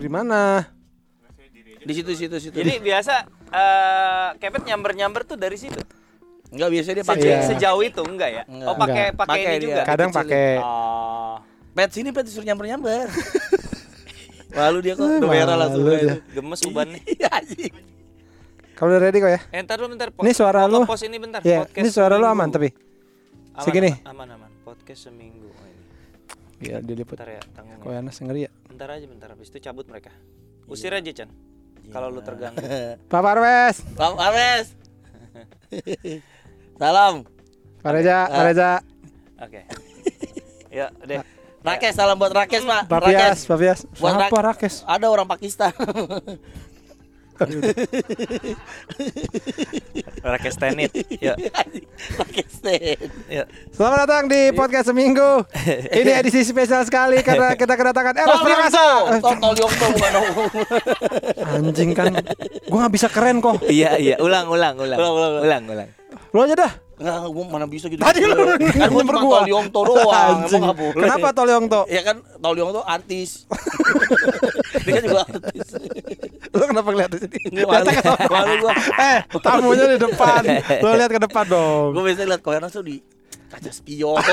di 0.00 0.10
mana? 0.10 0.64
Di 1.80 1.92
situ 1.92 2.12
situ 2.16 2.36
situ. 2.40 2.56
Jadi 2.56 2.80
biasa 2.80 3.14
eh 3.50 4.28
kepet 4.40 4.64
nyamber-nyamber 4.64 5.24
tuh 5.28 5.36
dari 5.36 5.56
situ. 5.60 5.80
enggak 6.50 6.70
biasa 6.74 6.88
dia 6.98 7.06
pakai. 7.06 7.30
Iya. 7.30 7.38
Sejauh 7.46 7.82
itu 7.86 8.02
enggak 8.02 8.30
ya? 8.32 8.42
Enggak. 8.50 8.68
Oh, 8.68 8.74
pakai 8.74 9.04
pakai 9.14 9.40
ini 9.40 9.54
dia. 9.54 9.60
juga. 9.62 9.82
Kadang 9.86 10.10
dikecilin. 10.10 10.26
pakai 10.26 10.48
Oh. 10.58 11.36
Pet 11.70 11.90
sini 11.94 12.08
pet 12.10 12.24
disuruh 12.26 12.46
nyamper-nyamper. 12.48 13.06
Malu 14.58 14.82
dia 14.82 14.98
kok, 14.98 15.06
udah 15.06 15.30
merah 15.30 15.54
langsung. 15.54 15.86
Gemes 16.34 16.60
ubannya. 16.66 16.98
Iya 17.14 17.28
anjing. 17.30 17.70
Kamu 18.74 18.88
udah 18.90 19.00
ready 19.00 19.18
kok 19.22 19.30
ya? 19.30 19.40
Eh, 19.54 19.60
ntar 19.62 19.78
dulu 19.78 19.94
bentar. 19.94 20.08
Ini 20.10 20.32
suara 20.34 20.66
lu. 20.66 20.82
nge-post 20.82 21.04
ini 21.06 21.16
bentar. 21.22 21.40
Ya, 21.46 21.62
podcast 21.62 21.78
ini 21.78 21.88
suara 21.92 22.18
lu 22.18 22.26
aman 22.26 22.48
tapi. 22.50 22.72
Aman, 22.72 23.62
segini. 23.62 23.90
Aman, 24.02 24.26
aman, 24.26 24.28
aman. 24.40 24.50
Podcast 24.66 25.06
seminggu. 25.06 25.46
Oh, 25.52 25.68
Iya, 26.60 26.84
diliput. 26.84 27.16
Bentar 27.16 27.40
ya, 27.40 27.42
tanggung. 27.56 27.80
Kok 27.80 27.90
Anas 27.90 28.16
ngeri 28.20 28.46
ya? 28.46 28.50
Bentar 28.68 28.88
aja, 28.92 29.06
bentar. 29.08 29.28
Habis 29.32 29.48
itu 29.48 29.58
cabut 29.64 29.88
mereka. 29.88 30.12
Usir 30.68 30.92
aja, 30.92 31.10
Chan. 31.10 31.32
Kalau 31.88 32.12
lu 32.12 32.20
terganggu. 32.20 32.60
Pak 33.12 33.20
Parwes, 33.24 33.76
Pak 33.96 34.12
Ames. 34.20 34.66
Salam. 36.80 37.24
Pak 37.80 37.92
Reza, 37.96 38.28
Pak 38.28 38.44
Reza, 38.44 38.70
Oke. 39.40 39.60
Ya, 40.70 40.86
deh. 41.02 41.18
Rakes 41.66 41.98
salam 41.98 42.14
buat 42.14 42.30
Rakes, 42.30 42.62
Pak. 42.62 42.86
Pias, 42.86 43.42
Pak 43.42 43.58
Pias. 43.58 43.80
Buat 43.98 44.30
Siapa 44.30 44.38
Rakes? 44.38 44.74
Ada 44.86 45.10
orang 45.10 45.26
Pakistan. 45.26 45.74
Rakes 50.20 50.56
Tenit. 50.60 50.92
Ya. 51.16 51.34
Rakes 52.20 52.54
deh. 52.60 52.96
Ya. 53.28 53.44
Selamat 53.72 54.04
datang 54.04 54.24
di 54.28 54.52
podcast 54.52 54.92
seminggu. 54.92 55.48
Ini 55.88 56.20
edisi 56.20 56.44
spesial 56.44 56.84
sekali 56.84 57.24
karena 57.24 57.54
kita 57.60 57.72
kedatangan 57.76 58.14
Eros 58.16 58.40
Prakasa. 58.44 58.84
Anjing 61.56 61.96
kan, 61.96 62.12
gua 62.68 62.78
nggak 62.86 62.92
bisa 62.92 63.08
keren 63.08 63.40
kok. 63.40 63.64
Iya, 63.64 63.96
iya. 63.96 64.16
Ulang, 64.20 64.52
ulang, 64.52 64.76
ulang. 64.76 64.98
Ulang, 65.00 65.14
ulang, 65.14 65.32
Ulang, 65.40 65.62
ulang. 65.68 65.88
Lo 66.30 66.44
aja 66.44 66.54
dah. 66.54 66.72
Enggak, 67.00 67.32
gua 67.32 67.44
mana 67.48 67.64
bisa 67.64 67.88
gitu. 67.88 68.04
Tadi 68.04 68.20
lu 68.28 68.44
kan 68.44 68.60
nyamper 68.60 69.14
cuma 69.16 69.20
gua. 69.24 69.38
Tol 69.40 69.48
Yongto 69.48 69.80
doang. 69.88 70.36
Emang 70.44 70.60
enggak 70.60 70.76
boleh. 70.76 71.04
Kenapa 71.08 71.28
Tolyong 71.32 71.64
to? 71.72 71.82
Ya 71.88 72.02
kan 72.04 72.16
Tol 72.20 72.56
Yongto 72.60 72.80
artis. 72.84 73.30
Dia 74.84 74.92
kan 75.00 75.02
juga 75.08 75.24
artis. 75.24 75.68
Lo 76.52 76.64
kenapa 76.68 76.88
ngeliat 76.92 77.10
sini? 77.16 77.64
Datang 77.64 77.94
ke 77.96 78.54
gua. 78.60 78.72
Eh, 79.00 79.18
tamunya 79.40 79.84
di 79.96 79.98
depan. 79.98 80.42
Lo 80.84 80.88
lihat 80.92 81.10
ke 81.10 81.20
depan 81.24 81.44
dong. 81.48 81.96
Gua 81.96 82.02
biasa 82.04 82.28
lihat 82.28 82.42
Koyanas 82.44 82.76
tuh 82.76 82.84
di 82.84 83.00
kaca 83.60 83.70
spion. 83.70 84.16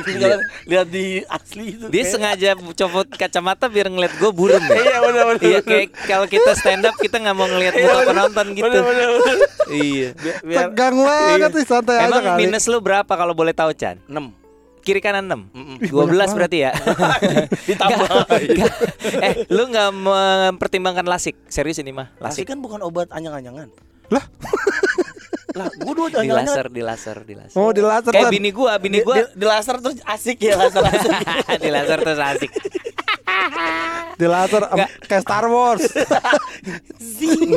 Kan 0.00 0.38
lihat 0.64 0.88
di 0.88 1.26
asli 1.26 1.74
itu. 1.74 1.90
Dia 1.90 2.00
kayak- 2.00 2.08
sengaja 2.08 2.48
copot 2.54 3.06
kacamata 3.10 3.66
biar 3.66 3.90
ngeliat 3.90 4.14
gue 4.14 4.30
burem 4.30 4.62
ya. 4.62 4.78
Iya 4.78 4.96
benar 5.02 5.24
benar. 5.28 5.42
Iya 5.42 5.60
kayak 5.60 5.88
kalau 6.06 6.26
kita 6.26 6.54
stand 6.54 6.86
up 6.86 6.94
kita 6.94 7.18
nggak 7.18 7.34
mau 7.34 7.44
ngeliat 7.44 7.74
muka 7.74 8.00
penonton 8.06 8.46
gitu. 8.54 8.70
Bener, 8.70 8.82
bener, 8.86 9.08
bener. 9.12 9.36
Iya. 9.68 10.08
Biar 10.40 10.58
Tegang 10.66 10.96
banget 10.96 11.50
sih 11.52 11.64
santai 11.64 11.96
aja 11.96 12.06
Emang 12.06 12.24
minus 12.36 12.64
lu 12.66 12.78
berapa 12.78 13.10
kalau 13.10 13.34
boleh 13.34 13.50
tahu 13.50 13.70
Chan? 13.70 13.98
6 14.06 14.38
Kiri 14.80 14.98
kanan 14.98 15.28
6 15.28 15.52
Mm-mm. 15.52 15.76
12 15.92 15.92
berarti 16.32 16.64
ya 16.64 16.72
Ditambah. 17.68 18.06
Nggak. 18.32 18.74
Eh 19.20 19.34
lu 19.46 19.68
nggak 19.68 19.88
mempertimbangkan 19.92 21.04
lasik 21.04 21.36
Serius 21.46 21.78
ini 21.78 21.92
mah 21.92 22.08
Lasik 22.16 22.42
Lasik 22.42 22.46
kan 22.48 22.58
bukan 22.58 22.80
obat 22.80 23.12
anyang-anyangan. 23.12 23.68
Lah? 24.08 24.24
lah, 25.50 25.66
gua 25.82 25.94
dua 25.94 26.08
Di 26.22 26.30
laser 26.30 26.66
Di 26.70 26.82
laser 26.82 27.16
Di 27.26 27.34
laser 27.34 27.56
Oh, 27.58 27.70
di 27.74 27.82
laser. 27.82 28.12
Kayak 28.14 28.30
bini 28.30 28.50
gua 28.54 28.78
Bini 28.78 29.00
Di, 29.00 29.06
gua 29.06 29.14
di, 29.18 29.22
di 29.34 29.44
laser 29.46 29.76
terus 29.82 29.98
asik 30.06 30.38
ya 30.38 30.54
laser 30.54 30.82
laser. 30.82 31.10
Di 31.64 31.68
laser 31.70 31.98
terus 31.98 32.20
asik 32.20 32.50
Di 34.20 34.26
laser 34.28 34.62
kayak 35.08 35.22
Star 35.24 35.48
Wars. 35.48 35.88
Zing. 37.18 37.56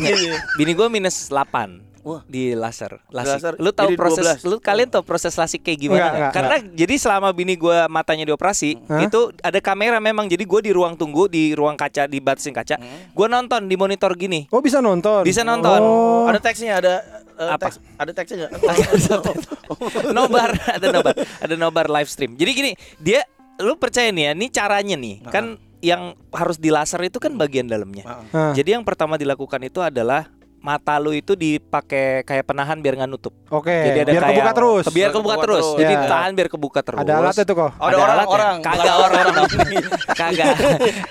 Bini 0.57 0.71
gua 0.73 0.87
minus 0.89 1.29
8 1.29 1.92
Wah. 2.03 2.21
di 2.27 2.51
laser. 2.51 2.99
Lasik. 3.09 3.31
laser, 3.39 3.53
Lu 3.63 3.71
tahu 3.71 3.91
jadi 3.91 3.95
proses 3.95 4.25
12. 4.43 4.51
lu 4.51 4.55
kalian 4.59 4.91
tahu 4.91 5.03
proses 5.07 5.33
lasik 5.33 5.63
kayak 5.63 5.79
gimana? 5.79 5.97
Enggak, 5.97 6.11
nggak? 6.11 6.19
enggak, 6.19 6.33
Karena 6.35 6.55
jadi 6.75 6.95
selama 6.99 7.29
bini 7.31 7.55
gua 7.55 7.87
matanya 7.87 8.27
dioperasi, 8.27 8.75
Hah? 8.85 9.07
itu 9.07 9.31
ada 9.39 9.59
kamera 9.63 10.03
memang. 10.03 10.27
Jadi 10.27 10.43
gua 10.43 10.59
di 10.59 10.75
ruang 10.75 10.99
tunggu 10.99 11.31
di 11.31 11.55
ruang 11.55 11.79
kaca 11.79 12.05
di 12.05 12.19
batasin 12.19 12.51
kaca. 12.51 12.75
Gua 13.15 13.27
nonton 13.31 13.65
di 13.65 13.75
monitor 13.79 14.11
gini. 14.13 14.51
Oh, 14.51 14.59
bisa 14.59 14.83
nonton. 14.83 15.23
Bisa 15.23 15.47
nonton. 15.47 15.79
Oh. 15.79 16.27
Ada 16.27 16.43
teksnya 16.43 16.83
ada 16.83 16.93
eh, 17.39 17.49
Apa? 17.49 17.71
teks 17.71 17.79
ada 17.97 18.11
teksnya 18.11 18.35
enggak? 18.51 18.51
nobar, 20.17 20.51
ada 20.67 20.87
nobar, 20.91 21.13
ada 21.17 21.55
nobar 21.55 21.85
live 21.87 22.09
stream. 22.11 22.35
Jadi 22.35 22.51
gini, 22.51 22.71
dia 22.99 23.23
lu 23.63 23.79
percaya 23.79 24.11
nih 24.11 24.23
ya, 24.27 24.31
ini 24.35 24.47
caranya 24.51 24.95
nih. 24.99 25.15
Kan 25.31 25.45
yang 25.83 26.15
harus 26.31 26.55
di 26.55 26.71
laser 26.71 27.03
itu 27.03 27.19
kan 27.19 27.35
bagian 27.35 27.67
dalamnya. 27.67 28.23
Ah. 28.31 28.55
Jadi 28.55 28.71
yang 28.71 28.87
pertama 28.87 29.19
dilakukan 29.19 29.59
itu 29.67 29.83
adalah 29.83 30.31
mata 30.63 30.95
lu 30.95 31.11
itu 31.11 31.35
dipakai 31.35 32.23
kayak 32.23 32.47
penahan 32.47 32.79
biar 32.79 32.95
nggak 32.95 33.11
nutup. 33.11 33.35
Oke, 33.51 33.67
Jadi 33.67 33.99
ada 33.99 34.09
biar 34.09 34.23
kayak 34.23 34.31
kebuka 34.33 34.51
terus. 34.55 34.85
Biar 34.87 35.09
kebuka 35.11 35.19
Kebuka 35.35 35.43
terus. 35.43 35.65
terus. 35.67 35.77
Jadi 35.77 35.93
Ya. 35.93 36.07
tahan 36.07 36.31
biar 36.31 36.47
kebuka 36.47 36.79
terus. 36.79 36.99
Ada 36.99 37.13
alat 37.13 37.35
itu 37.35 37.53
kok. 37.53 37.71
Ada 37.73 37.83
orang- 37.83 37.99
alatnya. 38.09 38.31
orang. 38.31 38.55
Kagak 38.57 38.79
Bukan 38.79 38.95
orang. 38.95 39.25
orang. 39.27 39.47
Kagak. 40.23 40.53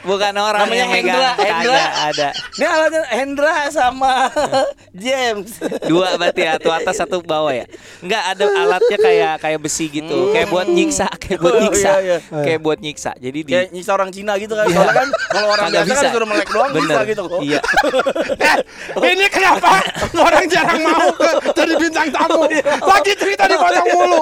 Bukan 0.03 0.35
orang 0.35 0.61
Namanya 0.65 0.81
yang. 0.81 0.91
Hendra, 0.91 1.31
Hendra. 1.37 1.53
Kagak 1.53 1.93
ada. 2.09 2.29
Ini 2.33 2.65
alatnya 2.67 3.03
Hendra 3.12 3.55
sama 3.69 4.12
James. 5.05 5.51
Dua 5.85 6.09
berarti 6.17 6.41
ya, 6.43 6.53
satu 6.57 6.69
atas 6.73 6.95
satu 6.97 7.17
bawah 7.21 7.53
ya. 7.53 7.69
Enggak 8.01 8.23
ada 8.27 8.45
alatnya 8.49 8.99
kayak 8.99 9.35
kayak 9.39 9.59
besi 9.61 9.85
gitu. 9.87 10.33
Kayak 10.33 10.49
buat 10.49 10.67
nyiksa, 10.67 11.12
kayak 11.15 11.39
buat 11.39 11.53
Oh, 11.53 11.61
nyiksa. 11.61 11.91
iya, 11.95 12.01
iya. 12.01 12.19
Kayak 12.41 12.61
buat 12.61 12.79
nyiksa. 12.81 13.12
Jadi 13.17 13.39
di 13.39 13.53
Kayak 13.53 13.69
nyisa 13.71 13.91
orang 13.93 14.09
Cina 14.11 14.33
gitu 14.37 14.53
kan. 14.53 14.65
Soalnya 14.67 14.97
kan 14.97 15.09
kalau 15.29 15.49
orang 15.51 15.67
Kagak 15.69 15.85
biasa 15.85 15.93
kan 15.95 16.05
disuruh 16.09 16.25
melek 16.27 16.49
doang 16.49 16.71
bisa 16.73 16.81
Bener. 16.89 17.05
gitu 17.07 17.23
kok. 17.29 17.41
Iya. 17.45 17.61
Ini 19.12 19.27
kenapa 19.43 19.71
orang 20.31 20.45
jarang 20.47 20.81
mau 20.87 21.09
ke 21.11 21.31
jadi 21.53 21.73
bintang 21.75 22.09
tamu? 22.15 22.43
Lagi 22.93 23.13
cerita 23.19 23.45
di 23.51 23.57
potong 23.59 23.87
mulu. 23.91 24.21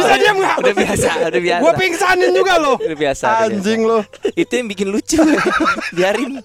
Bisa 0.00 0.14
diam 0.16 0.36
nggak? 0.40 0.56
Udah 0.64 0.74
biasa, 0.74 1.10
udah 1.28 1.42
biasa. 1.42 1.60
Gua 1.60 1.72
pingsanin 1.76 2.30
juga 2.32 2.54
lo. 2.56 2.74
Udah 2.80 2.96
biasa. 2.98 3.24
Anjing 3.44 3.80
lo. 3.84 4.00
Itu 4.32 4.52
yang 4.56 4.68
bikin 4.72 4.88
lucu. 4.88 5.20
Biarin. 5.96 6.40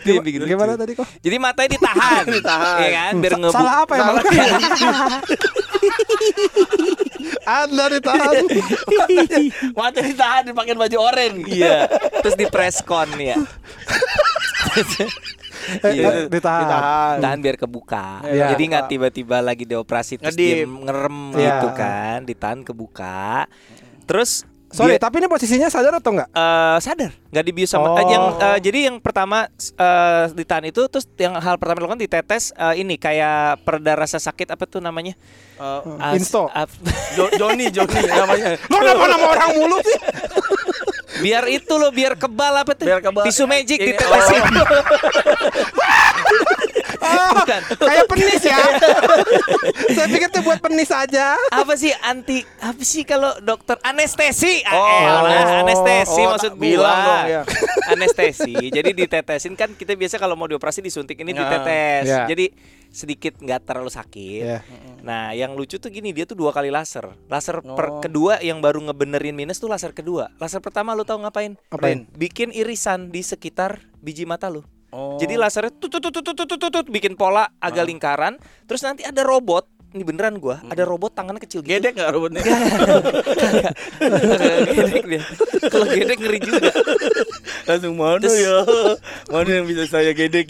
Itu 0.00 0.08
yang 0.16 0.24
bikin 0.24 0.38
lucu. 0.42 0.50
Gimana 0.56 0.72
tadi 0.80 0.92
kok? 0.96 1.06
Jadi 1.20 1.36
matanya 1.36 1.70
ditahan. 1.76 2.24
Ditahan. 2.24 2.78
Iya 2.80 2.90
kan? 2.96 3.12
Biar 3.20 3.32
Sa- 3.32 3.40
ngebu. 3.40 3.54
Salah 3.54 3.74
apa 3.84 3.92
emang? 4.00 4.16
Anda 7.42 7.84
ditahan. 7.90 8.34
Mata 9.76 10.00
ditahan 10.00 10.42
dipakai 10.48 10.74
baju 10.74 10.96
oranye. 10.98 11.44
Iya. 11.46 11.78
Terus 12.22 12.34
di 12.38 12.46
preskon 12.48 13.08
ya. 13.20 13.36
Eh, 15.62 15.92
Iya. 15.94 16.08
eh, 16.08 16.26
ditahan. 16.26 17.16
Tahan 17.18 17.38
biar 17.38 17.56
kebuka. 17.56 18.20
Iya. 18.24 18.50
Jadi 18.52 18.62
nggak 18.66 18.84
tiba-tiba 18.88 19.38
lagi 19.38 19.64
dioperasi 19.64 20.18
terus 20.18 20.34
Ngedip. 20.34 20.46
dia 20.48 20.66
ngerem 20.66 21.18
Iya. 21.32 21.42
gitu 21.54 21.68
kan, 21.72 22.18
ditahan 22.22 22.60
kebuka. 22.62 23.46
Terus 24.02 24.42
Sorry, 24.72 24.96
dia- 24.96 25.02
tapi 25.02 25.14
ini 25.16 25.26
posisinya 25.26 25.68
sadar 25.68 25.92
atau 25.94 26.10
enggak? 26.10 26.28
eh, 26.28 26.78
sadar 26.78 27.12
nggak 27.28 27.44
dibius 27.44 27.68
sama 27.68 27.86
Oh. 27.86 27.94
eh, 27.94 28.06
yang 28.06 28.24
eh, 28.34 28.58
jadi 28.58 28.78
yang 28.86 28.96
pertama 28.98 29.44
eh, 29.52 30.24
ditahan 30.30 30.64
itu 30.64 30.80
terus 30.86 31.04
yang 31.14 31.32
hal 31.34 31.56
pertama 31.56 31.78
dilakukan 31.78 32.00
ditetes 32.00 32.50
eh, 32.52 32.74
ini 32.78 32.96
kayak 32.96 33.60
pereda 33.60 33.92
rasa 33.94 34.16
sakit 34.16 34.48
apa 34.48 34.64
tuh 34.64 34.80
namanya 34.80 35.12
As- 35.98 36.16
Insto. 36.16 36.48
ap- 36.48 36.72
Jo- 37.16 37.30
Joni, 37.32 37.68
Joni 37.68 38.00
namanya. 38.10 38.56
Lo 38.64 38.76
kenapa 38.78 39.04
nama 39.06 39.26
orang 39.30 39.50
mulu 39.54 39.76
sih? 39.78 39.98
biar 41.14 41.44
itu 41.46 41.70
loh 41.72 41.92
biar 41.92 42.16
kebal 42.16 42.50
apa 42.56 42.72
tuh 42.72 42.82
Biar 42.82 42.98
kebal. 42.98 43.22
tisu 43.22 43.44
magic 43.44 43.76
ditetesin 43.78 44.42
Ah, 47.02 47.30
Bukan. 47.36 47.60
kayak 47.88 48.06
penis 48.06 48.42
ya. 48.42 48.58
Saya 49.94 50.06
pikir 50.06 50.28
tuh 50.28 50.40
buat 50.40 50.58
penis 50.58 50.88
aja. 50.88 51.34
apa 51.50 51.74
sih 51.74 51.90
anti 52.00 52.42
apa 52.58 52.80
sih 52.80 53.02
kalau 53.02 53.34
dokter 53.40 53.76
anestesi 53.82 54.62
ah, 54.62 54.72
Oh. 54.72 55.00
elah, 55.02 55.62
anestesi 55.62 56.22
Oh, 56.22 56.32
maksud 56.32 56.52
tak 56.52 56.58
bilang 56.58 56.80
gua 56.80 57.04
dong, 57.04 57.24
ya. 57.28 57.42
anestesi 57.88 58.52
jadi 58.68 58.90
ditetesin 58.90 59.54
kan 59.54 59.72
kita 59.72 59.92
biasa 59.92 60.16
kalau 60.16 60.34
mau 60.34 60.46
dioperasi 60.46 60.80
disuntik 60.80 61.18
ini 61.18 61.32
Ya. 61.32 61.38
ditetes 61.38 62.04
Ya. 62.04 62.22
jadi 62.26 62.46
sedikit 62.88 63.36
nggak 63.36 63.60
terlalu 63.64 63.88
sakit 63.88 64.42
Ya. 64.42 64.58
nah 65.00 65.32
yang 65.32 65.52
lucu 65.52 65.76
tuh 65.76 65.88
gini 65.88 66.10
dia 66.10 66.24
tuh 66.24 66.34
dua 66.34 66.50
kali 66.50 66.68
laser 66.68 67.10
laser 67.26 67.60
per 67.62 67.86
Oh. 67.88 68.00
kedua 68.00 68.38
yang 68.38 68.58
baru 68.58 68.80
ngebenerin 68.82 69.34
minus 69.34 69.56
tuh 69.56 69.66
laser 69.66 69.90
kedua 69.90 70.28
laser 70.36 70.58
pertama 70.58 70.92
lu 70.92 71.02
tahu 71.02 71.20
ngapain 71.20 71.56
Apain? 71.68 72.06
bikin 72.12 72.50
irisan 72.50 73.08
di 73.08 73.20
sekitar 73.20 73.80
biji 73.96 74.24
mata 74.24 74.46
lu 74.46 74.62
Oh. 74.92 75.16
jadi 75.16 75.40
lasernya 75.40 75.72
tut 75.72 75.88
tut 75.88 76.04
tut 76.04 76.12
tut 76.20 76.36
tut 76.36 76.44
tut, 76.52 76.68
tut, 76.68 76.86
bikin 76.92 77.16
pola 77.16 77.48
agak 77.64 77.88
lingkaran 77.88 78.36
terus 78.68 78.84
nanti 78.84 79.00
ada 79.00 79.24
robot 79.24 79.64
ini 79.92 80.04
beneran 80.04 80.36
gua 80.36 80.60
ada 80.68 80.84
robot 80.84 81.16
tangannya 81.16 81.40
kecil 81.40 81.60
gitu 81.64 81.80
Gedek 81.80 81.96
nggak 82.00 82.12
robotnya? 82.16 82.40
Gedek 84.72 85.04
dia. 85.04 85.22
Kalau 85.68 85.84
gedek 85.84 86.16
ngeri 86.16 86.40
juga. 86.40 86.72
Langsung 87.68 87.94
mana 88.00 88.24
Terus- 88.24 88.40
ya? 88.40 88.56
Mana 89.28 89.50
yang 89.60 89.66
bisa 89.68 89.84
saya 89.84 90.16
gedek? 90.16 90.48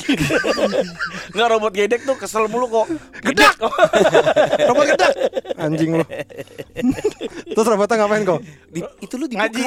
Nggak 1.35 1.49
robot 1.59 1.73
gedek 1.75 2.01
tuh 2.07 2.17
kesel 2.17 2.47
mulu 2.47 2.71
kok. 2.71 2.87
Gedak. 3.27 3.59
Robot 4.71 4.85
gedak. 4.95 5.13
Anjing 5.63 5.91
lo. 5.95 6.05
Terus 7.55 7.67
robotnya 7.69 7.97
ngapain 8.03 8.23
kok? 8.25 8.41
Di- 8.73 8.91
itu 9.01 9.15
lu 9.15 9.25
dibuka. 9.31 9.47
Ngaji 9.47 9.63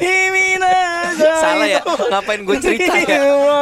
Himina 0.00 0.74
Salah 1.16 1.66
ya, 1.66 1.80
ngapain 1.82 2.40
gue 2.44 2.56
cerita 2.60 2.92
ya? 3.04 3.18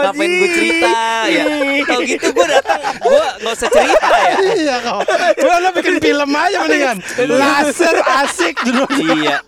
Ngapain 0.08 0.30
gue 0.30 0.48
cerita 0.50 0.90
ya? 1.30 1.44
Kalau 1.86 2.02
gitu 2.02 2.28
gue 2.34 2.46
datang, 2.50 2.80
gue 2.98 3.24
nggak 3.42 3.54
usah 3.54 3.68
cerita 3.70 4.08
ya. 4.10 4.36
iya 4.58 4.76
kok. 4.82 5.00
Gua 5.38 5.54
lo 5.62 5.68
bikin 5.70 5.96
film 6.02 6.30
aja 6.34 6.56
mendingan. 6.66 6.98
Laser 7.30 7.96
asik 8.24 8.54
judulnya. 8.66 9.14
Iya. 9.14 9.38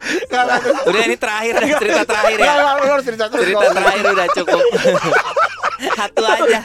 Udah 0.87 1.01
ini 1.07 1.17
terakhir 1.17 1.55
dah, 1.59 1.69
cerita 1.79 2.03
terakhir 2.05 2.39
ya. 2.39 2.55
Cerita 3.03 3.25
terus 3.31 3.43
Cerita 3.47 3.67
terakhir 3.73 4.05
udah 4.13 4.27
cukup. 4.35 4.63
Satu 5.77 6.23
aja. 6.25 6.61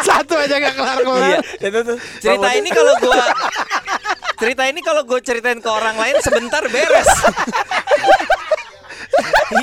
Satu 0.00 0.34
aja 0.40 0.54
gak 0.56 0.74
kelar-kelar. 0.74 1.20
Iya. 1.28 1.38
Itu 1.60 1.78
tuh 1.84 1.98
Cerita 2.24 2.48
ini 2.56 2.68
kalau 2.72 2.94
gua 3.04 3.24
cerita 4.38 4.62
ini 4.70 4.80
kalau 4.86 5.02
gue 5.02 5.18
ceritain 5.18 5.58
ke 5.58 5.66
orang 5.66 5.98
lain 5.98 6.14
sebentar 6.22 6.62
beres. 6.70 7.10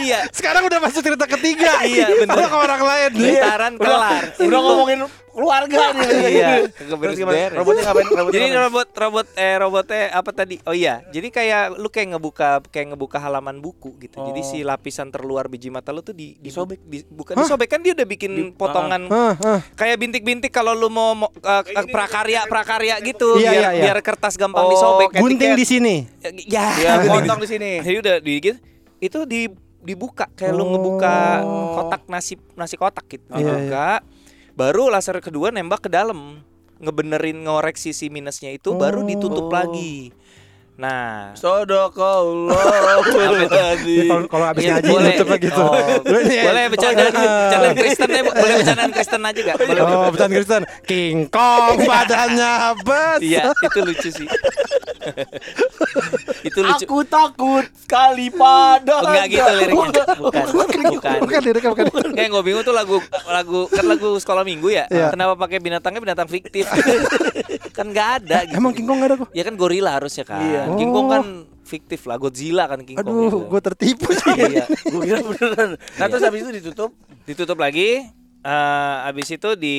Iya. 0.02 0.20
Sekarang 0.30 0.64
udah 0.64 0.80
masuk 0.80 1.02
cerita 1.02 1.26
ketiga. 1.28 1.82
Iya, 1.82 2.08
bener. 2.16 2.34
Sama 2.34 2.48
ke 2.48 2.58
orang 2.58 2.82
lain. 2.82 3.10
Bentaran 3.14 3.74
kelar. 3.76 4.24
Udah 4.38 4.60
ngomongin 4.60 5.00
keluarga 5.36 5.92
nih 5.92 6.08
Iya, 6.32 6.50
Terus 6.72 6.96
kagak 6.96 7.12
gimana? 7.20 7.60
Robotnya 7.60 7.84
ngapain? 7.84 8.08
Robotnya 8.08 8.32
Jadi 8.32 8.46
ngapain? 8.48 8.64
robot 8.64 8.88
robot 8.96 9.28
eh 9.36 9.56
robotnya 9.60 10.02
apa 10.16 10.32
tadi? 10.32 10.56
Oh 10.64 10.72
iya, 10.72 11.04
jadi 11.12 11.28
kayak 11.28 11.64
lu 11.76 11.92
kayak 11.92 12.16
ngebuka 12.16 12.64
kayak 12.72 12.96
ngebuka 12.96 13.20
halaman 13.20 13.60
buku 13.60 14.00
gitu. 14.00 14.16
Jadi 14.16 14.40
Oh. 14.40 14.48
si 14.48 14.64
lapisan 14.64 15.12
terluar 15.12 15.52
biji 15.52 15.68
mata 15.68 15.92
lu 15.92 16.00
tuh 16.00 16.16
di, 16.16 16.40
Disobek. 16.40 16.80
di, 16.88 17.04
bukan 17.04 17.36
disobek 17.36 17.68
kan 17.68 17.84
dia 17.84 17.92
udah 17.92 18.08
bikin 18.08 18.32
potongan 18.56 19.12
kayak 19.76 20.00
bintik-bintik 20.00 20.56
kalau 20.56 20.72
lu 20.72 20.88
mau, 20.88 21.12
mau 21.12 21.28
uh, 21.28 21.62
uh, 21.62 21.86
prakarya 21.92 22.48
prakarya 22.48 22.96
gitu 23.04 23.36
Iya, 23.36 23.52
biar 23.52 23.60
iya, 23.60 23.70
iya. 23.76 23.84
biar 23.92 23.98
kertas 24.00 24.40
gampang 24.40 24.64
Oh, 24.64 24.72
disobek. 24.72 25.20
Gunting 25.20 25.52
di 25.60 25.66
sini. 25.68 25.96
Ya, 26.48 26.72
Ya, 26.80 27.04
potong 27.04 27.44
di 27.44 27.50
sini. 27.52 27.84
Jadi 27.84 27.98
udah 28.00 28.16
di 28.24 28.34
gitu, 28.40 28.58
itu 29.04 29.20
di 29.28 29.52
dibuka 29.86 30.26
kayak 30.34 30.58
lu 30.58 30.66
ngebuka 30.74 31.46
kotak 31.78 32.02
nasi 32.10 32.36
nasi 32.58 32.76
kotak 32.76 33.06
gitu. 33.08 33.24
Iya, 33.32 33.40
Dibuka. 33.40 33.90
Baru 34.58 34.90
laser 34.90 35.22
kedua 35.22 35.54
nembak 35.54 35.86
ke 35.86 35.90
dalam. 35.94 36.42
Ngebenerin 36.76 37.48
ngoreksi 37.48 37.96
si 37.96 38.12
minusnya 38.12 38.52
itu 38.52 38.76
baru 38.76 39.08
ditutup 39.08 39.48
lagi. 39.48 40.12
Nah, 40.76 41.32
Sodakallah 41.40 43.00
Ini 43.80 44.12
Kalau 44.12 44.28
kalau 44.28 44.46
habis 44.52 44.68
Iya, 44.68 44.76
ngaji 44.76 44.92
boleh. 44.92 45.16
tutupnya 45.16 45.38
gitu. 45.40 45.64
Oh. 45.64 45.72
Nih, 46.20 46.42
boleh 46.44 46.64
bercandaan 46.68 47.14
bercandaan 47.24 47.76
Kristen 47.80 48.10
ya, 48.12 48.22
boleh 48.28 48.56
bercandaan 48.60 48.92
Kristen 48.92 49.22
aja 49.24 49.40
gak? 49.40 49.56
Boleh. 49.56 49.82
Oh, 49.88 50.12
bukan 50.12 50.30
Kristen. 50.36 50.62
King 50.84 51.18
Kong 51.32 51.80
badannya 51.88 52.52
bes. 52.84 53.20
Iya, 53.24 53.42
itu 53.56 53.80
lucu 53.88 54.10
sih. 54.12 54.28
itu 56.48 56.60
lucu. 56.60 56.84
Aku 56.86 57.00
takut 57.08 57.66
sekali 57.80 58.28
pada 58.34 59.00
Enggak 59.00 59.26
gitu 59.32 59.48
liriknya. 59.48 60.04
Bukan. 60.20 60.46
Bukan. 60.92 61.18
Bukan 61.24 61.40
liriknya 61.40 61.70
bukan. 61.72 61.86
Kayak 62.12 62.30
gue 62.36 62.42
bingung 62.44 62.64
tuh 62.68 62.76
lagu 62.76 62.98
lagu 63.32 63.60
kan 63.72 63.86
lagu 63.88 64.20
sekolah 64.20 64.44
minggu 64.44 64.76
ya. 64.76 64.86
Iya. 64.92 65.16
Kenapa 65.16 65.40
pakai 65.40 65.64
binatangnya 65.64 66.02
binatang 66.04 66.28
fiktif? 66.28 66.68
kan 67.78 67.92
nggak 67.92 68.10
ada 68.24 68.38
gitu. 68.48 68.56
Emang 68.60 68.72
King 68.72 68.88
Kong 68.88 68.98
gak 69.04 69.10
ada 69.12 69.16
kok? 69.20 69.30
Ya 69.36 69.44
kan 69.44 69.54
gorila 69.60 69.92
harusnya 70.00 70.24
kan. 70.24 70.42
Iya. 70.42 70.65
King 70.74 70.90
Kong 70.90 71.06
Oh. 71.06 71.12
kan 71.12 71.24
fiktif 71.62 72.02
lah, 72.04 72.16
Godzilla 72.16 72.66
kan 72.66 72.82
King 72.82 72.96
Kong. 72.96 73.06
Aduh, 73.06 73.26
itu. 73.26 73.38
gue 73.48 73.62
tertipu 73.64 74.10
sih. 74.12 74.34
Iya. 74.52 74.66
Gue 74.86 75.02
kira 75.04 75.20
beneran 75.20 75.70
Nah 75.94 76.06
terus 76.08 76.22
habis 76.22 76.42
itu 76.42 76.52
ditutup 76.56 76.92
Ditutup 77.24 77.58
lagi. 77.58 78.06
eh 78.46 78.96
abis 79.04 79.26
itu 79.32 79.50
di 79.56 79.78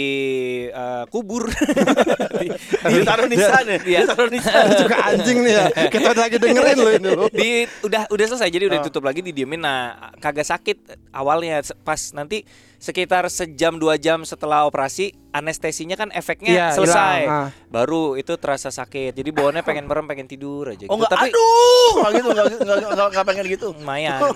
eh, 0.66 1.04
kubur 1.06 1.46
di, 2.42 2.50
Ditaruh 2.82 3.24
nisan 3.24 3.62
ya 3.64 3.78
Iya. 3.94 4.00
Ditaruh 4.04 4.26
nisan 4.28 4.64
juga 4.76 4.96
anjing 5.04 5.38
nih 5.40 5.52
ya. 5.52 5.64
Kita 5.86 6.10
lagi 6.12 6.36
dengerin 6.36 6.76
lo 6.76 6.90
ini 6.90 7.08
lo. 7.08 7.24
di 7.30 7.50
udah 7.80 8.06
udah 8.06 8.24
selesai 8.26 8.50
jadi 8.50 8.66
Oh. 8.66 8.68
udah 8.68 8.78
ditutup 8.80 9.02
lagi 9.02 9.22
didiemin 9.22 9.62
nah 9.62 9.94
kagak 10.18 10.42
sakit 10.44 10.82
awalnya 11.12 11.62
pas 11.80 12.10
nanti 12.10 12.42
sekitar 12.78 13.24
sejam 13.26 13.74
dua 13.74 13.96
jam 13.96 14.20
setelah 14.22 14.64
operasi 14.64 15.10
anestesinya 15.30 15.94
kan 15.94 16.08
efeknya 16.10 16.50
Iya, 16.50 16.66
selesai 16.72 17.18
hilang, 17.20 17.44
ah. 17.44 17.48
baru 17.66 18.14
itu 18.14 18.32
terasa 18.34 18.68
sakit 18.68 19.12
jadi 19.12 19.30
bawaannya 19.30 19.62
pengen 19.62 19.84
merem 19.84 20.04
pengen 20.04 20.24
tidur 20.24 20.68
aja 20.68 20.84
Oh 20.84 20.94
gitu. 20.94 20.94
enggak 20.94 21.10
tapi 21.10 21.28
Aduh 21.28 21.92
Enggak 21.94 22.10
gitu 22.12 22.28
Enggak 22.28 22.44
enggak, 22.46 22.76
enggak, 22.86 23.08
enggak 23.08 23.24
pengen 23.26 23.44
gitu 23.46 23.66
lumayan 23.72 24.20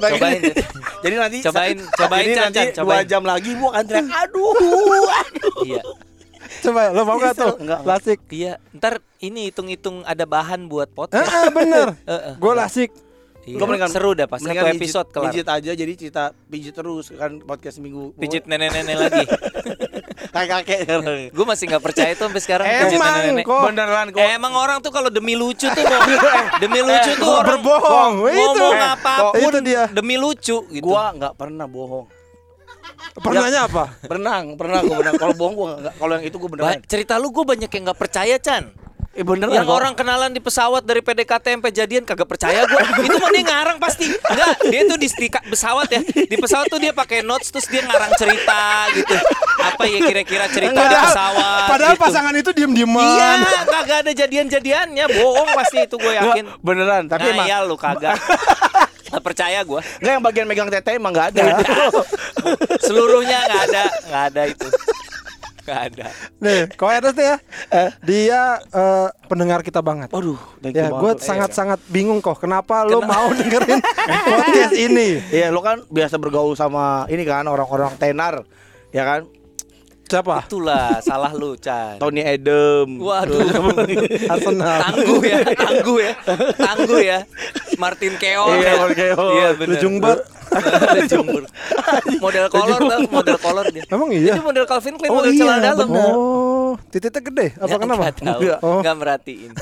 Cobain. 0.00 0.40
Jadi 1.04 1.14
nanti 1.14 1.38
Cobain- 1.40 1.84
cobain, 2.00 2.24
Jadi 2.24 2.32
nanti 2.34 2.56
Chan, 2.56 2.68
dua 2.74 2.84
cobain. 2.86 3.04
jam 3.06 3.22
lagi 3.22 3.50
Bu 3.52 3.66
akan 3.68 3.84
teriak 3.84 4.06
Aduh 4.08 4.52
Aduh 4.52 5.04
iya 5.62 5.82
Coba 6.60 6.90
lo 6.90 7.04
mau 7.04 7.16
gak 7.16 7.36
tuh? 7.36 7.54
Enggak. 7.58 7.80
Lasik. 7.84 8.18
iya 8.28 8.56
ntar 8.72 8.98
ini 9.18 9.48
hitung-hitung 9.48 10.02
ada 10.02 10.24
bahan 10.24 10.66
buat 10.66 10.88
podcast 10.90 11.28
eh, 11.28 11.48
bener. 11.48 11.94
Heeh. 12.02 12.34
Gue 12.36 12.52
lasik. 12.52 12.90
Iya, 13.42 13.56
Gua 13.56 13.66
mendingan- 13.66 13.88
seru 13.88 14.12
dah 14.12 14.24
pas 14.24 14.36
satu 14.36 14.46
Mendingan 14.46 14.64
pijit- 14.68 14.80
episode 14.82 15.08
kelar 15.08 15.24
Pijit 15.26 15.46
aja 15.46 15.70
jadi 15.72 15.92
cerita 15.94 16.22
pijit 16.44 16.70
terus 16.70 17.08
kan 17.10 17.40
podcast 17.40 17.78
minggu 17.78 18.12
pijit 18.14 18.44
nenek-nenek 18.44 18.96
lagi 18.98 19.24
kakek 20.34 20.60
kakek 20.62 20.78
gue 21.28 21.44
masih 21.44 21.64
nggak 21.66 21.80
percaya 21.82 22.12
tuh 22.12 22.28
sampai 22.28 22.38
sekarang 22.38 22.66
pijit 22.68 22.94
Emang 22.94 23.10
nenek-nenek. 23.10 23.44
kok. 23.44 23.62
beneran 23.64 24.06
kok 24.10 24.20
Eh, 24.20 24.30
Emang 24.32 24.52
orang 24.54 24.78
tuh 24.78 24.90
kalau 24.90 25.08
demi 25.08 25.34
lucu 25.34 25.66
tuh 25.66 25.82
mau 25.88 26.00
demi 26.58 26.80
lucu 26.80 27.10
tuh 27.14 27.30
orang 27.30 27.48
berbohong? 27.56 28.12
Itu. 28.28 28.64
Eh, 28.68 28.84
apa 28.86 29.12
pun 29.32 29.40
itu 29.42 29.58
dia. 29.62 29.82
demi 29.88 30.14
lucu 30.14 30.56
gitu. 30.66 30.84
gua 30.84 31.10
nggak 31.10 31.32
pernah 31.34 31.64
bohong 31.66 32.06
Pernahnya 33.12 33.60
apa? 33.64 33.84
berenang 34.02 34.54
pernah 34.54 34.80
gua 34.80 34.94
berenang 34.94 35.16
kalau 35.16 35.34
bohong 35.34 35.54
gua 35.54 35.68
nggak 35.78 35.94
kalau 35.96 36.12
yang 36.14 36.24
itu 36.24 36.36
gua 36.36 36.46
Ba- 36.46 36.52
beneran 36.54 36.80
cerita 36.84 37.16
lu 37.16 37.28
gue 37.30 37.42
banyak 37.42 37.66
yang 37.68 37.82
nggak 37.82 37.98
percaya 37.98 38.36
Chan. 38.36 38.68
Eh 39.20 39.24
beneran 39.28 39.52
Yang 39.52 39.68
orang 39.68 39.92
kenalan 39.92 40.32
di 40.32 40.40
pesawat 40.40 40.80
dari 40.80 41.04
PDKT 41.04 41.60
sampai 41.60 41.72
jadian 41.76 42.02
kagak 42.08 42.24
percaya 42.24 42.64
gue. 42.64 42.80
itu 43.06 43.16
mah 43.20 43.28
dia 43.28 43.44
ngarang 43.44 43.76
pasti. 43.76 44.08
Enggak, 44.08 44.52
dia 44.72 44.80
tuh 44.88 44.96
di, 44.96 45.08
pesawat 45.28 45.88
ya. 45.92 46.00
Di 46.00 46.36
pesawat 46.40 46.66
tuh 46.72 46.80
dia 46.80 46.96
pakai 46.96 47.20
notes 47.20 47.52
terus 47.52 47.68
dia 47.68 47.84
ngarang 47.84 48.16
cerita 48.16 48.88
gitu. 48.96 49.12
Apa 49.60 49.84
ya 49.84 49.98
kira-kira 50.08 50.48
cerita 50.48 50.80
di 50.80 50.96
pesawat 50.96 51.68
padahal 51.68 51.96
gitu. 52.00 52.04
pasangan 52.08 52.32
itu 52.32 52.50
diem-dieman. 52.56 53.04
Iya, 53.04 53.60
kagak 53.68 53.98
ada 54.08 54.12
jadian-jadiannya. 54.16 55.04
Bohong 55.12 55.48
pasti 55.52 55.76
itu 55.84 55.96
gue 56.00 56.12
yakin. 56.16 56.44
Nggak, 56.48 56.64
beneran 56.64 57.02
tapi 57.04 57.28
nah, 57.28 57.34
emang 57.36 57.46
iya 57.46 57.58
lu 57.60 57.76
kagak. 57.76 58.16
Nggak 59.10 59.24
percaya 59.26 59.58
gue. 59.66 59.80
nggak 59.98 60.12
yang 60.14 60.22
bagian 60.22 60.46
megang 60.46 60.70
tete 60.70 60.94
emang 60.94 61.10
nggak 61.10 61.34
ada 61.34 61.58
Seluruhnya 62.78 63.42
nggak 63.42 63.62
ada, 63.66 63.82
nggak 64.06 64.22
ada 64.30 64.42
itu. 64.46 64.68
Nggak 65.70 65.82
ada. 65.88 66.06
Nih, 66.36 66.60
kau 66.74 66.90
Ernest 66.90 67.14
nih 67.14 67.26
ya. 67.28 67.36
Dia 68.02 68.40
eh, 68.58 69.08
pendengar 69.24 69.62
kita 69.62 69.78
banget. 69.78 70.10
Waduh, 70.10 70.34
thank 70.58 70.74
you 70.74 70.82
Ya, 70.82 70.90
gue 70.90 71.12
Eh, 71.12 71.22
sangat-sangat 71.22 71.78
bingung 71.86 72.18
kok. 72.18 72.38
Kenapa 72.38 72.82
lo 72.82 72.98
Kenapa? 72.98 73.14
mau 73.14 73.30
dengerin 73.30 73.78
podcast 74.34 74.74
ini? 74.74 75.22
Iya, 75.30 75.48
lo 75.48 75.62
kan 75.62 75.86
biasa 75.86 76.18
bergaul 76.18 76.52
sama 76.52 77.06
ini 77.06 77.22
kan 77.22 77.46
orang-orang 77.46 77.94
tenar, 77.96 78.42
ya 78.90 79.06
kan? 79.06 79.30
Siapa? 80.02 80.42
Itulah 80.42 80.98
salah 80.98 81.30
lu, 81.30 81.54
Chan. 81.54 82.02
Tony 82.02 82.18
Edem. 82.18 82.98
Waduh. 82.98 83.46
Arsenal. 84.34 84.90
tangguh 84.90 85.22
ya, 85.22 85.38
tangguh 85.54 85.98
ya, 86.02 86.12
tangguh 86.66 86.98
ya. 87.00 87.18
Martin 87.78 88.18
Keown 88.18 88.58
Iya, 88.58 88.66
ya. 88.66 88.72
Martin 88.74 88.96
Keown. 88.98 89.32
Iya, 89.38 89.48
benar. 89.54 90.18
Lejungbar. 90.50 91.42
Lejungbar. 91.42 91.44
model 92.20 92.46
kolor 92.48 92.80
tuh, 92.80 93.00
model 93.08 93.36
kolor 93.38 93.66
dia. 93.70 93.84
Emang 93.86 94.10
iya? 94.10 94.34
Itu 94.34 94.42
model 94.42 94.64
Calvin 94.64 94.94
Klein, 94.94 95.10
Oh 95.10 95.16
model 95.18 95.32
iya, 95.32 95.40
celana 95.40 95.62
dalam. 95.72 95.88
Oh, 95.90 96.72
titiknya 96.88 97.20
gede. 97.22 97.46
Apa 97.54 97.64
Nggak- 97.66 97.80
kenapa? 97.80 98.02
nggak 98.02 98.16
tahu, 98.18 98.40
Iya. 98.40 98.56
Oh. 98.60 98.80
nggak 98.80 98.96
merhatiin. 98.96 99.52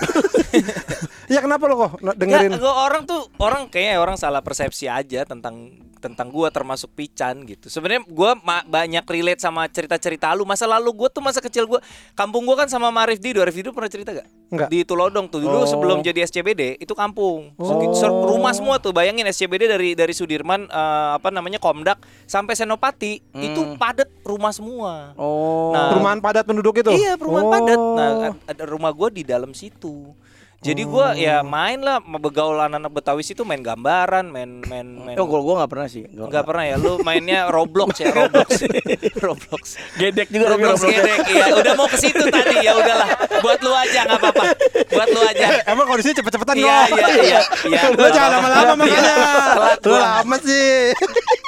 Iya 1.29 1.45
kenapa 1.45 1.69
lo 1.69 1.77
kok 1.77 1.93
dengerin? 2.17 2.57
Gua 2.57 2.89
orang 2.89 3.05
tuh 3.05 3.29
orang 3.37 3.69
kayaknya 3.69 4.01
orang 4.01 4.17
salah 4.17 4.41
persepsi 4.41 4.89
aja 4.89 5.29
tentang 5.29 5.77
tentang 5.99 6.29
gua 6.29 6.49
termasuk 6.49 6.89
Pican 6.91 7.43
gitu. 7.43 7.67
Sebenarnya 7.67 8.03
gua 8.05 8.39
ma- 8.39 8.63
banyak 8.63 9.03
relate 9.03 9.39
sama 9.39 9.67
cerita-cerita 9.67 10.31
lu 10.33 10.43
masa 10.43 10.65
lalu 10.65 10.89
gua 10.95 11.09
tuh 11.09 11.21
masa 11.21 11.39
kecil 11.39 11.67
gua 11.67 11.83
kampung 12.13 12.43
gua 12.43 12.57
kan 12.57 12.67
sama 12.67 12.89
Marif 12.89 13.19
Dido. 13.19 13.39
Arif 13.39 13.53
Dido 13.53 13.71
pernah 13.71 13.87
cerita 13.87 14.11
gak? 14.13 14.27
Enggak. 14.49 14.69
Di 14.69 14.81
Tulodong 14.81 15.27
tuh 15.27 15.39
dulu 15.39 15.59
Oh. 15.59 15.67
sebelum 15.67 16.01
jadi 16.01 16.23
SCBD 16.23 16.79
itu 16.79 16.93
kampung. 16.93 17.53
Oh. 17.55 17.77
Rumah 18.25 18.53
semua 18.53 18.79
tuh 18.79 18.91
bayangin 18.91 19.27
SCBD 19.27 19.67
dari 19.67 19.93
dari 19.93 20.13
Sudirman 20.13 20.65
eh, 20.65 21.11
apa 21.15 21.29
namanya 21.29 21.59
Komdak 21.59 21.99
sampai 22.25 22.55
Senopati 22.55 23.21
itu 23.35 23.61
padat 23.75 24.09
rumah 24.23 24.51
semua. 24.51 25.13
Oh. 25.15 25.71
Nah, 25.71 25.91
Perumahan 25.91 26.19
padat 26.19 26.45
penduduk 26.45 26.79
itu? 26.79 26.91
Iya 26.91 27.15
perumahan 27.15 27.45
Oh. 27.45 27.53
padat. 27.53 27.79
Nah 27.79 28.11
ad- 28.31 28.43
ada 28.49 28.65
rumah 28.65 28.91
gue 28.91 29.09
di 29.13 29.23
dalam 29.23 29.51
situ. 29.51 30.15
Jadi 30.59 30.83
gua 30.83 31.15
ya 31.15 31.47
main 31.47 31.79
lah 31.79 32.03
begaul 32.03 32.59
anak-anak 32.59 32.91
Betawi 32.91 33.23
situ 33.23 33.47
main 33.47 33.63
gambaran, 33.63 34.27
main 34.27 34.59
main 34.67 34.87
main. 34.91 35.15
Oh, 35.15 35.31
kalau 35.31 35.47
gua 35.47 35.55
nggak 35.63 35.71
pernah 35.71 35.87
sih. 35.87 36.03
Nggak 36.11 36.27
Enggak 36.35 36.45
pernah 36.51 36.65
ya 36.67 36.75
lu 36.83 36.93
mainnya 37.07 37.41
Roblox 37.55 38.03
ya 38.03 38.11
Roblox. 38.11 38.49
Roblox. 39.25 39.63
Gedek 40.03 40.27
juga 40.35 40.59
Roblox 40.59 40.83
gedek 40.83 41.21
ya. 41.31 41.47
Udah 41.55 41.73
mau 41.79 41.87
ke 41.87 41.95
situ 42.03 42.27
tadi 42.27 42.67
ya 42.67 42.75
udahlah. 42.75 43.07
Buat 43.39 43.59
lu 43.63 43.71
aja 43.71 44.01
nggak 44.03 44.19
apa-apa. 44.19 44.45
Buat 44.91 45.09
lu 45.15 45.21
aja. 45.31 45.47
Emang 45.63 45.87
kondisinya 45.87 46.17
cepet-cepetan 46.19 46.55
Iya 46.59 46.79
iya 46.91 47.07
iya 47.23 47.41
iya. 47.71 47.81
Lo 48.03 48.09
jangan 48.11 48.31
lama-lama 48.43 48.75
makanya. 48.83 49.15
Telat 49.55 49.79
Lo 49.87 49.95
gua. 49.95 50.01
lama 50.03 50.37
sih. 50.43 50.91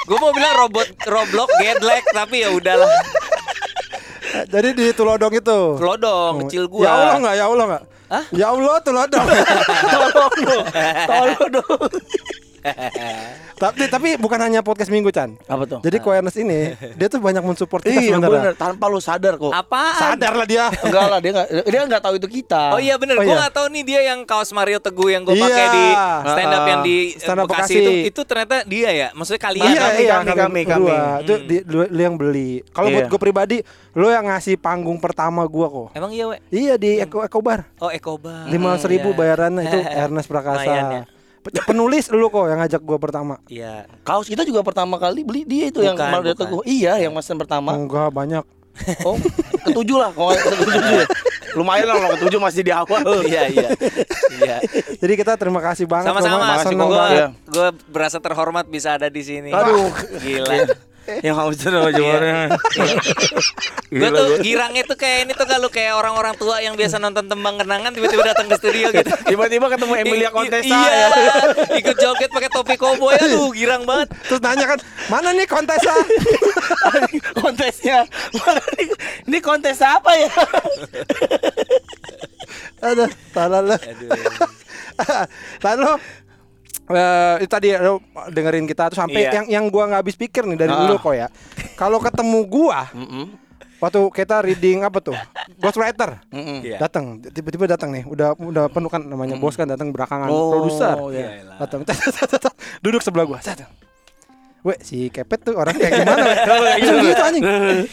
Gue 0.07 0.17
mau 0.23 0.31
bilang 0.31 0.55
robot 0.55 0.87
Roblox 1.03 1.49
gedlek 1.59 2.03
tapi 2.15 2.47
ya 2.47 2.49
udahlah. 2.55 2.87
Jadi 4.47 4.69
di 4.75 4.85
Tulodong 4.95 5.33
itu. 5.35 5.59
Telodong 5.79 6.33
kecil 6.45 6.65
gua. 6.71 6.83
Ya 6.83 6.91
Allah 6.95 7.15
enggak, 7.19 7.35
ya 7.35 7.45
Allah 7.47 7.65
enggak. 7.67 7.83
Hah? 8.11 8.23
Ya 8.35 8.45
Allah 8.51 8.75
Tulodong. 8.83 9.27
Tolong 9.93 10.11
dong. 10.43 10.63
Tolong 11.07 11.49
dong. 11.59 11.89
tapi 13.53 13.85
tapi 13.87 14.09
bukan 14.15 14.39
hanya 14.39 14.61
podcast 14.61 14.89
Minggu 14.89 15.09
Chan. 15.09 15.37
Apa 15.45 15.63
tuh? 15.65 15.79
Jadi 15.81 15.97
Koernes 15.97 16.33
ini 16.35 16.73
dia 16.95 17.07
tuh 17.07 17.17
banyak 17.17 17.41
mensupport 17.41 17.81
kita 17.81 17.93
Iya 17.95 18.15
sebenarnya. 18.15 18.41
bener, 18.41 18.53
tanpa 18.55 18.85
lu 18.85 18.97
sadar 18.97 19.35
kok. 19.35 19.49
Apaan? 19.49 19.97
Sadar 19.97 20.33
lah 20.33 20.45
dia. 20.45 20.65
Enggak 20.81 21.05
lah, 21.07 21.19
dia 21.19 21.31
enggak 21.31 21.47
dia 21.63 21.81
enggak 21.83 22.01
tahu 22.01 22.13
itu 22.15 22.27
kita. 22.31 22.63
Oh 22.71 22.79
iya 22.79 22.95
bener, 22.95 23.15
Oh 23.15 23.23
iya. 23.23 23.37
gak 23.41 23.53
tahu 23.53 23.67
nih 23.69 23.83
dia 23.83 23.99
yang 24.03 24.23
kaos 24.23 24.49
Mario 24.51 24.77
Teguh 24.77 25.09
yang 25.09 25.21
gue 25.21 25.33
Iya. 25.33 25.43
pakai 25.43 25.65
di 25.67 25.85
stand 26.23 26.49
up 26.49 26.61
Ah, 26.61 26.67
yang 26.67 26.81
di 26.81 26.95
stand 27.15 27.39
up 27.39 27.45
Bekasi, 27.45 27.57
Bekasi. 27.57 27.75
itu, 27.77 27.91
itu 28.07 28.21
ternyata 28.23 28.55
dia 28.63 28.89
ya, 28.89 29.07
maksudnya 29.11 29.41
kalian. 29.41 29.65
Iya, 29.67 29.79
kami, 29.79 30.03
kami, 30.05 30.31
kami, 30.31 30.61
berdua. 30.63 30.95
kami. 30.95 31.23
Itu 31.23 31.33
di, 31.43 31.57
lu, 31.65 31.79
lu 31.85 32.01
yang 32.01 32.15
beli. 32.15 32.51
Kalau 32.69 32.87
buat 32.89 33.03
Iya. 33.03 33.09
gue 33.09 33.19
pribadi, 33.19 33.57
lu 33.91 34.07
yang 34.07 34.25
ngasih 34.25 34.55
panggung 34.55 34.97
pertama 34.97 35.43
gua 35.43 35.67
kok. 35.67 35.87
Emang 35.93 36.11
iya 36.11 36.25
we? 36.27 36.37
Iya 36.49 36.73
di 36.75 36.97
Eko 36.97 37.21
Eko 37.21 37.39
Bar. 37.39 37.67
Oh 37.77 37.89
Ekobar. 37.89 38.47
Lima 38.47 38.73
ratus 38.73 38.87
ribu 38.87 39.11
Iya. 39.11 39.17
bayarannya 39.17 39.61
itu 39.63 39.77
Ernest 40.03 40.25
ya. 40.25 40.31
Prakasa. 40.31 40.73
Pe- 41.41 41.65
Penulis 41.65 42.05
lu 42.13 42.29
kok 42.29 42.45
yang 42.45 42.59
ngajak 42.61 42.81
gua 42.81 42.97
pertama. 43.01 43.41
Iya. 43.49 43.89
Kaos 44.05 44.29
kita 44.29 44.45
juga 44.45 44.61
pertama 44.61 45.01
kali 45.01 45.25
beli 45.25 45.41
dia 45.41 45.73
itu 45.73 45.81
yang 45.81 45.97
Bukan, 45.97 46.11
Mario 46.13 46.33
bukan. 46.33 46.39
Teguh. 46.45 46.61
Iya, 46.63 46.93
yang 47.01 47.13
mesen 47.17 47.35
pertama. 47.41 47.73
Enggak 47.73 48.13
banyak. 48.13 48.45
Oh, 49.03 49.19
ketujuh 49.67 49.97
lah. 49.99 50.15
Kalau 50.15 50.31
ketujuh 50.31 51.03
ya. 51.03 51.05
Lumayan 51.51 51.83
lah 51.83 51.99
kalau 51.99 52.11
ketujuh 52.15 52.39
masih 52.39 52.61
di 52.63 52.71
awal. 52.71 53.03
iya 53.27 53.51
iya. 53.51 53.69
Iya. 54.31 54.57
Jadi 54.95 55.13
kita 55.19 55.35
terima 55.35 55.59
kasih 55.59 55.83
banget. 55.83 56.07
Sama-sama. 56.07 56.55
Banget. 56.63 57.11
Iya. 57.11 57.27
Gue 57.51 57.67
berasa 57.91 58.23
terhormat 58.23 58.69
bisa 58.71 58.95
ada 58.95 59.11
di 59.11 59.19
sini. 59.19 59.51
Aduh. 59.51 59.91
Gila. 60.23 60.55
yang 61.25 61.35
harus 61.35 61.57
sama 61.57 61.89
jemurnya. 61.91 62.53
Gue 63.91 64.09
tuh 64.13 64.27
girangnya 64.39 64.83
tuh 64.87 64.95
kayak 64.95 65.27
ini 65.27 65.33
tuh 65.35 65.47
kalau 65.49 65.67
kayak 65.67 65.97
orang-orang 65.97 66.33
tua 66.39 66.63
yang 66.63 66.77
biasa 66.79 67.01
nonton 67.01 67.27
tembang 67.27 67.59
kenangan 67.59 67.91
tiba-tiba 67.91 68.23
datang 68.23 68.47
ke 68.47 68.55
studio 68.55 68.87
gitu. 68.93 69.11
Tiba-tiba 69.31 69.65
ketemu 69.67 69.93
Emilia 69.99 70.29
Contessa 70.31 70.71
Iya, 70.71 70.91
ya. 70.95 71.07
ikut 71.75 71.95
joget 71.99 72.29
pakai 72.31 72.49
topi 72.53 72.75
koboi 72.79 73.17
aduh 73.19 73.51
girang 73.51 73.83
banget. 73.83 74.13
Terus 74.29 74.39
nanya 74.39 74.65
kan, 74.69 74.79
mana 75.11 75.29
nih 75.35 75.45
kontesnya? 75.49 75.95
Kontesnya. 77.35 77.99
Mana 78.37 78.61
nih? 78.79 78.87
Ini 79.27 79.37
kontes 79.43 79.79
apa 79.83 80.11
ya? 80.15 80.31
Aduh, 82.81 83.09
salah 83.35 83.59
lu. 83.61 83.75
Aduh. 83.75 84.09
Lalu 85.61 85.89
eh 86.93 87.35
itu 87.39 87.49
tadi 87.49 87.69
lu 87.73 87.97
dengerin 88.27 88.63
kita 88.63 88.87
tuh 88.87 88.97
sampai 88.97 89.21
Iya. 89.21 89.31
yang 89.33 89.45
yang 89.47 89.65
gua 89.67 89.87
nggak 89.87 90.01
habis 90.01 90.15
pikir 90.15 90.43
nih 90.43 90.57
dari 90.57 90.71
Ah. 90.71 90.79
dulu 90.81 90.95
kok 90.97 91.13
ya. 91.13 91.27
Kalau 91.73 91.97
ketemu 91.97 92.39
gua 92.45 92.87
waktu 93.77 93.99
kita 94.13 94.35
reading 94.41 94.81
apa 94.81 94.99
tuh? 94.99 95.17
Ghostwriter. 95.57 96.21
Iya. 96.31 96.77
Datang, 96.79 97.17
tiba-tiba 97.23 97.65
datang 97.67 97.89
nih. 97.89 98.05
Udah 98.05 98.33
udah 98.35 98.65
penuh 98.67 98.87
kan 98.87 99.01
namanya 99.01 99.35
bos 99.35 99.53
kan 99.53 99.65
datang 99.65 99.89
belakangan 99.89 100.27
Oh, 100.27 100.53
produser. 100.53 100.95
iya. 101.11 101.27
Iyalah. 101.41 101.57
Datang. 101.59 101.79
Duduk 102.85 103.01
sebelah 103.01 103.25
gua. 103.25 103.39
Weh, 104.61 104.77
si 104.77 105.09
Kepet 105.09 105.41
tuh 105.41 105.57
orang 105.57 105.73
kayak 105.73 106.05
gimana? 106.05 106.21
weh? 106.21 106.37
Gitu, 106.85 106.93
gitu 107.01 107.21
anjing. 107.21 107.43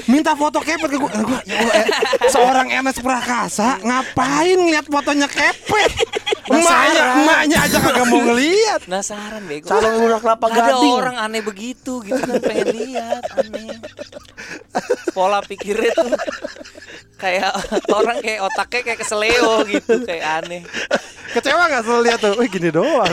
Minta 0.04 0.36
foto 0.36 0.60
Kepet 0.60 0.84
ke 0.84 0.98
gua. 1.00 1.08
Gua, 1.08 1.40
ya 1.48 1.64
Allah, 1.64 1.74
eh, 1.80 1.86
seorang 2.28 2.68
Ernest 2.68 3.00
Prakasa 3.00 3.80
ngapain 3.80 4.52
ngeliat 4.52 4.84
fotonya 4.84 5.28
Kepet? 5.32 5.92
Emaknya, 6.48 7.02
emaknya 7.12 7.56
aja 7.60 7.76
kagak 7.76 8.08
mau 8.08 8.24
ngeliat. 8.24 8.80
Penasaran 8.88 9.44
bego. 9.44 9.68
Calon 9.68 10.00
lurah 10.00 10.16
kelapa 10.16 10.48
Ada 10.48 10.72
gading. 10.72 10.92
orang 10.96 11.16
aneh 11.20 11.44
begitu 11.44 12.00
gitu 12.00 12.16
kan 12.16 12.40
pengen 12.40 12.68
lihat 12.72 13.20
aneh. 13.36 13.76
Pola 15.12 15.44
pikirnya 15.44 15.92
tuh 15.92 16.08
kayak 17.20 17.52
orang 17.92 18.16
kayak 18.24 18.40
otaknya 18.48 18.80
kayak 18.80 18.98
keseleo 19.04 19.60
gitu 19.68 20.08
kayak 20.08 20.24
aneh. 20.40 20.62
Kecewa 21.28 21.68
gak 21.68 21.84
selalu 21.84 22.02
lihat 22.08 22.18
tuh? 22.24 22.32
Wih 22.40 22.48
gini 22.48 22.72
doang. 22.72 23.12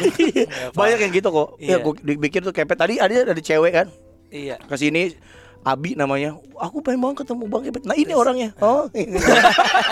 Banyak 0.71 0.99
yang 1.03 1.11
gitu 1.11 1.27
kok. 1.27 1.49
Iya. 1.59 1.75
Ya 1.75 1.83
gue 1.83 2.15
pikir 2.15 2.39
tuh 2.39 2.55
kepet 2.55 2.79
tadi 2.79 2.95
ada 2.95 3.11
ada 3.35 3.41
cewek 3.45 3.71
kan 3.71 3.87
Iya. 4.33 4.57
ke 4.57 4.75
sini 4.75 5.13
Abi 5.65 5.97
namanya. 5.97 6.37
Aku 6.61 6.77
pengen 6.85 7.01
banget 7.01 7.25
ketemu 7.25 7.49
Bang 7.49 7.65
Kepet. 7.65 7.89
Nah, 7.89 7.97
ini 7.97 8.13
orangnya. 8.13 8.53
Oh, 8.61 8.85
ini. 8.93 9.17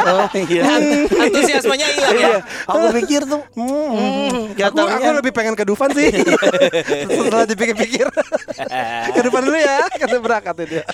oh 0.05 0.29
iya. 0.45 0.63
Antusiasmenya 1.09 1.87
hilang 1.89 2.13
ya. 2.13 2.29
Iya. 2.29 2.39
Aku 2.69 2.85
pikir 3.01 3.25
tuh 3.25 3.41
hmm, 3.57 4.53
Aku, 4.53 4.77
aku 4.85 5.07
lebih 5.17 5.33
pengen 5.33 5.57
ke 5.57 5.65
Dufan 5.65 5.89
sih. 5.97 6.13
Setelah 7.09 7.49
dipikir-pikir. 7.49 8.05
ke 9.09 9.19
Dufan 9.25 9.41
dulu 9.41 9.57
ya, 9.57 9.81
kata 9.89 10.21
berangkat 10.21 10.55
itu. 10.61 10.77
ya. 10.77 10.85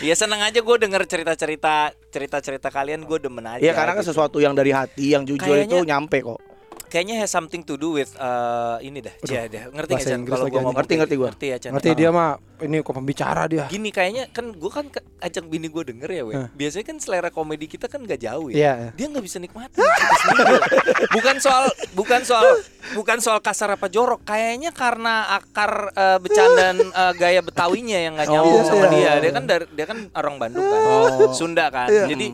Iya 0.00 0.14
seneng 0.16 0.40
aja 0.40 0.56
gue 0.56 0.76
denger 0.80 1.04
cerita-cerita 1.04 1.92
cerita-cerita 2.08 2.72
kalian 2.72 3.04
gue 3.04 3.18
demen 3.20 3.44
aja. 3.44 3.60
Iya, 3.60 3.76
karena 3.76 3.92
kan 3.92 4.00
gitu. 4.00 4.16
sesuatu 4.16 4.40
yang 4.40 4.56
dari 4.56 4.72
hati, 4.72 5.12
yang 5.12 5.28
jujur 5.28 5.44
Kayaknya- 5.44 5.76
itu 5.76 5.84
nyampe 5.84 6.24
kok. 6.24 6.40
Kayaknya 6.86 7.14
has 7.18 7.30
something 7.30 7.62
to 7.62 7.74
do 7.74 7.94
with 7.94 8.14
uh, 8.16 8.78
ini 8.78 9.02
dah. 9.02 9.14
Iya 9.26 9.50
dah. 9.50 9.62
Ngerti 9.74 9.92
bahasa 9.92 10.06
nggak 10.06 10.14
Chan? 10.14 10.20
Kalau 10.24 10.46
ngomong 10.46 10.74
Ngerti, 10.78 10.94
ngerti 10.96 11.14
gitu? 11.14 11.20
gua. 11.20 11.28
Ngerti 11.34 11.46
ya 11.46 11.56
Chan. 11.58 11.70
Ngerti 11.74 11.90
dia 11.92 12.08
mah 12.14 12.30
ini 12.56 12.76
kok 12.80 12.94
pembicara 12.94 13.42
dia. 13.50 13.64
Gini 13.66 13.90
kayaknya 13.90 14.24
kan 14.30 14.54
gue 14.54 14.70
kan 14.72 14.86
ajak 15.20 15.44
bini 15.44 15.66
gue 15.68 15.82
denger 15.82 16.08
ya, 16.08 16.22
we. 16.24 16.32
Hah. 16.38 16.48
Biasanya 16.54 16.84
kan 16.88 16.96
selera 16.96 17.28
komedi 17.28 17.66
kita 17.66 17.90
kan 17.90 18.00
gak 18.06 18.20
jauh 18.22 18.48
ya. 18.48 18.56
Iya. 18.56 18.72
Dia 18.96 19.06
nggak 19.12 19.24
bisa 19.26 19.36
kita 19.42 19.66
sendiri. 19.68 20.56
bukan 21.16 21.36
soal 21.42 21.64
bukan 21.92 22.20
soal 22.24 22.46
bukan 22.94 23.18
soal 23.20 23.38
kasar 23.42 23.74
apa 23.74 23.90
jorok. 23.90 24.24
Kayaknya 24.24 24.70
karena 24.72 25.36
akar 25.36 25.90
bercandaan 26.22 26.76
eh, 26.80 27.12
gaya 27.18 27.40
Betawinya 27.42 27.98
yang 27.98 28.14
nggak 28.16 28.28
nyambung 28.30 28.54
Oh, 28.56 28.64
sama 28.64 28.86
iya. 28.94 29.18
dia. 29.18 29.28
Dia 29.28 29.32
kan 29.34 29.44
dari, 29.44 29.64
dia 29.74 29.86
kan 29.90 29.98
orang 30.14 30.34
Bandung 30.40 30.64
kan, 30.64 30.80
Oh. 30.86 31.34
Sunda 31.34 31.68
kan. 31.68 31.90
Iya. 31.92 32.06
Jadi 32.08 32.26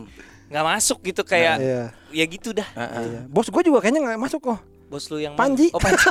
nggak 0.53 0.65
masuk 0.69 1.01
gitu 1.01 1.25
kayak 1.25 1.57
Iya. 1.57 1.83
ya 2.13 2.25
gitu 2.29 2.53
dah. 2.53 2.69
Iya. 2.77 3.25
Bos 3.25 3.49
gue 3.49 3.61
juga 3.65 3.81
kayaknya 3.81 4.05
nggak 4.05 4.21
masuk 4.21 4.41
kok. 4.45 4.61
Bos 4.85 5.09
lu 5.09 5.17
yang 5.17 5.33
Panji. 5.33 5.73
mana? 5.73 5.75
Oh 5.75 5.81
Panji. 5.81 6.05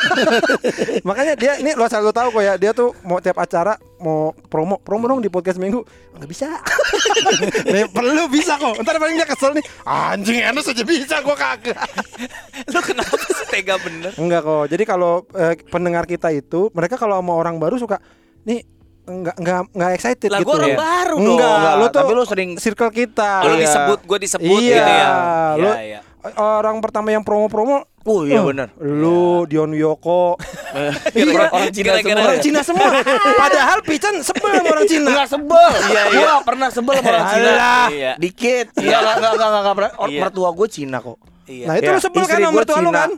Makanya 1.06 1.38
dia 1.38 1.54
ini 1.56 1.70
lo 1.72 1.86
selalu 1.86 2.10
tahu 2.10 2.28
kok 2.34 2.42
ya 2.42 2.58
dia 2.58 2.74
tuh 2.74 2.90
mau 3.06 3.22
tiap 3.22 3.38
acara 3.38 3.78
mau 4.02 4.34
promo 4.50 4.82
promo 4.82 5.06
dong 5.06 5.22
di 5.22 5.30
podcast 5.30 5.62
minggu 5.62 5.86
nggak 6.18 6.26
bisa. 6.26 6.50
Nih, 7.70 7.86
perlu 7.86 8.26
bisa 8.26 8.58
kok. 8.58 8.82
Ntar 8.82 8.98
paling 8.98 9.14
dia 9.14 9.28
kesel 9.30 9.54
nih. 9.54 9.62
Anjing 9.86 10.42
Ernest 10.42 10.74
aja 10.74 10.82
bisa 10.82 11.22
gua 11.22 11.38
kagak. 11.38 11.78
lu 12.66 12.80
kenapa 12.82 13.14
sih 13.14 13.46
tega 13.46 13.78
bener? 13.78 14.10
Enggak 14.18 14.42
kok. 14.42 14.64
Jadi 14.66 14.82
kalau 14.82 15.22
eh, 15.32 15.54
pendengar 15.70 16.02
kita 16.02 16.34
itu 16.34 16.66
mereka 16.74 16.98
kalau 16.98 17.22
sama 17.22 17.38
orang 17.38 17.62
baru 17.62 17.78
suka 17.78 18.02
nih 18.42 18.66
enggak 19.04 19.34
enggak 19.34 19.58
enggak 19.68 19.90
excited 19.92 20.28
Lah 20.28 20.38
gitu. 20.38 20.46
gua 20.46 20.54
orang 20.56 20.68
ya. 20.68 20.78
baru 20.78 21.16
dong. 21.16 21.26
Enggak, 21.28 21.52
Enggak, 21.52 21.74
lu 21.74 21.84
tuh 21.84 21.96
tapi 21.96 22.10
lu 22.12 22.22
sering- 22.22 22.56
circle 22.56 22.90
kita. 22.90 23.30
Oh, 23.38 23.46
lu 23.46 23.54
Iya. 23.54 23.62
disebut, 23.64 23.98
gue 24.00 24.18
disebut 24.20 24.58
iya, 24.60 24.70
gitu 24.72 24.92
ya. 24.92 25.08
lu 25.54 25.68
Iya, 25.68 25.80
iya. 25.82 26.00
orang 26.38 26.76
pertama 26.78 27.10
yang 27.10 27.20
promo-promo 27.20 27.82
Oh 28.02 28.22
iya 28.22 28.34
eh, 28.36 28.42
benar. 28.44 28.68
Lu 28.76 29.42
Dion 29.44 29.70
Wiyoko 29.70 30.34
Iya, 31.14 31.34
orang 31.36 31.70
Cina 31.70 31.94
Kira-kira- 31.94 32.02
semua. 32.08 32.22
Orang 32.24 32.38
Cina 32.40 32.60
semua. 32.60 32.86
Padahal 33.36 33.78
Pican 33.80 34.14
sebel 34.20 34.50
sama 34.52 34.68
orang 34.68 34.86
Cina. 34.86 35.06
Enggak 35.08 35.28
sebel. 35.28 35.70
Iya, 35.88 36.02
Gua 36.04 36.10
iya. 36.12 36.26
nggak 36.28 36.44
pernah 36.44 36.68
sebel 36.68 36.94
sama 36.96 37.08
orang 37.08 37.26
Cina. 37.28 37.50
Iya. 37.88 38.12
Dikit. 38.16 38.66
Enggak 38.76 38.98
enggak 38.98 39.16
enggak 39.16 39.32
enggak 39.32 39.60
enggak 39.60 39.74
pernah. 39.76 39.90
Iya. 40.04 40.20
Mertua 40.20 40.48
gue 40.52 40.66
Cina 40.68 40.98
kok. 41.00 41.18
Iya. 41.44 41.64
Nah, 41.64 41.74
itu 41.74 41.84
Iya, 41.84 41.92
lu 41.92 42.00
sebel 42.00 42.22
kan 42.22 42.30
sama 42.32 42.42
gua 42.44 42.54
mertua 42.56 42.76
lu 42.76 42.82
Cina. 42.84 42.98
kan? 42.98 43.10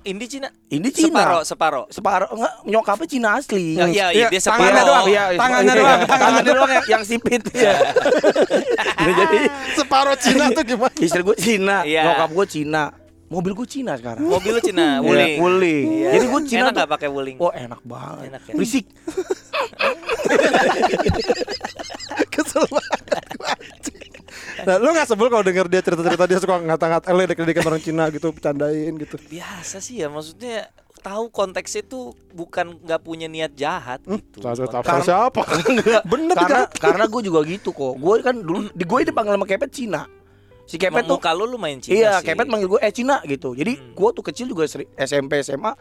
Indi 0.00 0.26
Cina. 0.26 0.48
Ini 0.72 0.88
Cina. 0.88 1.12
Separo, 1.12 1.38
separo. 1.44 1.82
Separuh 1.92 2.28
enggak 2.32 2.54
nyokapnya 2.64 3.06
Cina 3.08 3.28
asli. 3.36 3.76
Oh, 3.76 3.84
iya, 3.84 4.08
iya, 4.16 4.28
dia 4.32 4.40
tangannya 4.40 4.80
separo. 4.80 4.88
doang. 4.88 5.06
Iya, 5.06 5.22
tangannya 5.36 5.72
iya. 5.72 5.80
doang. 5.80 6.00
Tangannya 6.08 6.42
doang 6.48 6.70
yang, 6.72 6.86
yang 6.88 7.02
sipit. 7.04 7.42
Iya. 7.52 7.74
Ini 9.00 9.12
jadi 9.20 9.40
Separuh 9.76 10.16
Cina 10.16 10.44
tuh 10.56 10.64
gimana? 10.64 10.94
istri 10.96 11.20
gue 11.20 11.36
Cina, 11.36 11.76
Iya. 11.84 12.02
nyokap 12.08 12.30
gue 12.32 12.46
Cina. 12.48 12.84
Mobil 13.30 13.54
gue 13.54 13.62
Cina 13.64 13.94
sekarang. 13.94 14.26
Mobil 14.26 14.50
lu 14.50 14.60
Cina, 14.60 14.98
Iya, 14.98 15.06
wuling. 15.06 15.38
wuling. 15.38 15.86
Iya. 15.96 16.10
Jadi 16.18 16.24
gue 16.26 16.40
Cina 16.44 16.60
Enak 16.60 16.72
tuh- 16.74 16.80
gak 16.82 16.90
pakai 16.90 17.08
wuling? 17.08 17.36
Oh 17.38 17.52
enak 17.54 17.80
banget. 17.80 18.24
Enak 18.26 18.42
ya? 18.42 18.54
Berisik. 18.58 18.84
Kesel 22.28 22.64
banget. 22.66 23.00
Nah, 24.60 24.76
lu 24.76 24.90
gak 24.90 25.06
sebel 25.06 25.30
kalau 25.30 25.40
denger 25.40 25.66
dia 25.66 25.80
cerita-cerita 25.80 26.24
dia 26.26 26.38
suka 26.38 26.58
ngata-ngata 26.58 27.06
eh 27.06 27.16
ledek-ledekan 27.16 27.64
orang 27.64 27.80
Cina 27.80 28.04
gitu, 28.10 28.28
bercandain 28.28 28.92
gitu. 28.98 29.16
Biasa 29.22 29.78
sih 29.78 30.02
ya, 30.02 30.10
maksudnya 30.10 30.66
tahu 31.00 31.30
konteksnya 31.30 31.80
tuh 31.82 32.12
bukan 32.30 32.76
nggak 32.76 33.00
punya 33.00 33.24
niat 33.24 33.54
jahat 33.54 34.04
gitu. 34.04 34.44
Salah 34.44 34.58
satu 34.58 34.84
Karena- 34.84 35.06
siapa? 35.06 35.40
Bener 36.12 36.34
karena 36.34 36.60
kan? 36.66 36.76
karena 36.76 37.04
gue 37.06 37.20
juga 37.24 37.40
gitu 37.46 37.70
kok. 37.70 37.94
Gue 37.94 38.20
kan 38.20 38.36
dulu 38.36 38.68
di 38.68 38.84
gue 38.84 38.98
dipanggil 39.02 39.32
sama 39.32 39.46
Kepet 39.46 39.70
Cina. 39.70 40.04
Si 40.70 40.78
Kepet 40.78 41.02
tuh 41.02 41.18
muka 41.18 41.34
lu 41.34 41.58
main 41.58 41.82
Cina 41.82 41.98
iya, 41.98 42.12
sih. 42.22 42.30
Kepet 42.30 42.46
manggil 42.46 42.70
gue 42.70 42.78
eh 42.78 42.94
Cina 42.94 43.18
gitu. 43.26 43.58
Jadi 43.58 43.74
gue 43.90 44.08
tuh 44.14 44.22
kecil 44.22 44.46
juga 44.46 44.70
seri- 44.70 44.86
SMP 44.94 45.42
SMA 45.42 45.74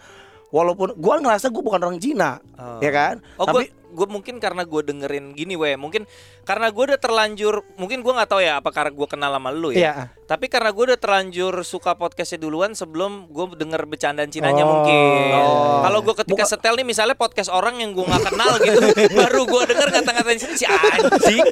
walaupun 0.49 0.93
gua 0.95 1.17
ngerasa 1.17 1.49
gua 1.49 1.63
bukan 1.63 1.81
orang 1.81 1.97
Cina, 1.97 2.37
Oh. 2.55 2.77
ya 2.79 2.89
kan? 2.89 3.15
Oh, 3.35 3.45
Tapi 3.45 3.69
gue 3.89 4.05
mungkin 4.05 4.37
karena 4.37 4.63
gue 4.63 4.85
dengerin 4.85 5.33
gini, 5.33 5.57
weh. 5.57 5.73
Mungkin 5.73 6.05
karena 6.45 6.69
gue 6.69 6.93
udah 6.93 7.01
terlanjur, 7.01 7.65
mungkin 7.73 8.05
gue 8.05 8.13
nggak 8.13 8.29
tahu 8.29 8.37
ya 8.37 8.61
apa 8.61 8.69
karena 8.69 8.93
gue 8.93 9.07
kenal 9.09 9.33
sama 9.33 9.49
lu 9.49 9.73
ya. 9.73 9.81
Iya. 9.81 9.93
Tapi 10.23 10.45
karena 10.45 10.69
gue 10.69 10.93
udah 10.93 10.99
terlanjur 11.01 11.57
suka 11.65 11.97
podcastnya 11.97 12.37
duluan 12.37 12.77
sebelum 12.77 13.25
gue 13.27 13.57
denger 13.57 13.89
bercandaan 13.89 14.29
Cinanya 14.29 14.61
Oh. 14.61 14.69
mungkin. 14.77 15.33
Oh. 15.33 15.81
Kalau 15.81 15.99
gue 16.05 16.15
ketika 16.21 16.45
Bukan- 16.45 16.51
setel 16.53 16.73
nih 16.77 16.85
misalnya 16.85 17.17
podcast 17.17 17.49
orang 17.49 17.81
yang 17.81 17.97
gue 17.97 18.05
nggak 18.05 18.23
kenal 18.29 18.51
gitu, 18.61 18.79
baru 19.19 19.41
gue 19.43 19.61
denger 19.67 19.87
ngata-ngatain 19.89 20.37
si 20.53 20.65
anjing, 20.69 21.45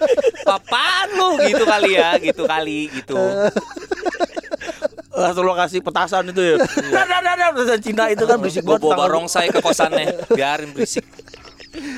apaan 0.46 1.08
lu 1.18 1.42
gitu 1.42 1.63
kali 1.66 1.98
ya, 1.98 2.22
gitu 2.22 2.46
kali 2.46 2.94
gitu. 2.94 3.18
langsung 5.17 5.43
lo 5.43 5.53
kasih 5.53 5.81
petasan 5.81 6.29
itu 6.29 6.41
ya. 6.43 6.55
Nah, 6.88 7.03
nah, 7.03 7.19
nah, 7.19 7.33
nah, 7.36 7.50
petasan 7.51 7.81
Cina 7.81 8.05
itu 8.07 8.24
kan 8.24 8.38
berisik 8.38 8.62
banget. 8.62 8.79
bawa 8.79 8.91
tangan. 8.91 9.01
barongsai 9.01 9.47
ke 9.50 9.59
kosannya, 9.59 10.05
biarin 10.29 10.69
berisik. 10.71 11.05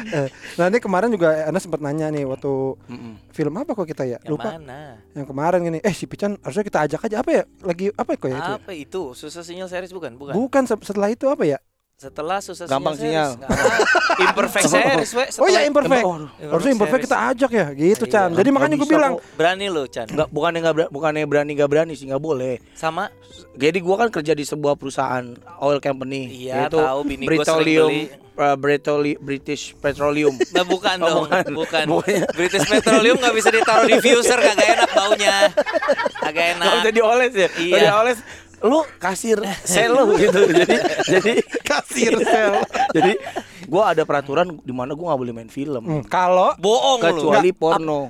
Eh, 0.10 0.28
Nah 0.58 0.68
ini 0.68 0.76
kemarin 0.78 1.08
juga 1.08 1.46
Anda 1.46 1.56
sempat 1.58 1.80
nanya 1.80 2.10
nih 2.10 2.26
waktu 2.26 2.52
Mm-mm. 2.84 3.14
film 3.30 3.54
apa 3.56 3.72
kok 3.72 3.86
kita 3.86 4.04
ya 4.04 4.20
Yang 4.20 4.32
lupa 4.34 4.50
mana? 4.54 5.00
yang 5.14 5.24
kemarin 5.24 5.60
gini 5.62 5.80
eh 5.80 5.94
si 5.94 6.04
Pican 6.04 6.36
harusnya 6.38 6.66
kita 6.66 6.80
ajak 6.82 7.00
aja 7.02 7.18
apa 7.18 7.32
ya 7.32 7.44
lagi 7.62 7.88
apa 7.90 8.12
kok 8.14 8.28
ya 8.28 8.36
itu 8.36 8.52
ya? 8.52 8.58
Apa 8.58 8.72
itu? 8.74 9.02
Susah 9.14 9.40
sinyal 9.40 9.68
series 9.68 9.94
bukan? 9.94 10.12
Bukan. 10.14 10.34
bukan 10.34 10.64
se- 10.66 10.84
setelah 10.84 11.08
itu 11.08 11.24
apa 11.26 11.48
ya 11.48 11.58
Setelah 12.00 12.40
susah 12.40 12.64
Gampang 12.64 12.96
sinyal. 12.96 13.36
sinyal. 13.36 13.44
Nggak. 13.44 13.50
Imperfect 14.22 14.66
series, 14.66 15.12
we. 15.12 15.24
oh 15.36 15.48
ya 15.48 15.68
imperfect 15.68 16.00
Oh, 16.00 16.16
Imperfect 16.16 16.48
harusnya 16.48 16.72
imperfect 16.72 17.04
kita 17.04 17.18
ajak 17.28 17.52
ya 17.52 17.66
gitu 17.74 18.04
Iya. 18.04 18.14
Chan 18.16 18.30
jadi 18.32 18.50
makanya 18.50 18.68
Nggak 18.70 18.80
gue 18.80 18.88
bisa 18.88 18.96
bilang. 18.96 19.14
Berani 19.36 19.66
lo, 19.68 19.84
Chan. 19.84 20.08
Enggak, 20.08 20.28
bukannya 20.30 20.60
enggak 20.62 20.76
bukannya 20.88 21.24
berani 21.28 21.52
enggak 21.52 21.68
berani 21.68 21.94
sih 21.94 22.08
enggak 22.08 22.24
boleh. 22.24 22.64
Sama 22.72 23.12
Jadi 23.52 23.78
gua 23.80 23.96
kan 24.00 24.10
kerja 24.10 24.32
di 24.32 24.48
sebuah 24.48 24.80
perusahaan 24.80 25.28
oil 25.60 25.80
company 25.80 26.48
Iya, 26.48 26.72
yaitu 26.72 26.80
tahu, 26.80 27.00
bini 27.04 27.28
beli. 27.28 28.08
uh, 28.34 28.56
Britoli- 28.56 29.20
British 29.20 29.76
Petroleum. 29.76 30.40
Nah, 30.56 30.64
bukan 30.64 30.96
Oh, 31.02 31.28
dong, 31.28 31.44
bukan. 31.52 31.84
bukan. 31.86 32.24
British 32.32 32.64
Petroleum 32.64 33.20
nggak 33.20 33.36
bisa 33.36 33.52
ditaruh 33.52 33.84
diffuser, 33.86 34.40
kagak 34.40 34.68
enak 34.74 34.90
baunya. 34.90 35.52
Kagak 36.18 36.46
enak. 36.56 36.64
Kalau 36.66 36.80
jadi 36.82 37.00
oles 37.02 37.34
ya. 37.34 37.50
Iya. 37.54 37.76
Dioles 37.92 38.20
lu 38.60 38.84
kasir 39.00 39.40
sel 39.64 39.88
lu 39.90 40.20
gitu. 40.20 40.44
jadi 40.60 40.76
jadi 41.08 41.34
kasir 41.70 42.14
sel. 42.20 42.54
jadi 42.96 43.12
gua 43.66 43.94
ada 43.94 44.02
peraturan 44.02 44.58
di 44.58 44.74
mana 44.74 44.92
gua 44.92 45.14
nggak 45.14 45.22
boleh 45.22 45.34
main 45.36 45.48
film. 45.48 45.82
hmm, 45.82 46.04
kalau 46.06 46.58
Bohong 46.58 46.98
lu. 46.98 47.06
kecuali 47.08 47.50
porno. 47.52 48.00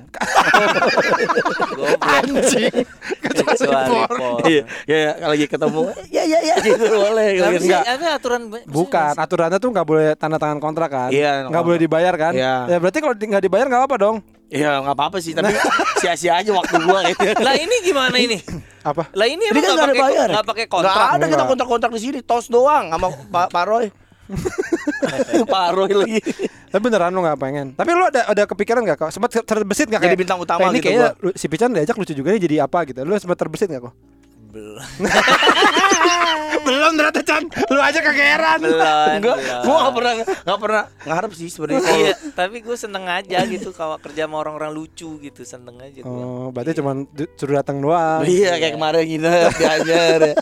Goblok. 1.70 2.00
anjing 2.00 2.74
Kecuali 3.20 3.86
porno. 3.86 4.30
Iya, 4.42 4.62
ya 4.86 4.96
lagi 5.22 5.46
ketemu. 5.46 5.82
Ya 6.08 6.22
ya 6.24 6.38
ya 6.40 6.54
gitu 6.58 6.84
boleh. 6.88 7.28
Tapi 7.36 7.48
Gitu. 7.52 7.66
Enggak. 7.66 7.82
ada 7.84 8.08
aturan 8.14 8.40
bukan 8.66 9.12
aturannya 9.14 9.58
tuh 9.58 9.70
nggak 9.70 9.86
boleh 9.86 10.06
tanda 10.14 10.38
tangan 10.38 10.58
kontrak 10.58 10.88
kan 10.88 11.10
Iya, 11.10 11.46
nggak 11.46 11.60
boleh 11.60 11.78
dibayar 11.78 12.14
kan 12.14 12.32
Iya. 12.32 12.54
ya 12.66 12.76
berarti 12.78 12.98
kalau 12.98 13.12
nggak 13.12 13.42
dibayar 13.42 13.66
nggak 13.66 13.84
apa 13.84 13.96
dong 13.96 14.16
Ya 14.50 14.82
nggak 14.82 14.92
apa-apa 14.92 15.16
sih, 15.16 15.30
tapi 15.30 15.54
sia-sia 15.96 16.36
aja 16.36 16.50
waktu 16.50 16.74
gua 16.80 17.06
gitu. 17.06 17.22
Lah 17.38 17.54
ini 17.54 17.76
gimana 17.80 18.16
ini? 18.16 18.38
apa 18.80 19.12
Lah 19.12 19.24
ini 19.24 19.44
emang 19.44 19.60
kan 19.60 19.70
nggak 19.70 19.86
pakai 19.86 20.02
bayar. 20.02 20.28
nggak 20.28 20.46
pakai 20.46 20.64
Nggak 20.64 20.74
kontrak. 20.74 21.06
ada 21.12 21.24
kita 21.28 21.44
kontrak-kontrak 21.46 21.90
di 21.92 22.00
sini, 22.00 22.18
tos 22.20 22.46
doang 22.46 22.90
sama 22.90 23.08
Pak 23.30 23.46
Pak 23.48 23.64
Roy. 23.64 23.86
Pak 25.46 25.66
Roy 25.70 25.90
lagi. 25.92 26.18
tapi 26.66 26.80
beneran 26.80 27.10
lu 27.10 27.20
nggak 27.20 27.34
pengen 27.36 27.66
tapi 27.74 27.90
lu 27.90 28.04
ada 28.04 28.22
ada 28.24 28.42
kepikiran 28.44 28.78
nggak 28.80 28.94
kok 28.96 29.10
sempat 29.10 29.34
terbesit 29.36 29.86
nggak 29.86 29.98
Jadi 29.98 30.06
kayak 30.08 30.20
bintang 30.22 30.38
utama 30.38 30.60
"Eh, 30.60 30.66
ini 30.68 30.78
gitu 30.78 30.86
kayaknya 30.88 31.10
gua." 31.14 31.32
si 31.34 31.46
Pican 31.46 31.70
diajak 31.70 31.94
lucu 31.94 32.14
juga 32.14 32.30
nih 32.30 32.38
jadi 32.40 32.56
apa 32.62 32.86
gitu 32.86 33.02
lu 33.02 33.10
sempat 33.16 33.34
terbesit 33.36 33.66
nggak 33.66 33.82
kok 33.82 33.94
Belum. 34.50 34.82
belum 36.60 36.92
ternyata 36.92 37.22
Chan 37.22 37.42
lu 37.66 37.80
aja 37.80 37.98
kegeran 38.00 38.58
Belum. 38.60 38.80
Belum. 39.20 39.38
gua 39.62 39.76
nggak 39.80 39.94
pernah 39.94 40.12
nggak 40.42 40.60
pernah 40.60 40.82
ngarep 41.02 41.30
sih 41.32 41.48
sebenarnya. 41.48 41.80
Iya, 41.92 42.14
tapi 42.32 42.60
gue 42.60 42.76
seneng 42.76 43.06
aja 43.06 43.38
gitu 43.44 43.70
kalau 43.70 43.96
kerja 43.96 44.24
sama 44.24 44.36
orang-orang 44.38 44.70
lucu 44.72 45.18
gitu, 45.18 45.42
seneng 45.42 45.78
aja 45.78 46.00
gue. 46.00 46.04
oh 46.04 46.50
berarti 46.50 46.76
cuman 46.76 47.06
du- 47.08 47.30
suruh 47.34 47.56
datang 47.56 47.78
doang 47.78 48.22
Iya, 48.22 48.56
kayak 48.56 48.74
kemarin 48.74 49.02
nginep 49.02 49.52
diajar 49.54 50.18
ya. 50.24 50.34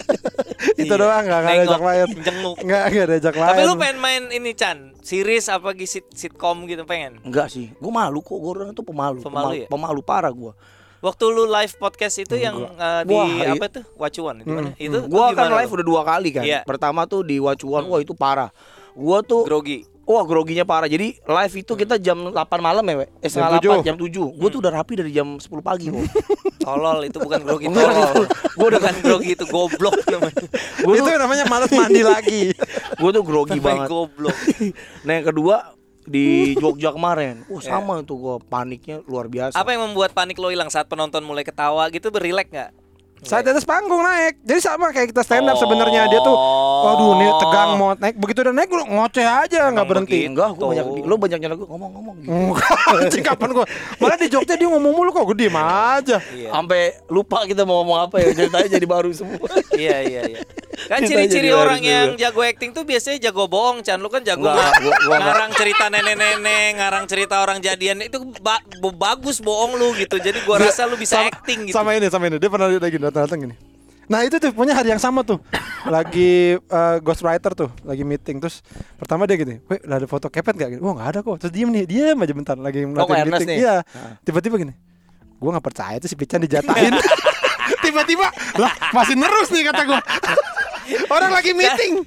itu 0.74 0.94
doang 0.94 1.22
nggak 1.22 1.38
nggak 1.38 1.54
ada 1.54 1.64
ajak 1.64 1.82
lain 1.82 2.08
jenguk. 2.18 2.56
nggak 2.58 2.82
nggak 2.88 3.04
ada 3.04 3.14
ajak 3.16 3.34
lain 3.36 3.50
Tapi 3.50 3.62
lu 3.62 3.74
pengen 3.76 3.98
main 3.98 4.22
ini 4.30 4.50
Chan, 4.52 4.78
series 5.00 5.46
apa 5.48 5.68
gitu 5.74 5.90
sit 5.90 6.06
sitcom 6.10 6.64
gitu 6.64 6.82
pengen? 6.84 7.20
Enggak 7.22 7.48
sih, 7.48 7.70
gua 7.76 7.92
malu 7.96 8.20
kok, 8.20 8.36
gua 8.36 8.50
orang 8.54 8.72
tuh 8.72 8.82
pemalu, 8.82 9.20
Pemalu 9.20 9.52
ya? 9.54 9.68
pemalu 9.68 10.00
parah 10.00 10.30
gua. 10.30 10.52
Waktu 10.98 11.24
lu 11.30 11.46
live 11.46 11.74
podcast 11.78 12.18
itu 12.18 12.34
yang 12.34 12.58
eh, 12.74 13.02
di 13.06 13.14
Wah, 13.14 13.26
iya. 13.30 13.54
apa 13.54 13.66
tuh? 13.70 13.84
Wacuan 13.94 14.42
itu 14.42 14.50
mana? 14.50 14.70
Itu 14.74 14.98
Gua 15.06 15.30
kan 15.30 15.54
live 15.54 15.70
lu? 15.70 15.76
udah 15.78 15.86
dua 15.86 16.02
kali 16.02 16.30
kan. 16.34 16.42
Iya. 16.42 16.66
Pertama 16.66 17.06
tuh 17.06 17.22
di 17.22 17.38
Wacuan, 17.38 17.86
wah 17.86 18.02
itu 18.02 18.18
parah. 18.18 18.50
Gua 18.98 19.22
tuh 19.22 19.46
grogi. 19.46 19.86
Wah 20.08 20.24
groginya 20.24 20.64
parah 20.64 20.88
Jadi 20.88 21.20
live 21.20 21.54
itu 21.60 21.72
kita 21.76 22.00
jam 22.00 22.32
8 22.32 22.40
malam 22.64 22.80
ya 22.80 23.04
we? 23.04 23.06
Eh 23.20 23.28
Jam 23.28 23.44
setengah 23.44 23.84
8 23.84 23.84
7. 23.84 23.88
jam 23.92 23.96
7 24.00 24.40
Gue 24.40 24.48
tuh 24.48 24.60
udah 24.64 24.72
rapi 24.80 24.96
dari 24.96 25.12
jam 25.12 25.36
10 25.36 25.52
pagi 25.60 25.92
kok 25.92 26.00
Tolol 26.64 27.04
itu 27.04 27.20
bukan 27.20 27.44
grogi 27.44 27.68
tolol. 27.68 28.24
Gue 28.56 28.66
udah 28.72 28.80
kan 28.80 28.94
grogi 29.04 29.36
itu 29.36 29.44
goblok 29.52 30.00
namanya. 30.08 30.48
Gua 30.80 30.94
itu 30.96 31.04
tuh, 31.04 31.20
namanya 31.20 31.44
malas 31.44 31.68
mandi 31.68 32.00
lagi 32.00 32.40
gua 32.96 33.10
tuh 33.12 33.24
grogi 33.24 33.60
banget 33.60 33.84
goblok. 33.84 34.36
Nah 35.04 35.12
yang 35.12 35.26
kedua 35.28 35.76
di 36.08 36.26
Jogja 36.58 36.90
kemarin 36.90 37.44
Wah 37.46 37.60
sama 37.60 38.00
tuh 38.02 38.16
gue 38.16 38.36
paniknya 38.44 39.04
luar 39.04 39.28
biasa 39.28 39.54
Apa 39.54 39.70
yang 39.70 39.86
membuat 39.86 40.10
panik 40.10 40.36
lo 40.36 40.48
hilang 40.48 40.68
saat 40.68 40.84
penonton 40.84 41.20
mulai 41.20 41.42
ketawa 41.42 41.86
gitu 41.88 42.08
berilek 42.08 42.48
nggak? 42.48 42.72
saat 43.18 43.42
di 43.42 43.50
atas 43.50 43.66
panggung 43.66 43.98
naik 43.98 44.38
jadi 44.46 44.62
sama 44.62 44.94
kayak 44.94 45.10
kita 45.10 45.26
stand 45.26 45.50
up 45.50 45.58
Oh. 45.58 45.66
sebenarnya 45.66 46.06
dia 46.06 46.22
tuh 46.22 46.38
waduh 46.78 47.18
nih 47.18 47.30
tegang 47.34 47.70
mau 47.74 47.90
naik 47.90 48.14
begitu 48.14 48.46
udah 48.46 48.54
naik 48.54 48.70
lu 48.70 48.86
ngoceh 48.86 49.26
aja 49.26 49.74
nggak 49.74 49.86
berhenti 49.90 50.22
begitu. 50.22 50.30
Enggak, 50.30 50.48
gue 50.54 50.66
banyak. 50.70 50.86
Lo 51.02 51.14
banyak 51.18 51.38
nyala 51.42 51.54
gue 51.58 51.66
ngomong-ngomong 51.66 52.14
gitu 52.22 53.18
kapan 53.26 53.48
gua 53.50 53.66
Malah 53.98 54.22
di 54.22 54.30
Jogja 54.30 54.54
dia 54.54 54.70
ngomong 54.70 54.94
mulu 54.94 55.10
kok 55.10 55.26
Gue 55.26 55.34
diem 55.34 55.58
aja 55.58 56.22
Iya. 56.30 56.54
Sampai 56.54 56.94
lupa 57.10 57.42
kita 57.42 57.66
mau 57.66 57.82
ngomong 57.82 58.06
apa 58.06 58.22
ya 58.22 58.30
Ceritanya 58.30 58.68
jadi 58.70 58.86
baru 58.86 59.10
semua 59.10 59.50
iya 59.74 59.98
iya 59.98 60.20
iya. 60.30 60.40
Kan 60.86 61.02
ciri-ciri 61.02 61.50
orang 61.50 61.80
yang 61.80 62.14
jago 62.14 62.38
acting 62.40 62.70
tuh 62.70 62.82
biasanya 62.82 63.18
jago 63.20 63.44
bohong, 63.44 63.82
Chan. 63.82 63.96
Lu 63.96 64.06
kan 64.06 64.22
jago 64.22 64.46
nggak- 64.46 64.78
gua- 64.78 65.00
gua 65.04 65.18
ngarang 65.18 65.50
cerita 65.52 65.84
nenek-nenek, 65.88 66.68
ngarang 66.76 67.04
cerita 67.04 67.34
orang 67.38 67.58
jadian. 67.58 67.98
Itu 67.98 68.22
ba- 68.38 68.62
bagus 68.94 69.40
bohong 69.40 69.74
lu 69.74 69.90
gitu. 69.96 70.16
Jadi 70.16 70.38
gua 70.42 70.60
rasa 70.60 70.86
lu 70.86 70.94
bisa 70.94 71.18
sama, 71.18 71.28
acting 71.28 71.66
gitu. 71.66 71.74
Sama 71.74 71.90
ini 71.92 72.06
sama 72.06 72.24
ini. 72.26 72.36
Dia 72.36 72.46
pernah 72.46 72.70
lagi 72.70 72.94
datang-datang 72.96 73.40
gini. 73.42 73.56
Nah 74.06 74.24
itu 74.24 74.38
tuh 74.38 74.48
punya 74.50 74.72
hari 74.72 74.88
yang 74.88 74.96
sama 74.98 75.20
tuh. 75.20 75.36
Lagi 75.84 76.56
eh, 76.56 76.96
ghostwriter 76.98 77.52
tuh 77.54 77.68
Lagi 77.82 78.02
meeting. 78.02 78.38
Terus 78.38 78.64
pertama 78.96 79.24
dia 79.24 79.36
gini 79.36 79.60
Weh 79.64 79.78
lah 79.84 79.96
ada 79.96 80.06
foto 80.06 80.26
kepet 80.26 80.54
gak? 80.54 80.68
Gini, 80.70 80.80
Wah 80.80 80.96
gak 80.96 81.08
ada 81.10 81.20
kok. 81.20 81.36
Terus 81.38 81.52
diem 81.52 81.68
nih 81.68 81.84
Diem 81.84 82.16
aja 82.16 82.32
bentar 82.32 82.56
Lagi 82.56 82.82
ngeliatin 82.82 83.14
Ernest 83.20 83.32
meeting. 83.38 83.48
nih? 83.52 83.58
Iya. 83.60 83.76
Ah. 83.84 84.16
Tiba-tiba 84.20 84.56
gini 84.58 84.72
Gue 85.36 85.50
gak 85.50 85.62
percaya 85.62 85.96
tuh 85.98 86.08
si 86.08 86.16
Pican 86.16 86.40
dijatahin. 86.40 86.96
Tiba-tiba 87.84 88.26
Lah 88.56 88.72
masih 88.90 89.14
nerus 89.14 89.48
nih 89.48 89.62
kata 89.62 89.82
gue 89.84 90.00
Orang 91.06 91.30
lagi 91.30 91.52
meeting 91.52 92.00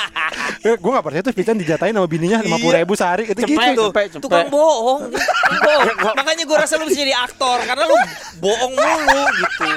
Gue 0.80 0.90
gak 0.90 1.04
percaya 1.04 1.20
tuh 1.20 1.32
Pican 1.32 1.54
dijatahin 1.54 1.92
sama 1.92 2.04
bininya 2.04 2.40
50 2.40 2.56
ribu 2.74 2.92
sehari 2.94 3.22
Itu 3.26 3.36
gitu 3.36 3.52
tuh. 3.74 3.90
cepet, 3.90 4.08
cepet. 4.10 4.22
Tukang 4.22 4.48
bohong, 4.48 5.12
bohong. 5.60 6.14
Makanya 6.14 6.44
gua 6.44 6.58
rasa 6.60 6.76
lu 6.76 6.86
bisa 6.86 6.98
jadi 6.98 7.14
aktor 7.14 7.60
karena 7.62 7.84
lu 7.84 7.96
bohong 8.38 8.72
mulu 8.72 9.22
gitu. 9.36 9.68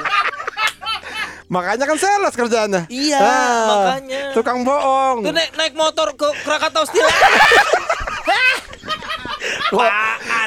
Makanya 1.47 1.83
kan 1.83 1.95
sales 1.95 2.33
kerjaannya 2.33 2.81
Iya, 2.87 3.19
Ah, 3.19 3.63
makanya. 3.65 4.21
Tukang 4.31 4.63
bohong 4.63 5.23
Tuh 5.23 5.31
naik 5.31 5.51
naik 5.55 5.73
motor 5.73 6.11
ke 6.13 6.27
Krakatau 6.43 6.83
Steel. 6.83 7.07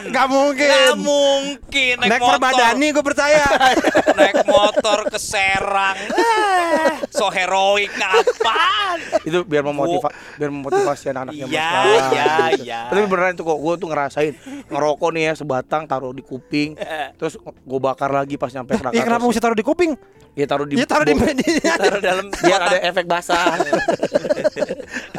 Apaan? 0.01 0.15
Gak 0.17 0.27
mungkin. 0.33 0.69
Gak 0.69 0.97
mungkin. 0.97 1.95
Naik, 2.01 2.11
Naik 2.11 2.21
motor. 2.21 2.31
perbadani 2.41 2.87
gue 2.91 3.05
percaya. 3.05 3.45
Naik 4.19 4.37
motor 4.49 4.99
ke 5.13 5.19
Serang. 5.21 5.99
Ah, 6.17 6.97
so 7.13 7.29
heroik. 7.29 7.93
Apaan? 7.93 8.99
Itu 9.23 9.45
biar 9.45 9.63
memotiva 9.65 10.09
biar 10.41 10.51
memotivasi 10.51 11.13
anak-anaknya 11.13 11.47
Iya, 11.47 11.71
iya, 12.13 12.35
iya. 12.57 12.81
Tapi 12.89 13.05
beneran 13.05 13.37
tuh 13.37 13.45
kok 13.45 13.59
gue 13.61 13.75
tuh 13.77 13.89
ngerasain. 13.93 14.35
Ngerokok 14.73 15.11
nih 15.13 15.23
ya 15.31 15.33
sebatang 15.37 15.85
taruh 15.85 16.17
di 16.17 16.25
kuping. 16.25 16.77
Terus 17.21 17.37
gue 17.41 17.81
bakar 17.81 18.09
lagi 18.09 18.41
pas 18.41 18.51
nyampe 18.51 18.77
Krakatau. 18.81 18.97
Iya 18.97 19.05
kenapa 19.05 19.25
mesti 19.29 19.41
taruh 19.43 19.59
di 19.59 19.67
kuping? 19.67 19.93
Ya 20.39 20.47
taruh 20.47 20.63
di 20.63 20.79
Iya 20.79 20.87
taruh 20.87 21.03
di 21.03 21.15
Taruh 21.59 21.99
dalam 21.99 22.31
Biar 22.31 22.61
ada 22.63 22.79
efek 22.87 23.03
basah 23.11 23.59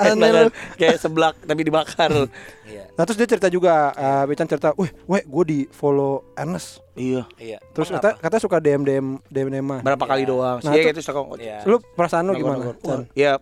Aneh. 0.04 0.50
Kayak 0.74 0.98
seblak 0.98 1.36
tapi 1.40 1.62
dibakar 1.62 2.10
Iya, 2.64 2.88
Nah 2.92 3.04
terus 3.04 3.16
dia 3.16 3.28
cerita 3.28 3.48
juga, 3.48 3.92
uh, 3.92 4.24
Becan 4.24 4.46
cerita, 4.46 4.72
weh, 4.74 4.92
weh, 5.06 5.22
gue 5.22 5.44
di 5.44 5.60
follow 5.68 6.26
Ernest. 6.34 6.82
Iya 6.94 7.24
iya. 7.38 7.58
Terus 7.72 7.88
kata, 7.90 8.16
kata 8.16 8.38
suka 8.38 8.58
DM 8.58 8.82
DM 8.82 9.08
DM 9.26 9.48
DM. 9.50 9.68
Berapa 9.80 10.06
kali 10.06 10.24
Iya. 10.24 10.30
doang 10.30 10.58
Nah, 10.60 10.72
Iya 10.72 10.84
tuh- 10.86 10.92
itu 10.92 11.02
suka 11.02 11.20
Iya. 11.38 11.58
Lu 11.64 11.80
perasaan 11.80 12.26
lu 12.26 12.34
gimana? 12.34 12.58
nggak, 12.62 12.76
nggak. 12.78 13.00
Chan? 13.00 13.02
Ya, 13.14 13.34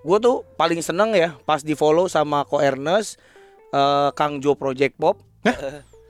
gue 0.00 0.18
tuh 0.18 0.36
paling 0.54 0.80
seneng 0.80 1.10
ya 1.12 1.36
pas 1.42 1.60
di 1.60 1.72
follow 1.72 2.06
sama 2.06 2.44
Ko 2.44 2.58
Ernest, 2.58 3.16
eh, 3.70 4.08
Kang 4.12 4.38
Jo 4.38 4.54
Project 4.54 4.96
Pop. 4.96 5.20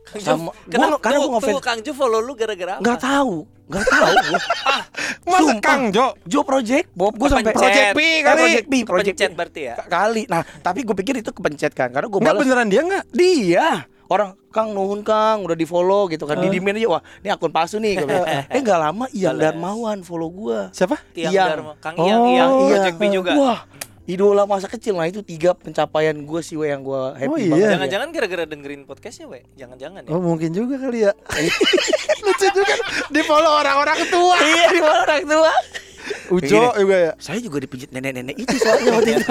Kang 0.05 0.21
Jo, 0.21 0.27
Sama- 0.37 0.53
kenapa 0.67 0.91
gua- 0.91 1.03
karena 1.03 1.17
tuh, 1.17 1.27
gua 1.27 1.35
ngefans. 1.41 1.61
Kang 1.61 1.79
Jo 1.81 1.93
follow 1.93 2.21
lu 2.21 2.33
gara-gara 2.35 2.77
apa? 2.77 2.83
Nggak 2.83 3.01
tahu. 3.01 3.37
Gak 3.67 3.81
tahu 3.83 4.15
gua. 4.27 4.41
Masa 5.25 5.41
Sumpah. 5.41 5.61
Kang 5.61 5.83
Jo? 5.89 6.07
Jo 6.23 6.41
Project 6.43 6.87
Bob 6.93 7.15
gue 7.15 7.29
sampai. 7.29 7.51
Project 7.51 7.87
P 7.91 8.01
Eh, 8.01 8.17
kali. 8.21 8.39
Project 8.39 8.67
P, 8.67 8.75
Project 8.85 9.17
P. 9.17 9.25
berarti 9.33 9.61
ya? 9.63 9.75
Kali. 9.81 10.23
Nah, 10.27 10.45
tapi 10.59 10.81
gue 10.81 10.93
pikir 10.95 11.15
itu 11.17 11.31
kepencet 11.31 11.73
kan 11.73 11.89
karena 11.89 12.07
gue 12.07 12.19
Enggak 12.19 12.35
balas 12.35 12.43
beneran 12.43 12.67
dia 12.67 12.81
enggak? 12.83 13.05
dia 13.11 13.67
orang 14.05 14.37
Kang 14.51 14.71
nuhun 14.71 15.01
Kang 15.01 15.43
udah 15.43 15.55
di 15.55 15.65
follow 15.65 16.07
gitu 16.07 16.23
kan 16.25 16.37
di 16.37 16.47
dimin 16.49 16.77
aja 16.77 16.89
wah 16.91 17.03
ini 17.19 17.29
akun 17.29 17.49
palsu 17.49 17.81
nih 17.81 17.99
eh 18.53 18.61
nggak 18.61 18.79
lama 18.79 19.09
Ian. 19.11 19.35
Darmawan 19.35 19.99
follow 20.01 20.29
gua 20.29 20.69
Siapa? 20.71 21.01
Iyang. 21.11 21.33
Dharma. 21.33 21.73
Kang 21.79 21.97
Iyang, 21.97 22.51
Oh. 22.53 22.69
Project 22.69 22.95
P 22.95 23.03
juga. 23.09 23.33
wah 23.33 23.61
idola 24.05 24.45
masa 24.45 24.67
kecil 24.67 24.95
nah 24.95 25.05
itu 25.05 25.21
tiga 25.21 25.53
pencapaian 25.53 26.13
gue 26.15 26.41
sih 26.41 26.55
we 26.55 26.69
yang 26.69 26.81
gue 26.81 27.03
happy 27.15 27.25
Oh, 27.27 27.37
iya. 27.37 27.49
banget 27.51 27.69
Jangan-jangan 27.73 28.09
gara-gara 28.13 28.45
dengerin 28.45 28.83
podcastnya, 28.85 29.27
we? 29.27 29.41
Jangan-jangan 29.55 30.05
ya? 30.05 30.11
Oh 30.11 30.21
mungkin 30.21 30.53
juga 30.53 30.77
kali 30.77 31.03
ya. 31.03 31.13
Lucu 32.25 32.47
juga 32.47 32.75
di 33.09 33.21
follow 33.23 33.53
orang-orang 33.55 33.99
tua. 34.07 34.37
iya 34.51 34.65
di 34.69 34.79
mana 34.79 34.99
orang 35.03 35.25
tua 35.25 35.53
Ujo 36.27 36.37
Begini. 36.37 36.85
juga 36.85 36.97
ya. 37.01 37.13
saya 37.17 37.41
juga 37.41 37.57
dipijit 37.59 37.89
nenek-nenek 37.89 38.37
itu 38.37 38.53
soalnya 38.61 38.93
waktu 38.93 39.11
itu 39.15 39.25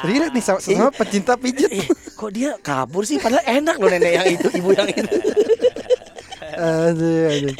Relate 0.00 0.34
nih 0.34 0.42
sama, 0.42 0.58
sama 0.58 0.90
pecinta 0.90 1.34
pijit. 1.34 1.70
Eh, 1.70 1.86
kok 2.12 2.30
dia 2.30 2.58
kabur 2.58 3.02
sih 3.02 3.18
padahal 3.18 3.42
enak 3.44 3.78
loh 3.78 3.86
nenek 3.86 4.12
yang 4.12 4.26
itu 4.28 4.48
ibu 4.52 4.74
yang 4.74 4.90
itu 4.90 5.14
Aduh, 6.58 7.22
aduh. 7.28 7.54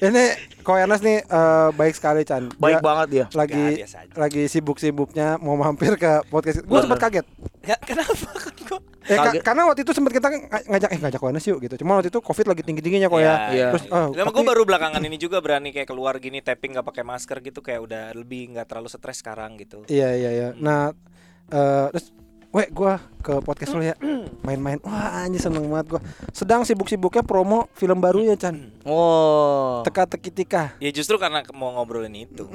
Ini 0.00 0.24
Ko 0.60 0.72
Ernest 0.74 1.00
nih 1.00 1.20
eh, 1.20 1.68
baik 1.70 1.92
sekali 1.92 2.20
Chan. 2.22 2.48
baik 2.54 2.78
Dia 2.78 2.82
banget 2.82 3.06
dia 3.10 3.24
Lagi 3.30 3.84
aja. 3.84 4.00
lagi 4.14 4.42
sibuk-sibuknya 4.46 5.36
mau 5.36 5.54
mampir 5.54 5.92
ke 5.94 6.24
podcast. 6.26 6.60
Gue 6.62 6.80
sempat 6.80 6.96
kaget. 6.98 7.26
Ya, 7.60 7.76
kenapa 7.78 8.12
kan 8.32 8.54
kok? 8.70 8.80
Eh, 9.02 9.16
ka- 9.16 9.42
karena 9.42 9.62
waktu 9.66 9.82
itu 9.82 9.92
sempat 9.92 10.12
kita 10.12 10.28
ng- 10.28 10.46
ngajak 10.66 10.90
eh 10.90 10.98
ngajak 10.98 11.20
Ernest 11.20 11.46
yuk 11.46 11.58
gitu. 11.60 11.74
Cuma 11.76 11.94
waktu 11.94 12.08
itu 12.08 12.18
Covid 12.18 12.46
lagi 12.46 12.62
tinggi-tingginya 12.62 13.06
kok 13.06 13.20
ya. 13.20 13.34
Iya. 13.50 13.66
Terus 13.70 13.84
oh, 13.88 14.08
Lama 14.10 14.24
tapi- 14.26 14.36
gue 14.36 14.44
baru 14.46 14.62
belakangan 14.64 15.02
ini 15.02 15.16
juga 15.16 15.38
berani 15.38 15.68
kayak 15.70 15.86
keluar 15.86 16.16
gini 16.16 16.40
tapping 16.40 16.72
nggak 16.72 16.86
pakai 16.86 17.04
masker 17.04 17.36
gitu 17.42 17.60
kayak 17.60 17.80
udah 17.82 18.04
lebih 18.14 18.52
nggak 18.52 18.66
terlalu 18.66 18.88
stres 18.88 19.20
sekarang 19.20 19.56
gitu. 19.56 19.84
Iya 19.84 20.12
iya 20.14 20.30
iya. 20.30 20.48
Nah, 20.54 20.96
eh 21.46 21.86
terus 21.90 22.08
Weh, 22.50 22.66
gua 22.68 22.98
ke 23.20 23.36
podcast 23.38 23.70
lu 23.70 23.84
ya. 23.84 23.94
Main-main. 24.42 24.82
Wah, 24.82 25.22
anjir 25.22 25.38
seneng 25.38 25.70
banget 25.70 25.86
gua. 25.88 26.00
Sedang 26.30 26.66
sibuk-sibuknya 26.66 27.22
promo 27.22 27.70
film 27.72 28.02
barunya, 28.02 28.34
Chan. 28.34 28.74
oh 28.82 29.86
Teka-teki 29.86 30.30
tika. 30.32 30.74
Ya 30.78 30.90
justru 30.90 31.14
karena 31.14 31.46
mau 31.52 31.70
ngobrolin 31.70 32.10
itu. 32.16 32.50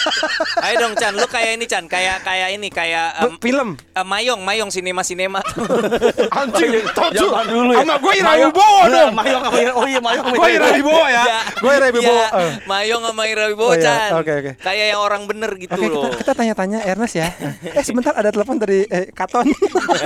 Ayo 0.64 0.74
dong 0.80 0.96
Chan, 0.96 1.12
lu 1.12 1.26
kayak 1.26 1.60
ini 1.60 1.66
Chan, 1.66 1.84
kayak 1.84 2.22
kayak 2.22 2.56
ini 2.56 2.68
kayak 2.68 3.20
em, 3.20 3.36
film. 3.36 3.76
eh, 3.76 4.00
Mayong, 4.00 4.40
Mayong 4.40 4.70
sinema 4.70 5.04
sinema. 5.04 5.44
Anjing. 6.40 6.80
Zaman 7.12 7.44
dulu 7.44 7.70
ya. 7.74 7.84
Sama 7.84 7.94
gua 7.98 8.12
Ira 8.14 8.24
Mayong- 8.26 8.48
Wibowo 8.48 8.78
Bener, 8.80 8.96
dong. 8.96 9.12
Mayong 9.12 9.42
sama 9.44 9.58
Ira- 9.60 9.76
oh 9.76 9.84
iya 9.84 10.00
Mayong 10.00 10.24
sama 10.24 10.34
Gua 10.34 10.48
Ira 10.48 10.56
Ira 10.64 10.68
Wibowo 10.74 11.04
ya. 11.04 11.24
Gua 11.60 11.72
Ira 11.74 11.86
Wibowo. 11.90 12.14
Ya, 12.16 12.26
Eh. 12.32 12.52
Mayong 12.64 13.02
sama 13.04 13.22
Ira 13.26 13.44
Wibowo 13.46 13.68
Oh, 13.68 13.76
iya. 13.76 13.84
Chan. 13.84 14.10
Oke, 14.16 14.32
oke. 14.32 14.52
Kayak 14.56 14.86
yang 14.88 15.00
orang 15.02 15.22
bener 15.26 15.50
gitu 15.52 15.76
loh. 15.76 16.08
kita, 16.08 16.16
kita 16.22 16.32
tanya-tanya 16.32 16.78
Ernest 16.86 17.14
ya. 17.14 17.28
eh, 17.76 17.82
sebentar 17.82 18.14
ada 18.14 18.30
telepon 18.30 18.56
dari 18.56 18.88
eh, 18.88 19.12
Katon. 19.34 19.46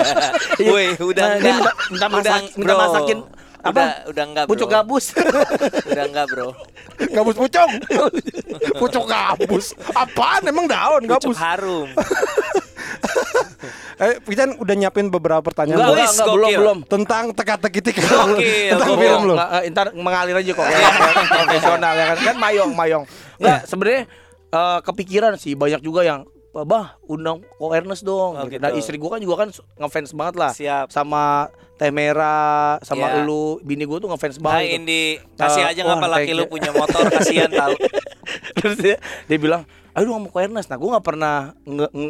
Woi, 0.72 0.86
udah 0.96 1.22
Nah, 1.22 1.36
enggak. 1.36 1.54
minta- 1.54 1.76
minta 1.90 2.06
masak- 2.08 2.24
Udah, 2.24 2.56
minta 2.56 2.74
masakin 2.74 3.18
apa? 3.58 3.68
Udah, 3.74 3.90
udah 4.08 4.24
enggak, 4.24 4.42
bro. 4.42 4.50
Pucuk 4.50 4.68
gabus. 4.70 5.04
Udah 5.90 6.04
enggak, 6.06 6.26
Bro. 6.26 6.48
gabus 7.10 7.36
pucung. 7.36 7.70
pucuk 8.80 9.04
gabus. 9.04 9.66
Apaan 9.92 10.42
emang 10.44 10.64
daun 10.64 11.02
Pucuk 11.04 11.34
gabus? 11.34 11.36
harum. 11.36 11.88
Eh, 13.98 14.14
kita 14.22 14.54
udah 14.54 14.74
nyiapin 14.78 15.10
beberapa 15.10 15.42
pertanyaan 15.42 15.82
Enggak, 15.82 15.98
Wis, 15.98 16.14
enggak, 16.14 16.28
belum, 16.30 16.50
belum. 16.54 16.78
tentang 16.86 17.24
teka-teki 17.34 17.80
tika. 17.82 18.06
Tentang 18.06 18.30
gokil. 18.30 19.02
film 19.02 19.22
eh, 19.34 19.62
ntar 19.68 19.86
mengalir 19.92 20.38
aja 20.38 20.52
kok 20.54 20.62
ya, 20.64 20.78
profesional 21.26 21.92
ya 21.92 22.04
kan 22.06 22.18
kan 22.22 22.36
mayong 22.38 22.70
mayong 22.72 23.04
nggak 23.36 23.66
sebenarnya 23.66 24.06
eh, 24.48 24.78
kepikiran 24.80 25.34
sih 25.34 25.52
banyak 25.52 25.82
juga 25.82 26.06
yang 26.06 26.22
bah 26.50 26.98
undang 27.04 27.38
ko 27.52 27.70
Ernest 27.70 28.02
dong 28.02 28.34
Oh, 28.34 28.42
gitu. 28.44 28.56
gitu. 28.56 28.62
Nah 28.62 28.70
istri 28.72 28.96
gua 28.96 29.10
kan 29.10 29.20
juga 29.20 29.36
kan 29.38 29.48
ngefans 29.78 30.10
banget 30.10 30.34
lah 30.34 30.50
Siap. 30.50 30.86
sama 30.88 31.46
Teh 31.74 31.88
Merah 31.88 32.80
sama 32.80 33.06
Iya. 33.08 33.22
elu 33.22 33.60
bini 33.60 33.84
gua 33.84 33.96
tuh 33.96 34.08
ngefans 34.08 34.38
banget 34.38 34.64
gitu. 34.64 34.76
Indi, 34.76 35.04
kasih 35.34 35.62
Eh, 35.62 35.70
aja 35.70 35.80
ngapa 35.84 36.06
laki 36.08 36.24
thank 36.26 36.34
lu 36.34 36.44
punya 36.46 36.70
motor 36.70 37.02
kasihan 37.06 37.46
tahu. 37.48 37.74
terus 38.58 38.76
dia, 38.76 38.96
dia 39.24 39.38
bilang 39.38 39.62
ayo 39.92 40.04
dong 40.04 40.18
mau 40.20 40.28
ko 40.28 40.38
Ernest 40.38 40.66
nah 40.66 40.76
gua 40.76 40.88
nggak 40.92 41.06
pernah 41.06 41.36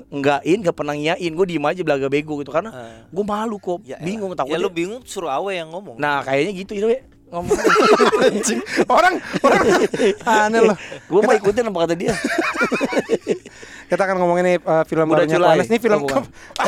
nggain 0.08 0.58
nggak 0.60 0.72
pernah 0.74 0.92
ngiyain 0.92 1.32
gua 1.32 1.44
diem 1.44 1.64
aja 1.64 1.80
belaga 1.82 2.06
bego 2.06 2.34
gitu 2.36 2.48
karena 2.48 2.70
Eh. 2.70 3.00
gua 3.10 3.24
malu 3.26 3.56
kok 3.56 3.80
Ya, 3.82 3.98
bingung 3.98 4.32
Ya 4.32 4.38
takutnya 4.38 4.58
lu 4.58 4.70
bingung 4.70 5.02
suruh 5.02 5.28
awe 5.30 5.52
yang 5.52 5.68
ngomong. 5.68 5.96
nah 5.96 6.20
kayaknya 6.22 6.52
gitu 6.56 6.72
itu 6.74 6.86
we 6.86 6.98
ngomong 7.28 7.52
Anjing. 8.24 8.60
Orang 8.88 9.20
orang 9.44 9.62
aneh 10.48 10.60
loh. 10.64 10.76
gua 11.06 11.20
mau 11.22 11.34
ikutin 11.34 11.68
apa 11.68 11.78
kata 11.84 11.94
dia 11.94 12.16
Kita 13.88 14.04
akan 14.04 14.16
ngomongin 14.18 14.44
nih 14.44 14.56
uh, 14.60 14.84
film 14.84 15.08
Budak 15.08 15.24
barunya. 15.26 15.64
Ini 15.64 15.78
film 15.78 15.98
Oh, 15.98 16.04
bukan. 16.04 16.22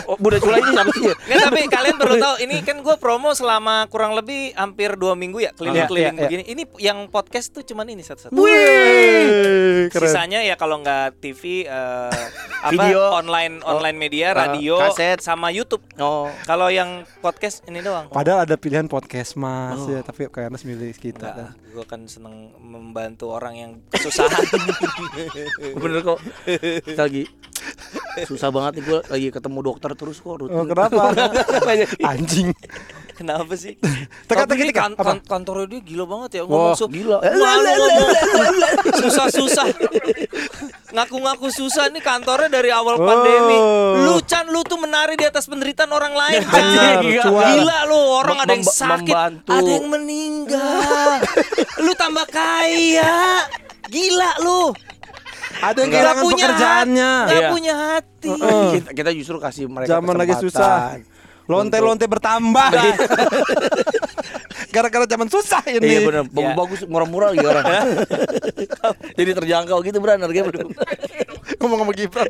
Oh, 0.09 0.17
Budak 0.17 0.41
Culai 0.41 0.59
ini 0.59 0.71
siapa 0.71 0.91
sih? 0.91 1.13
Nggak, 1.29 1.39
tapi 1.45 1.61
kalian 1.69 1.97
perlu 1.97 2.17
tahu 2.17 2.35
ini 2.41 2.57
kan 2.61 2.77
gue 2.81 2.97
promo 2.97 3.31
selama 3.31 3.85
kurang 3.87 4.13
lebih 4.13 4.51
hampir 4.53 4.97
dua 4.97 5.13
minggu 5.13 5.39
ya 5.39 5.53
keliling-keliling 5.53 6.01
Iya, 6.11 6.17
iya, 6.17 6.25
begini. 6.25 6.43
Ini 6.47 6.63
yang 6.81 6.99
podcast 7.07 7.53
tuh 7.53 7.63
cuman 7.63 7.87
ini 7.89 8.01
satu-satu. 8.01 8.33
Wih, 8.35 9.89
keren. 9.89 10.09
Sisanya 10.09 10.41
ya 10.41 10.57
kalau 10.57 10.81
nggak 10.81 11.21
TV, 11.21 11.63
eh, 11.63 12.09
apa 12.59 12.73
Video. 12.73 13.13
online 13.13 13.61
online 13.61 13.97
media, 13.97 14.33
eh, 14.33 14.37
radio, 14.37 14.81
kaset. 14.81 15.21
sama 15.21 15.49
YouTube. 15.51 15.85
Oh, 15.97 16.33
Kalau 16.43 16.69
yang 16.69 17.05
podcast 17.21 17.61
ini 17.65 17.81
doang. 17.81 18.09
Padahal 18.09 18.43
ada 18.43 18.57
pilihan 18.57 18.87
podcast 18.87 19.37
mas 19.37 19.77
Oh. 19.79 19.89
ya, 19.89 20.01
tapi 20.01 20.25
kayak 20.27 20.49
Ernest 20.49 20.65
milih 20.65 20.93
kita. 20.93 21.53
gue 21.71 21.87
kan 21.87 22.03
seneng 22.05 22.51
membantu 22.59 23.31
orang 23.31 23.55
yang 23.55 23.71
kesusahan. 23.89 24.43
bener 25.79 26.03
kok. 26.03 26.19
Kita 26.83 27.07
lagi 27.11 27.25
susah 28.23 28.49
banget 28.49 28.79
nih 28.79 28.85
gue 28.87 29.01
lagi 29.05 29.29
ketemu 29.31 29.59
dokter 29.61 29.91
terus 29.93 30.19
kok 30.19 30.39
rutin. 30.39 30.55
Oh, 30.55 30.65
kenapa? 30.65 31.11
Anjing. 32.11 32.55
Kenapa 33.13 33.53
sih? 33.53 33.77
Ini 33.77 34.09
tika, 34.25 34.49
kan, 34.73 34.93
kan- 34.95 35.21
kantornya 35.21 35.69
dia 35.69 35.81
gila 35.85 36.09
banget 36.09 36.41
ya 36.41 36.43
ngomong 36.43 36.73
su- 36.73 36.89
gila. 36.89 37.21
Susah-susah. 38.97 39.67
Ngaku-ngaku 40.91 41.53
susah 41.53 41.93
nih 41.93 42.01
kantornya 42.01 42.49
dari 42.51 42.73
awal 42.73 42.97
Oh. 42.97 43.05
pandemi. 43.05 43.59
Lu 44.03 44.17
Chan 44.23 44.49
lu 44.49 44.65
tuh 44.65 44.81
menari 44.81 45.15
di 45.15 45.25
atas 45.25 45.45
penderitaan 45.45 45.91
orang 45.91 46.17
lain. 46.17 46.41
Benar, 46.43 47.05
gila. 47.05 47.25
Gila 47.47 47.79
lu, 47.87 48.01
orang 48.17 48.37
Mem- 48.37 48.43
ada 48.43 48.53
yang 48.55 48.65
sakit, 48.67 49.13
membantu. 49.13 49.51
ada 49.53 49.69
yang 49.71 49.87
meninggal. 49.87 51.11
lu 51.79 51.93
tambah 51.95 52.27
kaya. 52.27 53.45
Gila 53.87 54.31
lu. 54.41 54.73
Ada 55.61 55.79
yang 55.79 55.91
kehilangan 55.91 56.23
punya 56.23 56.37
pekerjaannya. 56.41 57.13
nggak 57.21 57.41
Iya. 57.41 57.51
punya 57.53 57.75
hati. 57.77 58.31
Kita, 58.75 58.91
kita 58.97 59.11
justru 59.13 59.37
kasih 59.37 59.65
mereka 59.69 59.89
Zaman 59.97 60.15
lagi 60.17 60.35
kesempatan 60.35 60.49
susah. 60.51 60.77
Lonte-lonte 61.51 62.07
bertambah. 62.07 62.71
Gara-gara 64.71 65.03
zaman 65.05 65.27
susah 65.27 65.63
ini. 65.67 65.83
Iya 65.83 66.01
benar, 66.05 66.25
Ya. 66.31 66.55
bagus 66.55 66.87
murah-murah 66.87 67.35
lagi 67.35 67.43
orang. 67.43 67.65
Jadi 69.19 69.31
terjangkau 69.35 69.83
gitu 69.83 69.99
beran 69.99 70.23
harganya 70.23 70.47
bener. 70.47 70.67
Ngomong 71.59 71.79
sama 71.83 71.93
Gibran. 71.93 72.29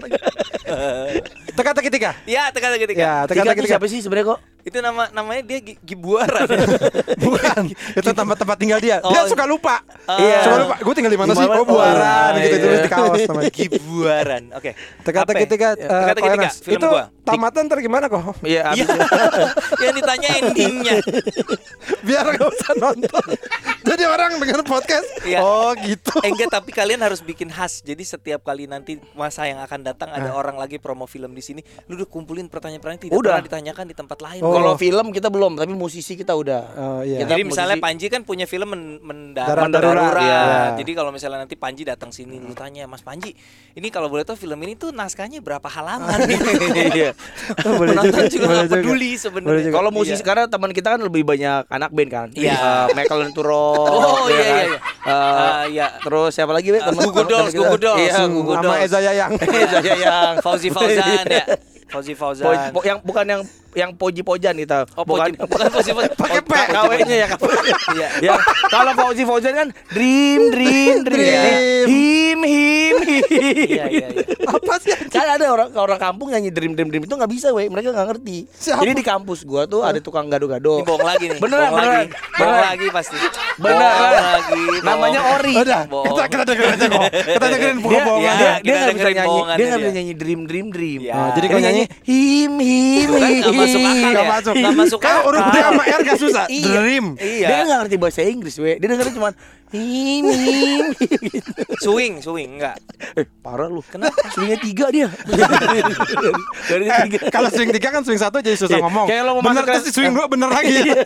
Teka-teki 1.50 1.88
tika. 1.90 2.10
Ya, 2.24 2.48
teka-teki 2.48 2.86
tika. 2.88 2.98
Ya, 2.98 3.14
Tiga 3.22 3.44
teka-teki 3.44 3.60
tika. 3.60 3.70
siapa 3.70 3.86
sih 3.86 4.00
sebenarnya 4.00 4.32
kok? 4.32 4.40
Itu 4.60 4.76
nama 4.78 5.08
namanya 5.10 5.40
dia 5.42 5.58
Gi- 5.58 5.80
Gibuaran. 5.82 6.48
Bukan. 7.24 7.62
Itu 7.94 8.10
tempat 8.10 8.36
tempat 8.38 8.56
tinggal 8.56 8.78
dia. 8.78 9.00
Dia 9.00 9.20
Oh. 9.20 9.26
suka 9.26 9.44
lupa. 9.44 9.80
Iya. 10.10 10.40
Suka 10.42 10.56
lupa. 10.58 10.74
Gue 10.78 10.94
tinggal 10.94 11.10
di 11.10 11.20
mana 11.20 11.32
sih? 11.34 11.44
Oh, 11.44 11.64
buaran 11.64 12.30
Oh, 12.30 12.38
gitu 12.38 12.48
iya. 12.50 12.62
tulis 12.62 12.78
di 12.78 12.90
kaos 12.90 13.20
namanya. 13.26 13.50
Gibuaran. 13.50 14.42
Oke. 14.54 14.70
Teka-teki 15.02 15.36
Apa? 15.38 15.50
tika. 15.50 15.68
Ya, 15.70 15.76
eh, 15.76 15.88
Teka-teki 15.90 16.16
Ko 16.16 16.26
tika, 16.26 16.36
Ernest. 16.38 16.58
film 16.62 16.76
Itu 16.76 16.86
gua. 16.88 17.04
tamatan 17.22 17.62
ntar 17.66 17.78
gimana 17.80 18.04
kok? 18.06 18.20
Iya, 18.40 18.62
Iya. 18.70 18.84
abis- 18.84 19.09
Yang 19.84 19.94
ditanya 19.96 20.28
endingnya. 20.38 20.96
Biar 22.00 22.24
gak 22.30 22.48
usah 22.48 22.72
nonton. 22.76 23.26
Jadi 23.80 24.04
orang 24.04 24.36
dengar 24.36 24.62
podcast. 24.62 25.08
Iya. 25.22 25.40
Oh 25.40 25.72
gitu. 25.74 26.20
Eh, 26.20 26.30
enggak, 26.30 26.52
tapi 26.52 26.70
kalian 26.70 27.00
harus 27.00 27.20
bikin 27.20 27.48
khas. 27.48 27.80
Jadi 27.80 28.02
setiap 28.02 28.42
kali 28.42 28.64
nanti 28.64 29.00
masa 29.12 29.44
yang 29.44 29.58
akan 29.58 29.80
datang 29.82 30.10
ada 30.10 30.30
orang 30.30 30.54
lagi 30.54 30.76
promo 30.76 31.04
film 31.04 31.32
di 31.32 31.40
sini, 31.40 31.60
lu 31.86 31.96
udah 31.96 32.06
kumpulin 32.06 32.46
pertanyaan-pertanyaan 32.46 33.02
tidak 33.02 33.14
Udah. 33.14 33.30
pernah 33.34 33.46
ditanyakan 33.46 33.84
di 33.86 33.94
tempat 33.94 34.18
lain. 34.20 34.40
Oh. 34.40 34.52
Kalau 34.52 34.72
film 34.76 35.06
kita 35.10 35.28
belum, 35.28 35.56
tapi 35.56 35.72
musisi 35.72 36.14
kita 36.14 36.32
udah. 36.32 36.62
Oh, 36.72 37.00
iya. 37.00 37.24
Kita 37.24 37.34
Jadi 37.34 37.42
misalnya 37.42 37.74
musisi- 37.74 37.86
Panji 37.86 38.06
kan 38.06 38.22
punya 38.22 38.44
film 38.44 38.68
men 38.70 38.82
mendarurat. 39.00 39.70
darurat, 39.70 40.12
iya. 40.20 40.42
Jadi 40.76 40.92
kalau 40.92 41.10
misalnya 41.10 41.42
nanti 41.42 41.56
Panji 41.56 41.82
datang 41.82 42.10
sini 42.10 42.36
lu 42.36 42.52
tanya, 42.52 42.84
"Mas 42.84 43.00
Panji, 43.00 43.32
ini 43.72 43.88
kalau 43.88 44.06
boleh 44.06 44.22
tahu 44.22 44.36
film 44.36 44.60
ini 44.60 44.76
tuh 44.76 44.92
naskahnya 44.92 45.40
berapa 45.40 45.66
halaman?" 45.66 46.18
Iya. 46.90 47.16
Boleh 47.66 47.92
Penonton 47.96 48.24
juga, 48.28 48.46
juga 48.46 48.54
juga. 48.60 48.72
peduli 48.76 48.99
Boleh 49.00 49.16
sebenarnya. 49.16 49.70
Kalau 49.70 49.90
musisi 49.90 50.14
Iya. 50.14 50.26
karena 50.26 50.44
teman 50.46 50.70
kita 50.70 50.88
kan 50.90 51.00
lebih 51.00 51.22
banyak 51.22 51.64
anak 51.66 51.90
band 51.90 52.10
kan. 52.10 52.28
Iya. 52.32 52.52
Eh, 52.52 52.86
Michael 52.92 53.32
Turo. 53.32 53.72
Oh, 53.90 54.26
iya, 54.26 54.36
iya, 54.36 54.56
iya. 54.66 54.78
Eh, 55.00 55.10
Ah, 55.10 55.64
iya. 55.66 55.86
Terus 55.98 56.30
siapa 56.30 56.52
lagi, 56.52 56.70
Gugu 56.70 57.22
Dolls. 57.24 57.52
Gugu 57.52 57.76
Dolls. 57.76 57.98
Iya, 57.98 58.26
Gugu 58.26 58.52
sama 58.52 58.62
Dolls. 58.62 58.84
Eza 58.84 58.98
Yayang. 59.00 59.32
Eza 59.64 59.78
Yayang. 59.80 60.34
Fauzi 60.40 60.68
Fauzan 60.68 61.24
ya. 61.24 61.44
Fauzi 61.92 62.14
Fauzan. 62.14 62.70
po- 62.70 62.84
yang 62.84 63.00
bukan 63.00 63.24
yang 63.26 63.42
yang 63.72 63.90
poji 63.92 64.20
pojan 64.20 64.54
kita. 64.54 64.82
Oh, 64.94 65.04
Poji- 65.04 65.36
bukan 65.36 65.66
Fauzi 65.70 65.90
Fauzan. 65.90 66.12
Pakai 66.20 66.40
P 66.40 66.50
Poji- 66.50 66.70
KW-nya 66.70 67.16
ya. 67.16 67.28
Iya. 67.90 68.08
Ya, 68.20 68.34
kalau 68.66 68.92
Fauzi 68.94 69.22
Fauzan 69.22 69.54
kan 69.54 69.68
dream 69.88 70.50
dream 70.50 70.96
dream. 71.02 71.86
Him 71.86 72.40
him 72.40 72.96
him. 73.00 73.20
Iya, 73.30 73.84
iya, 73.86 74.06
iya. 74.10 74.24
Apa 74.44 74.74
sih? 74.78 74.92
Kan 75.08 75.26
ada 75.30 75.46
orang 75.48 75.70
orang 75.72 75.98
kampung 75.98 76.30
nyanyi 76.30 76.50
dream 76.50 76.74
dream 76.74 76.88
dream 76.88 77.04
itu 77.04 77.14
nggak 77.14 77.30
bisa, 77.30 77.50
weh. 77.50 77.66
Mereka 77.66 77.90
nggak 77.90 78.08
ngerti. 78.10 78.38
Siapa? 78.50 78.82
Jadi 78.82 78.92
di 78.92 79.04
kampus 79.04 79.42
gua 79.42 79.64
tuh 79.64 79.82
ada 79.82 79.98
tukang 79.98 80.26
gado-gado. 80.26 80.82
Bohong 80.82 81.04
lagi 81.04 81.30
nih. 81.30 81.38
Beneran, 81.38 81.70
bohong 81.70 81.78
beneran. 81.78 81.98
lagi. 82.00 82.10
Bohong 82.34 82.60
lagi 82.60 82.86
pasti. 82.90 83.16
Bohong 83.56 83.78
lagi. 83.78 84.64
Namanya 84.82 85.20
Ori. 85.36 85.54
Udah, 85.56 85.82
kita 85.86 86.22
kita 86.26 86.42
dengerin 86.44 86.72
aja 86.72 86.86
kok. 86.86 87.02
Kita 87.10 87.46
dengerin 87.46 87.78
Iya, 87.80 88.02
dia, 88.04 88.30
aja. 88.30 88.50
dia 88.60 88.60
kita 88.60 88.78
nggak 88.80 88.94
bisa 88.94 89.08
dengerin 89.10 89.16
nyanyi, 89.16 89.40
dia 89.56 89.64
nggak 89.66 89.80
bisa 89.80 89.92
nyanyi 89.92 90.12
dream 90.14 90.40
dream 90.46 90.66
dream. 90.70 91.00
Oh, 91.10 91.28
jadi 91.32 91.40
Dia 91.40 91.50
kalau 91.50 91.62
nyanyi 91.62 91.84
him 92.02 92.52
him 92.58 93.08
him. 93.10 93.59
Masuk 93.60 93.80
akal 93.80 94.10
Nggak 94.10 94.12
ya? 94.18 94.30
masuk. 94.30 94.54
Nggak 94.54 94.74
masuk 94.76 94.98
Kalau 94.98 95.20
huruf 95.22 95.40
D 95.42 95.48
akal. 95.50 95.62
sama 95.66 95.82
R 95.84 96.00
gak 96.02 96.18
susah. 96.18 96.44
Iya. 96.46 96.66
Dream. 96.74 97.06
Iya. 97.16 97.46
Dia 97.46 97.58
nggak 97.62 97.78
ngerti 97.80 97.96
bahasa 97.96 98.20
Inggris, 98.22 98.54
we. 98.56 98.72
Dia 98.74 98.86
dengerin 98.86 99.12
cuma 99.12 99.30
him 99.70 100.24
him. 100.26 100.84
gitu. 100.98 101.50
Swing, 101.80 102.18
swing 102.18 102.58
enggak. 102.58 102.76
Eh, 103.12 103.22
parah 103.38 103.66
lu. 103.66 103.78
Kenapa? 103.84 104.18
Swingnya 104.28 104.58
tiga 104.58 104.86
dia. 104.88 105.06
Dari 106.68 106.84
Eh, 106.84 107.00
tiga. 107.06 107.18
kalau 107.30 107.48
swing 107.48 107.70
tiga 107.70 107.88
kan 107.90 108.02
swing 108.02 108.18
satu 108.18 108.38
jadi 108.38 108.56
susah 108.56 108.74
Iya. 108.74 108.82
ngomong. 108.82 109.06
Kayak 109.06 109.22
lo 109.22 109.32
mau 109.32 109.42
bener 109.44 109.62
masuk 109.62 109.70
ke- 109.80 109.92
swing 109.92 110.10
dua 110.10 110.26
bener 110.26 110.48
lagi. 110.48 110.74
Iya. 110.82 111.02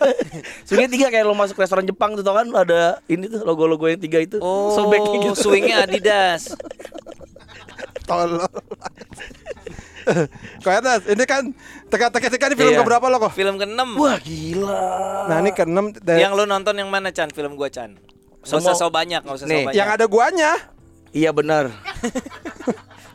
Swingnya 0.63 0.89
tiga 0.89 1.07
kayak 1.09 1.23
lo 1.23 1.33
masuk 1.33 1.55
restoran 1.55 1.83
Jepang 1.83 2.13
tuh 2.13 2.21
tau 2.21 2.33
kan 2.33 2.49
ada 2.51 2.97
ini 3.05 3.27
tuh 3.27 3.41
logo-logo 3.41 3.85
yang 3.85 3.99
tiga 3.99 4.17
itu. 4.17 4.37
Oh, 4.39 4.73
Sobeknya 4.73 5.17
gitu. 5.23 5.37
swingnya 5.39 5.85
Adidas. 5.85 6.49
Tolol. 8.03 8.41
Kok 10.63 10.71
Ernest, 10.71 11.05
ini 11.07 11.23
kan 11.23 11.43
teka-teki 11.87 12.27
teka 12.29 12.45
ini 12.47 12.55
film 12.55 12.71
Iya. 12.71 12.79
keberapa 12.81 13.05
lo 13.05 13.17
kok? 13.19 13.31
Film 13.31 13.55
ke-6. 13.55 13.81
Wah 13.95 14.17
gila. 14.17 14.83
Nah 15.25 15.37
ini 15.39 15.51
keenam 15.51 15.85
dari 15.91 16.19
Yang 16.19 16.33
lu 16.33 16.43
nonton 16.45 16.73
yang 16.73 16.87
mana 16.87 17.09
Chan? 17.09 17.29
Film 17.29 17.53
gua 17.53 17.67
Chan. 17.67 17.93
Gak 18.41 18.45
usah 18.47 18.61
Semua- 18.63 18.77
so 18.77 18.87
banyak, 18.87 19.19
gak 19.19 19.35
usah 19.35 19.45
Nih, 19.45 19.57
so 19.57 19.67
banyak. 19.67 19.75
yang 19.75 19.89
ada 19.89 20.05
guanya 20.05 20.51
Iya 21.11 21.31
benar. 21.31 21.71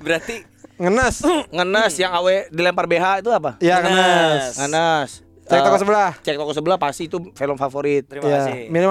Berarti 0.00 0.42
ngenes. 0.76 1.16
Ngenes 1.52 1.94
yang 1.96 2.12
awe 2.12 2.48
dilempar 2.48 2.86
BH 2.86 3.20
itu 3.20 3.30
apa? 3.30 3.56
Iya 3.58 3.76
Ngenes. 3.78 4.56
ngenes. 4.58 5.10
Cek 5.44 5.60
toko 5.60 5.76
Eh, 5.76 5.80
sebelah. 5.80 6.10
Cek 6.16 6.36
toko 6.36 6.52
sebelah 6.52 6.78
pasti 6.78 7.02
itu 7.04 7.18
film 7.30 7.54
favorit. 7.54 8.06
terima 8.06 8.24
Iya. 8.24 8.36
kasih. 8.40 8.58
Mini 8.68 8.86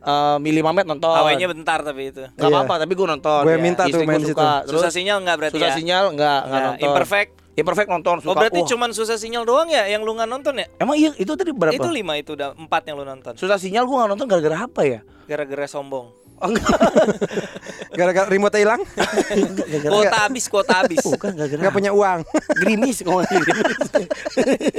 Mamet. 0.00 0.08
Eh, 0.08 0.36
Mili 0.40 0.60
Mamet 0.60 0.86
nonton. 0.86 1.12
Awalnya 1.12 1.46
bentar 1.46 1.78
tapi 1.80 2.08
itu. 2.08 2.24
Gak 2.24 2.40
Iya. 2.40 2.48
apa-apa 2.50 2.74
tapi 2.80 2.92
gue 2.92 3.06
nonton. 3.06 3.42
Gue 3.44 3.54
Iya. 3.54 3.60
minta 3.60 3.82
tuh 3.84 3.90
Istri 3.92 4.04
main 4.04 4.16
gua 4.16 4.26
situ. 4.26 4.36
suka. 4.36 4.50
Terus 4.64 4.80
Susah 4.80 4.90
sinyal 4.90 5.16
enggak 5.20 5.36
berarti 5.36 5.56
susah 5.56 5.68
ya? 5.68 5.76
sinyal 5.76 6.04
enggak 6.10 6.40
enggak 6.42 6.60
Ya, 6.60 6.66
nonton. 6.66 6.86
Imperfect. 6.88 7.30
Imperfect 7.50 7.88
nonton 7.90 8.16
suka. 8.20 8.30
Oh 8.30 8.34
berarti 8.34 8.60
Wah, 8.62 8.68
cuman 8.68 8.90
susah 8.90 9.16
sinyal 9.16 9.44
doang 9.44 9.68
ya 9.68 9.84
yang 9.84 10.00
lu 10.00 10.16
nggak 10.16 10.30
nonton 10.30 10.54
ya? 10.56 10.66
Emang 10.78 10.96
iya 10.96 11.12
itu 11.14 11.28
tadi 11.30 11.52
berapa? 11.52 11.76
Itu 11.76 11.92
lima 11.92 12.16
itu 12.16 12.32
udah 12.32 12.56
empat 12.56 12.82
yang 12.88 12.96
lu 12.96 13.04
nonton. 13.04 13.36
Susah 13.36 13.60
sinyal 13.60 13.84
gue 13.84 13.92
gak 13.94 14.08
nonton 14.08 14.24
gara-gara 14.24 14.64
apa 14.64 14.80
ya? 14.82 15.00
Gara-gara 15.28 15.66
sombong. 15.68 16.08
Oh, 16.40 16.48
enggak. 16.48 16.66
Gara-gara 17.98 18.26
remote 18.26 18.56
hilang. 18.56 18.80
Kuota 19.82 20.18
habis, 20.24 20.44
kuota 20.46 20.74
habis. 20.78 21.04
Bukan 21.04 21.36
gara-gara 21.36 21.60
Gak 21.60 21.72
punya 21.72 21.92
uang. 21.92 22.24
Grimis 22.56 23.02
nggak 23.02 23.28
gerimis. 23.28 23.88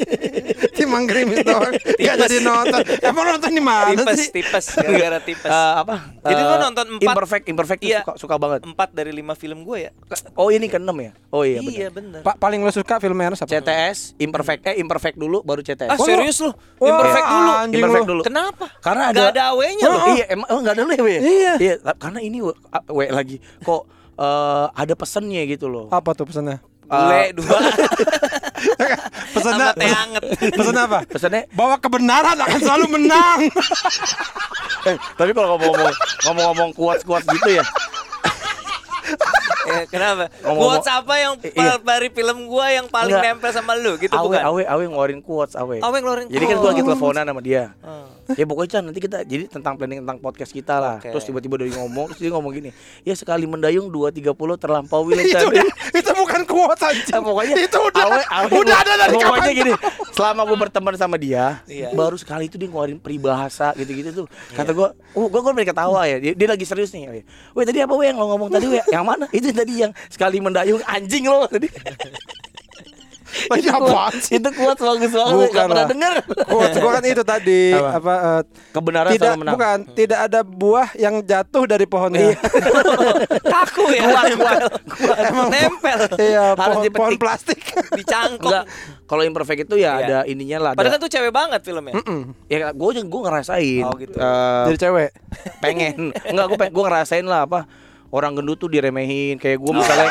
Timang 0.74 1.06
gerimis 1.06 1.44
doang. 1.44 1.74
Gak 1.76 2.16
jadi 2.18 2.38
nonton. 2.40 2.82
Emang 3.00 3.26
nonton 3.28 3.52
di 3.52 3.62
mana 3.62 3.94
tipes, 3.94 4.18
sih? 4.18 4.30
tipes, 4.32 4.66
gara-gara 4.82 5.20
tipes. 5.20 5.46
Eh, 5.46 5.74
apa? 5.78 5.96
Jadi 6.24 6.42
Eh, 6.42 6.48
lu 6.48 6.56
nonton 6.58 6.86
empat- 6.92 7.06
Imperfect, 7.06 7.46
Imperfect 7.46 7.80
tuh 7.80 7.90
Iya. 7.90 8.00
suka, 8.02 8.14
suka 8.18 8.36
banget. 8.38 8.60
Empat 8.64 8.90
dari 8.90 9.12
lima 9.12 9.34
film 9.34 9.62
gue 9.62 9.78
ya. 9.84 9.92
Oh 10.34 10.50
ini 10.50 10.66
keenam 10.66 10.98
ya? 10.98 11.12
Oh 11.30 11.44
iya, 11.44 11.62
iya 11.62 11.88
benar. 11.88 11.92
bener. 11.92 12.20
Pak 12.24 12.36
paling 12.38 12.60
lo 12.60 12.72
suka 12.72 12.98
film 12.98 13.16
Ernest 13.16 13.44
apa? 13.44 13.52
CTS, 13.52 14.18
Imperfect, 14.18 14.62
eh 14.66 14.76
Imperfect 14.78 15.16
dulu, 15.16 15.42
baru 15.42 15.62
CTS. 15.62 15.90
Ah 15.90 15.98
serius 16.00 16.38
lu? 16.40 16.52
Imperfect 16.80 17.28
dulu. 17.28 17.52
Imperfect 17.70 18.02
lu. 18.02 18.10
dulu. 18.10 18.22
Kenapa? 18.24 18.66
Karena 18.80 19.04
ada 19.06 19.20
Nggak 19.20 19.32
ada 19.32 19.44
awenya 19.52 19.84
Oh, 19.84 19.92
loh. 19.92 20.06
Iya, 20.12 20.26
emang 20.30 20.48
oh, 20.48 20.58
enggak 20.58 20.74
ada 20.74 20.82
lu 20.82 20.92
ya, 20.92 21.04
We? 21.04 21.16
Iya. 21.58 21.76
Iya, 21.82 21.94
karena 22.00 22.20
ini 22.22 22.38
we, 22.40 22.54
we 22.94 23.06
lagi 23.12 23.38
kok 23.64 23.88
eh, 24.16 24.66
ada 24.72 24.94
pesennya 24.94 25.42
gitu 25.50 25.68
loh. 25.68 25.86
Apa 25.92 26.16
tuh 26.16 26.30
pesannya? 26.30 26.62
Bule 26.92 27.32
dua 27.40 27.56
Pesannya 29.32 29.72
teh 29.80 29.90
anget. 29.90 30.24
Pesannya 30.54 30.84
apa? 30.86 31.00
Pesannya 31.08 31.42
Bahwa 31.56 31.76
kebenaran 31.80 32.36
akan 32.36 32.60
selalu 32.60 32.86
menang. 33.00 33.40
eh, 34.92 34.96
tapi 35.16 35.32
kalau 35.32 35.56
ngomong-ngomong 35.56 35.96
ngomong-ngomong 36.28 36.70
kuat-kuat 36.76 37.24
gitu 37.32 37.50
ya. 37.58 37.66
Eh, 39.72 39.84
kenapa? 39.88 40.28
Ngomong-ngomong- 40.44 40.84
Quotes 40.84 40.90
apa 40.92 41.14
yang 41.16 41.34
iya. 41.42 41.80
dari 41.80 42.10
film 42.12 42.38
gua 42.50 42.68
yang 42.76 42.88
paling 42.92 43.14
Enggak. 43.14 43.40
nempel 43.40 43.52
sama 43.56 43.74
lu 43.78 43.96
gitu 44.02 44.14
awe, 44.14 44.26
bukan? 44.28 44.42
awe, 44.42 44.62
awe 44.68 44.84
ngeluarin 44.84 45.22
quotes, 45.24 45.56
awe. 45.56 45.78
Awe 45.80 45.98
ngeluarin 46.02 46.28
Jadi 46.28 46.46
kan 46.50 46.56
gue 46.60 46.70
lagi 46.76 46.84
teleponan 46.84 47.24
sama 47.24 47.42
dia. 47.42 47.72
Hmm. 47.80 48.08
Ya 48.38 48.46
pokoknya 48.46 48.70
Chan 48.70 48.84
nanti 48.86 49.00
kita 49.02 49.26
jadi 49.26 49.50
tentang 49.50 49.76
planning 49.76 50.06
tentang 50.06 50.18
podcast 50.18 50.52
kita 50.52 50.78
lah. 50.78 50.96
Oke. 51.02 51.10
Terus 51.12 51.24
tiba-tiba 51.26 51.56
dari 51.60 51.74
ngomong, 51.74 52.14
terus 52.14 52.20
dia 52.22 52.32
ngomong 52.32 52.52
gini, 52.54 52.70
ya 53.02 53.14
sekali 53.14 53.44
mendayung 53.44 53.90
2.30 53.90 54.32
terlampaui 54.56 55.18
lah 55.18 55.24
itu 55.26 55.46
udah, 55.48 55.66
itu 55.92 56.12
bukan 56.16 56.42
quote 56.46 56.82
anjing. 56.82 57.12
Eh, 57.12 57.22
pokoknya 57.22 57.56
itu 57.60 57.78
udah 57.82 58.04
awe, 58.08 58.22
awe, 58.24 58.50
udah 58.56 58.78
ada 58.78 58.94
dari 58.96 59.16
pokoknya 59.20 59.52
gini 59.52 59.72
selama 60.12 60.42
gue 60.46 60.58
berteman 60.60 60.94
sama 60.96 61.16
dia 61.18 61.64
Iya. 61.66 61.92
baru 61.92 62.14
sekali 62.20 62.46
itu 62.46 62.60
dia 62.60 62.70
ngeluarin 62.70 63.00
peribahasa 63.00 63.74
gitu-gitu 63.74 64.24
tuh. 64.24 64.28
Kata 64.54 64.72
gue 64.72 64.88
oh 65.18 65.28
gue 65.28 65.40
gue 65.42 65.54
mereka 65.56 65.72
ketawa 65.74 66.06
ya. 66.06 66.22
Dia, 66.22 66.34
dia 66.36 66.48
lagi 66.52 66.66
serius 66.68 66.92
nih. 66.94 67.26
Weh 67.56 67.66
tadi 67.66 67.80
apa 67.82 67.94
weh 67.96 68.06
yang 68.06 68.20
lo 68.20 68.30
ngomong 68.36 68.50
tadi 68.52 68.68
weh? 68.70 68.84
Yang 68.92 69.06
mana? 69.08 69.26
Itu 69.32 69.50
tadi 69.50 69.82
yang 69.82 69.92
sekali 70.12 70.38
mendayung 70.44 70.84
anjing 70.86 71.26
lo 71.26 71.48
tadi 71.48 71.68
Lagi 73.48 73.68
apaan 73.68 74.14
sih? 74.16 74.38
itu 74.38 74.50
kuat 74.52 74.76
bagus 74.76 75.10
banget 75.10 75.34
Bukan 75.34 75.52
gak 75.52 75.68
pernah 75.68 75.88
denger 75.88 76.14
Quotes 76.46 76.78
gua 76.78 76.92
kan 76.92 77.04
itu 77.06 77.24
tadi 77.24 77.62
Apa? 77.72 77.90
apa, 77.94 78.14
eh, 78.14 78.42
kebenaran 78.72 79.10
tidak 79.10 79.22
selalu 79.26 79.40
menang 79.40 79.54
bukan 79.54 79.78
tidak 79.94 80.20
ada 80.22 80.40
buah 80.42 80.88
yang 80.96 81.16
jatuh 81.22 81.64
dari 81.66 81.86
pohonnya. 81.86 82.34
Kaku 83.54 83.84
ya. 83.90 84.02
kuat 84.08 84.62
kuat 84.90 85.18
Emang 85.24 85.48
nempel. 85.50 86.00
Iya, 86.16 86.54
Harus 86.54 86.60
pohon, 86.74 86.84
dipetik. 86.84 87.00
pohon 87.00 87.16
plastik. 87.18 87.60
Dicangkok. 87.94 88.42
enggak 88.44 88.64
kalau 89.04 89.24
imperfect 89.24 89.68
itu 89.68 89.76
ya 89.78 89.92
Iya. 89.92 89.96
ada 90.02 90.18
ininya 90.24 90.58
lah 90.62 90.72
Padahal 90.72 90.88
ada, 90.88 90.96
kan 90.96 91.04
tuh 91.04 91.12
cewek 91.12 91.32
banget 91.32 91.62
filmnya. 91.62 91.94
ya 92.48 92.72
gue 92.72 92.90
gue 93.02 93.22
ngerasain 93.22 93.84
Oh, 93.84 93.96
gitu. 93.96 94.16
Eh, 94.16 94.64
Jadi 94.68 94.78
cewek. 94.80 95.10
pengen 95.60 96.16
enggak 96.26 96.46
gue 96.48 96.58
gue 96.70 96.84
ngerasain 96.84 97.24
lah 97.24 97.44
apa 97.44 97.68
orang 98.10 98.32
gendut 98.34 98.58
tuh 98.58 98.68
diremehin 98.68 99.36
kayak 99.36 99.56
gue 99.58 99.74
misalnya 99.74 100.08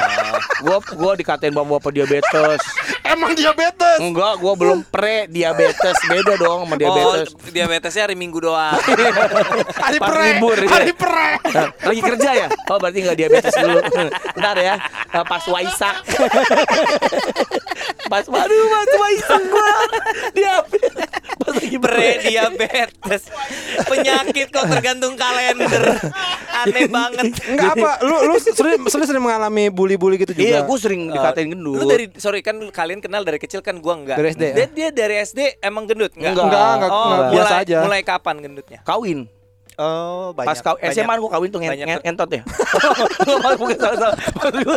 gue 0.59 0.77
gue 0.77 1.13
dikatain 1.17 1.53
bapak-bapak 1.53 1.93
diabetes 1.93 2.61
Emang 3.11 3.33
diabetes. 3.33 3.97
enggak 3.99 4.33
gue 4.37 4.53
belum 4.55 4.79
pre 4.85 5.25
diabetes 5.27 5.97
beda 6.05 6.33
dong 6.37 6.59
sama 6.63 6.75
diabetes 6.75 7.31
Oh, 7.31 7.49
diabetesnya 7.49 8.03
hari 8.05 8.15
Minggu 8.15 8.39
doang. 8.41 8.77
Hari 9.81 9.99
Pas 9.99 10.09
pre. 10.09 10.23
libur, 10.31 10.57
iya. 10.57 10.69
Hari 10.71 10.93
pre. 10.93 11.29
lagi 11.83 12.01
kerja 12.01 12.31
ya 12.37 12.47
oh 12.67 12.77
berarti 12.77 12.99
nggak 13.01 13.17
diabetes 13.17 13.53
dulu 13.53 13.79
ntar 14.39 14.57
ya 14.57 14.75
eh, 15.09 15.25
pas 15.25 15.43
waisak 15.45 15.97
pas 18.07 18.25
waduh 18.27 18.65
pas 18.69 18.91
waisak 18.99 19.43
gue 19.43 19.71
diabetes 20.33 21.09
pas 21.37 21.53
lagi 21.57 21.77
Pre-diabetes. 21.81 23.23
Penyakit 23.83 24.47
kok 24.51 24.65
tergantung 24.69 25.17
kalender. 25.17 25.97
Aneh 26.53 26.87
banget. 26.87 27.33
Enggak 27.43 27.75
apa, 27.75 27.91
lu 28.03 28.29
lu 28.29 28.35
sering 28.37 28.79
sering, 28.85 29.07
sering 29.09 29.21
mengalami 29.21 29.67
bully-bully 29.67 30.15
gitu 30.19 30.31
juga. 30.31 30.45
iya 30.45 30.59
gue 30.61 30.77
sering 30.77 31.09
dikatain 31.09 31.49
gendut 31.49 31.75
Lu 31.75 31.85
dari 31.89 32.07
sorry 32.15 32.39
kan 32.41 32.61
kalian 32.69 33.00
kenal 33.01 33.23
dari 33.23 33.37
kecil 33.37 33.59
kan 33.59 33.77
gua 33.77 33.97
enggak. 33.97 34.17
Dari 34.17 34.29
SD, 34.31 34.45
Dia, 34.47 34.55
ya? 34.55 34.67
dia 34.69 34.89
dari 34.91 35.15
SD 35.19 35.41
emang 35.59 35.85
gendut 35.85 36.13
enggak? 36.13 36.31
Enggak. 36.31 36.47
Enggak, 36.47 36.69
enggak, 36.71 36.91
Oh, 36.91 37.01
enggak, 37.01 37.19
mulai, 37.19 37.33
biasa 37.35 37.55
aja. 37.59 37.77
mulai 37.81 38.01
kapan 38.03 38.37
gendutnya? 38.39 38.81
kawin 38.83 39.21
Oh, 39.75 40.37
Pas 40.37 40.61
kau 40.61 40.77
SMA 40.79 41.09
gue 41.17 41.31
kawin 41.31 41.49
tuh 41.49 41.57
banyak 41.59 41.89
ngen- 41.89 42.05
entot 42.05 42.29
ya. 42.31 42.45
Bukan 43.57 43.77
salah 43.81 43.97
salah. 43.99 44.17
Maksud 44.37 44.55
gua, 44.61 44.77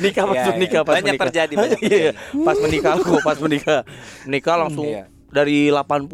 nikah 0.00 0.24
Iya, 0.24 0.30
maksud 0.32 0.50
iya. 0.50 0.58
nikah 0.58 0.82
pas 0.82 0.94
Banyak 0.94 1.04
menikah. 1.08 1.22
terjadi, 1.24 1.52
banyak 1.54 1.78
Iya, 1.84 1.98
iya. 2.00 2.12
Pas 2.42 2.56
menikah 2.58 2.92
aku 2.92 3.14
pas 3.22 3.38
menikah. 3.38 3.80
Menikah 4.26 4.54
langsung 4.58 4.86
Iya. 4.88 5.06
Dari 5.34 5.66
80 5.66 6.06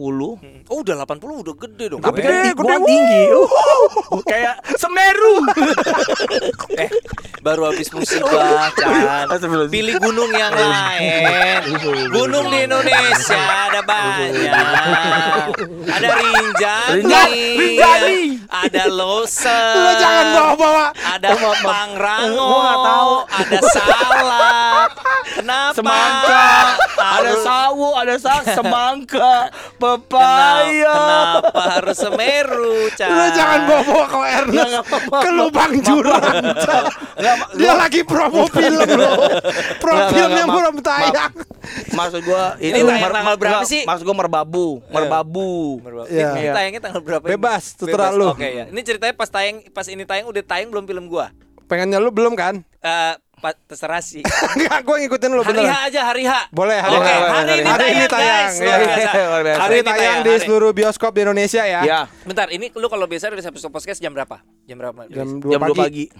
Oh, 0.70 0.80
udah 0.80 0.96
80 1.04 1.42
udah 1.44 1.54
gede 1.60 1.84
dong. 1.92 2.00
tapi 2.00 2.24
kan 2.24 2.30
Gede, 2.40 2.50
gua 2.56 2.78
gede, 2.78 2.86
tinggi. 2.88 3.22
Kayak 4.24 4.54
Semeru. 4.78 5.34
eh, 6.82 6.90
baru 7.42 7.68
habis 7.68 7.90
musibah. 7.92 8.70
Astagfirullah. 9.28 9.68
Pilih 9.68 9.98
gunung 9.98 10.30
yang 10.32 10.54
lain. 10.54 11.68
Gunung 12.08 12.46
di 12.48 12.58
Indonesia 12.64 13.42
ada 13.68 13.82
banyak. 13.82 14.52
Ada 15.90 16.08
Rinjani. 16.16 17.02
Rinjani. 17.58 18.20
Ada 18.46 18.82
Lawson. 18.88 19.74
Lu 19.74 19.92
jangan 19.98 20.26
bawa-bawa. 20.32 20.86
Ada 21.20 21.36
Pangrango. 21.60 22.40
Gua 22.40 22.60
nggak 22.64 22.80
tahu. 22.80 23.12
Ada 23.28 23.58
Salak. 23.76 24.90
Kenapa? 25.30 25.76
Semangka, 25.76 26.46
ada 26.98 27.32
sawu, 27.38 27.88
ada 27.94 28.14
sa 28.18 28.42
semangka, 28.56 29.52
Kenapa, 29.52 29.78
pepaya. 29.78 30.96
kenapa 30.96 31.60
harus 31.78 31.96
Semeru, 31.96 32.76
Chan? 32.98 33.08
Lu 33.08 33.26
jangan 33.36 33.60
bawa-bawa 33.68 34.04
ke 34.10 34.16
Ernest 34.26 34.74
ke 35.06 35.30
lubang 35.30 35.72
jurang. 35.84 36.24
Dia 37.56 37.72
lagi 37.78 38.00
promo 38.02 38.48
film 38.50 38.88
lo. 38.96 39.12
Pro 39.78 39.92
yang 40.10 40.50
belum 40.50 40.74
tayang. 40.82 41.32
Maksud 41.94 42.20
gua 42.26 42.56
Ini 42.58 42.82
tayang 42.82 43.12
tanggal 43.14 43.36
berapa 43.38 43.62
sih? 43.68 43.82
Maksud 43.86 44.02
gua 44.02 44.16
merbabu, 44.16 44.82
merbabu. 44.90 45.78
Iya. 46.10 46.28
Ini 46.36 46.48
tayangnya 46.50 46.82
tanggal 46.82 47.02
berapa? 47.04 47.24
Bebas, 47.24 47.76
terserah 47.78 48.10
lu. 48.16 48.32
Oke 48.34 48.48
ya. 48.48 48.64
Ini 48.66 48.80
ceritanya 48.82 49.14
pas 49.14 49.28
tayang 49.30 49.62
pas 49.70 49.86
ini 49.86 50.02
tayang 50.02 50.26
udah 50.26 50.42
tayang 50.42 50.68
belum 50.72 50.84
film 50.88 51.04
gua. 51.10 51.26
Pengennya 51.66 51.98
lu 51.98 52.10
belum 52.10 52.34
kan? 52.34 52.62
Eh, 52.80 53.14
pa- 53.36 53.58
terserah 53.64 53.98
sih. 53.98 54.22
Enggak, 54.56 54.82
gue 54.82 54.96
ngikutin 55.02 55.30
lu 55.30 55.42
hari 55.42 55.62
H 55.62 55.74
aja 55.86 56.00
hari 56.04 56.24
H. 56.24 56.32
Boleh, 56.50 56.78
hari 56.78 56.94
Oke, 56.94 57.06
H. 57.06 57.18
hari 57.20 57.52
ini 57.52 57.66
Hari 57.66 57.86
ini 57.88 58.04
tayang, 58.06 58.50
guys. 58.50 58.54
biasa. 58.58 59.10
Hari 59.58 59.74
ini 59.76 59.84
tayang 59.86 60.18
di 60.20 60.30
hari- 60.30 60.42
seluruh 60.42 60.70
bioskop 60.70 61.10
di 61.12 61.20
Indonesia 61.22 61.62
ya. 61.62 61.80
Ya, 61.82 62.00
Bentar, 62.22 62.46
ini 62.48 62.70
lu 62.70 62.86
kalau 62.86 63.06
biasa 63.06 63.28
udah 63.28 63.42
sampai 63.42 63.60
podcast 63.68 63.98
jam 63.98 64.10
berapa? 64.10 64.38
Jam 64.64 64.76
berapa? 64.78 65.00
Jam 65.08 65.26
Jam 65.40 65.40
2 65.40 65.50
jam 65.50 65.60
2 65.60 65.66
pagi. 65.68 65.78
pagi. 65.78 66.04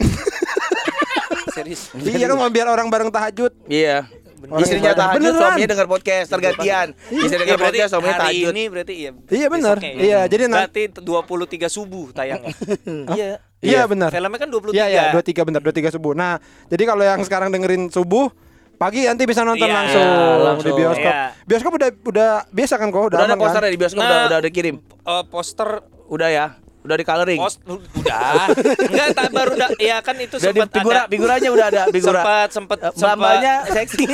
serius. 1.51 1.91
Iya 1.97 2.27
kan 2.27 2.39
mau 2.39 2.47
biar 2.47 2.67
orang 2.69 2.87
bareng 2.87 3.11
tahajud. 3.11 3.51
Iya. 3.67 4.07
Orang 4.43 4.61
Istrinya 4.61 4.93
tahajud, 4.93 5.17
Beneran. 5.21 5.37
suaminya 5.37 5.69
dengar 5.69 5.87
podcast 5.87 6.27
tergantian. 6.29 6.87
Istrinya 7.07 7.29
Ya, 7.31 7.39
dengar 7.39 7.59
berarti 7.59 7.77
podcast, 7.77 7.91
suaminya 7.91 8.13
hari 8.13 8.23
tahajud. 8.23 8.51
ini 8.51 8.63
berarti 8.67 8.93
iya. 8.95 9.11
Iya, 9.29 9.47
benar. 9.49 9.77
ya. 9.77 9.93
Iya, 9.93 10.21
jadi 10.27 10.43
na- 10.47 10.57
berarti 10.65 10.83
23 10.97 11.69
subuh 11.69 12.07
tayangnya. 12.11 12.55
iya. 13.19 13.29
Iya 13.61 13.85
benar. 13.85 14.09
Filmnya 14.09 14.39
kan 14.39 14.49
23. 14.49 14.73
Iya 14.73 14.87
iya 14.89 15.03
23 15.13 15.45
benar 15.45 15.61
23 15.61 15.93
subuh. 15.93 16.13
Nah, 16.13 16.41
jadi 16.67 16.83
kalau 16.87 17.05
yang 17.05 17.21
sekarang 17.21 17.49
dengerin 17.51 17.89
subuh 17.89 18.33
pagi 18.75 19.05
nanti 19.05 19.29
bisa 19.29 19.45
nonton 19.45 19.61
Iya, 19.63 19.77
langsung, 19.77 20.09
langsung. 20.41 20.67
di 20.67 20.73
bioskop. 20.75 21.13
Iya. 21.13 21.25
Bioskop 21.45 21.73
udah 21.77 21.89
udah 22.03 22.31
biasa 22.49 22.75
kan 22.75 22.89
kok, 22.89 22.97
udah, 22.97 23.09
Udah 23.11 23.21
ada 23.21 23.29
aman 23.31 23.43
poster 23.43 23.61
kan? 23.61 23.69
di 23.69 23.77
bioskop 23.77 24.01
Nah, 24.01 24.09
udah 24.09 24.21
udah 24.27 24.41
dikirim. 24.43 24.77
Eh, 24.81 25.23
poster 25.27 25.71
Udah 26.09 26.27
ya. 26.27 26.47
Udah 26.81 26.97
di 26.97 27.05
coloring. 27.05 27.37
post 27.37 27.61
udah. 27.63 28.49
Enggak, 28.83 29.09
tak 29.13 29.29
baru 29.31 29.51
udah 29.53 29.71
ya 29.77 30.01
kan 30.01 30.17
itu 30.17 30.35
Udah 30.35 30.49
di 30.49 30.61
sempat 30.61 30.75
figura, 30.75 30.97
ada. 30.99 31.09
figuranya 31.09 31.49
udah 31.51 31.67
ada 31.69 31.83
figura. 31.89 32.21
Sempat 32.21 32.49
sempat 32.51 32.79
Eh, 32.81 32.91
sempat 32.91 33.17
Mbak-mbaknya 33.17 33.55
seksi. 33.69 34.05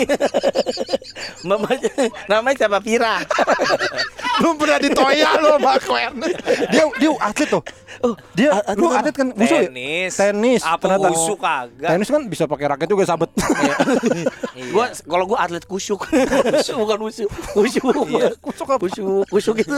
Mbak-mbaknya 1.46 1.90
namanya 2.26 2.57
siapa 2.57 2.79
Pira. 2.81 3.14
Lu 4.38 4.48
pernah 4.59 4.79
ditoya 4.79 5.29
lu 5.38 5.48
sama 5.52 5.72
Ko 5.79 5.94
Ernest. 5.94 6.37
Dia 6.68 6.85
dia 6.92 7.11
atlet 7.16 7.48
tuh. 7.48 7.62
dia 8.35 8.48
atlet 8.52 8.76
lu 8.76 8.87
atlet 8.90 9.14
kan 9.14 9.29
wusu 9.31 9.55
ya? 9.55 9.61
tenis. 9.64 10.12
Tenis. 10.12 10.62
Apa 10.62 10.83
ternyata. 10.83 11.09
wusu 11.09 11.35
kagak? 11.37 11.88
Tenis 11.88 12.09
kan 12.09 12.22
bisa 12.26 12.44
pakai 12.44 12.66
raket 12.66 12.88
juga 12.88 13.05
sabet. 13.05 13.31
Iya. 13.33 13.74
Gua 14.74 14.85
kalau 15.00 15.24
gua 15.26 15.38
atlet 15.40 15.62
kusyuk. 15.62 16.02
Kusyuk 16.02 16.76
bukan 16.76 16.98
kusyuk. 17.00 17.31
Kusyuk. 17.52 17.85
Kusuk 18.42 18.66
apa? 18.66 18.81
Kusyuk, 18.83 19.24
kusyuk 19.29 19.57
itu. 19.59 19.72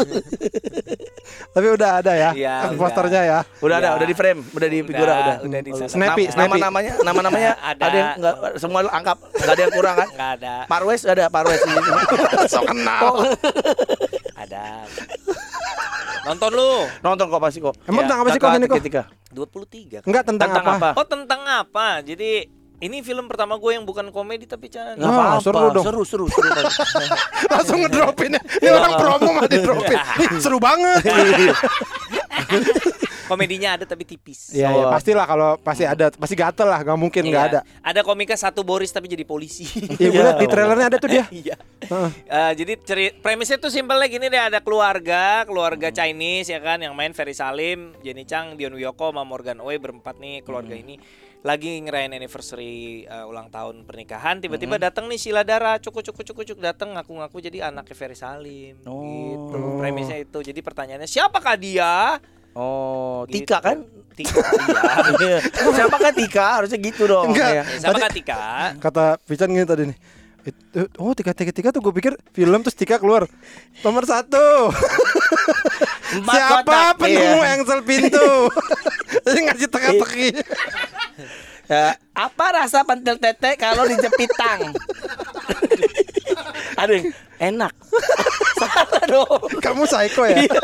Tapi 1.53 1.67
udah 1.69 1.91
ada 2.01 2.13
ya. 2.15 2.31
Iya. 2.33 2.57
Posternya 2.79 3.23
ya. 3.23 3.39
Udah 3.59 3.77
ada, 3.77 3.89
Ya. 3.89 3.93
udah 3.95 4.07
di 4.07 4.15
frame, 4.15 4.41
udah 4.49 4.69
di 4.69 4.79
figura 4.81 5.13
udah. 5.15 5.37
udah 5.43 5.61
di 5.61 5.71
sana. 5.73 5.89
Snappy, 5.89 6.23
Nama- 6.23 6.33
snappy. 6.33 6.51
Nama-namanya, 6.55 6.93
nama-namanya 7.03 7.51
Ada. 7.71 7.83
ada 7.83 7.97
yang 7.97 8.11
enggak 8.17 8.35
semua 8.57 8.79
lu 8.81 8.91
angkap, 8.91 9.17
enggak 9.33 9.51
ada 9.51 9.63
yang 9.63 9.73
kurang 9.73 9.95
kan? 9.97 10.09
Enggak 10.09 10.31
ada. 10.37 10.55
Parwes 10.65 11.03
ada, 11.03 11.25
Parwes 11.27 11.61
di 11.61 11.71
sini. 11.71 11.91
so 12.47 12.61
kenal. 12.63 13.05
Ada. 14.35 14.65
Nonton 16.25 16.51
lu. 16.53 16.71
Nonton 17.01 17.25
kok 17.27 17.41
pasti 17.41 17.59
kok. 17.59 17.75
Emang 17.85 18.05
Ya, 18.05 18.07
tentang 18.07 18.19
apa 18.21 18.29
sih 18.31 18.39
kok 18.39 18.51
ini 18.53 18.67
kok? 18.67 18.77
Ketika 18.79 19.03
23 19.29 19.99
kan? 19.99 20.07
Enggak 20.07 20.23
tentang, 20.25 20.49
Tentang 20.51 20.67
apa? 20.77 20.89
apa? 20.93 21.01
Oh 21.01 21.07
tentang 21.07 21.41
apa? 21.43 21.87
Jadi 22.01 22.31
ini 22.79 23.03
film 23.03 23.27
pertama 23.27 23.57
gue 23.57 23.73
yang 23.73 23.83
bukan 23.83 24.07
komedi 24.09 24.47
tapi 24.47 24.69
Chan. 24.69 24.95
Nggak 24.95 25.09
Wah, 25.09 25.35
apa-apa, 25.35 25.43
seru 25.43 25.67
dong. 25.73 25.85
Seru, 25.85 26.03
seru, 26.05 26.27
seru. 26.29 26.49
Langsung 27.51 27.79
ngedropin 27.81 28.37
ya. 28.37 28.43
Ini 28.61 28.71
orang 28.71 28.93
promo 28.95 29.31
mah 29.33 29.47
di 29.47 29.59
dropin. 29.59 29.99
Ih, 29.99 30.29
seru 30.39 30.59
banget. 30.61 31.03
Komedinya 33.29 33.77
ada 33.77 33.85
tapi 33.85 34.09
tipis. 34.09 34.57
Iya, 34.57 34.73
ya, 34.73 34.85
pastilah 34.89 35.29
kalau 35.29 35.61
pasti 35.61 35.85
ada, 35.85 36.09
pasti 36.09 36.33
gatel 36.33 36.65
lah, 36.65 36.81
nggak 36.81 36.97
mungkin 36.97 37.29
nggak 37.29 37.45
Iya. 37.45 37.51
ada. 37.53 37.61
Ada 37.85 38.01
komika 38.01 38.33
satu 38.35 38.65
Boris 38.65 38.89
tapi 38.89 39.05
jadi 39.05 39.21
polisi. 39.23 39.69
Iya, 40.01 40.09
gue 40.09 40.23
liat 40.25 40.39
di 40.41 40.49
trailernya 40.53 40.87
ada 40.89 40.97
tuh 40.97 41.13
dia. 41.13 41.29
Iya. 41.29 41.61
Heeh. 41.85 42.11
Eh, 42.25 42.53
jadi 42.57 42.73
ceri 42.81 43.07
premisnya 43.13 43.61
tuh 43.61 43.69
simpelnya 43.69 44.09
gini 44.09 44.27
deh 44.27 44.41
ada 44.41 44.65
keluarga, 44.65 45.45
keluarga 45.45 45.93
Chinese 45.93 46.49
ya 46.49 46.59
kan 46.59 46.81
yang 46.81 46.97
main 46.97 47.13
Ferry 47.13 47.37
Salim, 47.37 47.93
Jenny 48.01 48.25
Chang, 48.25 48.57
Dion 48.57 48.73
Wiyoko 48.73 49.13
sama 49.13 49.29
Morgan 49.29 49.61
Oey 49.61 49.77
berempat 49.77 50.17
nih 50.17 50.41
keluarga 50.41 50.73
ini 50.73 50.97
lagi 51.39 51.79
ngerayain 51.79 52.11
anniversary 52.11 53.07
eh, 53.07 53.25
ulang 53.25 53.47
tahun 53.49 53.87
pernikahan 53.87 54.43
tiba-tiba 54.43 54.75
datang 54.77 55.07
nih 55.07 55.17
Sila 55.17 55.47
Dara 55.47 55.79
cukup 55.79 56.03
cukup 56.03 56.23
cukup 56.27 56.45
cukup 56.45 56.63
datang 56.67 56.99
ngaku-ngaku 56.99 57.39
jadi 57.39 57.71
anaknya 57.71 57.95
Ferry 57.95 58.19
Salim 58.19 58.75
Oh. 58.83 59.07
gitu 59.07 59.59
premisnya 59.79 60.19
itu 60.19 60.39
jadi 60.43 60.59
pertanyaannya 60.59 61.07
siapakah 61.07 61.55
dia 61.55 62.19
Oh, 62.59 63.23
Gitu. 63.31 63.47
Tika 63.47 63.63
kan? 63.63 63.87
Tika 64.19 64.43
iya 65.23 65.39
Siapa 65.79 65.95
kan 65.95 66.11
Tika? 66.11 66.59
Harusnya 66.59 66.75
gitu 66.83 67.07
dong. 67.07 67.31
Enggak. 67.31 67.55
Iya. 67.55 67.63
Ya, 67.63 67.79
siapakah 67.79 68.11
Tika 68.11 68.43
Kata 68.83 69.05
Pican 69.23 69.55
gini 69.55 69.63
tadi 69.63 69.85
nih. 69.95 69.99
Oh 70.99 71.13
tiga 71.15 71.37
tiga 71.37 71.53
tiga 71.55 71.69
tuh 71.71 71.79
gue 71.85 71.93
pikir 71.93 72.19
film 72.33 72.65
terus 72.65 72.75
tiga 72.75 72.97
keluar 72.97 73.29
nomor 73.85 74.09
satu 74.09 74.73
siapa 76.25 76.65
kotak, 76.65 76.93
penemu 76.97 77.41
iya. 77.45 77.53
engsel 77.59 77.81
pintu 77.85 78.49
ngasih 79.47 79.69
teka-teki 79.71 80.29
Ya, 81.69 82.01
apa 82.17 82.47
rasa 82.57 82.81
pentil 82.81 83.21
tete 83.21 83.53
kalau 83.61 83.85
dijepit 83.85 84.33
tang? 84.41 84.73
Ada 86.81 86.97
yang 86.97 87.07
enak. 87.37 87.73
Salah 88.65 89.05
dong. 89.05 89.53
kamu 89.61 89.85
psycho 89.85 90.25
ya 90.25 90.49
Iya. 90.49 90.57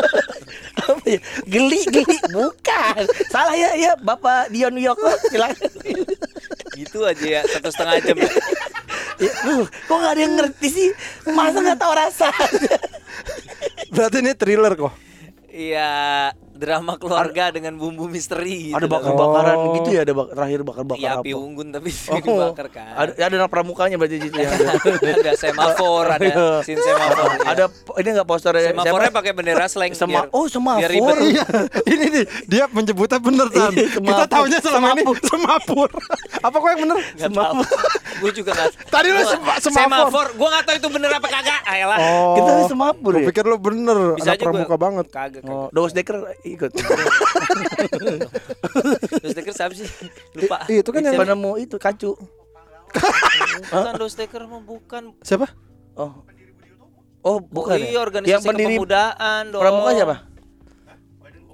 Ya? 1.05 1.21
Geli, 1.45 1.85
geli. 1.93 2.17
Bukan. 2.33 3.05
Salah 3.29 3.53
ya, 3.53 3.77
ya. 3.77 3.93
Bapak 4.01 4.49
Dion 4.49 4.73
Wiyoko. 4.81 5.12
Silakan. 5.29 5.69
gitu 6.73 7.05
aja 7.05 7.21
ya 7.21 7.40
satu 7.53 7.69
setengah 7.69 8.01
jam 8.01 8.17
ya. 8.25 8.31
Duh, 9.45 9.69
kok 9.69 9.97
gak 10.01 10.12
ada 10.17 10.21
yang 10.25 10.35
ngerti 10.40 10.69
sih? 10.73 10.88
Masa 11.37 11.61
gak 11.61 11.79
tahu 11.85 11.93
rasa? 11.93 12.33
berarti 13.95 14.19
ini 14.27 14.33
thriller 14.35 14.75
kok 14.75 14.95
Iya 15.55 16.35
drama 16.55 16.95
keluarga 16.95 17.51
dengan 17.51 17.75
bumbu 17.75 18.07
misteri 18.07 18.71
gitu 18.71 18.77
ada 18.77 18.87
bakar-bakaran 18.87 19.57
Oh. 19.57 19.75
gitu 19.77 19.88
ya, 19.90 20.01
ada 20.03 20.12
bak- 20.12 20.31
terakhir 20.31 20.61
bakar-bakar 20.62 21.01
Iya 21.01 21.11
apa? 21.12 21.23
api 21.23 21.31
unggun 21.33 21.69
tapi 21.69 21.90
Oh, 22.09 22.19
dibakar 22.21 22.67
kan. 22.69 22.93
Ada, 22.95 23.12
ada 23.21 23.35
anak 23.37 23.51
pramukanya 23.51 23.97
berarti 23.97 24.17
di 24.17 24.29
situ 24.29 24.38
ya. 24.38 24.51
ada 25.19 25.33
semafor, 25.35 26.05
ada 26.09 26.62
sin 26.62 26.79
semafor. 26.79 27.29
iya. 27.35 27.47
ada 27.49 27.64
ini 27.97 28.09
enggak 28.09 28.29
poster 28.29 28.55
semafornya 28.55 29.11
pakai 29.11 29.33
bendera 29.33 29.67
slang 29.67 29.93
Sema 29.93 30.25
biar- 30.25 30.31
oh 30.31 30.47
semafor. 30.47 31.19
iya 31.21 31.45
ini 31.93 32.05
nih 32.12 32.25
dia 32.47 32.64
menyebutnya 32.69 33.19
bener 33.19 33.49
kan 33.49 33.73
Iya, 33.75 33.88
kita 33.90 34.25
taunya 34.27 34.59
selama 34.59 34.95
ini 34.95 35.03
semapur 35.21 35.90
apa 36.38 36.55
kok 36.55 36.69
yang 36.69 36.81
bener 36.83 36.99
Gak 37.14 37.31
gue 38.14 38.31
juga 38.33 38.51
gak 38.55 38.71
Tadi 38.87 39.09
lu 39.11 39.21
semafor. 39.21 39.59
Semafor. 39.61 40.27
Gue 40.35 40.49
gak 40.49 40.64
tahu 40.64 40.77
itu 40.77 40.88
bener 40.88 41.11
apa 41.12 41.27
kagak. 41.27 41.61
Ayolah. 41.67 41.99
oh 41.99 42.35
Kita 42.37 42.51
semapur 42.69 43.11
Gua 43.11 43.21
ya? 43.21 43.27
pikir 43.27 43.45
lu 43.45 43.57
bener 43.59 43.99
Bisa 44.14 44.33
anak 44.33 44.40
pramuka 44.40 44.77
banget 44.77 45.07
Kagak. 45.11 45.43
Oh. 45.45 45.67
Dos 45.69 45.90
Decker 45.90 46.23
ikut. 46.55 46.71
Dos 49.23 49.33
Decker 49.33 49.53
siapa 49.53 49.75
sih? 49.75 49.88
Lupa. 50.35 50.64
Ih, 50.67 50.81
itu 50.81 50.90
kan 50.90 51.03
yang- 51.03 51.19
penemu 51.19 51.53
itu 51.57 51.77
kacu. 51.77 52.12
Bukan 53.71 53.95
Decker 54.14 54.43
mah 54.47 54.62
bukan. 54.62 55.03
siapa 55.21 55.51
Oh. 55.95 56.23
Oh, 57.25 57.40
bukan. 57.40 57.81
iya, 57.81 57.97
ya? 57.97 58.01
organisasi 58.03 58.31
Yang 58.31 58.43
pendiri 58.45 58.75
kepemudaan 58.77 59.43
dong. 59.49 59.62
pramuka 59.64 59.90
siapa? 59.95 60.17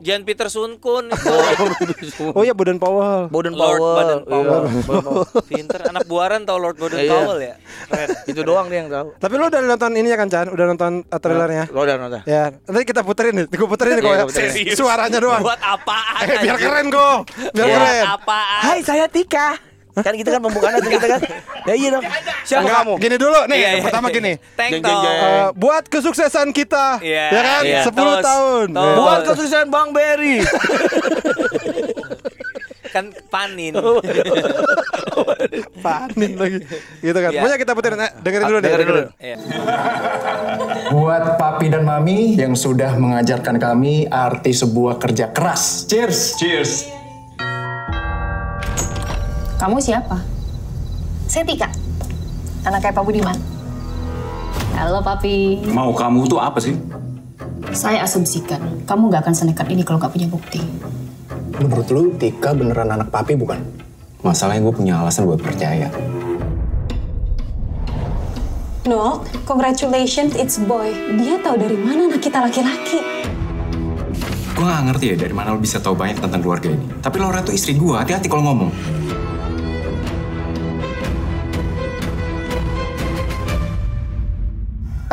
Jan 0.01 0.25
Peter 0.25 0.47
Sunkun 0.47 1.09
itu. 1.13 2.25
oh 2.27 2.41
iya 2.41 2.51
Boden 2.51 2.77
Powell 2.77 3.29
Boden 3.29 3.53
Lord 3.53 3.77
Powell. 3.77 3.97
Baden 3.97 4.21
Powell. 4.25 4.63
Iya, 4.65 4.83
Powell. 4.83 5.25
Pinter 5.45 5.81
anak 5.87 6.05
buaran 6.05 6.43
tau 6.43 6.57
Lord 6.57 6.75
Baden 6.75 6.99
Iya. 6.99 7.13
Powell 7.15 7.39
ya. 7.39 7.55
Keren. 7.87 8.09
Itu 8.31 8.41
doang 8.41 8.67
dia 8.67 8.79
yang 8.79 8.89
tahu. 8.89 9.09
tapi 9.15 9.35
lu 9.35 9.45
udah 9.47 9.61
nonton 9.61 9.93
ini 9.95 10.09
ya 10.09 10.17
kan 10.17 10.27
Chan 10.27 10.47
udah 10.49 10.65
nonton 10.67 10.93
uh, 11.05 11.19
trailernya 11.19 11.65
Lo 11.69 11.83
udah 11.83 11.97
nonton. 11.97 12.21
Ya, 12.25 12.49
nanti 12.65 12.85
kita 12.85 13.01
puterin 13.01 13.33
nih. 13.35 13.47
Gue 13.47 13.69
puterin 13.69 13.93
nih 13.93 14.03
kok 14.03 14.09
Iya, 14.09 14.19
ya. 14.19 14.25
gua? 14.25 14.75
Suaranya 14.75 15.19
doang. 15.19 15.41
Buat 15.41 15.61
apaan? 15.61 16.23
Eh, 16.23 16.37
biar 16.41 16.57
keren 16.57 16.87
kok. 16.89 17.19
Biar 17.53 17.69
keren. 17.69 18.05
Apaan? 18.11 18.61
Hai, 18.63 18.79
saya 18.81 19.05
Tika. 19.07 19.70
Kan 19.91 20.15
kita 20.15 20.31
kan 20.31 20.41
pembukaan 20.41 20.79
aja 20.79 20.87
kita 20.87 21.07
kan. 21.09 21.21
Ya 21.67 21.75
iya 21.75 21.89
dong. 21.91 22.05
Siapa 22.47 22.63
Enggak, 22.63 22.79
kamu? 22.83 22.93
Gini 23.03 23.17
dulu 23.19 23.39
nih. 23.51 23.57
Iya, 23.59 23.67
yang 23.67 23.75
iya. 23.75 23.87
pertama 23.91 24.07
gini. 24.09 24.33
Jeng, 24.39 24.73
jeng, 24.79 24.99
jeng. 25.03 25.19
Eh, 25.19 25.49
buat 25.59 25.85
kesuksesan 25.87 26.49
kita, 26.51 26.87
Iya, 27.03 27.25
ya 27.29 27.41
kan? 27.43 27.63
iya. 27.67 27.83
10 27.85 27.93
Tos, 27.93 28.23
tahun. 28.23 28.67
tos. 28.71 28.97
Buat 28.97 29.21
kesuksesan 29.27 29.67
Bang 29.69 29.91
Berry. 29.91 30.41
kan 32.91 33.07
panin. 33.31 33.75
Panin 35.79 36.33
lagi. 36.35 36.59
Gitu 36.99 37.15
kan. 37.15 37.31
Iya. 37.31 37.39
Pokoknya 37.39 37.59
kita 37.59 37.73
puterin. 37.75 38.01
Eh, 38.01 38.13
dengerin 38.19 38.47
dulu 38.47 38.59
nih. 38.59 38.67
Dengerin 38.67 38.87
dulu. 38.87 39.03
Iya. 39.19 39.37
Buat 40.91 41.25
papi 41.39 41.67
dan 41.71 41.87
mami 41.87 42.35
yang 42.35 42.59
sudah 42.59 42.99
mengajarkan 42.99 43.63
kami 43.63 44.11
arti 44.11 44.51
sebuah 44.51 44.99
kerja 44.99 45.31
keras. 45.31 45.87
Cheers. 45.87 46.35
Cheers. 46.39 46.73
Kamu 49.61 49.77
siapa? 49.77 50.17
Saya 51.29 51.45
Tika, 51.45 51.69
anaknya 52.65 52.97
Pak 52.97 53.05
Budiman. 53.05 53.37
Halo 54.73 55.05
papi. 55.05 55.69
Mau 55.69 55.93
kamu 55.93 56.25
tuh 56.25 56.41
apa 56.41 56.57
sih? 56.65 56.73
Saya 57.77 58.01
asumsikan 58.09 58.57
kamu 58.89 59.13
nggak 59.13 59.21
akan 59.29 59.37
senekat 59.37 59.69
ini 59.69 59.85
kalau 59.85 60.01
nggak 60.01 60.17
punya 60.17 60.33
bukti. 60.33 60.65
Menurut 61.61 61.93
lu 61.93 62.17
Tika 62.17 62.57
beneran 62.57 62.89
anak 62.89 63.13
papi 63.13 63.37
bukan? 63.37 63.61
Masalahnya 64.25 64.65
gue 64.65 64.75
punya 64.81 64.97
alasan 64.97 65.29
buat 65.29 65.45
percaya. 65.45 65.93
No, 68.89 69.29
congratulations, 69.45 70.41
it's 70.41 70.57
boy. 70.57 70.89
Dia 71.21 71.37
tahu 71.45 71.61
dari 71.61 71.77
mana 71.77 72.09
anak 72.09 72.25
kita 72.25 72.49
laki-laki. 72.49 73.05
Gue 74.57 74.65
gak 74.65 74.89
ngerti 74.89 75.05
ya 75.13 75.17
dari 75.21 75.37
mana 75.37 75.53
lo 75.53 75.61
bisa 75.61 75.85
tahu 75.85 75.93
banyak 75.93 76.17
tentang 76.17 76.41
keluarga 76.41 76.73
ini. 76.73 76.85
Tapi 77.05 77.17
Laura 77.21 77.45
tuh 77.45 77.53
istri 77.53 77.77
gue, 77.77 77.93
hati-hati 77.93 78.25
kalau 78.25 78.49
ngomong. 78.49 79.00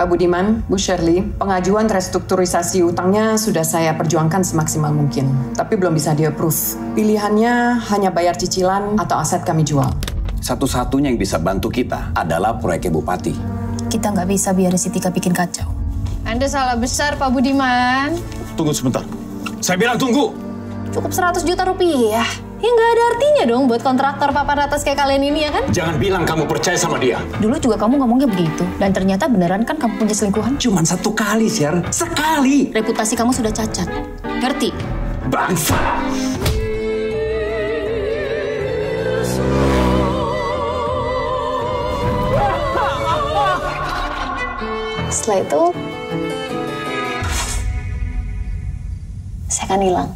Pak 0.07 0.15
Budiman, 0.15 0.63
Bu 0.71 0.79
Shirley, 0.79 1.19
pengajuan 1.35 1.91
restrukturisasi 1.91 2.79
utangnya 2.79 3.35
sudah 3.35 3.67
saya 3.67 3.91
perjuangkan 3.91 4.39
semaksimal 4.39 4.95
mungkin, 4.95 5.27
tapi 5.51 5.75
belum 5.75 5.99
bisa 5.99 6.15
di-approve. 6.15 6.79
Pilihannya 6.95 7.83
hanya 7.91 8.07
bayar 8.07 8.39
cicilan 8.39 8.95
atau 8.95 9.19
aset 9.19 9.43
kami 9.43 9.67
jual. 9.67 9.91
Satu-satunya 10.39 11.11
yang 11.11 11.19
bisa 11.19 11.35
bantu 11.43 11.67
kita 11.67 12.15
adalah 12.15 12.55
proyek 12.55 12.87
Bupati. 12.87 13.35
Kita 13.91 14.15
nggak 14.15 14.31
bisa 14.31 14.55
biarin 14.55 14.79
si 14.79 14.87
Tika 14.95 15.11
bikin 15.11 15.35
kacau. 15.35 15.67
Anda 16.23 16.47
salah 16.47 16.79
besar 16.79 17.19
Pak 17.19 17.27
Budiman. 17.27 18.15
Tunggu 18.55 18.71
sebentar. 18.71 19.03
Saya 19.59 19.75
bilang 19.75 19.99
tunggu. 19.99 20.31
Cukup 20.95 21.11
100 21.11 21.43
juta 21.43 21.67
rupiah. 21.67 22.46
Ya 22.57 22.73
nggak 22.73 22.89
ada 22.89 23.03
artinya 23.13 23.43
dong 23.45 23.69
buat 23.69 23.85
kontraktor 23.85 24.33
papan 24.33 24.65
atas 24.65 24.81
kayak 24.81 24.97
kalian 24.97 25.29
ini 25.29 25.45
ya 25.45 25.53
kan? 25.53 25.69
Jangan 25.69 25.95
bilang 26.01 26.25
kamu 26.25 26.49
percaya 26.49 26.73
sama 26.73 26.97
dia. 26.97 27.21
Dulu 27.37 27.53
juga 27.61 27.77
kamu 27.77 28.01
ngomongnya 28.01 28.25
begitu. 28.25 28.65
Dan 28.81 28.89
ternyata 28.97 29.29
beneran 29.29 29.61
kan 29.61 29.77
kamu 29.77 30.01
punya 30.01 30.17
selingkuhan. 30.17 30.57
Cuman 30.57 30.81
satu 30.81 31.13
kali, 31.13 31.53
Sher. 31.53 31.85
Sekali. 31.93 32.73
Reputasi 32.73 33.13
kamu 33.13 33.29
sudah 33.29 33.53
cacat. 33.53 33.85
Ngerti? 34.41 34.73
Bangsa. 35.29 35.77
Setelah 45.13 45.39
itu, 45.45 45.63
saya 49.45 49.65
akan 49.69 49.81
hilang. 49.85 50.09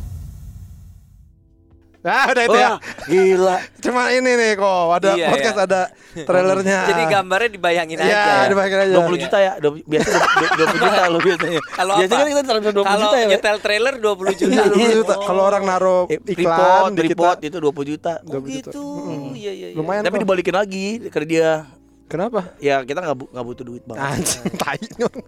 Nah, 2.02 2.24
udah 2.28 2.44
itu 2.44 2.58
ya. 2.58 2.70
Wah, 2.72 2.78
gila. 3.06 3.56
Cuma 3.78 4.02
ini 4.10 4.32
nih 4.32 4.52
kok, 4.56 4.74
ada 4.92 5.10
Iya, 5.14 5.28
podcast 5.30 5.54
iya. 5.54 5.66
ada 5.66 5.82
trailernya. 6.20 6.80
Jadi 6.90 7.04
gambarnya 7.08 7.50
dibayangin 7.52 7.98
aja. 7.98 8.10
Iya, 8.10 8.26
dibayangin 8.50 8.80
aja. 8.82 8.94
20 9.00 9.22
juta 9.22 9.38
ya, 9.38 9.52
Dua- 9.56 9.86
biasa 9.86 10.10
20 10.10 10.74
juta 10.76 11.02
lo 11.06 11.18
biasanya. 11.20 11.62
Kalau 11.78 11.94
biasanya 11.96 12.18
kan 12.18 12.28
kita 12.28 12.42
terlalu 12.44 12.64
20 12.66 12.82
Kalau 12.82 12.98
juta 13.00 13.14
ya. 13.14 13.22
Wek. 13.22 13.32
nyetel 13.32 13.58
trailer 13.60 13.94
20 13.96 14.34
juta. 14.34 14.62
20 14.68 14.98
juta. 14.98 15.14
Kalau 15.30 15.44
orang 15.44 15.64
naruh 15.64 16.04
Eh, 16.08 16.18
iklan 16.28 16.50
report, 16.50 16.90
di 16.92 17.02
report 17.06 17.38
kita. 17.38 17.48
itu 17.48 17.58
20 17.62 17.86
juta. 17.88 18.14
Oh 18.24 18.42
gitu. 18.42 18.86
Iya 19.32 19.52
iya 19.52 19.68
iya. 19.70 19.78
Lumayan 19.78 20.02
Tapi 20.02 20.16
kok. 20.16 20.24
dibalikin 20.26 20.56
lagi 20.56 20.86
ke 21.06 21.20
dia. 21.22 21.70
Kenapa? 22.12 22.40
Ya 22.60 22.84
kita 22.84 23.00
nggak 23.00 23.16
bu- 23.16 23.32
nggak 23.32 23.46
butuh 23.48 23.64
duit 23.64 23.84
bang. 23.88 23.96
Anjing, 23.96 24.44
tai. 24.62 24.76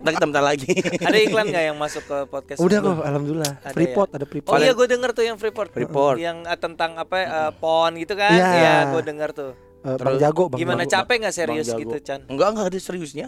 Ntar 0.04 0.12
kita 0.20 0.26
bentar 0.28 0.44
lagi. 0.44 0.68
Ada 1.08 1.18
iklan 1.24 1.46
nggak 1.48 1.64
yang 1.72 1.78
masuk 1.80 2.04
ke 2.04 2.18
podcast? 2.28 2.60
Udah 2.60 2.78
kok, 2.84 3.00
alhamdulillah. 3.00 3.54
Ada 3.64 3.72
Freeport, 3.72 4.10
ya? 4.12 4.16
ada 4.20 4.26
Oh 4.26 4.30
Freeport. 4.30 4.60
iya 4.60 4.72
gue 4.76 4.88
denger 4.92 5.10
tuh 5.16 5.24
yang 5.24 5.38
Freeport. 5.40 5.70
Freeport. 5.72 6.18
Yang 6.20 6.38
eh, 6.44 6.60
tentang 6.60 7.00
apa 7.00 7.16
eh, 7.24 7.52
pon 7.56 7.96
gitu 7.96 8.20
kan? 8.20 8.36
Iya. 8.36 8.50
Iya, 8.52 8.76
gue 8.92 9.02
denger 9.02 9.30
tuh. 9.32 9.52
Eh, 9.84 9.96
Bang 9.96 10.20
Jago, 10.20 10.44
Bang 10.52 10.60
Gimana 10.60 10.84
Jago. 10.84 10.94
capek 11.08 11.16
nggak 11.24 11.36
serius 11.36 11.68
gitu 11.72 11.96
Chan? 12.04 12.20
Enggak 12.28 12.48
enggak 12.52 12.68
ada 12.68 12.80
seriusnya. 12.84 13.28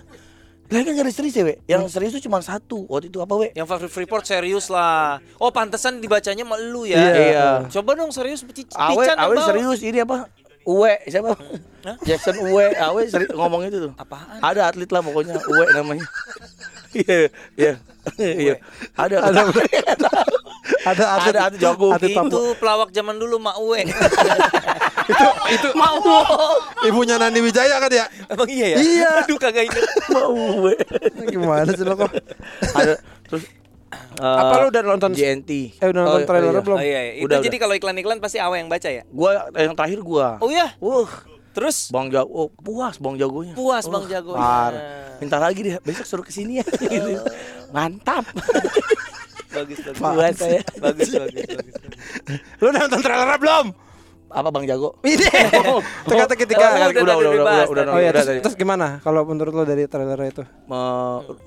Lah 0.66 0.82
kan 0.82 0.92
nggak 0.98 1.06
ada 1.06 1.14
serius 1.14 1.36
ya, 1.38 1.44
we. 1.46 1.56
Yang 1.70 1.94
serius 1.94 2.12
tuh 2.18 2.24
cuma 2.26 2.42
satu. 2.42 2.90
Waktu 2.90 3.14
itu 3.14 3.22
apa, 3.22 3.38
we? 3.38 3.54
Yang 3.54 3.68
Favorit 3.70 3.92
Freeport 3.94 4.26
serius 4.26 4.66
lah. 4.74 5.22
Oh 5.38 5.54
pantesan 5.54 6.02
dibacanya 6.02 6.42
sama 6.42 6.58
lu 6.58 6.90
ya. 6.90 6.98
Iya. 6.98 7.14
Iya. 7.14 7.48
Coba 7.70 7.94
dong 7.94 8.10
serius 8.10 8.42
Awe, 8.74 9.06
Awe 9.14 9.36
serius 9.46 9.80
ini 9.86 10.02
apa? 10.02 10.26
Uwe 10.66 10.98
siapa? 11.06 11.38
Jackson 12.02 12.36
Uwe, 12.42 12.74
Awe 12.74 13.02
seri- 13.06 13.30
ngomong 13.30 13.70
itu 13.70 13.78
tuh. 13.86 13.92
Apaan? 13.96 14.42
Ada 14.42 14.74
atlet 14.74 14.90
lah 14.90 15.02
pokoknya 15.06 15.38
Uwe 15.46 15.66
namanya. 15.72 16.06
Iya, 16.96 17.28
iya. 17.60 17.74
Iya. 18.16 18.56
Ada 18.96 19.28
ada 19.28 19.42
Ada 20.90 21.04
atlet, 21.20 21.36
Ada 21.36 21.40
atlet 21.52 21.60
jago. 21.60 21.92
Itu 22.00 22.56
pelawak 22.56 22.96
zaman 22.96 23.20
dulu 23.20 23.36
Mak 23.36 23.60
Uwe. 23.60 23.84
itu 25.12 25.26
itu 25.54 25.68
mau 25.76 26.00
ibunya 26.88 27.20
Nani 27.20 27.44
Wijaya 27.44 27.78
kan 27.78 27.92
ya 27.92 28.08
Emang 28.32 28.48
iya 28.48 28.66
ya? 28.74 28.78
Iya. 28.80 29.10
Aduh 29.28 29.36
kagak 29.36 29.68
inget. 29.68 29.84
Uwe. 30.16 30.74
gimana 31.28 31.68
sih 31.76 31.84
lo 31.84 32.00
kok 32.00 32.16
Ada 32.72 32.96
terus 33.28 33.44
Apa 34.16 34.54
lu 34.58 34.68
udah 34.68 34.82
nonton- 34.82 35.12
GNT? 35.12 35.52
eh 35.76 35.88
udah 35.88 36.02
nonton 36.02 36.22
Oh, 36.22 36.28
trailernya 36.28 36.56
iya. 36.56 36.64
belum 36.64 36.78
Oh 36.78 36.84
iya, 36.84 37.02
iya. 37.02 37.14
Itu 37.16 37.26
Udah, 37.26 37.38
jadi 37.42 37.58
kalau 37.58 37.74
iklan-iklan 37.74 38.18
pasti 38.18 38.38
Awe 38.38 38.56
yang 38.58 38.68
baca 38.68 38.88
ya? 38.88 39.04
Gua 39.06 39.30
yang 39.54 39.74
terakhir 39.74 40.00
gua. 40.02 40.28
Oh 40.40 40.48
iya. 40.48 40.74
Wah, 40.78 41.08
Terus 41.52 41.88
Bang 41.88 42.12
Jago, 42.12 42.28
oh, 42.28 42.48
puas 42.52 43.00
Bang 43.00 43.16
Jagonya. 43.16 43.56
puas 43.56 43.88
Bang 43.88 44.04
Wah, 44.04 44.12
Jago. 44.12 44.36
parah. 44.36 45.16
Minta 45.18 45.40
lagi 45.40 45.64
deh, 45.64 45.80
besok 45.80 46.04
suruh 46.04 46.20
ke 46.22 46.30
sini 46.30 46.60
ya. 46.60 46.66
Gitu. 46.86 47.16
Mantap. 47.72 48.28
Bagus 49.50 49.80
bagus. 49.82 49.96
Puas 49.96 50.36
saya. 50.36 50.62
Bagus 50.84 51.10
bagus 51.16 51.44
bagus. 51.48 51.74
lu 52.60 52.68
udah 52.68 52.82
nonton 52.82 53.00
trailernya 53.00 53.40
belum 53.40 53.66
Apa 54.28 54.50
Bang 54.52 54.68
Jago? 54.68 55.00
ini 55.08 55.16
teka-teki 56.04 56.44
tiga 56.46 56.66
Oh, 56.66 56.68
udah, 56.68 56.76
udah, 56.76 56.92
udah, 56.92 56.92
udah 56.92 57.16
udah, 57.16 57.32
dibahas 57.32 57.68
udah, 57.70 57.84
udah, 57.86 57.94
oh 57.94 58.00
ya 58.00 58.04
udah, 58.04 58.12
terus, 58.12 58.28
tadi. 58.28 58.40
terus 58.44 58.56
gimana 58.58 58.88
kalau 59.00 59.22
menurut 59.24 59.54
lo 59.54 59.64
dari 59.64 59.88
trailernya 59.88 60.30
itu 60.30 60.44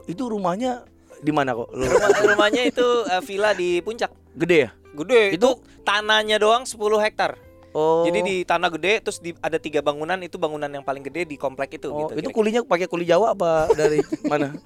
itu 0.09 0.23
rumahnya 0.25 0.89
di 1.19 1.31
mana 1.31 1.53
kok? 1.53 1.69
Lu- 1.69 1.85
Rumah, 1.85 2.09
rumahnya 2.27 2.63
itu 2.65 2.87
eh, 3.05 3.21
villa 3.21 3.51
di 3.53 3.79
puncak. 3.79 4.11
Gede 4.35 4.57
ya? 4.59 4.71
Gede. 4.95 5.23
Itu, 5.33 5.55
Itu- 5.55 5.59
tanahnya 5.83 6.37
doang 6.37 6.63
10 6.63 6.77
hektar. 6.99 7.37
Oh. 7.71 8.03
Jadi 8.03 8.19
di 8.23 8.37
tanah 8.43 8.71
gede 8.71 8.99
terus 8.99 9.19
di, 9.19 9.37
ada 9.37 9.55
tiga 9.57 9.79
bangunan 9.79 10.17
itu 10.19 10.35
bangunan 10.35 10.67
yang 10.67 10.81
paling 10.81 11.03
gede 11.03 11.27
di 11.27 11.37
komplek 11.37 11.77
itu 11.77 11.87
Oh, 11.87 12.09
gitu. 12.09 12.17
itu 12.17 12.21
kira-kira. 12.25 12.35
kulinya 12.35 12.61
pakai 12.65 12.87
kuli 12.89 13.05
Jawa 13.05 13.37
apa 13.37 13.69
dari 13.71 14.01
mana? 14.27 14.57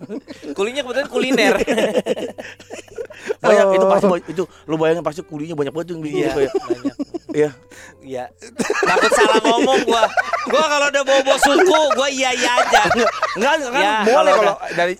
kulinya 0.52 0.80
kebetulan 0.80 1.08
kuliner. 1.10 1.54
Banyak 3.42 3.64
Oh. 3.64 3.74
itu 3.74 3.86
pasti 3.86 4.06
ba- 4.06 4.22
itu 4.24 4.42
lu 4.64 4.74
bayangin 4.76 5.02
pasti 5.02 5.20
kulinya 5.20 5.54
banyak 5.54 5.72
banget 5.72 5.88
yang 5.90 6.00
bikin 6.00 6.16
Iya, 6.16 6.28
gitu 6.28 6.40
ya. 6.40 6.50
banyak. 6.54 6.96
Iya. 7.32 7.50
Iya. 8.02 8.24
Takut 8.82 9.10
salah 9.14 9.38
ngomong 9.46 9.86
gua. 9.86 10.04
Gua 10.50 10.64
kalau 10.66 10.86
udah 10.90 11.02
bawa-bawa 11.06 11.38
suku, 11.38 11.80
gua 11.94 12.08
iya 12.10 12.34
iya 12.34 12.50
aja. 12.58 12.82
Enggak, 13.38 13.52
kan 13.70 13.78
Ya, 13.78 13.94
boleh 14.02 14.32
kalau 14.34 14.54
dari 14.74 14.94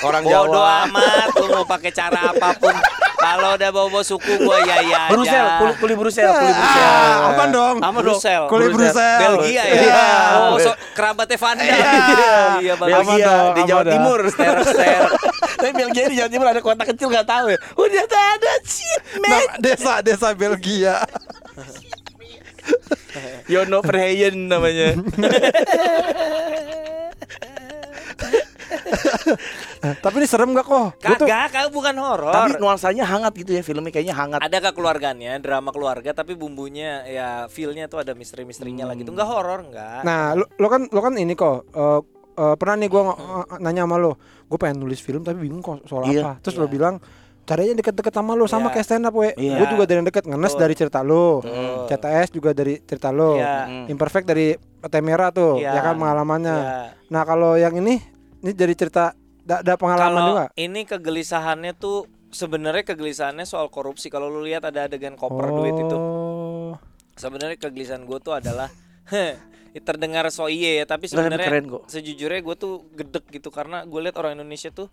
orang 0.00 0.22
Bodoh 0.24 0.56
Jawa. 0.56 0.88
amat 0.88 1.28
lu 1.36 1.46
mau 1.52 1.64
pakai 1.68 1.90
cara 1.92 2.32
apa 2.32 2.56
pun. 2.56 2.72
Kalau 3.18 3.52
udah 3.52 3.68
bawa-bawa 3.68 4.00
suku 4.00 4.32
gua 4.40 4.64
iya 4.64 4.76
iya 4.80 4.98
aja. 5.06 5.12
Brusel, 5.12 5.46
kuli, 5.60 5.72
kuli 5.76 5.94
Brusel, 6.00 6.24
kuli 6.32 6.52
Brusel. 6.56 6.88
Ah, 6.88 7.28
aman 7.36 7.48
dong. 7.52 7.76
Aman 7.84 8.00
dong. 8.00 8.16
Brusel. 8.16 8.42
Kuli 8.48 8.66
Brusel. 8.72 9.18
Belgia 9.20 9.62
ya. 9.68 9.74
Iya. 9.84 10.06
Oh, 10.48 10.56
so, 10.56 10.72
kerabatnya 10.96 11.36
Vanda. 11.36 11.62
Iya. 12.64 12.74
Aman 12.80 12.88
Belgia 12.88 13.34
di 13.54 13.62
Jawa. 13.68 13.82
Timur. 13.84 14.18
Tapi 15.58 15.70
Belgia 15.76 16.02
di 16.08 16.14
Jawa 16.16 16.30
Timur 16.32 16.46
ada 16.48 16.60
kota 16.64 16.82
kecil 16.88 17.12
nggak 17.12 17.28
tahu 17.28 17.52
ya. 17.52 17.58
Udah 17.76 18.04
ada 18.08 18.52
shit, 18.64 19.02
man. 19.20 19.28
Nah, 19.28 19.42
desa 19.60 19.92
desa 20.00 20.28
Belgia 20.32 21.04
Yono 23.52 23.80
Verheyen 23.80 24.46
namanya. 24.46 24.94
tapi 29.98 30.14
ini 30.18 30.26
serem 30.26 30.50
gak 30.50 30.64
kok 30.64 30.98
tuh- 30.98 31.24
Kagak, 31.24 31.48
kagak 31.48 31.70
bukan 31.70 31.94
horor. 31.96 32.30
Tapi 32.30 32.58
nuansanya 32.58 33.04
hangat 33.04 33.32
gitu 33.36 33.52
ya 33.52 33.62
filmnya 33.62 33.88
kayaknya 33.88 34.12
hangat. 34.12 34.40
ada 34.40 34.58
kekeluargaannya, 34.60 35.38
drama 35.38 35.70
keluarga 35.70 36.10
tapi 36.12 36.34
bumbunya 36.34 37.04
ya 37.04 37.28
feel-nya 37.46 37.86
tuh 37.86 38.02
ada 38.02 38.12
misteri-misterinya 38.12 38.84
lah 38.84 38.94
gitu. 38.94 39.10
Enggak 39.10 39.28
horor 39.28 39.64
enggak. 39.64 40.02
nah 40.02 40.34
lo, 40.34 40.44
lo 40.52 40.66
kan 40.68 40.82
lo 40.86 41.00
kan 41.00 41.14
ini 41.14 41.32
kok 41.32 41.70
eh, 41.70 42.00
eh, 42.36 42.54
pernah 42.54 42.76
nih 42.76 42.88
gue 42.88 43.02
nanya 43.58 43.82
sama 43.84 43.96
lo 43.96 44.12
gue 44.44 44.58
pengen 44.58 44.80
nulis 44.80 44.98
film 44.98 45.20
tapi 45.20 45.38
bingung 45.38 45.60
kok 45.60 45.84
soal 45.84 46.06
Iya. 46.06 46.22
apa 46.24 46.30
terus 46.40 46.56
lo 46.56 46.66
bilang 46.66 46.96
caranya 47.48 47.80
deket-deket 47.80 48.12
sama 48.12 48.36
lo 48.36 48.44
sama 48.44 48.68
Iya. 48.68 48.72
kayak 48.76 48.86
stand 48.86 49.08
up 49.08 49.14
we 49.16 49.32
Iya. 49.40 49.56
gue 49.56 49.66
juga 49.72 49.84
dari 49.88 49.96
yang 50.04 50.08
deket 50.12 50.24
ngenes 50.28 50.52
Betul. 50.52 50.60
dari 50.60 50.74
cerita 50.76 51.00
lo 51.00 51.40
Betul. 51.40 51.86
CTS 51.88 52.28
juga 52.36 52.50
dari 52.52 52.74
cerita 52.84 53.08
lo 53.08 53.40
Iya. 53.40 53.88
imperfect 53.88 54.26
dari 54.28 54.52
Temera 54.92 55.32
tuh 55.32 55.56
Iya. 55.56 55.72
ya 55.72 55.80
kan 55.80 55.96
pengalamannya 55.96 56.56
Ya. 56.60 56.92
nah 57.08 57.22
kalau 57.24 57.56
yang 57.56 57.72
ini 57.80 58.04
ini 58.44 58.52
dari 58.52 58.76
cerita 58.76 59.16
ada 59.48 59.64
ada 59.64 59.74
pengalaman 59.80 60.12
Kalau 60.12 60.28
juga 60.28 60.44
ini 60.60 60.84
kegelisahannya 60.84 61.72
tuh 61.72 62.04
sebenarnya 62.28 62.84
kegelisahannya 62.84 63.48
soal 63.48 63.72
korupsi. 63.72 64.12
Kalau 64.12 64.28
lu 64.28 64.44
lihat 64.44 64.60
ada 64.68 64.84
adegan 64.84 65.16
koper 65.16 65.48
duit 65.48 65.72
itu. 65.72 65.96
Oh. 65.96 66.76
Sebenarnya 67.16 67.56
kegelisahan 67.56 68.04
gue 68.04 68.18
tuh 68.20 68.36
adalah 68.36 68.68
terdengar 69.88 70.26
so 70.28 70.50
iye 70.50 70.82
ya, 70.82 70.84
tapi 70.84 71.06
sebenarnya 71.06 71.62
sejujurnya 71.86 72.40
gue 72.42 72.56
tuh 72.58 72.84
gedek 72.92 73.30
gitu 73.30 73.48
karena 73.48 73.86
gue 73.86 74.00
lihat 74.02 74.18
orang 74.18 74.34
Indonesia 74.34 74.74
tuh 74.74 74.90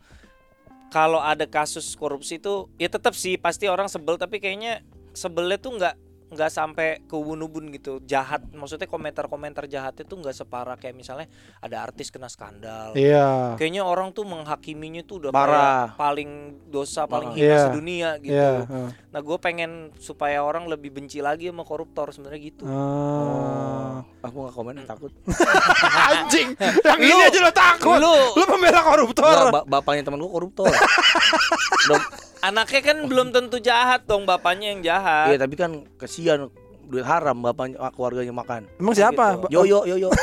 kalau 0.96 1.20
ada 1.20 1.44
kasus 1.44 1.92
korupsi 2.00 2.40
itu 2.40 2.72
ya 2.80 2.88
tetap 2.88 3.12
sih 3.20 3.36
pasti 3.36 3.68
orang 3.68 3.92
sebel 3.92 4.16
tapi 4.16 4.40
kayaknya 4.40 4.80
sebelnya 5.12 5.60
tuh 5.60 5.76
nggak 5.76 5.96
nggak 6.36 6.52
sampai 6.52 7.00
ke 7.02 7.16
ubun-ubun 7.16 7.72
gitu 7.72 8.04
jahat 8.04 8.44
maksudnya 8.52 8.86
komentar-komentar 8.86 9.66
jahatnya 9.66 10.04
tuh 10.04 10.20
nggak 10.20 10.36
separah 10.36 10.76
kayak 10.76 10.94
misalnya 10.94 11.32
ada 11.58 11.82
artis 11.82 12.12
kena 12.12 12.28
skandal 12.28 12.92
Iya. 12.92 13.56
kayaknya 13.56 13.82
orang 13.82 14.12
tuh 14.12 14.22
menghakiminya 14.22 15.02
tuh 15.02 15.16
udah 15.18 15.32
Parah. 15.32 15.96
paling 15.96 16.28
dosa 16.68 17.08
paling 17.08 17.32
hina 17.32 17.48
Iya. 17.48 17.60
sedunia 17.66 18.10
gitu 18.20 18.36
Iya. 18.36 18.68
nah 19.08 19.20
gue 19.20 19.38
pengen 19.40 19.72
supaya 19.96 20.44
orang 20.44 20.68
lebih 20.68 20.92
benci 20.92 21.24
lagi 21.24 21.48
sama 21.48 21.64
koruptor 21.64 22.12
sebenarnya 22.12 22.42
gitu 22.44 22.64
Ah. 22.68 24.04
Aku 24.22 24.42
gak 24.44 24.54
komen 24.54 24.82
takut. 24.84 25.14
Anjing, 26.10 26.58
yang 26.58 26.98
ini 27.00 27.14
aja 27.22 27.40
lo 27.40 27.54
takut. 27.54 27.96
Lu, 27.96 28.10
lu- 28.34 28.50
pembela 28.50 28.82
koruptor. 28.82 29.22
Nggak, 29.24 29.54
ba- 29.54 29.68
bapaknya 29.72 30.02
temen 30.02 30.18
gua 30.18 30.34
koruptor. 30.34 30.66
Anaknya 32.42 32.82
kan 32.84 32.98
belum 33.06 33.30
tentu 33.30 33.58
jahat 33.58 34.06
dong 34.06 34.22
bapaknya 34.24 34.70
yang 34.70 34.82
jahat 34.84 35.34
Iya 35.34 35.38
tapi 35.40 35.58
kan 35.58 35.72
kesian 35.98 36.25
duit 36.86 37.06
haram 37.06 37.38
bapaknya 37.42 37.82
ah, 37.82 37.92
keluarganya 37.94 38.34
makan. 38.34 38.70
Emang 38.78 38.94
siapa? 38.94 39.42
Gitu. 39.50 39.54
Yo 39.54 39.62
yo 39.66 39.80
yo 39.90 39.96
yo. 40.08 40.10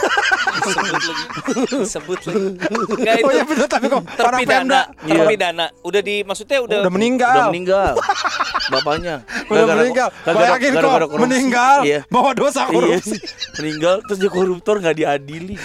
sebut 1.83 2.23
lagi 2.23 2.55
itu 2.55 2.95
Oh 3.27 3.33
iya 3.35 3.43
tapi 3.67 3.91
kok 3.91 4.03
terpidana 4.15 4.81
terpidana 4.95 5.67
udah 5.83 6.01
di 6.05 6.23
maksudnya 6.23 6.63
udah 6.63 6.79
Udah 6.87 6.93
meninggal. 6.93 7.35
Udah 7.35 7.47
meninggal. 7.51 7.93
Bapaknya. 8.73 9.15
Udah 9.53 9.65
meninggal. 9.71 10.09
gara-gara- 10.19 10.57
Bayangin 10.57 10.73
kok 10.73 10.83
korupsi. 10.83 11.19
meninggal 11.19 11.79
Iya. 11.83 12.01
bawa 12.09 12.31
dosa 12.33 12.61
Iya. 12.63 12.73
korupsi. 12.73 13.17
meninggal 13.59 13.95
terus 14.03 14.19
dia 14.19 14.31
koruptor 14.31 14.75
nggak 14.79 14.97
diadili. 14.97 15.57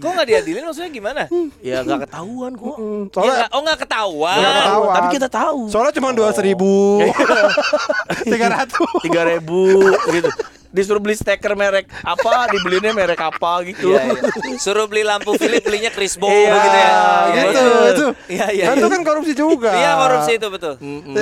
kok 0.00 0.10
nggak 0.10 0.28
diadilin 0.28 0.64
maksudnya 0.64 0.88
gimana 0.90 1.22
ya 1.62 1.82
nggak 1.82 2.06
ketahuan 2.06 2.52
kok. 2.54 2.76
Ya, 2.76 3.12
Soalnya 3.12 3.34
nggak- 3.36 3.50
oh 3.50 3.60
nggak 3.60 3.78
ketahuan 3.80 4.38
ketahuan. 4.40 4.94
Tapi 4.94 5.06
kita 5.12 5.28
tahu. 5.28 5.60
soalnya 5.66 5.92
cuma 5.92 6.08
dua 6.10 6.30
seribu 6.30 6.72
tiga 8.24 8.46
ratus. 8.48 8.90
tiga 9.02 9.22
ribu 9.26 9.60
gitu 10.08 10.30
disuruh 10.70 10.98
beli 10.98 11.12
steker 11.12 11.52
merek 11.52 11.90
apa 12.00 12.46
dibelinya 12.48 12.90
merek 12.90 13.18
apa 13.18 13.62
gitu 13.64 13.90
Iya, 13.90 14.06
iya. 14.08 14.22
Suruh 14.56 14.86
beli 14.86 15.02
lampu 15.02 15.34
Philip 15.34 15.60
belinya 15.60 15.88
Chris 15.88 16.14
Bow 16.14 16.26
Iya, 16.26 16.54
gitu 16.54 16.78
ya. 16.78 16.90
gitu 17.28 17.58
Iya, 17.60 17.90
itu. 17.90 18.06
Iya 18.28 18.46
iya. 18.50 18.64
Kan 18.64 18.74
itu 18.76 18.88
kan 18.88 19.00
korupsi 19.02 19.32
juga. 19.32 19.70
Iya 19.72 19.90
korupsi 19.96 20.32
itu 20.32 20.46
betul. 20.46 20.74
Mm-mm. 20.78 21.14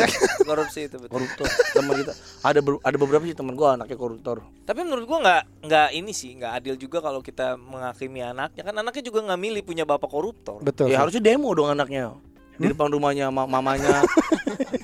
Korupsi 0.43 0.81
itu 0.83 0.97
betul. 0.97 1.11
koruptor 1.11 1.47
teman 1.71 1.95
kita 1.97 2.13
ada 2.41 2.61
ber- 2.61 2.83
ada 2.83 2.97
beberapa 2.97 3.23
sih 3.23 3.33
teman 3.33 3.55
gua 3.55 3.75
anaknya 3.75 3.95
koruptor 3.95 4.45
Tapi 4.63 4.81
menurut 4.81 5.05
gua 5.05 5.19
nggak 5.19 5.43
nggak 5.65 5.89
ini 5.93 6.13
sih 6.13 6.31
nggak 6.35 6.53
adil 6.55 6.75
juga 6.77 7.01
kalau 7.01 7.19
kita 7.19 7.57
menghakimi 7.57 8.21
anaknya 8.21 8.63
kan 8.63 8.75
anaknya 8.75 9.03
juga 9.03 9.25
nggak 9.25 9.41
milih 9.41 9.63
punya 9.63 9.83
bapak 9.83 10.07
koruptor. 10.07 10.61
Betul. 10.61 10.89
ya 10.89 10.99
harusnya 10.99 11.21
demo 11.21 11.51
dong 11.51 11.69
anaknya 11.69 12.13
di 12.55 12.67
depan 12.67 12.89
rumahnya 12.89 13.29
ma- 13.29 13.47
mamanya 13.47 14.03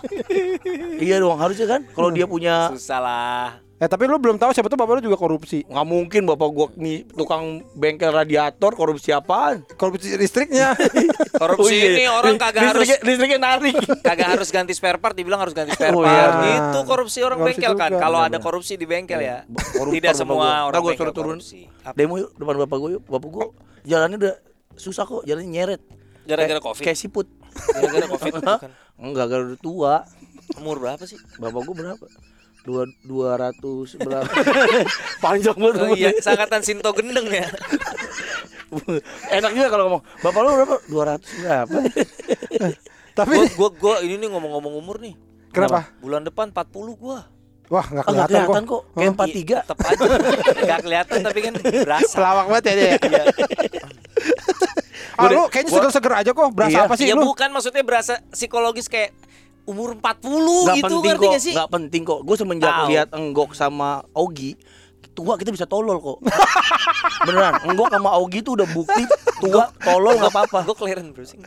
iya 1.01 1.19
dong 1.19 1.35
harusnya 1.35 1.67
kan 1.69 1.81
kalau 1.89 2.09
dia 2.09 2.25
punya 2.25 2.71
Susah 2.71 2.99
lah. 2.99 3.49
Eh 3.75 3.85
tapi 3.85 4.07
lu 4.07 4.17
belum 4.17 4.37
tahu 4.37 4.51
siapa 4.51 4.67
tuh 4.67 4.77
bapak 4.77 4.97
lu 4.97 5.05
juga 5.05 5.19
korupsi. 5.19 5.63
nggak 5.65 5.83
mungkin 5.85 6.23
bapak 6.25 6.49
gua 6.49 6.67
nih 6.73 7.03
tukang 7.09 7.45
bengkel 7.73 8.09
radiator 8.09 8.71
korupsi 8.71 9.11
apaan 9.11 9.67
Korupsi 9.73 10.15
listriknya. 10.15 10.79
Korupsi 11.43 11.75
ini 11.93 12.07
orang 12.07 12.39
kagak 12.39 12.71
harus 12.71 12.81
listriknya, 12.81 12.99
listriknya 13.03 13.39
narik 13.41 13.75
kagak 14.01 14.29
harus 14.31 14.49
ganti 14.49 14.73
spare 14.73 14.97
part 14.97 15.13
dibilang 15.13 15.43
harus 15.43 15.51
ganti 15.53 15.75
spare 15.75 15.91
Oh, 15.91 16.01
part. 16.01 16.15
iya. 16.41 16.71
Itu 16.71 16.79
korupsi 16.85 17.19
orang 17.21 17.37
Korupsi 17.37 17.59
bengkel 17.59 17.73
kan. 17.75 17.91
juga. 17.91 18.01
Kalau 18.01 18.19
Benar, 18.21 18.31
ada 18.31 18.39
korupsi 18.39 18.73
di 18.75 18.87
bengkel 18.87 19.21
ya. 19.21 19.39
Koruptor 19.45 19.91
Tidak 19.93 20.13
semua 20.15 20.35
gua. 20.37 20.51
orang 20.65 20.79
gua 20.79 20.89
bengkel 20.89 21.03
suruh 21.03 21.15
turun 21.15 21.31
korupsi. 21.37 21.61
Apa? 21.83 21.95
demo 21.95 22.15
yuk 22.17 22.31
depan 22.33 22.55
bapak 22.57 22.77
gua 22.79 22.91
yuk 22.93 23.03
bapak 23.05 23.29
gua 23.29 23.47
jalannya 23.83 24.17
udah 24.17 24.35
susah 24.73 25.03
kok 25.05 25.23
jalannya 25.25 25.51
nyeret 25.51 25.83
Gara-gara 26.25 26.61
covid. 26.63 26.81
kayak 26.81 26.97
siput 26.97 27.27
Gara-gara 27.69 28.07
covid 28.09 28.33
enggak 29.03 29.27
gara 29.27 29.43
udah 29.45 29.59
tua 29.59 29.95
Umur 30.55 30.79
berapa 30.79 31.03
sih? 31.03 31.19
bapak 31.37 31.61
gua 31.61 31.75
berapa 31.75 32.07
dua 32.65 32.83
dua 33.01 33.37
ratus 33.39 33.95
berapa 33.95 34.25
panjang 35.25 35.53
banget 35.55 35.77
Oh 35.79 35.89
iya, 35.91 36.11
umurnya. 36.11 36.11
sangkatan 36.19 36.61
Sinto 36.61 36.91
Gendeng 36.91 37.29
ya. 37.29 37.45
enak 39.37 39.51
juga 39.53 39.69
kalau 39.69 39.85
ngomong 39.87 40.03
bapak 40.19 40.41
lu 40.41 40.51
berapa 40.57 40.77
dua 40.87 41.03
ratus 41.07 41.31
berapa 41.37 41.79
tapi 43.19 43.35
gua, 43.37 43.47
gua 43.55 43.71
gua 43.71 43.95
ini 44.01 44.17
nih 44.17 44.29
ngomong-ngomong 44.29 44.75
umur 44.75 44.97
nih. 44.99 45.15
kenapa? 45.49 45.87
Bulan 45.99 46.25
depan 46.25 46.51
40 46.51 46.73
gua. 46.97 47.31
Wah 47.67 47.81
nggak 47.81 48.05
nggak 48.05 48.05
kelihatan, 48.05 48.29
kelihatan 48.35 48.63
kok. 48.63 48.73
kok 48.75 48.83
kayak 48.93 49.11
empat 49.11 49.29
tiga 49.31 49.57
Tetap 49.63 49.79
aja. 49.81 50.05
Enggak 50.59 50.81
kelihatan 50.83 51.19
tapi 51.23 51.39
kan 51.41 51.53
berasa. 51.55 52.15
Pelawak 52.15 52.45
banget 52.47 52.65
ya 52.65 52.75
dia. 52.75 52.91
Iya. 52.99 53.25
Ah 55.15 55.31
lu 55.31 55.47
kayaknya 55.47 55.71
seger-seger 55.71 56.13
aja 56.13 56.31
kok. 56.33 56.49
Berasa 56.51 56.75
Iya. 56.75 56.83
apa 56.85 56.95
sih 56.97 57.07
Ya 57.07 57.15
lu? 57.15 57.23
bukan 57.25 57.49
maksudnya 57.51 57.81
berasa 57.81 58.19
psikologis 58.29 58.85
kayak 58.87 59.15
umur 59.65 59.97
40 59.97 60.05
nggak 60.21 60.77
gitu 60.77 60.85
penting 60.85 61.01
ngerti 61.03 61.25
kok 61.25 61.33
gak 61.33 61.43
sih? 61.43 61.55
nggak 61.55 61.71
penting 61.71 62.03
kok 62.03 62.21
gue 62.21 62.37
semenjak 62.37 62.69
Tahu. 62.71 62.87
lihat 62.87 63.09
enggok 63.11 63.51
sama 63.53 63.91
Ogi 64.13 64.55
tua 65.11 65.35
kita 65.35 65.49
bisa 65.49 65.65
tolol 65.65 65.97
kok 65.97 66.19
beneran 67.27 67.55
enggok 67.65 67.89
sama 67.89 68.11
Ogi 68.15 68.41
tuh 68.41 68.55
udah 68.55 68.69
bukti 68.69 69.03
tua 69.39 69.71
tolol 69.79 70.17
nggak 70.17 70.33
apa-apa 70.33 70.59
Gue 70.65 70.77
kelahiran 70.77 71.05
berapa 71.11 71.25
sih? 71.25 71.39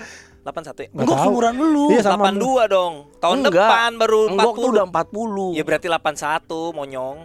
81 0.42 0.48
ya? 0.80 0.88
Enggok 0.96 1.18
seumuran 1.20 1.54
lu 1.54 1.86
Iya, 1.92 2.02
sama. 2.02 2.32
82 2.32 2.72
dong. 2.72 2.94
Tahun 3.20 3.36
Enggak. 3.38 3.52
depan 3.60 3.92
baru 3.98 4.20
40. 4.24 4.32
enggok 4.32 4.54
tuh 4.56 4.70
udah 4.72 4.86
40 4.88 5.58
Ya 5.60 5.64
berarti 5.64 5.88
81 5.90 6.48
monyong. 6.72 7.18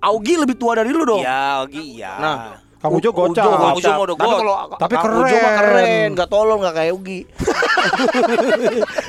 Augi 0.00 0.34
lebih 0.34 0.54
tua 0.54 0.72
dari 0.72 0.88
lu 0.88 1.02
dong 1.02 1.18
Iya, 1.18 1.60
Ogi 1.60 1.82
iya. 1.98 2.12
Nah, 2.16 2.36
Kang 2.80 2.92
Ujo 2.92 3.08
Ujo 3.08 3.12
gocap. 3.12 3.44
Kang 3.44 3.76
Ujo 3.76 3.90
mau 3.92 4.04
udah 4.04 4.16
Tapi 4.16 4.24
gocap. 4.24 4.40
kalau 4.40 4.54
Tapi 4.74 4.94
Kang 4.96 5.12
Ujo 5.14 5.36
mah 5.36 5.52
keren. 5.52 5.68
keren, 5.76 6.08
nggak 6.16 6.28
tolol 6.28 6.56
nggak 6.58 6.74
kayak 6.74 6.92
Ugi. 6.96 7.20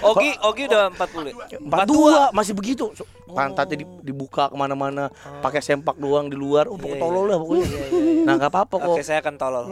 Ogi 0.04 0.30
Ogi 0.42 0.64
udah 0.68 0.92
40 0.92 1.32
ya? 1.32 1.36
42 1.60 2.36
masih 2.36 2.54
begitu. 2.54 2.86
So, 2.94 3.04
Pantatnya 3.32 3.80
di- 3.80 3.88
dibuka 4.04 4.52
ke 4.52 4.56
mana-mana, 4.56 5.08
pakai 5.40 5.64
sempak 5.64 5.96
doang 5.96 6.28
di 6.28 6.36
luar. 6.36 6.68
Oh, 6.68 6.76
pokoknya 6.76 7.00
Iya, 7.00 7.02
tolol 7.02 7.26
lah 7.26 7.38
pokoknya. 7.40 7.68
Nah, 8.28 8.34
nggak 8.36 8.52
apa-apa 8.52 8.76
kok. 8.76 8.92
Oke, 8.92 9.04
saya 9.04 9.24
akan 9.24 9.36
tolol. 9.40 9.66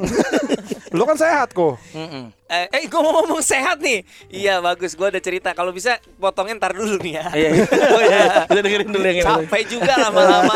Lu 0.96 1.04
kan 1.04 1.20
sehat 1.20 1.52
kok. 1.52 1.76
Mm-mm. 1.92 2.32
eh, 2.48 2.66
eh 2.72 2.88
gue 2.88 3.02
mau 3.04 3.12
ngomong 3.14 3.44
sehat 3.44 3.84
nih. 3.84 4.08
Iya, 4.32 4.64
bagus. 4.64 4.96
Gue 4.96 5.12
ada 5.12 5.20
cerita. 5.20 5.52
Kalau 5.52 5.70
bisa 5.70 6.00
potongin 6.16 6.56
ntar 6.56 6.72
dulu 6.72 7.04
nih 7.04 7.20
ya. 7.20 7.26
Iya, 7.36 7.50
iya. 7.52 7.64
Oh 7.94 8.02
iya, 8.02 8.22
dengerin 8.48 8.90
dulu 8.90 9.04
yang 9.04 9.20
ini. 9.20 9.28
Capek 9.28 9.64
juga 9.68 9.94
lama-lama. 10.00 10.56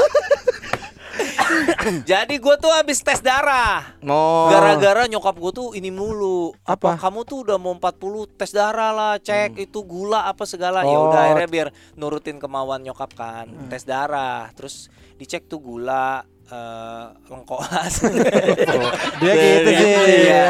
Jadi 2.09 2.35
gue 2.39 2.55
tuh 2.57 2.71
habis 2.71 2.99
tes 2.99 3.19
darah. 3.19 3.97
Oh. 4.03 4.47
Gara-gara 4.49 5.07
nyokap 5.07 5.35
gue 5.35 5.51
tuh 5.51 5.67
ini 5.75 5.89
mulu. 5.91 6.55
Apa? 6.63 6.95
Kamu 6.95 7.23
tuh 7.23 7.47
udah 7.47 7.57
mau 7.59 7.75
40 7.75 8.39
tes 8.39 8.51
darah 8.51 8.91
lah, 8.91 9.13
cek 9.19 9.59
itu 9.59 9.79
gula 9.83 10.27
apa 10.27 10.43
segala. 10.47 10.83
Ya 10.83 10.95
Oh. 10.95 11.09
udah 11.09 11.19
akhirnya 11.31 11.49
biar 11.49 11.67
nurutin 11.95 12.39
kemauan 12.39 12.83
nyokap 12.83 13.11
kan. 13.13 13.47
Tes 13.67 13.83
darah, 13.83 14.49
terus 14.55 14.87
dicek 15.17 15.45
tuh 15.45 15.59
gula 15.59 16.23
eh 16.45 17.03
lengkoas. 17.25 17.93
Dia 19.21 19.33
gitu 19.33 19.69
sih. 19.71 19.93
Iya. 20.27 20.33
Ya. 20.33 20.45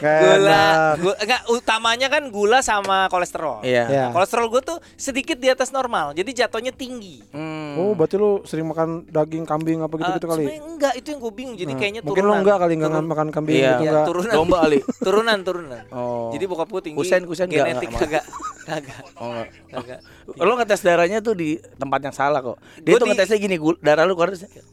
Nggak 0.00 0.16
gula, 0.16 0.64
gula 0.96 1.14
enggak 1.18 1.42
utamanya 1.50 2.08
kan 2.08 2.22
gula 2.28 2.58
sama 2.60 3.04
kolesterol. 3.06 3.60
Iya. 3.60 3.84
Iya. 3.86 4.04
Kolesterol 4.10 4.48
gue 4.48 4.62
tuh 4.62 4.78
sedikit 4.94 5.36
di 5.36 5.46
atas 5.46 5.70
normal, 5.70 6.12
jadi 6.12 6.44
jatuhnya 6.44 6.72
tinggi. 6.72 7.20
Hmm. 7.30 7.76
Oh, 7.76 7.92
berarti 7.92 8.16
lu 8.16 8.40
sering 8.42 8.64
makan 8.64 9.04
daging 9.06 9.44
kambing 9.44 9.78
apa 9.78 9.94
gitu-gitu 9.94 10.26
Eh, 10.26 10.30
kali? 10.30 10.44
enggak, 10.56 10.92
itu 10.96 11.06
yang 11.06 11.20
gue 11.20 11.32
bingung. 11.32 11.56
Jadi 11.56 11.68
Nah, 11.68 11.78
kayaknya 11.78 12.00
Mungkin 12.00 12.16
turunan. 12.18 12.32
lu 12.32 12.42
enggak 12.42 12.56
kali 12.58 12.72
enggak 12.74 12.90
Turun- 12.90 13.08
makan 13.08 13.28
kambing 13.30 13.54
Iya. 13.54 13.60
gitu 13.60 13.76
Iya, 13.76 13.90
enggak. 13.90 14.06
turunan. 14.06 14.32
Domba 14.32 14.56
kali. 14.60 14.78
turunan, 15.06 15.38
turunan. 15.40 15.82
Oh. 15.90 16.30
Jadi 16.32 16.44
bokap 16.46 16.68
gue 16.70 16.82
tinggi. 16.82 16.98
Kusen- 16.98 17.26
kusen 17.26 17.46
enggak, 17.46 17.66
genetik 17.68 17.88
enggak, 17.90 18.24
kagak. 18.64 19.04
Oh, 19.16 19.30
enggak. 19.30 19.48
Kagak. 19.70 20.00
Lo 20.36 20.52
ngetes 20.56 20.80
darahnya 20.80 21.18
tuh 21.20 21.34
di 21.34 21.48
tempat 21.76 22.00
yang 22.02 22.14
salah 22.14 22.40
kok. 22.40 22.56
Dia 22.80 22.94
Gua 22.94 22.98
tuh 22.98 23.06
di- 23.06 23.10
ngetesnya 23.12 23.38
gini, 23.38 23.56
darah 23.78 24.02
lu 24.02 24.14
keluar 24.14 24.32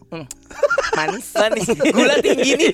hmm, 0.10 0.26
manis. 0.94 1.26
Manis. 1.32 1.68
Gula 1.96 2.16
tinggi 2.18 2.52
nih. 2.54 2.72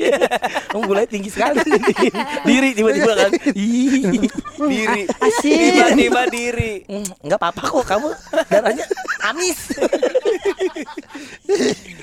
Kamu 0.68 0.84
gulanya 0.84 1.10
tinggi 1.10 1.30
sekali. 1.30 1.60
Diri 2.50 2.70
tiba-tiba 2.72 3.14
kan. 3.14 3.32
Ih, 3.52 4.28
diri. 4.60 5.04
Tiba-tiba 5.40 6.22
diri. 6.28 6.74
Hmm, 6.86 7.06
Enggak 7.22 7.38
apa-apa 7.38 7.62
kok 7.64 7.86
kamu 7.86 8.10
darahnya 8.48 8.86
amis. 9.24 9.60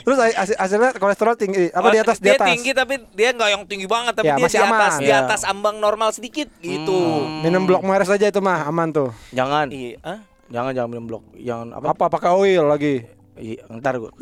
Terus 0.00 0.16
hasil- 0.16 0.58
hasilnya 0.58 0.90
kolesterol 0.96 1.34
tinggi 1.34 1.68
apa 1.70 1.88
di 1.88 1.98
atas 1.98 2.16
di 2.18 2.26
dia 2.26 2.34
atas? 2.34 2.48
tinggi 2.48 2.70
tapi 2.72 2.94
dia 3.12 3.30
nggak 3.30 3.50
yang 3.50 3.62
tinggi 3.64 3.86
banget 3.86 4.12
tapi 4.14 4.26
Ya, 4.26 4.34
dia 4.34 4.44
masih 4.44 4.56
di 4.56 4.64
atas 4.64 4.72
aman. 4.90 5.00
di 5.00 5.06
Ya. 5.06 5.18
atas 5.20 5.40
ambang 5.44 5.76
normal 5.78 6.10
sedikit 6.10 6.48
gitu. 6.58 6.98
Minum 7.42 7.64
blok 7.64 7.82
meres 7.82 8.08
aja 8.08 8.26
itu 8.26 8.40
mah 8.40 8.64
aman 8.64 8.88
tuh. 8.90 9.10
Jangan. 9.30 9.68
Iya. 9.68 10.24
Jangan 10.48 10.72
jangan 10.72 10.88
minum 10.88 11.06
blok. 11.06 11.22
Jangan 11.34 11.66
apa? 11.72 11.84
Apa 11.90 12.04
pakai 12.08 12.30
oil 12.32 12.64
lagi? 12.64 13.04
Iya, 13.40 13.64
ntar 13.80 13.96
gua. 13.96 14.12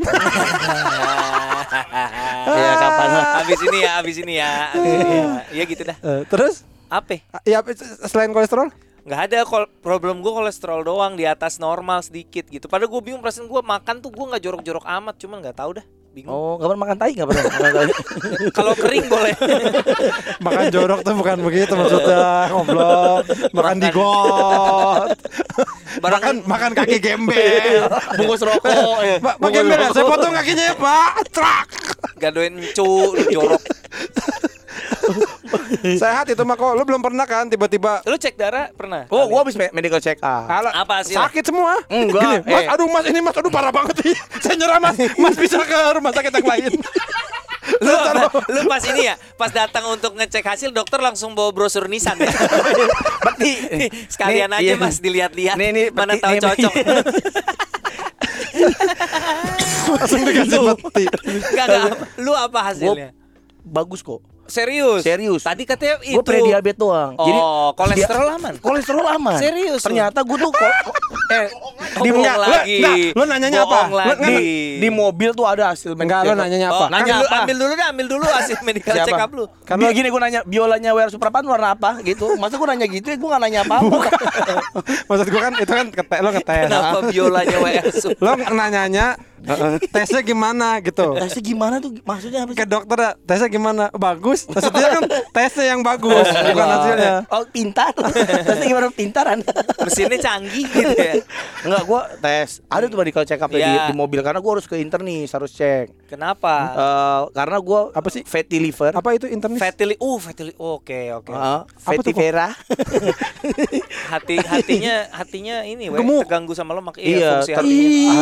Iya, 2.48 2.72
kapan 2.74 3.08
lah. 3.12 3.26
Habis 3.42 3.60
ini 3.60 3.78
ya, 3.78 3.92
habis 4.00 4.16
ini 4.16 4.34
ya. 4.40 4.52
Ini 4.72 4.88
ya. 5.04 5.26
Iya 5.52 5.64
gitu 5.68 5.82
dah. 5.84 5.96
Eh, 6.00 6.22
terus 6.26 6.64
Apa? 6.88 7.20
ya 7.44 7.60
selain 8.08 8.32
kolesterol? 8.32 8.72
nggak 9.08 9.20
ada 9.32 9.40
kol- 9.48 9.72
problem 9.80 10.20
gue 10.20 10.28
kolesterol 10.28 10.84
doang 10.84 11.16
di 11.16 11.24
atas 11.24 11.56
normal 11.56 12.04
sedikit 12.04 12.44
gitu. 12.44 12.68
Padahal 12.68 12.92
gue 12.92 13.00
bingung 13.00 13.24
perasaan 13.24 13.48
gue 13.48 13.62
makan 13.64 14.04
tuh 14.04 14.12
gue 14.12 14.20
nggak 14.20 14.42
jorok-jorok 14.44 14.84
amat, 14.84 15.14
cuman 15.16 15.40
nggak 15.40 15.56
tahu 15.56 15.80
dah. 15.80 15.86
Bingung. 16.08 16.32
Oh, 16.32 16.52
nggak 16.56 16.68
pernah 16.68 16.82
makan 16.82 16.96
tai 16.96 17.10
nggak 17.12 17.28
pernah. 17.28 17.44
Makan 17.44 17.70
tai. 17.70 17.92
Kalau 18.56 18.72
kering 18.74 19.06
boleh. 19.06 19.34
Makan 20.46 20.64
jorok 20.68 21.00
tuh 21.02 21.14
bukan 21.14 21.36
begitu 21.42 21.72
maksudnya 21.74 22.48
Ngoblok 22.48 23.22
Makan 23.52 23.76
di 23.76 23.88
got 23.90 25.10
Barang- 26.02 26.22
Makan, 26.22 26.36
makan 26.46 26.72
kaki 26.74 26.96
gembel 26.98 27.90
Bungkus 28.14 28.40
rokok. 28.40 28.98
ya. 29.02 29.18
Pak, 29.18 29.34
gembel 29.50 29.76
ya, 29.76 29.90
saya 29.90 30.06
potong 30.06 30.32
kakinya 30.32 30.64
ya 30.70 30.74
pak 30.74 31.10
Trak 31.28 31.66
Gadoin 32.18 32.54
cu, 32.72 33.14
jorok. 33.28 33.62
Sehat 36.02 36.26
itu 36.26 36.42
mah 36.42 36.54
kok 36.54 36.72
Lu 36.72 36.82
belum 36.82 37.00
pernah 37.00 37.24
kan 37.24 37.46
tiba-tiba 37.46 38.00
Lu 38.02 38.16
cek 38.16 38.34
darah 38.34 38.72
pernah? 38.72 39.04
Oh, 39.08 39.28
gua 39.28 39.42
habis 39.42 39.54
me- 39.54 39.70
medical 39.70 39.98
check 39.98 40.16
up. 40.18 40.48
Alah, 40.48 40.72
Apa 40.74 41.00
hasilnya? 41.00 41.28
Sakit 41.28 41.44
semua 41.44 41.76
Enggak, 41.86 42.22
Gini, 42.22 42.36
Mas 42.46 42.62
eh. 42.62 42.72
aduh 42.72 42.86
mas 42.86 43.04
ini 43.04 43.20
mas 43.20 43.34
Aduh 43.34 43.48
parah 43.48 43.70
banget 43.70 44.00
Saya 44.42 44.56
nyerah 44.56 44.78
mas 44.78 44.96
Mas 45.16 45.36
bisa 45.36 45.60
ke 45.60 45.78
rumah 45.92 46.10
sakit 46.10 46.32
yang 46.32 46.46
lain 46.46 46.72
lu, 47.78 47.94
lu 48.48 48.60
pas 48.64 48.80
ini 48.82 49.06
ya, 49.06 49.14
pas 49.36 49.52
datang 49.52 49.84
untuk 49.92 50.16
ngecek 50.16 50.40
hasil 50.42 50.72
dokter 50.72 50.98
langsung 50.98 51.36
bawa 51.36 51.52
brosur 51.52 51.86
Nissan 51.86 52.16
ya. 52.16 52.32
Berarti 53.22 53.50
Sekalian 54.08 54.50
nih, 54.50 54.58
aja 54.58 54.72
iya. 54.72 54.74
Mas 54.74 54.98
dilihat-lihat 54.98 55.54
Nih, 55.54 55.70
nih, 55.70 55.86
mana 55.92 56.16
tahu 56.16 56.32
nih, 56.32 56.42
cocok. 56.42 56.72
Langsung 59.88 60.20
dikasih 60.24 60.58
peti 60.80 61.04
Enggak 61.28 61.66
enggak. 61.68 61.92
Lu 62.18 62.32
apa 62.32 62.58
hasilnya? 62.64 63.10
bagus 63.62 64.00
kok. 64.00 64.24
Serius? 64.48 65.00
Serius. 65.00 65.40
Tadi 65.40 65.62
katanya 65.62 66.00
itu. 66.02 66.16
Gue 66.16 66.24
prediabetes 66.24 66.74
doang. 66.74 67.12
Oh, 67.14 67.70
kolesterol 67.72 68.28
aman. 68.32 68.54
Kolesterol 68.56 69.04
aman. 69.06 69.36
Serius? 69.36 69.80
Ternyata 69.80 70.20
gue 70.20 70.36
tuh 70.36 70.48
kok 70.50 70.72
eh 71.28 71.46
Di 71.98 72.08
Enggak, 72.08 72.36
lu- 72.36 72.48
lagi. 72.48 72.76
enggak, 72.78 72.96
lu 73.12 73.22
nanyanya 73.22 73.60
apa? 73.60 73.68
Bohong 73.68 73.92
lagi. 73.92 74.10
enggak, 74.16 74.40
di 74.78 74.88
mobil 74.88 75.30
tuh 75.32 75.44
ada 75.44 75.68
hasil 75.68 75.92
Enggak, 75.92 76.24
lu 76.24 76.32
nanyanya 76.32 76.68
Oh, 76.70 76.80
apa? 76.80 76.84
Nanya 76.90 77.12
ambil, 77.14 77.26
apa? 77.26 77.36
ambil 77.38 77.56
dulu 77.58 77.72
deh, 77.72 77.86
ambil 77.86 78.06
dulu 78.08 78.24
hasil 78.26 78.56
medical 78.66 78.94
Siapa? 78.94 79.06
check 79.06 79.20
up 79.20 79.30
lu. 79.30 79.44
Karena 79.62 79.92
gini 79.92 80.08
gue 80.08 80.20
nanya 80.20 80.40
biolanya 80.42 80.90
WR 80.90 81.10
Suprapan 81.10 81.44
warna 81.44 81.68
apa 81.72 82.00
gitu. 82.00 82.32
Masa 82.34 82.56
gue 82.56 82.66
nanya 82.66 82.86
gitu 82.86 83.06
ya 83.06 83.16
gue 83.16 83.28
gak 83.28 83.42
nanya 83.42 83.60
apa-apa. 83.62 83.96
Maksud 85.08 85.26
gua 85.28 85.40
kan 85.42 85.52
itu 85.54 85.72
kan 85.74 85.86
kete, 85.90 86.16
lo 86.18 86.30
ngetes 86.30 86.64
Kenapa 86.64 86.98
biolanya 87.04 87.56
WS? 87.58 87.94
Lo 88.16 88.30
nanyanya 88.34 89.06
tesnya 89.88 90.20
gimana 90.20 90.78
gitu 90.78 91.14
Tesnya 91.14 91.42
gimana 91.44 91.74
tuh? 91.78 91.94
Maksudnya 92.00 92.42
apa 92.42 92.50
sih? 92.50 92.58
ke 92.58 92.64
dokter 92.64 92.96
ya, 92.96 93.10
tesnya 93.20 93.48
gimana 93.48 93.84
bagus 93.92 94.44
maksudnya 94.44 94.88
kan 94.90 95.02
tesnya 95.30 95.64
yang 95.68 95.80
bagus 95.80 96.26
bukan 96.46 96.66
hasilnya 96.68 97.14
Oh 97.28 97.44
pintar. 97.46 97.92
Tesnya 98.44 98.66
gimana 98.66 98.88
pintaran? 98.88 99.38
Mesinnya 99.78 100.18
canggih 100.18 100.64
gitu 100.64 100.92
ya. 100.92 101.14
Enggak 101.60 101.82
gue 101.84 102.00
tes. 102.18 102.48
Ada 102.64 102.84
tuh 102.86 102.96
medical 102.96 103.22
check 103.22 103.38
up 103.38 103.48
di, 103.48 103.58
Iya. 103.58 103.86
di 103.86 103.94
mobil 103.94 104.20
karena 104.20 104.38
gue 104.38 104.50
harus 104.50 104.64
ke 104.64 104.76
internis 104.76 105.30
harus 105.30 105.50
cek. 105.50 106.08
Kenapa? 106.08 106.54
Eh, 106.72 107.22
karena 107.32 107.58
gue 107.58 107.80
Apa 107.90 108.08
sih? 108.08 108.22
fatty 108.22 108.58
liver. 108.58 108.90
apa 108.90 109.08
itu 109.12 109.26
internis 109.26 109.58
Fatty 109.58 109.84
li- 109.86 109.98
uh, 109.98 110.16
fatty 110.16 110.42
li- 110.44 110.56
Oke, 110.56 111.12
oke. 111.12 111.32
Fatty 111.76 112.10
vera. 112.10 112.48
Hati 114.08 114.34
hatinya 114.40 114.96
hatinya 115.10 115.56
ini 115.62 115.86
weh, 115.86 116.00
terganggu 116.00 116.52
sama 116.52 116.72
lemak. 116.72 116.96
Iya, 116.96 117.04
Iya, 117.08 117.30
fungsi 117.36 117.52
hatinya. 117.52 118.12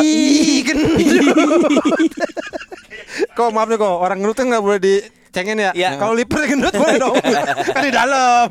Kok 3.37 3.49
maaf 3.53 3.67
nih 3.69 3.77
kok 3.79 3.95
orang 3.97 4.17
gendut 4.21 4.37
kan 4.37 4.45
nggak 4.49 4.63
boleh 4.63 4.79
dicengin 4.81 5.57
ya. 5.57 5.71
Iya. 5.73 5.89
Kalau 5.97 6.13
liver 6.13 6.41
gendut 6.45 6.73
boleh 6.73 6.97
dong. 6.99 7.15
kan 7.75 7.83
di 7.83 7.91
dalam. 7.93 8.49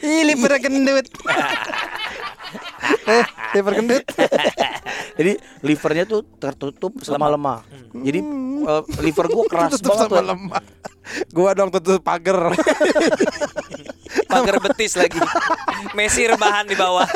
Ih 0.00 0.22
liver 0.24 0.52
gendut. 0.60 1.06
eh, 3.08 3.24
liver 3.56 3.72
gendut. 3.80 4.04
Jadi 5.14 5.32
livernya 5.62 6.04
tuh 6.06 6.20
tertutup 6.38 6.92
sama 7.02 7.28
lemak. 7.32 7.66
Jadi 7.92 8.20
eh, 8.64 8.82
liver 9.02 9.26
gue 9.28 9.44
keras 9.48 9.70
Tutup 9.78 9.94
banget 9.94 10.08
sama 10.10 10.22
lemak. 10.22 10.64
Gua 11.36 11.52
dong 11.52 11.68
tutup 11.68 12.00
pagar. 12.00 12.52
Pagar 14.30 14.56
betis 14.62 14.94
lagi. 14.98 15.18
Messi 15.96 16.26
rebahan 16.26 16.66
di 16.66 16.76
bawah. 16.78 17.06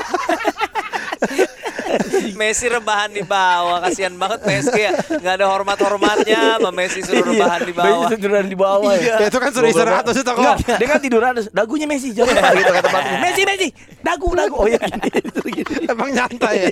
Messi 2.37 2.67
rebahan 2.69 3.11
di 3.11 3.25
bawah, 3.25 3.81
kasihan 3.83 4.13
banget 4.15 4.45
PSG 4.45 4.77
ya. 4.77 4.93
Nggak 4.95 5.35
ada 5.41 5.47
hormat-hormatnya, 5.49 6.61
sama 6.61 6.71
Messi 6.71 7.01
suruh 7.03 7.25
rebahan 7.25 7.65
di 7.65 7.75
bawah. 7.75 8.07
Messi 8.07 8.15
tiduran 8.21 8.47
di 8.47 8.57
bawah 8.59 8.93
ya. 8.95 9.25
ya 9.25 9.27
itu 9.27 9.39
kan 9.41 9.51
suruh 9.51 9.69
istirahat 9.73 10.05
tuh 10.05 10.15
sih 10.15 10.25
toko. 10.25 10.39
Enggak, 10.39 10.57
dia 10.79 10.87
kan 10.87 11.01
tiduran 11.01 11.33
dagunya 11.51 11.87
Messi 11.89 12.13
jangan 12.13 12.37
lupa 12.37 12.51
gitu 12.55 12.73
kata. 12.77 12.89
Messi 13.25 13.43
Messi, 13.49 13.69
dagu 14.05 14.29
dagu. 14.37 14.55
Oh 14.59 14.67
iya 14.69 14.79
gini, 14.79 15.09
gitu, 15.19 15.41
gini. 15.49 15.75
Emang 15.89 16.09
nyantai 16.13 16.69
ya. 16.69 16.71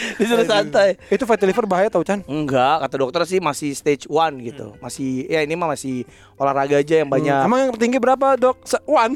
Disuruh 0.20 0.46
santai. 0.48 0.96
itu 1.12 1.24
fatty 1.28 1.44
liver 1.44 1.66
bahaya 1.68 1.88
tau 1.92 2.00
Chan. 2.00 2.24
Enggak, 2.24 2.86
kata 2.86 2.94
dokter 2.96 3.22
sih 3.28 3.38
masih 3.42 3.76
stage 3.76 4.08
one 4.08 4.40
gitu. 4.44 4.76
Masih 4.80 5.28
ya 5.28 5.44
ini 5.44 5.54
mah 5.56 5.76
masih 5.76 6.08
olahraga 6.40 6.80
aja 6.80 6.94
yang 7.04 7.10
banyak. 7.12 7.44
Emang 7.44 7.58
yang 7.60 7.70
tertinggi 7.76 8.00
berapa 8.00 8.32
dok? 8.34 8.56
Se- 8.64 8.80
One. 8.88 9.12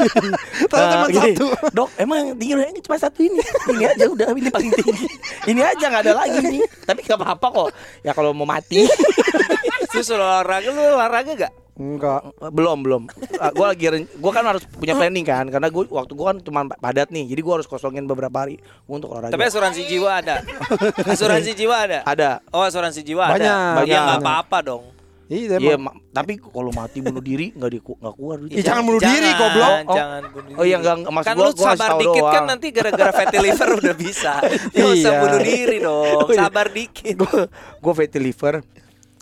Ternyata 0.72 0.94
cuma 0.96 1.06
Eh, 1.06 1.12
gini, 1.12 1.30
satu. 1.36 1.46
Dok, 1.76 1.88
emang 2.00 2.16
yang 2.24 2.28
tinggi 2.34 2.54
ini 2.56 2.80
cuma 2.80 2.96
satu 2.96 3.20
ini. 3.20 3.40
Ini 3.68 3.84
aja 3.84 4.04
udah 4.08 4.28
ini 4.32 4.48
paling 4.48 4.72
tinggi. 4.72 5.06
Ini 5.44 5.60
aja 5.60 5.84
nggak 5.92 6.02
ada 6.08 6.14
lagi 6.16 6.38
nih. 6.40 6.62
Tapi 6.88 7.04
nggak 7.04 7.18
apa-apa 7.20 7.46
kok. 7.52 7.68
Ya 8.00 8.16
kalau 8.16 8.32
mau 8.32 8.48
mati 8.48 8.88
Terus 9.92 10.08
olahraga 10.08 10.68
lu 10.68 10.80
olahraga 10.80 11.32
gak? 11.36 11.52
Enggak. 11.78 12.34
belum 12.50 12.82
belum. 12.82 13.02
Ah, 13.38 13.54
gua 13.54 13.70
lagi 13.70 13.86
gua 14.18 14.32
kan 14.34 14.42
harus 14.42 14.66
punya 14.66 14.98
planning 14.98 15.22
kan 15.22 15.46
karena 15.46 15.70
gua 15.70 15.86
waktu 16.02 16.12
gua 16.12 16.34
kan 16.34 16.42
cuma 16.42 16.60
padat 16.66 17.08
nih. 17.08 17.30
Jadi 17.30 17.40
gua 17.40 17.60
harus 17.60 17.70
kosongin 17.70 18.02
beberapa 18.04 18.34
hari 18.34 18.58
untuk 18.84 19.14
olahraga. 19.14 19.30
Tapi 19.30 19.46
asuransi 19.46 19.86
jiwa 19.86 20.10
ada. 20.18 20.42
Asuransi 21.12 21.52
jiwa 21.54 21.76
ada. 21.78 21.98
ada. 22.02 22.30
Oh 22.50 22.66
asuransi 22.66 23.06
jiwa 23.06 23.30
Banyak, 23.30 23.46
ada. 23.46 23.76
banyak. 23.78 23.94
Ya 23.94 24.00
nggak 24.02 24.20
apa-apa 24.20 24.58
dong. 24.64 24.84
Iya, 25.28 25.60
Iya, 25.60 25.76
ma- 25.76 25.92
tapi 26.08 26.36
kalau 26.36 26.72
mati 26.72 26.98
bunuh 26.98 27.20
diri 27.20 27.52
nggak 27.52 27.68
di 27.68 27.78
nggak 27.78 28.14
keluar 28.14 28.36
duit. 28.40 28.48
Ih, 28.50 28.64
jangan 28.64 28.80
bunuh 28.82 28.96
diri, 28.98 29.28
goblok. 29.30 29.68
Jangan, 29.68 29.84
Oh. 29.84 29.94
jangan 29.94 30.22
bunuh 30.26 30.46
diri. 30.46 30.56
Oh 30.56 30.64
iya, 30.64 30.76
nggak- 30.78 30.98
maksud 31.06 31.28
kan 31.28 31.34
gua- 31.34 31.44
lu 31.44 31.52
gua 31.52 31.66
sabar 31.70 31.90
dikit 31.94 32.22
kan 32.22 32.32
doang. 32.32 32.46
nanti 32.48 32.66
gara-gara 32.70 33.12
fatty 33.12 33.36
liver 33.38 33.68
udah 33.74 33.94
bisa. 33.94 34.32
Usah 34.74 34.96
Iya. 34.96 35.20
bunuh 35.20 35.40
diri 35.42 35.76
dong. 35.78 36.16
Oh 36.18 36.28
iya. 36.28 36.40
Sabar 36.42 36.66
dikit. 36.68 37.14
gue 37.14 37.40
gue 37.76 37.92
fatty 37.94 38.18
liver 38.18 38.54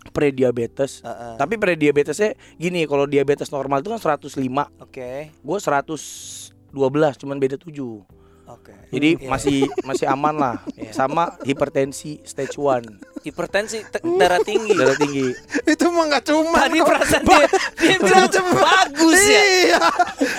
prediabetes 0.09 1.03
Heeh. 1.03 1.35
tapi 1.37 1.55
prediabetesnya 1.57 2.31
gini 2.55 2.85
kalau 2.85 3.05
diabetes 3.05 3.51
normal 3.51 3.81
itu 3.81 3.91
kan 3.91 4.01
105 4.01 4.65
Oke. 4.79 5.29
gue 5.35 5.59
112 5.59 6.73
cuman 7.17 7.37
beda 7.37 7.57
7 7.57 8.01
Oke. 8.49 8.73
jadi 8.89 9.19
Iya. 9.19 9.29
masih 9.29 9.59
masih 9.83 10.07
aman 10.07 10.35
lah 10.35 10.57
sama 10.95 11.37
hipertensi 11.43 12.23
stage 12.23 12.55
1 12.55 12.87
hipertensi 13.27 13.83
te- 13.85 14.03
darah 14.15 14.39
tinggi. 14.39 14.71
darah 14.73 14.95
tinggi 14.95 15.35
itu 15.75 15.85
mah 15.91 16.05
nggak 16.07 16.25
cuma. 16.25 16.59
Tadi 16.63 16.79
perasaan 16.79 17.23
dia, 17.23 17.47
dia 17.75 17.97
bilang 18.07 18.31
Cuma- 18.31 18.63
bagus 18.63 19.19
ya. 19.21 19.43
Iya. 19.43 19.79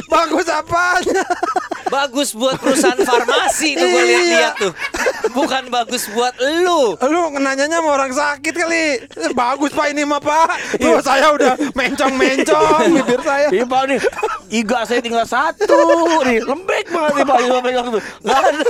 Bagus 0.07 0.47
apanya? 0.47 1.23
Bagus 1.97 2.29
buat 2.31 2.55
perusahaan 2.55 2.99
farmasi 2.99 3.73
tuh 3.73 3.87
gue 3.87 4.03
lihat-lihat 4.03 4.53
tuh. 4.59 4.73
Bukan 5.29 5.63
bagus 5.67 6.05
buat 6.07 6.29
lu. 6.37 6.93
Lu 6.95 7.19
nanyanya 7.35 7.77
sama 7.77 7.89
orang 7.91 8.11
sakit 8.11 8.53
kali. 8.53 8.85
Eh, 9.01 9.31
Bagus 9.33 9.71
Pak 9.71 9.89
ini 9.89 10.03
mah 10.03 10.21
Pak. 10.21 10.77
Tuh 10.77 11.01
saya 11.01 11.29
udah 11.31 11.57
mencong-mencong 11.73 12.93
bibir 12.93 13.21
saya. 13.21 13.47
Iya 13.49 13.65
pak 13.65 13.81
nih, 13.87 13.99
iga 14.51 14.83
saya 14.83 14.99
tinggal 14.99 15.23
satu 15.23 15.73
nih, 16.21 16.39
lembek 16.39 16.85
banget 16.87 17.11
nih 17.13 17.25
pak, 17.25 17.37
Iga 17.39 17.59
pegang 17.59 17.87
tuh, 17.89 18.01
nggak 18.21 18.37
ada. 18.37 18.69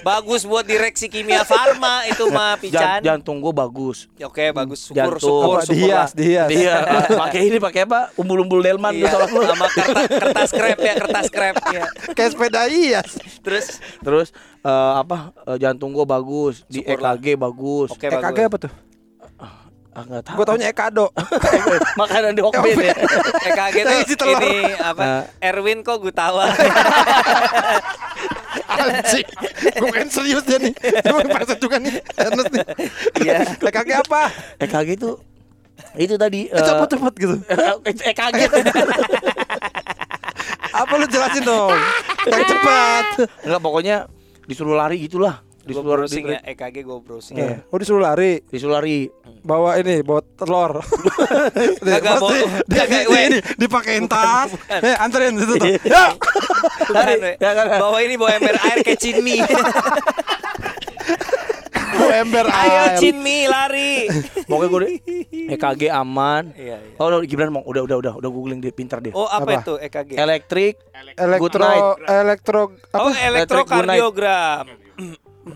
Bagus 0.00 0.42
buat 0.42 0.62
direksi 0.62 1.06
kimia 1.06 1.42
farma 1.42 2.06
itu 2.06 2.26
mah 2.28 2.56
pican. 2.56 3.00
Jan- 3.00 3.02
jantung 3.04 3.38
gue 3.38 3.50
bagus. 3.50 4.06
Oke, 4.18 4.50
bagus. 4.50 4.86
Syukur, 4.86 5.18
Jantung. 5.18 5.20
syukur, 5.20 5.56
syukur 5.62 5.74
dias, 5.76 5.90
lah. 5.90 6.06
dias. 6.14 6.48
Iya, 6.48 6.74
pakai 7.22 7.40
ini 7.44 7.58
pakai 7.58 7.80
apa? 7.84 8.10
Umbul-umbul 8.14 8.60
delman 8.60 8.92
Iya, 8.92 9.06
tuh 9.06 9.18
sama 9.20 9.36
lu. 9.36 9.46
sama 9.46 9.66
kertas, 9.68 10.08
kertas 10.08 10.50
krep 10.50 10.78
ya, 10.80 10.94
kertas 10.96 11.26
krep 11.28 11.56
ya. 11.68 11.84
Kayak 12.14 12.30
sepeda 12.32 12.55
ias. 12.66 13.10
Terus 13.40 13.66
Terus 13.98 14.28
eh, 14.60 14.92
apa? 14.96 15.30
eh, 15.44 15.56
jantung 15.56 15.92
gue 15.92 16.02
bagus, 16.02 16.64
di 16.66 16.80
Syukurlah. 16.80 17.14
EKG 17.14 17.26
bagus. 17.36 17.88
oke 17.90 18.02
EKG 18.02 18.16
bagus. 18.18 18.46
apa 18.46 18.56
tuh? 18.58 18.72
Ah 19.92 20.04
nggak 20.04 20.22
tahu. 20.22 20.36
Gue 20.36 20.44
taunya 20.44 20.68
Ekado. 20.68 21.06
Makanan 22.00 22.32
di 22.32 22.44
Hokben 22.44 22.76
ya. 22.76 22.92
EKG 23.46 23.76
isi 23.98 24.12
tuh 24.12 24.28
telur. 24.28 24.40
ini 24.40 24.76
apa? 24.76 25.24
Erwin 25.40 25.80
kok 25.80 25.96
gue 25.98 26.12
tawa. 26.12 26.52
Anjing. 28.68 29.24
Gue 29.72 29.90
kan 29.90 30.06
serius 30.06 30.44
dia 30.44 30.60
nih. 30.60 30.74
Cuma 31.00 31.24
kepaksa 31.24 31.56
juga 31.56 31.80
nih. 31.80 31.96
Ernest 32.12 32.52
nih. 32.52 32.64
Iya. 33.24 33.38
EKG 33.56 33.90
apa? 33.98 34.22
EKG 34.60 34.88
itu 34.94 35.10
itu 35.96 36.14
tadi 36.16 36.48
Eh, 36.48 36.60
Cepet-cepet 36.60 37.12
gitu. 37.16 37.36
EKG 38.12 38.36
Apa 40.76 40.92
lu 40.94 41.06
jelasin 41.06 41.42
dong? 41.42 41.72
Yang 42.24 42.42
cepat. 42.48 43.04
Enggak 43.42 43.60
pokoknya 43.60 43.96
disuruh 44.44 44.74
lari 44.74 45.00
gitulah. 45.00 45.40
Gue 45.66 45.74
Disuruh 45.74 45.98
browsing 45.98 46.22
di- 46.22 46.30
ya, 46.30 46.40
EKG 46.46 46.76
gue 46.80 46.98
browsing. 47.02 47.34
Iya. 47.36 47.66
Oh 47.66 47.76
disuruh 47.76 47.98
lari. 47.98 48.38
Disuruh 48.46 48.78
lari. 48.78 49.10
Bawa 49.42 49.74
ini, 49.76 49.98
bawa 49.98 50.22
telur. 50.38 50.78
Kagak, 51.82 52.22
Pasti 52.22 52.38
bawa- 52.38 52.62
dia 52.70 52.84
kagak, 52.86 53.02
di- 53.02 53.08
weh. 53.10 53.22
ini 53.26 53.38
dipakein 53.58 54.06
tas. 54.06 54.54
Eh, 54.70 54.94
anterin 54.94 55.34
situ 55.34 55.58
tuh. 55.58 55.66
Iya. 55.66 56.14
Ya. 57.34 57.50
Ya. 57.58 57.78
Bawa 57.82 57.98
ini 57.98 58.14
bawa 58.14 58.38
ember 58.38 58.54
air 58.54 58.78
kayak 58.80 59.00
cinmi. 61.96 62.20
ember 62.20 62.46
Ayo 62.46 62.78
air. 62.84 62.98
Cinmi 63.00 63.38
lari. 63.48 63.92
Pokoknya 64.48 64.68
gue 64.68 64.80
EKG 65.56 65.82
aman. 65.88 66.52
Iya, 66.52 66.76
iya. 66.78 66.96
Oh, 67.00 67.20
Gibran 67.24 67.50
mau 67.50 67.64
udah 67.64 67.82
udah 67.88 67.96
udah 67.98 68.12
udah 68.20 68.30
googling 68.30 68.60
dia 68.60 68.70
pintar 68.70 69.00
dia. 69.00 69.16
Oh, 69.16 69.26
apa, 69.26 69.56
Apa? 69.56 69.62
itu 69.64 69.74
EKG? 69.80 70.10
Elektrik, 70.14 70.74
good 70.78 71.18
Elektro 71.18 71.64
night. 71.64 71.84
elektro 72.06 72.60
apa? 72.92 73.04
oh, 73.08 73.12
elektrokardiogram. 73.12 74.64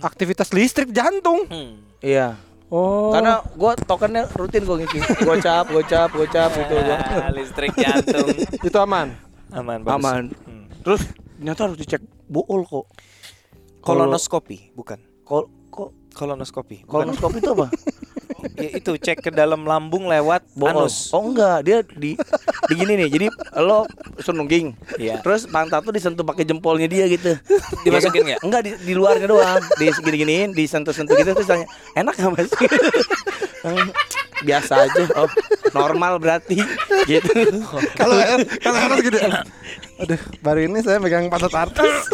Aktivitas 0.01 0.55
listrik 0.57 0.89
jantung. 0.95 1.45
Hmm. 1.51 1.83
Iya. 2.01 2.39
Oh. 2.71 3.11
Karena 3.11 3.43
gue 3.43 3.73
tokennya 3.83 4.31
rutin 4.31 4.63
gue 4.63 4.77
ngisi. 4.87 5.03
Gocap, 5.27 5.75
gocap, 5.75 6.09
gocap 6.15 6.51
gitu 6.55 6.75
gua. 6.79 6.99
Ah, 7.27 7.31
listrik 7.35 7.75
jantung. 7.75 8.31
itu 8.69 8.79
aman. 8.79 9.11
Aman, 9.51 9.83
bagus. 9.83 9.99
Aman. 9.99 10.23
Hmm. 10.47 10.67
Terus 10.87 11.03
ternyata 11.35 11.61
harus 11.67 11.77
dicek 11.83 12.03
bool 12.31 12.63
kok. 12.63 12.87
Kolonoskopi, 13.83 14.71
bukan? 14.79 15.03
Kol 15.27 15.51
Kolonoskopi. 16.15 16.85
Bukan. 16.85 16.91
kolonoskopi 16.91 17.39
itu 17.41 17.51
apa? 17.55 17.69
Ya, 18.57 18.73
itu 18.77 18.93
cek 18.97 19.21
ke 19.21 19.31
dalam 19.33 19.69
lambung 19.69 20.09
lewat 20.09 20.45
Bool. 20.57 20.73
anus. 20.73 21.13
Oh 21.13 21.29
enggak, 21.29 21.61
dia 21.61 21.79
di 21.85 22.17
di 22.69 22.75
gini 22.77 22.97
nih. 22.97 23.09
Jadi 23.13 23.27
lo 23.61 23.85
sunungging. 24.17 24.73
Iya. 24.97 25.21
Terus 25.21 25.45
pantat 25.45 25.85
tuh 25.85 25.93
disentuh 25.93 26.25
pakai 26.25 26.49
jempolnya 26.49 26.89
dia 26.89 27.05
gitu. 27.09 27.37
Dimasukin 27.85 28.33
nggak? 28.33 28.41
Enggak 28.41 28.61
di, 28.65 28.71
di 28.81 28.93
luarnya 28.97 29.29
doang. 29.29 29.61
Di 29.77 29.93
segini-giniin, 29.93 30.57
disentuh-sentuh 30.57 31.21
gitu 31.21 31.37
terus 31.37 31.49
tanya, 31.49 31.69
"Enak 31.97 32.17
enggak 32.17 32.33
Mas?" 32.33 32.51
Biasa 34.49 34.89
aja. 34.89 35.05
Oh, 35.21 35.29
normal 35.77 36.17
berarti. 36.17 36.65
Gitu. 37.05 37.33
Kalau 37.97 38.17
kalau 38.61 38.79
harus 38.89 38.99
gede. 39.05 39.21
Aduh, 40.01 40.21
baru 40.41 40.65
ini 40.65 40.81
saya 40.81 40.97
megang 40.97 41.29
pantat 41.29 41.53
artis. 41.53 42.09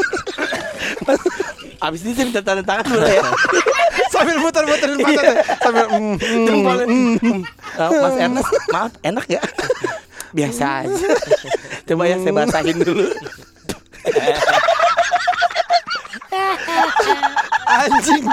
Abis 1.81 2.01
ini 2.05 2.13
saya 2.17 2.25
minta 2.29 2.43
tanda 2.43 2.63
tangan 2.65 2.85
dulu 2.89 3.05
ya. 3.05 3.23
sambil 4.17 4.37
muter-muterin 4.41 4.97
pantatnya. 4.97 5.37
Sambil 5.61 5.87
mm, 5.93 6.17
mm, 6.17 6.47
Jempolnya. 6.49 6.87
mm. 6.89 7.41
Ah, 7.77 7.91
Mas 7.93 8.17
Ernest, 8.17 8.51
maaf, 8.73 8.93
enak 9.05 9.27
ya? 9.29 9.41
Biasa 10.33 10.65
aja. 10.85 11.07
Coba 11.87 12.03
ya 12.09 12.17
saya 12.21 12.33
basahin 12.33 12.77
dulu. 12.81 13.07
Anjing. 17.67 18.25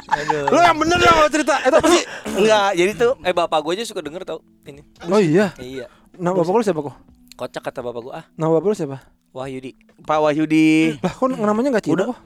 Lo 0.49 0.59
yang 0.61 0.77
bener 0.79 0.99
lah 1.01 1.13
kalau 1.19 1.29
cerita. 1.31 1.55
Itu 1.63 1.75
apa 1.75 1.87
sih? 1.89 2.03
Enggak, 2.33 2.69
jadi 2.77 2.91
tuh 2.95 3.11
Eh 3.25 3.33
bapak 3.33 3.59
gue 3.65 3.73
aja 3.75 3.83
suka 3.85 4.01
denger 4.01 4.23
tau 4.23 4.39
ini. 4.67 4.81
Oh 5.09 5.19
iya. 5.19 5.51
Iya. 5.59 5.85
Nama 6.15 6.33
bapak 6.37 6.53
lu 6.53 6.63
siapa 6.63 6.79
kok? 6.79 6.95
Kocak 7.33 7.61
kata 7.65 7.79
bapak 7.81 8.01
gue 8.05 8.13
ah 8.13 8.25
Nama 8.37 8.51
bapak 8.59 8.67
lu 8.71 8.75
siapa? 8.77 8.97
Wahyudi. 9.33 9.73
Pak 10.05 10.19
Wahyudi. 10.21 11.01
Lah 11.01 11.13
kok 11.13 11.25
namanya 11.33 11.69
enggak 11.73 11.85
Cina 11.89 12.05
kok? 12.13 12.17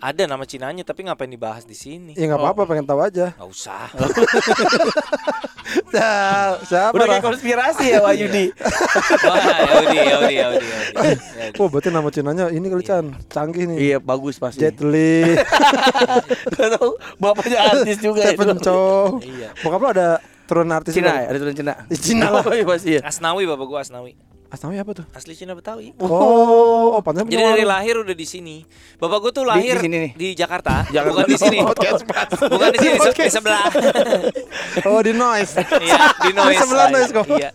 Ada 0.00 0.28
nama 0.28 0.44
Cinanya 0.44 0.82
tapi 0.84 1.06
ngapain 1.06 1.30
dibahas 1.30 1.64
di 1.66 1.76
sini? 1.76 2.12
Ya 2.14 2.28
enggak 2.28 2.40
apa-apa, 2.42 2.62
pengen 2.68 2.86
tahu 2.86 3.00
aja. 3.02 3.32
Gak 3.34 3.48
usah. 3.48 3.88
Siapa? 5.66 6.62
Siapa? 6.66 6.94
Udah 6.94 7.06
kayak 7.08 7.22
Ra? 7.22 7.28
konspirasi 7.32 7.84
ya 7.90 7.98
Wahyudi. 8.04 8.46
Wah, 9.26 9.58
Yaudi, 9.66 9.96
Yaudi, 9.96 10.34
Yaudi, 10.38 10.66
Yaudi. 10.66 11.56
Oh, 11.58 11.66
berarti 11.66 11.88
nama 11.90 12.08
Cinanya 12.12 12.44
ini 12.52 12.66
kali 12.70 12.84
Chan. 12.86 13.04
Canggih 13.30 13.64
nih. 13.70 13.76
Iya, 13.78 13.98
bagus 13.98 14.38
pasti. 14.38 14.62
Jet 14.62 14.78
Li, 14.82 15.36
bapaknya 17.22 17.58
artis 17.72 17.98
juga 17.98 18.22
ya. 18.22 18.32
Stephen 18.34 18.58
Chow. 18.62 19.18
Iya. 19.22 19.50
Bokap 19.62 19.80
lu 19.82 19.88
ada 19.90 20.08
turun 20.46 20.70
artis 20.70 20.94
Cina 20.94 21.26
ya, 21.26 21.26
ada 21.34 21.38
tulisan 21.42 21.58
Cina. 21.58 21.72
Cina 21.90 22.26
lah. 22.30 22.42
Oh, 22.46 22.54
iya 22.54 22.64
pasti 22.64 22.90
ya. 22.98 23.00
Asnawi 23.02 23.44
bapak 23.50 23.66
gue 23.66 23.78
Asnawi. 23.82 24.12
Asnawi 24.46 24.78
apa 24.78 24.90
tuh? 24.94 25.06
Asli 25.10 25.34
Cina 25.34 25.58
Betawi. 25.58 25.90
Oh, 25.98 26.94
oh 26.94 27.02
pantas 27.02 27.26
Jadi 27.26 27.42
dari 27.42 27.66
lahir 27.66 27.98
udah 27.98 28.14
di 28.14 28.26
sini. 28.26 28.62
Bapak 28.96 29.18
gue 29.18 29.32
tuh 29.34 29.44
lahir 29.44 29.74
di 29.74 29.90
sini 29.90 29.96
nih? 29.98 30.12
di 30.14 30.28
Jakarta, 30.38 30.86
Jakarta. 30.86 31.10
bukan 31.10 31.26
di 31.26 31.36
sini. 31.38 31.58
Podcast. 31.68 32.02
Bukan 32.46 32.68
di 32.70 32.78
sini, 32.78 32.94
di 33.02 33.30
sebelah. 33.30 33.66
Oh, 34.88 35.00
di 35.02 35.12
noise. 35.12 35.58
Iya, 35.86 36.14
di 36.22 36.30
noise. 36.30 36.54
Di 36.54 36.62
sebelah 36.62 36.86
noise 36.94 37.10
kok. 37.10 37.26
Iya. 37.26 37.50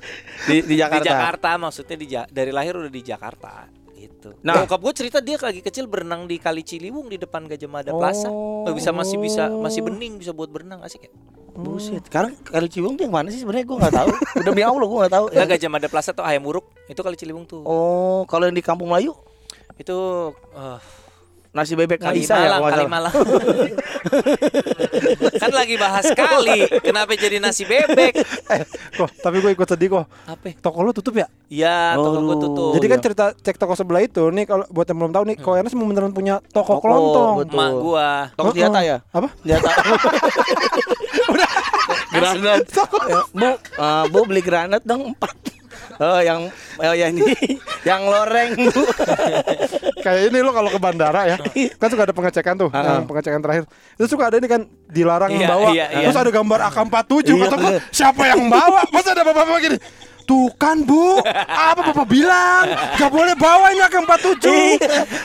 Di, 0.48 0.56
di 0.68 0.76
Jakarta. 0.76 1.04
Di 1.04 1.08
Jakarta 1.08 1.50
maksudnya 1.56 1.96
di 1.96 2.08
Ja- 2.12 2.30
dari 2.30 2.52
lahir 2.52 2.76
udah 2.76 2.92
di 2.92 3.02
Jakarta 3.02 3.81
gitu. 4.22 4.30
Nah. 4.46 4.54
Nah, 4.54 4.70
bokap 4.70 4.80
gue 4.86 4.94
cerita 4.94 5.18
dia 5.18 5.42
lagi 5.42 5.66
kecil 5.66 5.90
berenang 5.90 6.30
di 6.30 6.38
Kali 6.38 6.62
Ciliwung 6.62 7.10
di 7.10 7.18
depan 7.18 7.50
Gajah 7.50 7.70
Mada 7.70 7.92
Plaza. 7.98 8.30
Oh. 8.30 8.70
Bisa 8.70 8.94
masih 8.94 9.18
bisa 9.18 9.50
masih 9.50 9.82
bening 9.82 10.22
bisa 10.22 10.30
buat 10.30 10.54
berenang 10.54 10.86
asik 10.86 11.10
ya. 11.10 11.12
Buset. 11.52 12.08
Sekarang 12.08 12.32
kali 12.48 12.70
Ciliwung 12.72 12.96
tuh 12.96 13.04
yang 13.10 13.16
mana 13.18 13.28
sih 13.34 13.42
sebenarnya 13.42 13.66
gue 13.66 13.78
nggak 13.82 13.96
tahu. 13.98 14.10
Udah 14.40 14.46
demi 14.46 14.62
Allah 14.62 14.86
gue 14.86 15.00
nggak 15.02 15.14
tahu. 15.18 15.26
Enggak 15.34 15.48
Gajah 15.58 15.70
Mada 15.74 15.88
Plaza 15.90 16.12
tuh 16.14 16.24
ayam 16.24 16.46
uruk 16.46 16.70
itu 16.88 17.02
Kali 17.02 17.18
Ciliwung 17.18 17.50
tuh. 17.50 17.66
Oh, 17.66 18.24
kalau 18.30 18.46
yang 18.46 18.56
di 18.56 18.64
Kampung 18.64 18.94
Melayu 18.94 19.18
Itu 19.76 20.32
eh, 20.54 20.78
nasi 21.52 21.76
bebek 21.76 22.00
Kali 22.00 22.24
Kalisa 22.24 22.40
ya 22.40 22.40
Malang, 22.40 22.48
kalau 22.48 22.64
nggak 22.64 22.72
Kali 22.72 22.80
salah. 22.80 22.96
Malang. 22.96 23.14
kan 25.36 25.52
lagi 25.52 25.76
bahas 25.76 26.08
kali. 26.16 26.64
Kenapa 26.80 27.12
jadi 27.20 27.44
nasi 27.44 27.68
bebek? 27.68 28.16
Eh, 28.52 28.68
kok, 28.68 29.08
tapi 29.24 29.40
gue 29.40 29.56
ikut 29.56 29.64
sedih 29.64 29.88
kok. 29.88 30.12
Apa? 30.28 30.52
Toko 30.60 30.84
lu 30.84 30.92
tutup 30.92 31.16
ya? 31.16 31.24
Iya, 31.48 31.96
toko 31.96 32.20
gue 32.20 32.36
Aduh. 32.36 32.44
tutup. 32.44 32.72
Jadi 32.76 32.86
kan 32.92 33.00
iya. 33.00 33.06
cerita 33.08 33.32
cek 33.32 33.56
toko 33.56 33.80
sebelah 33.80 34.04
itu 34.04 34.28
nih 34.28 34.44
kalau 34.44 34.68
buat 34.68 34.84
yang 34.92 35.00
belum 35.00 35.16
tahu 35.16 35.24
nih, 35.32 35.36
Ko 35.40 35.56
Ernest 35.56 35.80
mau 35.80 35.88
beneran 35.88 36.12
punya 36.12 36.44
toko, 36.52 36.76
Toko, 36.80 36.84
kelontong. 36.84 37.48
betul. 37.48 37.56
Mak 37.56 37.72
gua. 37.80 38.28
Toko 38.36 38.52
senjata 38.52 38.80
ya? 38.84 39.00
Apa? 39.16 39.32
Senjata. 39.40 39.72
granat. 42.12 42.68
Ya, 42.68 42.84
Bu, 43.32 43.48
eh, 43.56 44.04
Bu 44.12 44.20
beli 44.28 44.44
granat 44.44 44.84
dong 44.84 45.16
empat. 45.16 45.61
Oh, 45.98 46.18
yang 46.18 46.50
oh, 46.78 46.94
yang 46.94 47.14
ini, 47.14 47.34
yang 47.90 48.02
loreng. 48.04 48.58
Kayak 49.98 50.22
ini 50.28 50.40
lo 50.40 50.50
kalau 50.50 50.68
ke 50.68 50.78
bandara 50.78 51.28
ya, 51.28 51.38
kan 51.76 51.88
suka 51.88 52.04
ada 52.04 52.12
pengecekan 52.12 52.56
tuh, 52.58 52.70
Ah. 52.72 52.98
yang 52.98 53.06
pengecekan 53.06 53.38
terakhir. 53.38 53.64
Itu 53.96 54.06
suka 54.08 54.28
ada 54.28 54.36
ini 54.36 54.48
kan 54.48 54.62
dilarang 54.88 55.30
Iya, 55.30 55.48
bawa. 55.48 55.70
iya, 55.72 55.86
iya. 55.92 56.06
Terus 56.06 56.18
ada 56.18 56.32
gambar 56.32 56.60
AK47 56.68 57.28
Iya, 57.28 57.44
kata 57.44 57.56
gua, 57.56 57.70
bener. 57.70 57.82
siapa 57.92 58.24
yang 58.26 58.42
bawa? 58.48 58.80
Masa 58.90 59.10
ada 59.12 59.22
bapak-bapak 59.22 59.62
gini? 59.62 59.78
Tuh 60.22 60.54
kan 60.54 60.78
bu, 60.80 61.18
apa 61.44 61.82
bapak 61.84 62.06
bilang? 62.08 62.66
Gak 62.96 63.10
boleh 63.10 63.34
bawa 63.34 63.70
ini 63.70 63.82
AK47 63.82 64.46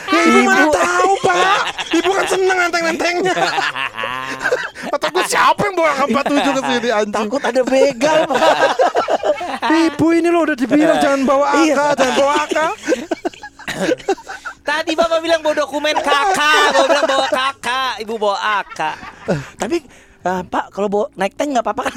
Ya 0.09 0.21
ibu 0.25 0.39
mana 0.41 0.65
Ibu. 0.65 0.73
tahu 0.73 1.11
pak 1.21 1.59
Ibu 1.93 2.09
kan 2.11 2.25
seneng 2.27 2.57
enteng-entengnya 2.65 3.35
Kata 4.91 5.05
gue 5.07 5.23
siapa 5.23 5.61
yang 5.63 5.75
bawa 5.75 5.89
AK47 6.01 6.47
ke 6.49 6.61
sini 6.65 6.89
anjing 6.91 7.13
Takut 7.13 7.41
ada 7.41 7.61
begal, 7.61 8.17
Pak. 8.25 8.57
Ibu 9.61 10.05
ini 10.13 10.29
lo 10.29 10.45
udah 10.45 10.57
dibilang 10.57 10.99
jangan 11.01 11.21
bawa 11.25 11.45
AK, 11.57 11.79
jangan 11.97 12.13
bawa 12.17 12.33
AK 12.45 12.57
Tadi 14.67 14.91
bapak 14.99 15.19
bilang 15.23 15.39
bawa 15.39 15.55
dokumen 15.63 15.95
kakak, 15.95 16.75
bapak 16.75 16.85
bilang 16.91 17.07
bawa 17.07 17.27
kakak, 17.31 17.93
ibu 18.03 18.13
bawa 18.19 18.37
akak. 18.59 18.97
Tapi 19.55 19.79
eh, 20.27 20.41
Pak, 20.43 20.65
kalau 20.75 20.87
bawa 20.91 21.05
naik 21.15 21.33
tank 21.39 21.55
nggak 21.55 21.63
apa-apa 21.63 21.81
kan? 21.87 21.93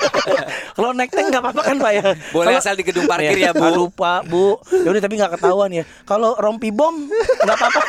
kalau 0.76 0.90
naik 0.96 1.12
tank 1.12 1.26
nggak 1.28 1.42
apa-apa 1.44 1.60
kan 1.60 1.76
Pak 1.76 1.92
ya? 1.92 2.04
Boleh 2.32 2.46
Kalau- 2.56 2.62
asal 2.64 2.74
di 2.74 2.84
gedung 2.88 3.04
parkir 3.04 3.36
ya, 3.36 3.52
Bu. 3.52 3.64
Aduh 3.68 3.88
Pak, 3.92 4.20
Bu. 4.32 4.56
Ya 4.72 4.88
udah 4.88 5.02
tapi 5.04 5.14
nggak 5.20 5.32
ketahuan 5.36 5.70
ya. 5.70 5.84
Kalau 6.08 6.32
rompi 6.40 6.72
bom 6.72 7.06
nggak 7.44 7.56
apa-apa. 7.56 7.80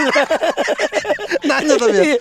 Nanya 1.47 1.76
tapi 1.80 1.99
ya 2.03 2.18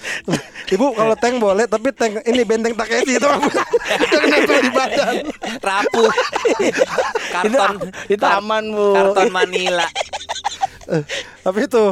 Ibu 0.65 0.97
kalau 0.97 1.15
tank 1.15 1.39
boleh 1.39 1.69
tapi 1.69 1.93
tank 1.93 2.25
ini 2.25 2.43
benteng 2.43 2.75
Takeshi 2.75 3.21
itu? 3.21 3.29
Jangan 4.11 4.27
nempel 4.33 4.59
di 4.59 4.71
badan 4.73 5.15
Rapuh. 5.61 6.13
Karton 7.31 7.75
itu 8.09 8.25
aman, 8.25 8.65
Bu. 8.73 8.87
Karton 8.97 9.29
Manila. 9.31 9.87
Tapi 11.45 11.59
itu 11.63 11.83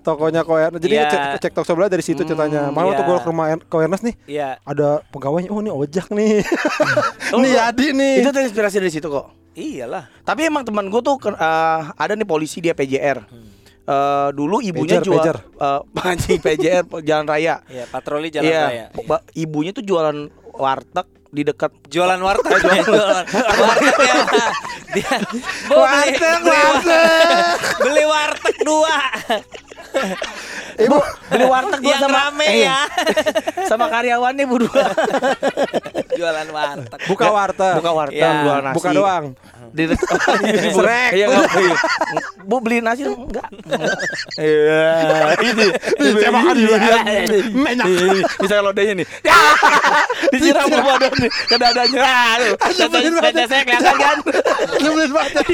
tokonya 0.00 0.40
Ko 0.40 0.56
Ernest 0.56 0.80
Jadi 0.80 0.94
Iya. 0.94 1.04
cek, 1.06 1.20
cek 1.38 1.52
toko 1.52 1.66
sebelah 1.66 1.86
dari 1.86 2.00
situ 2.00 2.22
ceritanya 2.22 2.68
Malah 2.68 2.88
waktu 2.90 3.02
iya. 3.02 3.08
gue 3.08 3.16
ke 3.18 3.28
rumah 3.28 3.46
Er- 3.46 3.64
Ko 3.64 3.76
Ernest 3.78 4.02
nih 4.02 4.14
Iya. 4.26 4.56
Ada 4.62 5.04
pegawainya, 5.06 5.48
oh 5.48 5.60
ini 5.60 5.68
ojek 5.68 6.08
nih 6.10 6.40
Oh, 7.32 7.38
Nih 7.38 7.54
Adi 7.54 7.92
nih 7.92 8.14
Itu 8.18 8.30
terinspirasi 8.30 8.76
dari 8.78 8.88
situ 8.90 9.06
kok. 9.06 9.28
Iyalah. 9.52 10.08
Tapi 10.22 10.48
emang 10.48 10.64
teman 10.64 10.88
gue 10.88 10.98
tuh 10.98 11.20
eh, 11.26 11.36
ada 11.92 12.12
nih 12.12 12.24
polisi 12.24 12.58
dia 12.58 12.72
PJR. 12.72 13.20
Eh, 13.82 14.28
dulu 14.32 14.60
ibunya 14.60 14.96
Pager, 14.96 15.04
jual 15.04 15.20
pager. 15.20 15.36
eh, 15.58 15.80
anjing 16.08 16.38
PJR 16.38 16.84
jalan 17.00 17.26
raya. 17.26 17.60
Iya, 17.66 17.84
patroli 17.84 18.28
jalan 18.28 18.46
Iya, 18.46 18.62
raya. 18.64 18.84
ba- 19.02 19.20
ibunya 19.32 19.70
tuh 19.70 19.82
jualan 19.82 20.16
warteg 20.52 21.04
di 21.32 21.42
dekat 21.42 21.72
Jualan 21.88 22.20
warteg, 22.28 22.60
jualan 22.60 23.24
warteg 23.32 23.96
ya. 24.04 24.16
Dia 24.92 25.16
Warteg, 25.72 26.40
warteg. 26.44 27.56
beli 27.80 28.04
warteg 28.04 28.56
dua. 28.60 28.96
Ibu. 30.72 30.98
Beli 31.32 31.44
warteg 31.48 31.80
gua 31.84 31.96
sama 32.00 32.18
rame 32.28 32.46
eh, 32.48 32.64
ya. 32.64 32.78
sama 33.70 33.86
karyawannya 33.92 34.44
bu 34.48 34.56
dua. 34.64 34.84
Jualan 36.16 36.48
warteg. 36.48 37.00
buka 37.08 37.26
warteg. 37.28 37.74
Buka 37.80 37.90
warteg 37.92 38.20
Iya. 38.20 38.30
jual 38.44 38.60
nasi. 38.64 38.76
Buka 38.76 38.90
doang. 38.92 39.24
Di 39.72 39.84
Srek. 40.72 41.10
iya 41.18 41.26
nggak 41.28 41.48
iya. 41.60 41.76
bu. 42.44 42.56
Beli 42.60 42.80
nasi 42.84 43.04
dong. 43.04 43.28
Enggak. 43.28 43.48
Iya. 44.40 44.84
Ini 45.48 45.66
Saya 46.20 46.32
makan 46.32 46.54
dulu 46.56 46.74
dia. 46.76 46.96
Menak. 47.52 47.86
Bisa 48.40 48.54
lodenya 48.64 48.94
nih. 49.00 49.06
Ya. 49.24 49.38
Disiram 50.32 50.66
ke 50.68 50.80
badan 50.80 51.12
nih, 51.20 51.30
ke 51.30 51.56
dadanya. 51.60 52.00
Dada 53.22 53.44
saya 53.48 53.62
kelihatan 53.64 53.96
kan. 53.96 54.16
Nyebelin 54.80 55.10
banget 55.12 55.44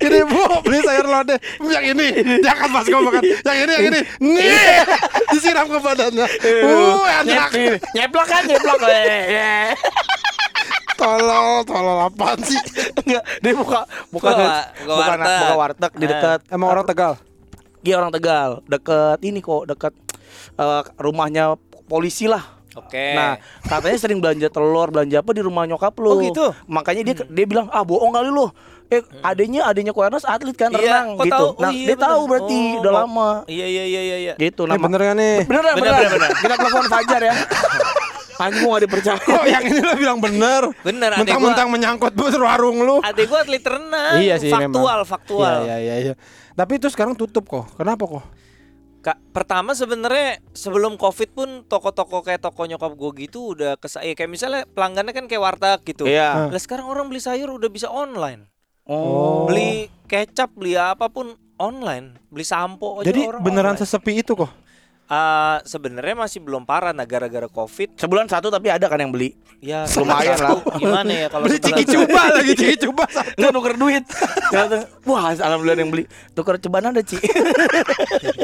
Ini 0.00 0.18
bu 0.28 0.42
beli 0.64 0.78
sayur 0.84 1.06
lodeh. 1.08 1.38
Yang 1.60 1.84
ini. 1.96 2.06
Jangan 2.40 2.68
mas 2.72 2.86
gue 2.88 3.00
makan 3.00 3.22
Yang 3.24 3.58
ini 3.68 3.74
ini 3.84 4.00
Nih 4.20 4.82
Disiram 5.28 5.66
ke 5.66 5.78
badannya. 5.78 6.26
Uh, 6.44 7.02
enak. 7.22 7.50
Nyeplok 7.92 8.26
kan 8.26 8.42
nyeplok. 8.44 8.78
Eh, 8.84 9.72
Tolol, 10.92 11.64
tolol 11.64 11.98
apaan 12.04 12.38
sih? 12.40 12.60
Enggak, 13.02 13.24
dia 13.40 13.52
buka 13.52 13.80
buka 14.12 14.28
Buka- 14.30 14.66
buka, 14.78 14.94
warteg. 14.94 15.38
buka 15.40 15.54
warteg 15.56 15.92
di 15.92 16.04
Eh. 16.04 16.08
dekat 16.08 16.40
Emang 16.48 16.68
orang 16.70 16.86
Tegal. 16.86 17.12
Dia 17.82 17.94
orang 17.98 18.12
Tegal, 18.12 18.50
dekat 18.64 19.18
ini 19.20 19.42
kok, 19.42 19.66
dekat 19.66 19.92
eh, 20.54 20.82
rumahnya 20.96 21.58
polisi 21.84 22.30
lah. 22.30 22.44
Oke. 22.72 23.12
Nah, 23.12 23.36
katanya 23.62 23.98
sering 23.98 24.16
belanja 24.16 24.48
telur, 24.48 24.88
belanja 24.88 25.20
apa 25.20 25.30
di 25.30 25.42
rumah 25.42 25.66
nyokap 25.66 25.92
lu. 25.98 26.08
Oh, 26.08 26.20
gitu? 26.20 26.56
Makanya 26.66 27.02
dia 27.04 27.14
dia 27.20 27.44
bilang, 27.44 27.68
"Ah, 27.68 27.82
bohong 27.82 28.08
kali 28.10 28.28
lu." 28.28 28.48
Eh, 28.92 29.00
adanya 29.20 29.60
adanya 29.64 29.90
Koernas 29.90 30.22
atlet 30.22 30.52
kan 30.52 30.68
Iya, 30.68 30.78
renang 30.78 31.08
gitu. 31.16 31.32
tahu? 31.32 31.46
Oh, 31.48 31.52
nah, 31.56 31.72
iya, 31.72 31.86
dia 31.88 31.96
bener. 31.96 32.04
tahu 32.04 32.20
berarti 32.28 32.58
Oh, 32.60 32.78
udah 32.78 32.92
lama. 32.92 33.30
Iya 33.48 33.66
iya 33.66 33.84
iya 33.86 34.00
iya 34.02 34.16
iya. 34.20 34.34
Gitu 34.36 34.62
nama. 34.68 34.76
bener 34.78 35.00
kan 35.02 35.16
nih? 35.16 35.36
Beneran, 35.42 35.72
Bener, 35.72 35.74
beneran. 35.80 35.98
bener, 35.98 36.12
bener. 36.12 36.30
Kita 36.36 36.54
telepon 36.54 36.84
Fajar 36.86 37.20
ya. 37.22 37.34
Anjing 38.42 38.60
gua 38.60 38.74
gak 38.74 38.82
dipercaya. 38.82 39.22
Kok 39.22 39.44
yang 39.46 39.64
ini 39.64 39.80
lo 39.80 39.94
bilang 39.94 40.18
bener? 40.18 40.62
Bener, 40.82 41.10
Mentang-mentang 41.14 41.68
menyangkut 41.70 42.10
bu 42.10 42.26
warung 42.34 42.82
lu. 42.82 42.98
Adek 43.00 43.30
gua 43.30 43.40
atlet 43.40 43.62
renang. 43.62 44.18
Iya 44.18 44.34
sih 44.36 44.50
faktual, 44.50 44.98
memang. 44.98 45.06
faktual. 45.06 45.56
Iya, 45.62 45.76
iya, 45.78 45.94
iya. 46.02 46.14
Tapi 46.52 46.76
itu 46.76 46.90
sekarang 46.90 47.14
tutup 47.14 47.46
kok. 47.46 47.70
Kenapa 47.72 48.02
kok? 48.02 48.24
Kak, 49.02 49.18
pertama 49.30 49.74
sebenarnya 49.74 50.38
sebelum 50.52 50.94
covid 50.94 51.30
pun 51.32 51.48
toko-toko 51.66 52.22
kayak 52.22 52.38
toko 52.38 52.62
nyokap 52.62 52.94
gue 52.94 53.26
gitu 53.26 53.50
udah 53.50 53.74
kesa 53.74 53.98
ya, 53.98 54.14
kayak 54.14 54.30
misalnya 54.30 54.62
pelanggannya 54.68 55.10
kan 55.10 55.26
kayak 55.26 55.42
warteg 55.42 55.80
gitu. 55.84 56.06
Iya. 56.06 56.46
Lah 56.46 56.60
sekarang 56.60 56.86
orang 56.86 57.10
beli 57.10 57.18
sayur 57.18 57.50
udah 57.50 57.66
bisa 57.66 57.90
online. 57.90 58.46
Oh. 58.86 59.46
Beli 59.46 59.86
kecap, 60.10 60.50
beli 60.58 60.74
apa 60.74 61.06
pun 61.06 61.38
online. 61.54 62.18
Beli 62.28 62.42
sampo 62.42 62.98
aja 63.00 63.06
Jadi 63.10 63.20
orang 63.30 63.42
beneran 63.42 63.74
online. 63.78 63.82
sesepi 63.86 64.26
itu 64.26 64.34
kok. 64.34 64.50
Ah, 65.12 65.60
sebenarnya 65.68 66.24
masih 66.24 66.40
belum 66.40 66.64
parah 66.64 66.96
nah 66.96 67.04
gara-gara 67.04 67.44
covid. 67.44 68.00
Sebulan 68.00 68.32
satu 68.32 68.48
tapi 68.48 68.72
ada 68.72 68.88
kan 68.88 68.96
yang 68.96 69.12
beli. 69.12 69.36
Ya 69.60 69.84
Lumayan 69.92 70.40
lah. 70.40 70.58
Gimana 70.80 71.12
ya 71.12 71.26
kalau 71.28 71.44
Beli 71.46 71.60
ciki 71.60 71.84
coba 71.84 72.22
lagi 72.32 72.52
ciki 72.56 72.76
coba. 72.88 73.04
Lu 73.36 73.52
nuker 73.52 73.76
duit. 73.76 74.02
Wah, 75.06 75.36
alhamdulillah 75.36 75.78
yang 75.84 75.92
beli. 75.92 76.08
Tuker 76.32 76.56
cobaan 76.58 76.96
ada, 76.96 77.04
Ci. 77.04 77.20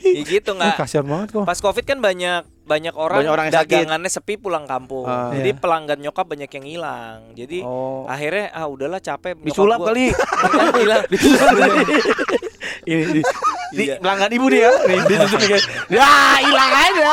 Ya 0.00 0.22
gitu 0.22 0.50
Ah, 0.52 0.56
nggak. 0.58 0.74
kasihan 0.78 1.04
banget 1.04 1.28
kok. 1.32 1.44
Pas 1.44 1.58
covid 1.58 1.84
kan 1.84 1.98
banyak 1.98 2.42
banyak 2.62 2.94
orang, 2.94 3.18
Banyak 3.18 3.32
orang 3.32 3.44
yang 3.46 3.56
sakit. 3.56 3.68
dagangannya 3.74 4.08
sepi 4.08 4.34
pulang 4.36 4.64
kampung. 4.64 5.04
Ah. 5.04 5.28
Jadi 5.30 5.50
Iya. 5.50 5.58
pelanggan 5.58 5.98
nyokap 5.98 6.26
banyak 6.26 6.48
yang 6.48 6.64
hilang. 6.64 7.18
Jadi 7.32 7.58
Oh. 7.60 8.06
akhirnya 8.06 8.50
ah 8.50 8.66
udahlah 8.66 8.98
capek. 8.98 9.34
Disulap 9.38 9.82
kali. 9.82 10.14
Hilang. 10.78 11.04
Ini 12.82 13.02
di, 13.08 13.20
di 13.72 13.82
Iya. 13.84 13.98
pelanggan 13.98 14.30
ibu 14.32 14.46
dia. 14.48 14.70
Nih, 14.84 14.98
di 15.00 15.14
situ 15.16 15.36
nih 15.36 15.48
guys. 15.50 15.64
Ya, 15.88 16.10
hilang 16.40 16.72
aja. 16.72 17.11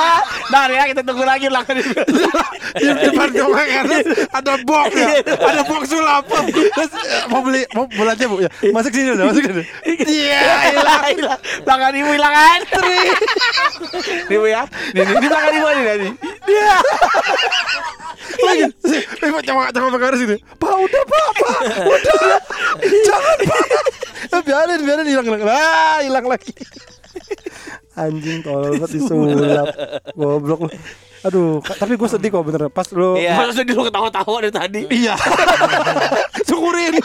Nah, 0.50 0.66
ya 0.66 0.84
kita 0.90 1.02
tunggu 1.06 1.22
lagi 1.22 1.46
ibu. 1.46 1.78
Di 1.78 2.86
depan 3.06 3.30
rumah 3.38 3.66
Ernest 3.66 4.08
ada 4.34 4.54
box 4.66 4.90
ya. 4.98 5.10
Ada 5.22 5.62
box 5.66 5.84
sulap. 5.94 6.26
Terus 6.26 6.92
eh, 7.06 7.24
mau 7.30 7.42
beli 7.46 7.62
mau 7.78 7.86
belanja 7.86 8.26
Bu 8.26 8.42
ya. 8.42 8.50
Masuk 8.74 8.92
sini 8.94 9.14
udah, 9.14 9.26
masuk 9.30 9.46
sini. 9.46 9.64
Iya, 10.10 10.42
hilang. 10.74 11.04
hilang. 11.18 11.40
Pelanggan 11.62 11.94
ibu 12.02 12.12
hilang 12.18 12.34
antri. 12.34 12.98
Nih 14.30 14.38
Bu 14.42 14.48
ya. 14.50 14.66
Nih, 14.98 15.02
nih, 15.06 15.16
di 15.22 15.28
pelanggan 15.30 15.54
ibu 15.54 15.68
ini 15.70 15.84
tadi. 15.86 16.08
Dia. 16.50 16.78
Lagi. 18.40 18.64
Eh, 18.90 19.30
Pak, 19.30 19.42
coba 19.46 19.62
coba 19.70 19.88
Pak 19.94 20.02
Ernest 20.02 20.24
ini. 20.26 20.38
Pak, 20.58 20.74
udah 20.74 21.04
Pak, 21.06 21.28
Pak. 21.38 21.60
Udah. 21.86 22.38
Jangan 23.06 23.38
Pak. 23.46 23.66
Biarin, 24.50 24.80
biarin 24.82 25.06
hilang 25.06 25.26
hilang. 25.30 25.42
Ah, 25.46 26.02
hilang 26.02 26.26
lagi. 26.26 26.54
Anjing 28.00 28.40
tolol 28.40 28.72
banget 28.74 28.90
disulap. 28.96 29.68
Goblok 30.14 30.60
lu. 30.64 30.70
Aduh, 31.20 31.60
tapi 31.60 31.94
gue 31.94 32.08
sedih 32.08 32.32
kok 32.32 32.42
bener 32.42 32.72
pas 32.72 32.88
lu 32.90 33.20
Iya. 33.20 33.36
Masa 33.36 33.52
sedih 33.54 33.76
lu 33.76 33.84
ketawa-tawa 33.84 34.40
dari 34.40 34.56
tadi? 34.56 34.82
Iya. 34.88 35.20
Syukurin. 36.48 36.96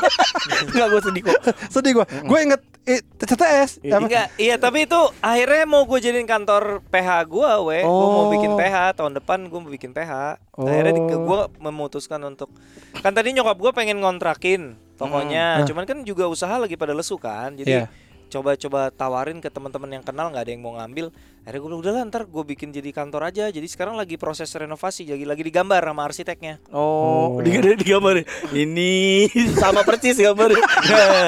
Enggak 0.64 0.86
gue 0.88 1.00
sedih 1.02 1.22
kok. 1.24 1.34
sedih 1.68 1.90
gue. 1.92 2.06
Gue 2.22 2.38
inget 2.40 2.60
eh, 2.84 3.00
CTS. 3.16 3.82
Enggak, 3.82 4.30
iya 4.36 4.54
tapi 4.54 4.84
itu 4.84 4.94
akhirnya 5.18 5.64
mau 5.64 5.82
gue 5.82 5.98
jadiin 5.98 6.24
kantor 6.24 6.84
PH 6.86 7.08
gue, 7.26 7.50
we. 7.64 7.78
Gue 7.82 8.08
mau 8.08 8.30
bikin 8.30 8.50
Oh. 8.52 8.56
PH 8.56 8.76
tahun 8.94 9.12
depan 9.14 9.38
gue 9.44 9.58
mau 9.58 9.72
bikin 9.72 9.90
PH. 9.90 10.12
Akhirnya 10.54 10.92
Oh. 10.94 11.18
gue 11.20 11.38
memutuskan 11.60 12.22
untuk 12.22 12.54
kan 12.94 13.10
tadi 13.10 13.32
nyokap 13.32 13.56
gue 13.56 13.72
pengen 13.72 13.98
ngontrakin 13.98 14.62
tokonya, 14.94 15.58
Hmm. 15.58 15.66
cuman 15.66 15.84
kan 15.84 15.98
juga 16.00 16.30
usaha 16.30 16.54
lagi 16.54 16.78
pada 16.78 16.94
lesu 16.94 17.18
kan, 17.18 17.50
jadi 17.52 17.82
Iya. 17.82 17.86
Coba-coba 18.34 18.90
tawarin 18.90 19.38
ke 19.38 19.46
teman-teman 19.46 20.00
yang 20.00 20.04
kenal 20.04 20.26
nggak 20.34 20.42
ada 20.42 20.50
yang 20.50 20.62
mau 20.66 20.74
ngambil. 20.74 21.14
Akhirnya 21.44 21.60
gue 21.60 21.68
bilang 21.68 21.82
udah 21.84 21.92
lah 21.92 22.02
ntar 22.08 22.22
gue 22.26 22.44
bikin 22.56 22.74
jadi 22.74 22.90
kantor 22.90 23.30
aja. 23.30 23.44
Jadi 23.52 23.68
sekarang 23.70 23.94
lagi 23.94 24.18
proses 24.18 24.50
renovasi, 24.50 25.06
lagi 25.06 25.22
lagi 25.22 25.42
digambar 25.46 25.84
sama 25.86 26.02
arsiteknya. 26.08 26.58
Oh, 26.74 27.38
di, 27.38 27.54
di, 27.62 27.70
di 27.78 27.86
gambar 27.86 28.24
ini 28.56 29.28
sama 29.54 29.86
persis 29.86 30.18
gambar. 30.18 30.50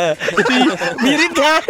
Mirip 1.05 1.33
kan? 1.37 1.63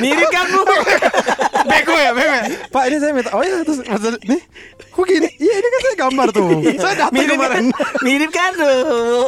Mirip 0.00 0.28
kan 0.32 0.46
bu? 0.48 0.62
Bego 1.66 1.94
ya, 1.98 2.10
bego 2.14 2.34
ya. 2.34 2.44
Pak 2.70 2.82
ini 2.86 2.96
saya 3.02 3.12
minta. 3.12 3.30
Oh 3.34 3.42
ya, 3.42 3.60
terus 3.66 3.82
maksud 3.82 4.14
nih, 4.22 4.40
kok 4.78 5.04
gini? 5.04 5.28
Iya 5.36 5.54
ini 5.58 5.68
kan 5.68 5.80
saya 5.82 5.96
gambar 6.06 6.28
tuh. 6.30 6.50
saya 6.78 6.94
datang 6.94 7.12
Mirip 7.12 7.36
kan? 7.36 7.36
kemarin. 7.36 7.66
Mirip 8.06 8.30
kan 8.30 8.50
tuh? 8.54 8.78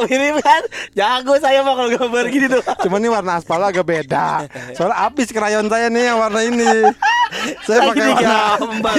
Mirip 0.07 0.37
kan? 0.41 0.61
Jago 0.95 1.33
saya 1.37 1.59
mah 1.61 1.73
kalau 1.75 1.89
gambar 1.93 2.23
gini 2.31 2.47
tuh. 2.47 2.63
Cuman 2.87 2.99
ini 3.03 3.09
warna 3.11 3.31
aspal 3.37 3.61
agak 3.61 3.85
beda. 3.85 4.47
Soalnya 4.73 4.97
habis 4.97 5.27
krayon 5.29 5.67
saya 5.67 5.91
nih 5.91 6.15
yang 6.15 6.17
warna 6.17 6.39
ini. 6.41 6.67
Saya 7.67 7.91
pakai 7.91 8.01
warna. 8.15 8.39
Digambar. 8.57 8.95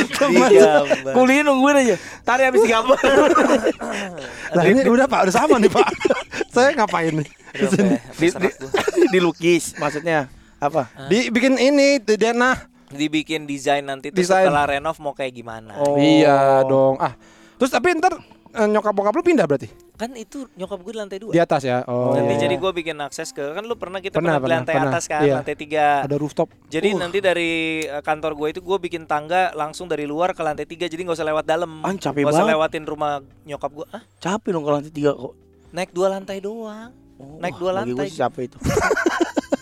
Kuliah 1.16 1.42
nungguin 1.42 1.76
aja. 1.82 1.96
Tadi 2.22 2.42
habis 2.46 2.62
gambar. 2.68 3.02
Lah 4.56 4.64
ini 4.66 4.80
udah 4.86 5.06
Pak, 5.06 5.20
udah 5.28 5.34
sama 5.34 5.56
nih 5.58 5.70
Pak. 5.70 5.88
saya 6.54 6.74
ngapain 6.76 7.14
nih? 7.14 7.28
Di 7.50 7.66
sini. 7.66 7.96
di, 8.18 8.26
di, 8.30 8.48
dilukis 9.10 9.74
maksudnya 9.78 10.30
apa? 10.62 10.86
Dibikin 11.10 11.58
ini 11.58 11.98
di 11.98 12.14
Dena. 12.14 12.54
Dibikin 12.90 13.44
desain 13.44 13.80
nanti 13.80 14.10
Desain. 14.10 14.44
setelah 14.44 14.66
renov 14.68 14.98
mau 14.98 15.12
kayak 15.12 15.30
gimana. 15.32 15.78
Oh. 15.78 15.94
Iya 15.94 16.62
dong. 16.64 16.96
Ah. 16.96 17.14
Terus 17.54 17.70
tapi 17.70 17.94
ntar 17.94 18.18
eh, 18.50 18.66
nyokap 18.66 18.90
bokap 18.90 19.12
lu 19.12 19.22
pindah 19.22 19.44
berarti? 19.44 19.70
Kan 19.94 20.16
itu 20.16 20.48
nyokap 20.54 20.80
gue 20.80 20.90
di 20.90 20.98
lantai 20.98 21.18
dua. 21.18 21.30
Di 21.30 21.38
atas 21.38 21.60
ya. 21.60 21.84
Oh. 21.84 22.10
Nanti 22.10 22.40
jadi 22.40 22.50
gue 22.52 22.70
bikin 22.72 22.96
akses 22.98 23.30
ke 23.30 23.44
kan 23.46 23.62
lu 23.62 23.74
pernah 23.74 23.98
kita 23.98 24.16
Pernah, 24.16 24.36
pernah, 24.36 24.36
di 24.36 24.42
pernah, 24.42 24.58
lantai 24.58 24.74
pernah. 24.74 24.90
atas 24.90 25.04
kan 25.06 25.20
Iya. 25.20 25.34
lantai 25.36 25.54
tiga. 25.54 25.86
ada 26.02 26.16
rooftop. 26.16 26.48
Jadi 26.66 26.88
Uh. 26.90 26.98
nanti 26.98 27.18
dari 27.20 27.50
eh, 27.82 28.00
kantor 28.00 28.32
gue 28.34 28.48
itu 28.50 28.60
gue 28.60 28.78
bikin 28.80 29.04
tangga 29.04 29.52
langsung 29.52 29.86
dari 29.86 30.02
luar 30.02 30.32
ke 30.32 30.40
lantai 30.40 30.64
tiga 30.64 30.84
jadi 30.84 30.98
nggak 31.00 31.14
usah 31.14 31.28
lewat 31.28 31.44
dalam. 31.44 31.70
Ah, 31.80 31.92
capek 31.92 32.20
Nggak 32.20 32.32
usah 32.32 32.42
banget. 32.42 32.54
lewatin 32.56 32.84
rumah 32.84 33.12
nyokap 33.44 33.70
gue. 33.72 33.86
Ah, 33.88 34.02
Capek 34.18 34.50
dong 34.50 34.62
kalau 34.62 34.76
lantai 34.76 34.90
tiga 34.90 35.12
kok. 35.12 35.34
naik 35.70 35.90
dua 35.90 36.10
lantai 36.10 36.38
doang. 36.38 36.90
Naik 37.38 37.54
dua 37.56 37.70
Bagi 37.76 37.92
gue 37.92 37.96
lantai. 37.96 38.06
sih 38.06 38.18
capek 38.18 38.42
itu. 38.46 38.58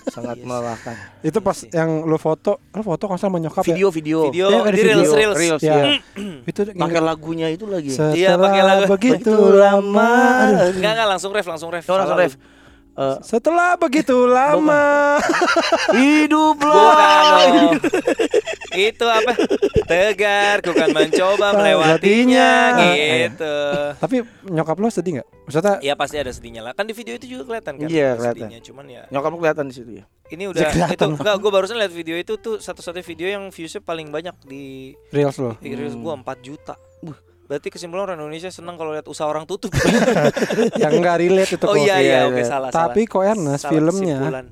Sangat 0.09 0.40
melelahkan. 0.40 0.94
Itu 1.20 1.38
pas 1.38 1.54
yang 1.68 2.02
lu 2.02 2.18
foto, 2.18 2.59
lu 2.72 2.82
foto 2.82 3.06
kan 3.06 3.16
sama 3.16 3.38
nyokap 3.38 3.62
ya? 3.62 3.70
Video 3.70 3.88
video. 3.88 4.18
Video 4.26 4.46
Iya, 4.50 4.59
ada 4.59 4.70
di 4.72 4.78
video. 4.80 4.96
reels 4.98 5.12
reels. 5.14 5.36
Reels 5.36 5.62
Ya. 5.62 5.74
ya. 5.76 5.84
Itu 6.50 6.61
Pakai 6.74 6.98
lagunya 6.98 7.46
itu 7.48 7.64
lagi. 7.64 7.94
Iya, 7.94 8.34
pakai 8.34 8.62
lagu. 8.62 8.82
Begitu 8.90 9.30
Begitu 9.30 9.36
lama. 9.54 10.11
Enggak 10.74 10.92
enggak 10.96 11.09
langsung 11.09 11.30
ref 11.30 11.46
langsung 11.46 11.70
ref. 11.70 11.86
Oh, 11.86 11.94
langsung 11.94 12.18
ref. 12.18 12.34
Eh, 12.99 13.16
Setelah 13.22 13.78
begitu 13.78 14.26
lama. 14.26 15.22
hidup 15.94 16.59
dong. 16.59 17.78
itu 18.74 19.07
apa? 19.07 19.32
Tegar, 19.86 20.59
ku 20.61 20.74
kan 20.74 20.90
mencoba 20.90 21.55
melewatinya 21.55 22.51
gitu. 22.74 23.55
Tapi 23.96 24.16
nyokap 24.44 24.76
lo 24.76 24.90
sedih 24.90 25.22
nggak? 25.22 25.28
Maksudnya 25.46 25.74
Iya 25.78 25.94
pasti 25.94 26.16
ada 26.18 26.34
sedihnya 26.34 26.61
lah. 26.61 26.72
Kan 26.74 26.84
di 26.84 26.94
video 26.94 27.14
itu 27.14 27.30
juga 27.30 27.46
kelihatan 27.46 27.78
kan. 27.78 27.86
Iya, 27.86 28.18
kelihatan. 28.18 28.34
sedihnya. 28.42 28.61
Cuman 28.61 28.84
ya 28.84 29.03
Nyokap 29.09 29.30
lu 29.30 29.38
kelihatan 29.38 29.64
di 29.66 29.74
situ 29.74 29.90
ya. 29.94 30.05
ini 30.28 30.44
udah 30.44 30.61
kelihatan. 30.68 31.09
itu 31.09 31.16
enggak 31.16 31.36
gue 31.38 31.51
barusan 31.51 31.76
lihat 31.78 31.94
video 31.94 32.16
itu 32.18 32.34
tuh 32.36 32.59
satu-satunya 32.59 33.07
video 33.07 33.28
yang 33.30 33.44
viewsnya 33.49 33.80
paling 33.80 34.12
banyak 34.12 34.36
di 34.44 34.92
reels 35.09 35.38
lo. 35.38 35.57
di 35.57 35.72
reels 35.72 35.94
gua 35.94 36.18
4 36.18 36.26
juta. 36.42 36.74
Berarti 37.49 37.68
kesimpulan 37.68 38.05
orang 38.05 38.20
Indonesia 38.20 38.53
senang 38.53 38.76
kalau 38.76 38.92
lihat 38.92 39.09
usaha 39.09 39.24
orang 39.24 39.42
tutup. 39.42 39.72
yang 40.82 40.92
nggak 40.94 41.16
relate 41.18 41.49
itu 41.51 41.64
oh 41.64 41.72
kok. 41.72 41.80
iya 41.80 41.96
Iya, 41.96 41.96
iya 41.99 42.12
iya. 42.14 42.28
oke 42.28 42.42
salah 42.44 42.68
Tapi 42.68 43.03
salah. 43.03 43.11
kok 43.11 43.22
Ernest 43.26 43.57
Salah 43.59 43.72
filmnya 43.72 44.16
kesimpulan. 44.20 44.44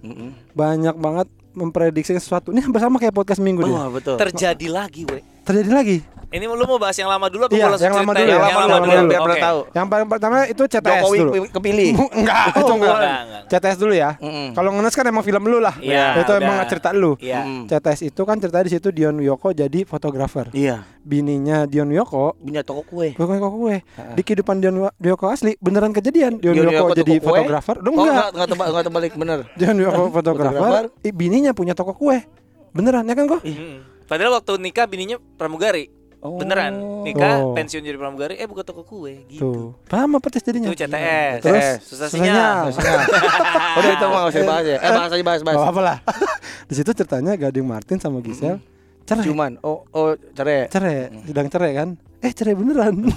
banyak 0.51 0.97
banget 0.97 1.29
memprediksi 1.53 2.13
sesuatu. 2.13 2.51
Ini 2.51 2.61
hampir 2.61 2.81
sama 2.81 2.97
kayak 2.97 3.13
podcast 3.13 3.41
minggu. 3.41 3.65
Oh, 3.65 3.89
betul. 3.89 4.17
Terjadi 4.17 4.69
lagi, 4.69 5.05
we. 5.05 5.21
Terjadi 5.43 5.71
lagi. 5.71 5.97
Ini 6.27 6.43
lu 6.45 6.65
mau 6.67 6.75
bahas 6.77 6.93
yang 6.93 7.07
lama 7.07 7.31
dulu 7.31 7.47
apa 7.47 7.55
Iya, 7.55 7.71
langsung 7.71 7.87
yang 7.87 7.97
lama 7.97 8.13
dulu, 8.13 8.27
yang 8.27 8.43
lama 8.43 8.77
dulu, 8.83 8.99
biar 9.07 9.21
pernah 9.23 9.39
tahu. 9.41 9.59
Yang 9.71 9.87
paling 9.87 10.09
pertama 10.11 10.37
itu 10.45 10.63
CTS 10.67 10.83
Jokowi 10.99 11.19
dulu. 11.19 11.31
pi- 11.31 11.51
kepilih. 11.55 11.89
enggak, 12.13 12.45
itu 12.53 12.73
enggak. 12.75 12.97
enggak, 12.99 13.21
enggak. 13.23 13.43
CTS 13.47 13.77
dulu 13.79 13.95
ya. 13.95 14.11
Mm-mm. 14.19 14.49
Kalau 14.53 14.71
ngenes 14.75 14.93
kan 14.93 15.05
emang 15.07 15.23
film 15.23 15.43
lu 15.47 15.59
lah. 15.59 15.75
Iya, 15.79 16.19
itu 16.19 16.27
udah. 16.29 16.43
emang 16.43 16.57
cerita 16.67 16.91
lu. 16.91 17.15
Mm. 17.17 17.71
CTS 17.71 18.01
itu 18.05 18.21
kan 18.23 18.37
cerita 18.37 18.59
di 18.59 18.71
situ 18.71 18.89
Dion 18.91 19.15
Wiyoko 19.15 19.49
jadi 19.51 19.81
fotografer. 19.83 20.51
Iya. 20.51 20.83
Bininya 21.01 21.63
Dion 21.65 21.87
Wiyoko 21.87 22.35
Punya 22.37 22.67
toko 22.67 22.83
kue. 22.83 23.15
Bukan 23.15 23.39
kok 23.39 23.53
kue. 23.53 23.77
Di 24.19 24.21
kehidupan 24.21 24.59
Dion 24.59 24.77
Wiyoko 24.99 25.31
asli 25.31 25.55
beneran 25.57 25.91
kejadian. 25.91 26.37
Dion 26.37 26.53
Dion 26.53 26.67
Wiyoko 26.67 26.91
jadi 26.93 27.13
toko 27.17 27.27
fotografer. 27.33 27.77
Udah 27.79 27.87
Oh, 27.87 27.95
enggak. 27.97 28.11
enggak, 28.11 28.29
enggak 28.29 28.49
tebak, 28.51 28.67
enggak 28.67 28.85
terbalik 28.85 29.13
bener. 29.15 29.39
Dion 29.63 29.77
Wiyoko 29.79 30.03
fotografer. 30.11 30.85
Bininya 31.07 31.55
punya 31.55 31.73
toko 31.73 31.95
kue. 31.95 32.19
Beneran 32.75 33.07
ya 33.07 33.15
kan 33.15 33.31
kok? 33.31 33.41
Mm. 33.41 33.79
Padahal 34.05 34.35
waktu 34.35 34.59
nikah 34.59 34.85
bininya 34.85 35.23
pramugari. 35.35 35.87
Oh. 36.25 36.41
Beneran 36.41 36.73
nikah 37.05 37.45
Oh. 37.45 37.53
pensiun 37.53 37.85
jadi 37.85 38.01
pramugari 38.01 38.41
eh 38.41 38.49
buka 38.49 38.65
toko 38.65 38.83
kue 38.83 39.29
gitu. 39.29 39.47
Tuh. 39.47 39.67
Paham 39.87 40.17
apa 40.17 40.27
tes 40.33 40.43
jadinya? 40.43 40.73
Itu 40.73 40.81
CTS. 40.81 41.39
Terus 41.45 41.65
susah 41.87 42.09
susahnya. 42.09 42.73
sinyal. 42.73 43.01
Udah 43.79 43.91
itu 43.93 44.05
nggak 44.09 44.25
usah 44.33 44.41
dibahas 44.43 44.65
ya. 44.65 44.79
Eh 44.81 44.91
bahas 44.91 45.11
aja 45.13 45.25
bahas 45.25 45.43
bahas. 45.45 45.57
Gak 45.61 45.71
apa 45.71 45.81
lah. 45.85 45.97
Di 46.73 46.75
situ 46.75 46.91
ceritanya 46.91 47.33
Gading 47.37 47.69
Martin 47.69 47.99
sama 48.01 48.19
Gisel 48.25 48.59
cerai. 49.07 49.23
Cuman 49.23 49.53
oh 49.63 49.87
oh 49.95 50.19
cerai. 50.35 50.67
cerai, 50.67 51.15
sedang 51.23 51.47
cerai 51.47 51.71
kan? 51.77 51.89
Eh 52.25 52.33
cerai 52.35 52.59
beneran. 52.59 53.07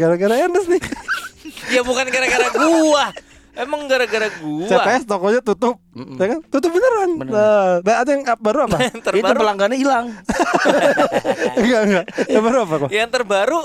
Gara-gara 0.00 0.34
Ernest 0.34 0.68
nih. 0.68 0.82
Ya 1.72 1.80
bukan 1.86 2.04
gara-gara 2.10 2.48
gua. 2.52 3.14
Emang 3.58 3.90
gara-gara 3.90 4.30
gua. 4.38 4.70
CPS 4.70 5.02
tokonya 5.02 5.42
tutup, 5.42 5.82
ya 6.14 6.26
kan? 6.30 6.40
Tutup 6.46 6.70
beneran. 6.70 7.10
Nah, 7.26 7.82
nah, 7.82 7.96
ada 8.06 8.10
yang 8.14 8.22
baru 8.38 8.70
apa? 8.70 8.78
Itu 8.94 9.02
terbaru 9.02 9.34
pelanggannya 9.34 9.78
hilang. 9.82 10.14
enggak 11.58 11.80
enggak. 11.90 12.04
Yang 12.30 12.42
baru 12.46 12.58
apa 12.62 12.74
kok? 12.78 12.88
yang 12.94 13.08
terbaru 13.10 13.60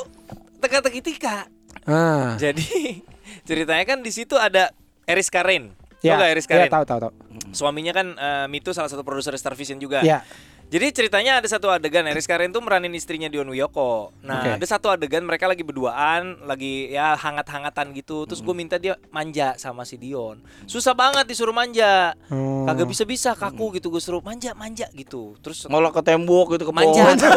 teka-teki 0.66 1.00
tika. 1.06 1.46
Ah. 1.86 2.34
Jadi 2.42 3.06
ceritanya 3.48 3.86
kan 3.86 4.02
di 4.02 4.10
situ 4.10 4.34
ada 4.34 4.74
Eris 5.06 5.30
Karin. 5.30 5.70
Ya, 6.02 6.18
Tahu 6.18 6.20
nggak 6.20 6.32
Eris 6.36 6.46
ya, 6.46 6.52
Karin? 6.52 6.72
tahu 6.74 6.84
tahu 6.90 7.00
tahu. 7.08 7.12
Suaminya 7.54 7.94
kan 7.94 8.08
eh, 8.18 8.46
Mitu 8.50 8.74
salah 8.74 8.90
satu 8.90 9.06
produser 9.06 9.38
Star 9.38 9.54
Vision 9.54 9.78
juga. 9.78 10.02
Ya. 10.02 10.26
Jadi 10.74 10.90
ceritanya 10.90 11.38
ada 11.38 11.46
satu 11.46 11.70
adegan 11.70 12.02
Eris 12.10 12.26
Karin 12.26 12.50
tuh 12.50 12.58
meranin 12.58 12.90
istrinya 12.98 13.30
Dion 13.30 13.46
Wiyoko. 13.46 14.10
Nah, 14.26 14.42
Oke. 14.42 14.58
ada 14.58 14.66
satu 14.66 14.90
adegan 14.90 15.22
mereka 15.22 15.46
lagi 15.46 15.62
berduaan, 15.62 16.42
lagi 16.50 16.90
ya 16.90 17.14
hangat-hangatan 17.14 17.94
gitu. 17.94 18.26
Terus 18.26 18.42
gue 18.42 18.56
minta 18.58 18.82
dia 18.82 18.98
manja 19.14 19.54
sama 19.62 19.86
si 19.86 20.02
Dion. 20.02 20.42
Susah 20.66 20.98
banget 20.98 21.30
disuruh 21.30 21.54
manja. 21.54 22.18
Hmm. 22.26 22.66
Kagak 22.66 22.90
bisa-bisa 22.90 23.38
kaku 23.38 23.78
gitu 23.78 23.94
gue 23.94 24.02
suruh 24.02 24.26
manja 24.26 24.58
manja 24.58 24.90
gitu. 24.98 25.38
Terus 25.46 25.70
Ngolok 25.70 26.02
ke 26.02 26.10
tembok 26.10 26.58
gitu 26.58 26.66
ke 26.66 26.74
manja, 26.74 27.06
manja, 27.06 27.30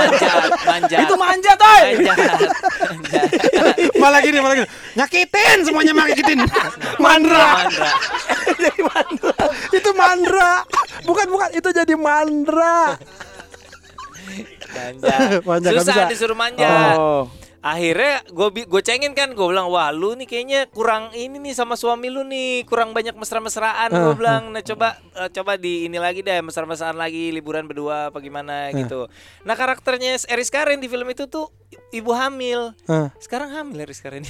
manja. 0.65 0.97
Itu 1.05 1.15
manjat, 1.21 1.59
oi. 1.61 1.85
Manjat, 2.09 2.17
manjat. 2.89 3.29
malah 4.01 4.21
gini, 4.25 4.41
malah 4.41 4.65
gini. 4.65 4.69
Nyakitin 4.97 5.59
semuanya 5.61 5.93
nyakitin. 5.93 6.41
Mandra. 7.05 7.69
Mandra. 7.69 9.33
itu 9.77 9.91
mandra. 9.93 10.65
Bukan 11.05 11.27
bukan 11.29 11.49
itu 11.53 11.69
jadi 11.69 11.95
mandra. 12.01 12.97
Manja. 14.77 15.17
Manja, 15.49 15.69
Susah 15.73 15.95
bisa. 15.97 16.13
disuruh 16.13 16.39
manja. 16.39 16.69
Oh. 17.01 17.25
Akhirnya 17.67 18.23
gue 18.31 18.63
gue 18.63 18.83
cengin 18.85 19.11
kan 19.11 19.35
gue 19.35 19.43
bilang 19.43 19.67
wah 19.67 19.91
lu 19.91 20.15
nih 20.15 20.31
kayaknya 20.31 20.71
kurang 20.71 21.11
ini 21.19 21.43
nih 21.43 21.51
sama 21.51 21.75
suami 21.75 22.07
lu 22.07 22.23
nih 22.23 22.63
kurang 22.63 22.95
banyak 22.95 23.19
mesra-mesraan 23.19 23.91
gue 23.91 24.15
bilang 24.15 24.55
nah 24.55 24.63
coba 24.63 24.95
eh, 25.19 25.27
coba 25.35 25.59
di 25.59 25.91
ini 25.91 25.99
lagi 25.99 26.23
deh 26.23 26.47
mesra-mesraan 26.47 26.95
lagi 26.95 27.35
liburan 27.35 27.67
berdua 27.67 28.15
apa 28.15 28.23
gimana 28.23 28.71
gitu. 28.71 29.11
Nah 29.43 29.59
karakternya 29.59 30.15
Eris 30.31 30.47
Karen 30.47 30.79
di 30.79 30.87
film 30.87 31.11
itu 31.11 31.27
tuh 31.27 31.51
ibu 31.91 32.15
hamil. 32.15 32.71
Sekarang 33.19 33.51
hamil 33.51 33.83
Eris 33.83 33.99
Karen. 33.99 34.23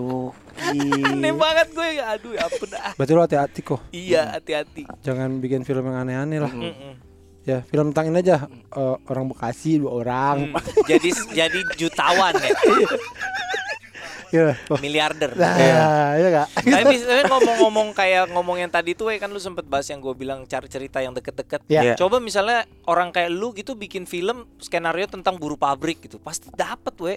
Oh. 0.00 0.32
Aneh 1.12 1.34
banget 1.34 1.68
gue 1.76 1.88
ya 2.00 2.16
aduh 2.16 2.32
ampun 2.40 2.72
ah. 2.72 2.96
Berarti 2.96 3.12
lo 3.12 3.20
hati-hati 3.20 3.60
kok. 3.60 3.80
Iya 3.92 4.40
hati-hati. 4.40 4.88
Jangan 5.04 5.44
bikin 5.44 5.60
film 5.62 5.84
yang 5.92 6.08
aneh-aneh 6.08 6.40
lah. 6.40 6.48
Mm-mm. 6.48 7.13
Ya, 7.44 7.60
film 7.68 7.92
tentang 7.92 8.08
ini 8.08 8.24
aja 8.24 8.48
eh, 8.48 8.96
orang 9.04 9.28
Bekasi 9.28 9.76
dua 9.76 9.92
orang. 10.00 10.48
Hmm, 10.48 10.56
jadi 10.88 11.12
jadi 11.36 11.60
jutawan 11.76 12.32
ya, 12.40 12.56
Iya. 14.34 14.58
Miliarder. 14.82 15.30
Nah, 15.38 15.54
iya 16.18 16.26
enggak? 16.26 16.48
Tapi 16.58 16.94
tapi 17.06 17.22
ngomong-ngomong 17.30 17.94
kayak 17.94 18.34
ngomong 18.34 18.58
yang 18.58 18.72
tadi 18.72 18.98
tuh, 18.98 19.14
eh, 19.14 19.22
kan 19.22 19.30
lu 19.30 19.38
sempet 19.38 19.62
bahas 19.62 19.86
yang 19.86 20.02
gue 20.02 20.10
bilang 20.16 20.42
cari 20.48 20.66
cerita 20.66 20.98
yang 20.98 21.14
deket-deket. 21.14 21.62
Iya. 21.70 21.92
Iya. 21.92 21.94
Coba 21.94 22.18
misalnya 22.18 22.66
orang 22.90 23.14
kayak 23.14 23.30
lu 23.30 23.54
gitu 23.54 23.78
bikin 23.78 24.10
film 24.10 24.48
skenario 24.58 25.06
tentang 25.06 25.38
buru 25.38 25.54
pabrik 25.54 26.02
gitu, 26.02 26.18
pasti 26.18 26.50
dapet 26.50 26.94
we. 26.98 27.14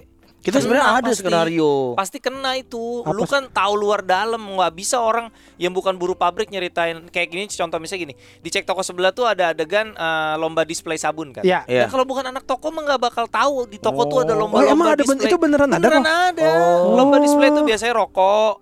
Kita 0.47 0.57
sebenarnya 0.57 0.87
ada 0.93 1.03
pasti. 1.05 1.19
skenario. 1.19 1.71
Pasti 1.93 2.17
kena 2.17 2.55
itu. 2.55 3.03
Apa 3.03 3.11
Lu 3.11 3.23
kan 3.23 3.43
tahu 3.45 3.73
luar 3.75 3.99
dalam, 3.99 4.39
nggak 4.39 4.71
bisa 4.71 4.97
orang 4.97 5.27
yang 5.55 5.69
bukan 5.69 5.93
buru 5.93 6.13
pabrik 6.13 6.47
nyeritain 6.47 7.03
kayak 7.05 7.27
gini. 7.27 7.43
Contoh 7.47 7.75
misalnya 7.77 8.07
gini, 8.07 8.13
di 8.15 8.47
cek 8.47 8.63
toko 8.63 8.79
sebelah 8.79 9.11
tuh 9.11 9.25
ada 9.25 9.51
adegan 9.51 9.91
eh, 9.91 10.35
lomba 10.37 10.63
display 10.63 10.95
sabun 10.95 11.29
kan. 11.29 11.43
Iya. 11.43 11.67
Ya 11.67 11.75
Iya. 11.77 11.85
kalau 11.87 12.03
bukan 12.03 12.23
anak 12.25 12.43
toko 12.43 12.69
mah 12.69 12.83
nggak 12.85 13.01
bakal 13.01 13.25
tahu 13.27 13.67
di 13.67 13.75
toko 13.77 14.05
tuh 14.05 14.23
ada 14.23 14.33
Oh, 14.33 14.41
lomba-lomba 14.41 14.71
emang 14.71 14.87
ada 14.89 15.01
ben- 15.01 15.19
display. 15.19 15.27
itu 15.27 15.37
beneran 15.37 15.69
ada 15.69 15.83
Beneran 15.83 16.05
ada. 16.05 16.47
Oh. 16.47 16.95
Lomba 16.95 17.19
display 17.19 17.49
tuh 17.49 17.61
biasanya 17.61 17.93
rokok, 17.93 18.53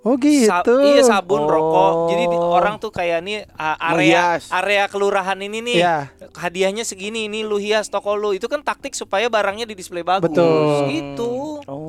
Oh 0.00 0.14
gitu. 0.14 0.46
Sa- 0.46 0.62
iya 0.62 1.02
sabun, 1.02 1.42
rokok. 1.42 2.08
Jadi 2.08 2.24
di- 2.24 2.38
Oh. 2.38 2.54
orang 2.54 2.78
tuh 2.78 2.88
kayak 2.88 3.18
nih 3.20 3.42
uh, 3.50 3.76
area 3.88 4.38
area 4.48 4.86
kelurahan 4.86 5.34
ini 5.36 5.58
nih. 5.60 5.76
Iya. 5.76 5.96
Hadiahnya 6.32 6.80
segini, 6.82 7.26
ini 7.26 7.42
lu 7.42 7.56
hias 7.56 7.86
toko 7.86 8.14
lu. 8.14 8.30
Itu 8.30 8.46
kan 8.46 8.62
taktik 8.62 8.94
supaya 8.94 9.26
barangnya 9.26 9.64
di 9.64 9.74
display 9.74 10.00
bagus. 10.00 10.30
Betul. 10.30 10.86
Gitu. 10.88 11.32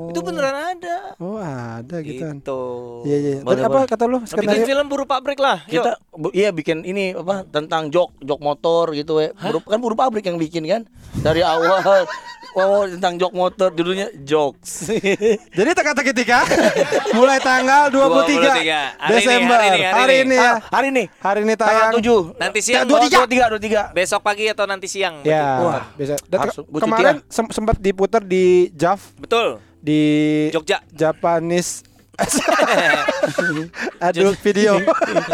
Itu 0.10 0.20
beneran 0.20 0.52
ada. 0.74 1.14
Oh 1.18 1.38
ada 1.38 2.02
gitu. 2.02 2.18
Gitu. 2.26 2.62
Iya 3.06 3.18
iya. 3.20 3.36
Boleh, 3.40 3.62
apa 3.62 3.78
boleh. 3.78 3.88
kata 3.88 4.04
lu 4.04 4.18
Nah, 4.18 4.26
bikin 4.26 4.42
skenario? 4.52 4.66
film 4.66 4.86
buru 4.88 5.06
pabrik 5.06 5.38
lah. 5.38 5.62
Yuk. 5.64 5.80
Kita 5.80 5.92
bu- 6.12 6.34
iya 6.34 6.50
bikin 6.50 6.82
ini 6.82 7.14
apa 7.14 7.46
tentang 7.46 7.88
jok 7.88 8.18
jok 8.20 8.40
motor 8.40 8.90
gitu 8.92 9.18
we. 9.18 9.30
Buru, 9.34 9.62
kan 9.62 9.78
buru 9.78 9.94
pabrik 9.94 10.26
yang 10.26 10.36
bikin 10.36 10.66
kan 10.66 10.82
dari 11.16 11.40
awal. 11.40 11.78
Oh 12.58 12.82
tentang 12.88 13.14
jok 13.16 13.30
motor 13.30 13.70
judulnya 13.70 14.10
jokes. 14.26 14.90
Jadi 15.58 15.70
teka-teki 15.70 16.12
tika 16.18 16.42
mulai 17.18 17.38
tanggal 17.38 17.94
23, 17.94 17.94
23. 17.94 18.10
Hari 18.26 18.66
ini, 18.66 19.14
Desember. 19.14 19.58
hari 19.60 19.68
ini, 19.70 19.86
hari 19.86 20.14
ini. 20.14 20.24
ini 20.26 20.36
ya. 20.36 20.50
Ah, 20.50 20.58
hari 20.74 20.88
ini 20.90 21.04
Hari 21.22 21.40
ini 21.46 21.54
tanggal 21.54 21.88
tayang. 21.94 22.34
7 22.34 22.42
Nanti 22.42 22.60
siang. 22.66 22.84
dua 22.90 22.98
oh, 22.98 23.02
tiga 23.06 23.18
dua 23.18 23.30
tiga 23.30 23.46
dua 23.54 23.62
tiga. 23.62 23.82
Besok 23.94 24.22
pagi 24.26 24.46
atau 24.50 24.66
nanti 24.66 24.88
siang. 24.90 25.22
Ya, 25.22 25.62
Wah, 25.62 25.84
cuti 25.94 26.58
kemarin 26.82 27.22
sem- 27.30 27.54
sempat 27.54 27.78
diputar 27.78 28.26
di 28.26 28.74
JAV 28.74 29.00
Betul. 29.22 29.48
di 29.78 30.02
Jogja. 30.50 30.82
Japanese 30.90 31.86
adult 34.10 34.38
video. 34.44 34.80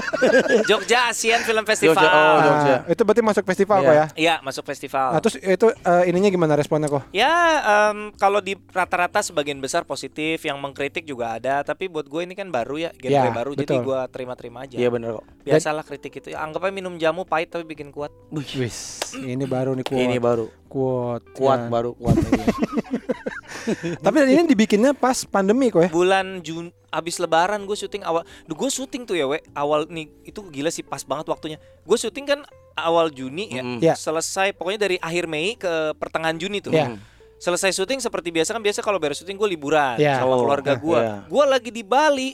Jogja 0.69 1.09
Asian 1.11 1.41
Film 1.43 1.63
Festival. 1.65 1.97
Jogja, 1.97 2.09
oh, 2.09 2.37
Jogja. 2.41 2.75
Nah, 2.85 2.91
itu 2.91 3.01
berarti 3.01 3.21
masuk 3.25 3.43
festival 3.45 3.77
Iya. 3.81 3.85
kok 3.85 3.95
ya. 3.95 4.05
Iya, 4.15 4.35
masuk 4.41 4.63
festival. 4.65 5.07
Nah, 5.13 5.19
terus 5.21 5.35
itu 5.39 5.67
eh, 5.71 6.03
ininya 6.09 6.29
gimana 6.31 6.53
responnya 6.57 6.87
kok? 6.89 7.03
Ya, 7.11 7.33
em, 7.91 8.11
kalau 8.15 8.39
di 8.39 8.57
rata-rata 8.71 9.21
sebagian 9.21 9.59
besar 9.59 9.83
positif, 9.83 10.41
yang 10.45 10.57
mengkritik 10.61 11.05
juga 11.05 11.37
ada. 11.37 11.61
Tapi 11.61 11.89
buat 11.89 12.07
gue 12.07 12.21
ini 12.25 12.33
kan 12.33 12.49
baru 12.49 12.89
ya, 12.89 12.91
genre 12.95 13.13
Ya, 13.15 13.31
baru, 13.31 13.51
jadi 13.55 13.75
betul. 13.79 13.87
gue 13.87 13.99
terima-terima 14.11 14.57
aja. 14.67 14.75
Iya 14.75 14.89
benar 14.91 15.09
kok. 15.21 15.25
Biasalah 15.45 15.83
kritik 15.85 16.13
itu. 16.19 16.33
Anggap 16.35 16.67
aja 16.67 16.73
minum 16.73 16.93
jamu 16.97 17.23
pahit 17.23 17.53
tapi 17.53 17.63
bikin 17.65 17.93
kuat. 17.93 18.11
Wis, 18.33 19.13
ini 19.15 19.45
baru 19.45 19.73
nih 19.77 19.85
kuat. 19.87 19.99
Ini 19.99 20.17
baru 20.19 20.45
kuat. 20.67 21.21
kuat 21.37 21.59
ya. 21.65 21.69
baru 21.71 21.91
kuat 21.95 22.15
lagi. 22.19 22.43
Tapi 23.99 24.17
ini 24.25 24.45
dibikinnya 24.45 24.91
pas 24.91 25.23
pandemi 25.23 25.67
kok 25.67 25.81
ya. 25.81 25.89
Bulan 25.89 26.39
Jun 26.39 26.69
abis 26.89 27.19
Lebaran 27.19 27.63
gue 27.63 27.75
syuting 27.75 28.01
awal. 28.01 28.23
Duh, 28.45 28.55
gue 28.55 28.69
syuting 28.69 29.03
tuh 29.03 29.13
ya, 29.13 29.27
we. 29.27 29.43
Awal 29.51 29.85
nih 29.87 30.07
itu 30.23 30.39
gila 30.45 30.69
sih 30.69 30.81
pas 30.81 31.01
banget 31.01 31.27
waktunya. 31.27 31.57
Gue 31.81 31.95
syuting 31.95 32.25
kan 32.25 32.39
awal 32.73 33.09
Juni 33.09 33.51
ya. 33.51 33.61
Mm. 33.61 33.79
Ya. 33.79 33.93
Selesai 33.93 34.51
pokoknya 34.51 34.79
dari 34.81 34.97
akhir 34.97 35.27
Mei 35.27 35.55
ke 35.55 35.69
pertengahan 35.95 36.35
Juni 36.35 36.59
tuh. 36.59 36.71
Ya. 36.71 36.95
Selesai 37.35 37.75
syuting 37.75 37.99
seperti 37.99 38.31
biasa 38.31 38.55
kan 38.55 38.63
biasa 38.63 38.79
kalau 38.79 38.95
beres 38.95 39.19
syuting 39.19 39.35
gue 39.35 39.49
liburan 39.49 39.99
Ya. 39.99 40.23
sama 40.23 40.33
Oh, 40.33 40.47
keluarga 40.47 40.73
gue. 40.73 40.99
iya. 40.99 41.27
Gue 41.27 41.43
lagi 41.43 41.69
di 41.69 41.83
Bali. 41.83 42.31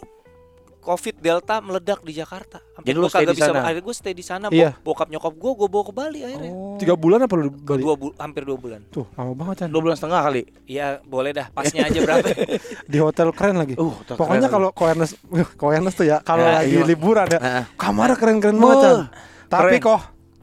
Covid 0.81 1.15
Delta 1.15 1.61
meledak 1.61 2.01
di 2.01 2.11
Jakarta. 2.11 2.57
Sampai 2.73 2.89
Jadi 2.89 2.97
lu 2.97 3.05
kagak 3.05 3.31
di 3.31 3.37
bisa. 3.37 3.47
sana? 3.47 3.59
Akhirnya 3.61 3.83
gue 3.83 3.95
stay 3.95 4.11
di 4.11 4.25
sana. 4.25 4.45
Iya. 4.49 4.73
Bo- 4.75 4.91
Bokap 4.91 5.07
nyokap 5.07 5.31
gue, 5.31 5.51
gue 5.55 5.67
bawa 5.69 5.83
ke 5.85 5.93
Bali 5.93 6.19
akhirnya. 6.19 6.51
Tiga 6.75 6.93
bulan 6.93 7.21
apa 7.21 7.33
lu 7.35 7.47
di 7.47 7.53
Bali? 7.55 7.79
Dua 7.79 7.93
bu- 7.95 8.15
hampir 8.17 8.41
dua 8.43 8.57
bulan. 8.57 8.81
Tuh, 8.89 9.05
lama 9.13 9.31
banget 9.31 9.55
kan. 9.63 9.67
Dua 9.69 9.79
bulan 9.79 9.95
setengah 9.95 10.19
kali. 10.19 10.41
Iya 10.65 10.87
boleh 11.01 11.31
dah. 11.31 11.47
Pasnya 11.49 11.85
aja 11.85 11.99
berapa? 12.01 12.25
Di 12.91 12.97
hotel 12.97 13.27
keren 13.31 13.55
lagi. 13.55 13.77
Uh, 13.77 13.93
hotel 13.93 14.15
Pokoknya 14.17 14.49
keren 14.49 14.55
kalau 14.57 14.69
Koernes, 14.71 15.11
Koernes 15.61 15.93
tuh 15.93 16.03
ya 16.03 16.17
kalau 16.19 16.43
Ya, 16.43 16.59
lagi 16.59 16.73
iya. 16.73 16.83
liburan 16.83 17.27
ya, 17.29 17.39
Heeh. 17.39 17.63
kamarnya 17.77 18.17
keren-keren 18.17 18.57
banget 18.57 18.77
kan. 18.81 18.97
Tapi 19.47 19.77
keren. 19.77 19.85
kok 19.85 19.99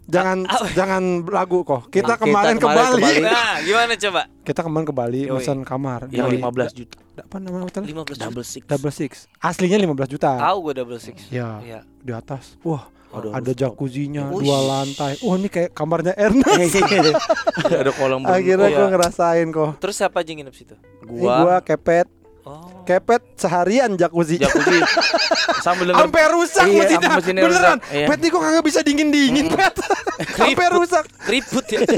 jangan 0.08 0.38
jangan 0.72 1.02
lagu 1.22 1.60
kok. 1.62 1.86
Kita 1.88 2.08
Nah, 2.08 2.16
kita 2.16 2.24
kemarin 2.24 2.54
ke 2.54 2.64
kemarin 2.64 2.80
ke 2.82 2.96
Bali. 2.96 3.02
Bali. 3.04 3.20
nah 3.22 3.54
gimana 3.60 3.92
coba? 3.94 4.22
Kita 4.40 4.60
kemarin 4.60 4.84
ke 4.84 4.94
Bali 4.94 5.20
pesan 5.28 5.58
kamar. 5.62 6.00
Yang 6.08 6.26
Di- 6.26 6.36
15 6.40 6.72
juta. 6.74 6.96
Apa 7.18 7.36
nama 7.36 7.58
hotelnya? 7.60 7.88
15 7.88 8.16
juta. 8.16 8.24
Double 8.24 8.46
six. 8.46 8.62
Double 8.64 8.90
Six. 8.90 9.12
Aslinya 9.38 9.76
15 9.76 10.08
juta. 10.08 10.30
Tahu 10.34 10.56
gue 10.62 10.74
double 10.76 10.98
six. 10.98 11.28
Ya, 11.28 11.60
Iya. 11.60 11.80
di 11.98 12.10
atas. 12.10 12.56
Wah, 12.62 12.88
Aduh, 13.08 13.32
ada 13.32 13.50
jacuzzinya 13.50 14.28
Ush. 14.28 14.44
dua 14.44 14.58
lantai. 14.62 15.16
Wah, 15.18 15.34
ini 15.34 15.48
kayak 15.48 15.72
kamarnya 15.72 16.12
Ernest. 16.14 16.76
ada 17.74 17.90
kolam 17.90 18.20
berenang. 18.20 18.36
Akhirnya 18.36 18.68
Iya. 18.68 18.76
gue 18.76 18.86
ngerasain 18.90 19.46
kok. 19.48 19.70
Terus 19.78 19.94
siapa 19.94 20.16
aja 20.18 20.30
nginep 20.30 20.52
situ? 20.52 20.76
Ini 21.00 21.24
gua 21.24 21.58
kepet, 21.58 22.04
Oh. 22.48 22.80
kepet 22.82 23.36
seharian 23.36 23.92
jacuzzi. 23.94 24.40
jacuzzi 24.40 24.80
sambil 25.64 25.92
denger 25.92 26.00
Sampai 26.02 26.22
rusak 26.28 26.64
Iya, 26.64 26.80
mesinnya. 26.80 27.08
mesinnya 27.12 27.42
Beneran. 27.42 27.76
rusak, 27.76 27.78
iya. 27.92 28.06
Pet 28.08 28.18
nih 28.18 28.30
kok 28.30 28.40
kagak 28.40 28.64
bisa 28.64 28.80
dingin-dingin, 28.80 29.46
Pet. 29.50 29.74
Sampai 30.38 30.66
rusak. 30.70 31.04
Keriput 31.20 31.64
ya. 31.68 31.80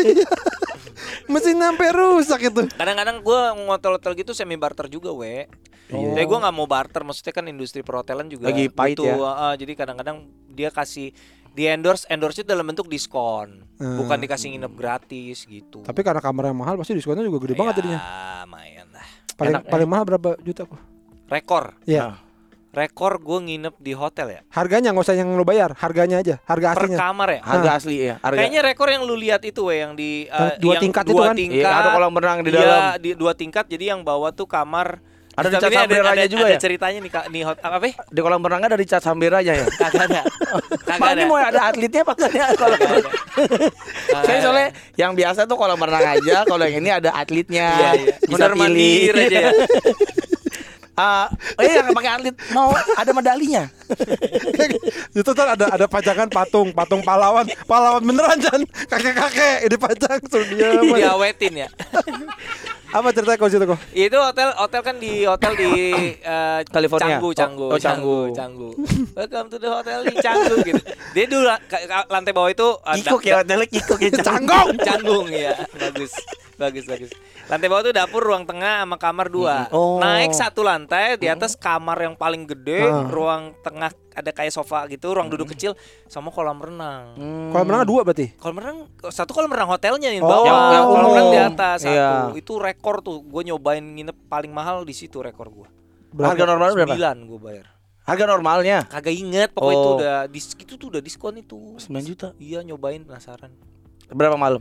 Mesin 1.26 1.57
sampai 1.57 1.88
rusak 1.90 2.40
itu. 2.44 2.66
Kadang-kadang 2.68 3.22
gue 3.22 3.40
ngotel-ngotel 3.62 4.12
gitu 4.16 4.32
semi 4.32 4.55
barter 4.55 4.86
juga, 4.86 5.11
we. 5.11 5.46
Tapi 5.86 6.20
gue 6.20 6.38
nggak 6.38 6.53
mau 6.53 6.66
barter, 6.66 7.03
maksudnya 7.03 7.32
kan 7.32 7.46
industri 7.46 7.80
perhotelan 7.80 8.26
juga 8.26 8.46
Lagi 8.46 8.66
pahit 8.68 8.94
butuh, 8.94 9.07
ya. 9.09 9.14
uh, 9.16 9.55
jadi 9.55 9.72
kadang-kadang 9.76 10.16
dia 10.48 10.68
kasih 10.68 11.11
Di 11.51 11.66
endorse 11.66 12.07
endorse 12.07 12.38
itu 12.38 12.48
dalam 12.48 12.62
bentuk 12.62 12.86
diskon, 12.86 13.66
Hmm. 13.74 13.98
bukan 13.98 14.18
dikasih 14.18 14.55
nginep 14.55 14.70
gratis 14.70 15.42
gitu. 15.42 15.82
Tapi 15.82 16.01
karena 16.01 16.20
kamera 16.20 16.53
mahal 16.53 16.78
pasti 16.78 16.94
diskonnya 16.94 17.22
juga 17.22 17.42
gede 17.42 17.55
banget 17.57 17.82
jadinya. 17.82 17.98
Ah, 17.98 18.46
lumayan 18.46 18.86
lah. 18.88 19.03
Paling 19.41 19.57
Enak, 19.57 19.62
paling 19.66 19.88
mahal 19.88 20.05
berapa 20.05 20.36
juta 20.38 20.62
kok? 20.62 20.76
Rekor. 21.26 21.72
Iya. 21.82 22.20
Rekor 22.70 23.18
gue 23.18 23.38
nginep 23.41 23.74
di 23.80 23.93
hotel 23.93 24.26
ya. 24.30 24.41
Harganya 24.47 24.93
nggak 24.93 25.03
usah 25.03 25.16
yang 25.16 25.32
lo 25.32 25.43
bayar, 25.43 25.74
harganya 25.74 26.20
aja, 26.20 26.38
harga 26.45 26.66
Per 26.70 26.86
aslinya. 26.86 26.99
kamar 27.01 27.28
ya. 27.32 27.41
Harga 27.43 27.70
asli 27.74 27.97
ya. 27.99 28.14
Harga. 28.20 28.38
Kayaknya 28.38 28.61
rekor 28.62 28.86
yang 28.86 29.03
lu 29.03 29.16
lihat 29.16 29.43
itu 29.43 29.61
we 29.64 29.80
yang 29.80 29.97
di 29.97 30.11
Yang 30.22 30.38
eh, 30.47 30.55
dua 30.61 30.70
yang 30.70 30.82
tingkat 30.84 31.03
dua 31.03 31.11
itu 31.11 31.22
kan? 31.24 31.34
tingkat. 31.34 31.59
Iya, 31.59 31.70
ada 31.72 31.88
kolam 31.91 32.12
renang 32.14 32.41
di 32.41 32.51
Iya, 32.53 32.61
dalam. 32.61 32.82
di 33.01 33.11
dua 33.16 33.32
tingkat 33.34 33.64
jadi 33.66 33.84
yang 33.91 34.05
bawah 34.05 34.30
tuh 34.30 34.47
kamar 34.47 35.03
Ada 35.41 35.49
Tapi 35.57 35.57
cat 35.57 35.64
ada, 35.64 35.80
samberanya 35.80 36.24
ada, 36.28 36.32
juga 36.32 36.45
ada 36.45 36.53
ya? 36.53 36.61
ceritanya 36.61 36.99
nih 37.01 37.12
Kak, 37.12 37.24
nih 37.32 37.43
hot, 37.49 37.59
apa? 37.64 37.76
apa? 37.80 37.86
Di 38.12 38.20
kolam 38.20 38.41
renangnya 38.45 38.68
ada 38.76 38.84
cat 38.84 39.03
samberanya 39.03 39.53
ya. 39.57 39.64
Kagak 39.72 40.05
ada. 40.05 40.22
Kagak 40.88 41.01
Pak 41.01 41.09
ada. 41.09 41.16
ini 41.16 41.24
mau 41.24 41.38
ada 41.41 41.61
atletnya 41.72 42.01
apa 42.05 42.12
enggak 42.12 42.32
ya 42.36 42.47
kalau 42.61 42.76
Saya 44.28 44.38
soalnya 44.45 44.68
yang 45.01 45.12
biasa 45.16 45.41
tuh 45.49 45.57
kolam 45.57 45.80
renang 45.80 46.20
aja, 46.20 46.45
kalau 46.45 46.64
yang 46.68 46.84
ini 46.84 46.91
ada 46.93 47.11
atletnya. 47.16 47.68
Iya, 47.72 47.91
iya. 47.97 48.14
Bisa 48.28 48.47
pilih. 48.53 49.01
aja 49.16 49.38
ya. 49.49 49.53
Ah, 51.01 51.32
oh 51.57 51.64
iya 51.64 51.80
yang 51.80 51.97
pakai 51.97 52.12
atlet 52.12 52.36
mau 52.53 52.76
ada 52.76 53.11
medalinya. 53.16 53.64
itu 55.16 55.30
tuh 55.32 55.45
ada 55.49 55.72
ada 55.72 55.86
pajangan 55.88 56.28
patung, 56.28 56.76
patung 56.76 57.01
pahlawan, 57.01 57.49
pahlawan 57.64 58.05
beneran 58.05 58.36
Jan. 58.36 58.61
Kakek-kakek 58.84 59.64
ini 59.64 59.76
pajang 59.80 60.20
diam. 60.53 60.93
Diawetin 60.93 61.64
ya. 61.64 61.68
Apa 62.91 63.14
ceritanya 63.14 63.38
kau 63.38 63.47
situ 63.47 63.62
kok? 63.62 63.78
Itu 63.93 64.18
hotel 64.18 64.51
hotel 64.53 64.80
kan 64.82 64.99
di 64.99 65.22
hotel 65.22 65.53
di 65.55 65.70
eh, 66.18 66.61
California. 66.66 67.16
Canggu, 67.16 67.30
Canggu, 67.32 67.66
Oh, 67.68 67.78
Canggu. 67.78 68.18
Canggu. 68.34 68.68
Welcome 69.14 69.47
to 69.47 69.57
the 69.57 69.70
hotel 69.70 70.03
di 70.03 70.14
Canggu 70.18 70.55
gitu. 70.61 70.80
Dia 71.14 71.24
dulu 71.24 71.47
lantai 72.11 72.32
bawah 72.32 72.51
itu 72.51 72.66
ada- 72.82 72.99
Kikuk 72.99 73.22
ya 73.22 73.34
hotelnya 73.38 73.66
kikuk 73.68 74.01
ya. 74.01 74.11
Canggung. 74.20 74.74
Canggung 74.76 75.26
ya. 75.30 75.55
Bagus. 75.72 76.11
Bagus 76.61 76.85
bagus. 76.85 77.09
Lantai 77.49 77.73
bawah 77.73 77.83
tuh 77.83 77.95
dapur, 77.97 78.21
ruang 78.21 78.45
tengah 78.45 78.85
sama 78.85 79.01
kamar 79.01 79.33
dua. 79.33 79.65
Oh. 79.73 79.97
Naik 79.97 80.37
satu 80.37 80.61
lantai, 80.61 81.17
di 81.17 81.25
atas 81.25 81.57
kamar 81.57 81.97
yang 81.97 82.13
paling 82.13 82.45
gede, 82.45 82.85
Ah. 82.85 83.09
ruang 83.09 83.57
tengah 83.65 83.89
ada 84.13 84.29
kayak 84.29 84.53
sofa 84.53 84.85
gitu, 84.87 85.17
ruang 85.17 85.33
duduk 85.33 85.49
kecil 85.51 85.73
sama 86.05 86.29
kolam 86.29 86.61
renang. 86.61 87.17
Kolam 87.49 87.65
renang 87.67 87.89
dua 87.89 88.05
berarti. 88.05 88.37
Kolam 88.37 88.61
renang 88.61 88.79
satu 89.09 89.33
kolam 89.33 89.49
renang 89.49 89.73
hotelnya 89.73 90.13
yang 90.13 90.21
Oh. 90.21 90.29
bawah, 90.29 90.45
Yang- 90.45 90.69
yang 90.71 90.85
kolam 90.85 91.05
renang 91.09 91.27
di 91.27 91.41
atas 91.41 91.79
satu. 91.81 91.91
Iya. 91.91 92.11
Itu 92.37 92.53
rekor 92.61 93.01
tuh. 93.01 93.25
Gue 93.25 93.43
nyobain 93.43 93.81
nginep 93.81 94.29
paling 94.29 94.53
mahal 94.53 94.85
di 94.85 94.93
situ 94.93 95.25
rekor 95.25 95.49
gue. 95.49 95.69
Harga 96.21 96.45
normal 96.45 96.77
berapa? 96.77 96.93
Sembilan 96.93 97.17
gue 97.25 97.41
bayar. 97.41 97.67
Harga 98.01 98.27
normalnya 98.27 98.79
Kagak 98.91 99.15
inget 99.15 99.55
pokoknya 99.55 99.77
itu 99.77 99.87
Oh. 99.87 99.97
udah 99.97 100.17
dis 100.27 100.47
itu 100.59 100.75
tuh 100.75 100.91
udah 100.91 100.99
diskon 100.99 101.39
itu. 101.39 101.79
9 101.79 102.05
juta. 102.05 102.29
Iya 102.37 102.61
nyobain 102.61 103.01
penasaran. 103.01 103.55
Berapa 104.11 104.35
malam? 104.35 104.61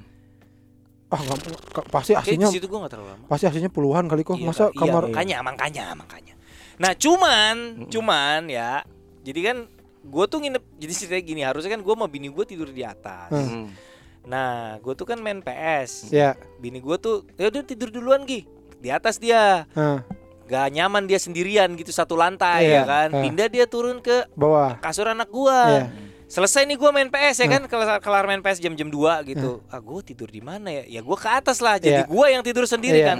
Ah, 1.10 1.18
nggak- 1.18 1.42
ke- 1.68 1.88
pasti 1.90 2.14
aslinya 2.14 2.48
di 2.48 2.56
situ 2.56 2.66
gue 2.66 2.78
gak 2.78 2.92
terlalu 2.92 3.10
lama. 3.12 3.26
pasti 3.26 3.46
aslinya 3.46 3.68
puluhan 3.68 4.06
kali 4.06 4.22
kok. 4.22 4.36
Iya, 4.36 4.46
Masa 4.46 4.64
iya, 4.66 4.78
kamar 4.78 5.04
makanya 5.08 5.38
makanya 5.42 5.86
makanya. 5.96 6.34
Nah 6.78 6.92
cuman 6.94 7.56
cuman 7.88 8.46
ya 8.46 8.86
jadi 9.20 9.40
kan 9.44 9.58
gue 10.00 10.26
tuh 10.26 10.40
nginep 10.40 10.64
jadi 10.76 10.94
ceritanya 10.96 11.24
gini 11.26 11.42
harusnya 11.42 11.72
kan 11.72 11.82
gue 11.82 11.92
sama 11.92 12.06
bini 12.06 12.28
gue 12.28 12.46
tidur 12.46 12.70
di 12.70 12.82
atas. 12.82 13.30
Hmm. 13.30 13.74
Nah 14.24 14.78
gue 14.78 14.94
tuh 14.94 15.04
kan 15.04 15.18
main 15.18 15.40
PS. 15.40 16.08
Ya. 16.10 16.38
Bini 16.58 16.78
gue 16.78 16.96
tuh 16.96 17.26
ya 17.34 17.50
udah 17.50 17.64
tidur 17.64 17.90
duluan 17.90 18.22
Gi 18.24 18.46
di 18.78 18.90
atas 18.90 19.18
dia. 19.18 19.66
Nah, 19.72 20.06
Gak 20.46 20.66
nyaman 20.72 21.06
dia 21.06 21.18
sendirian 21.18 21.70
gitu 21.74 21.90
satu 21.90 22.14
lantai 22.14 22.66
Iya, 22.66 22.74
ya 22.76 22.84
kan. 22.84 23.10
ah. 23.12 23.22
Pindah 23.22 23.48
dia 23.48 23.66
turun 23.66 23.98
ke 24.00 24.26
bawah. 24.34 24.78
kasur 24.78 25.06
anak 25.06 25.30
gua. 25.30 25.62
Iya. 25.70 25.84
Selesai 26.30 26.62
nih 26.64 26.78
gua 26.78 26.94
main 26.94 27.10
PS 27.10 27.42
ya 27.42 27.48
kan 27.50 27.66
kelar, 27.66 27.98
kelar 27.98 28.24
main 28.24 28.38
PS 28.40 28.62
jam-jam 28.62 28.86
2 28.86 29.26
gitu. 29.28 29.66
Ah 29.66 29.82
gua 29.82 30.00
tidur 30.00 30.30
di 30.30 30.40
mana 30.40 30.70
ya? 30.70 30.84
Ya 30.86 31.02
gua 31.02 31.18
ke 31.18 31.26
atas 31.26 31.58
lah. 31.58 31.76
Jadi 31.76 32.06
Iya. 32.06 32.08
gua 32.08 32.30
yang 32.30 32.46
tidur 32.46 32.64
sendiri 32.64 33.02
Iya. 33.02 33.08
kan. 33.10 33.20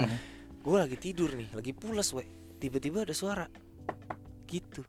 Gua 0.62 0.86
lagi 0.86 0.94
tidur 0.94 1.34
nih, 1.34 1.50
lagi 1.50 1.74
pules 1.74 2.14
we. 2.14 2.22
Tiba-tiba 2.56 3.02
ada 3.02 3.10
suara. 3.10 3.50
Gitu. 4.46 4.86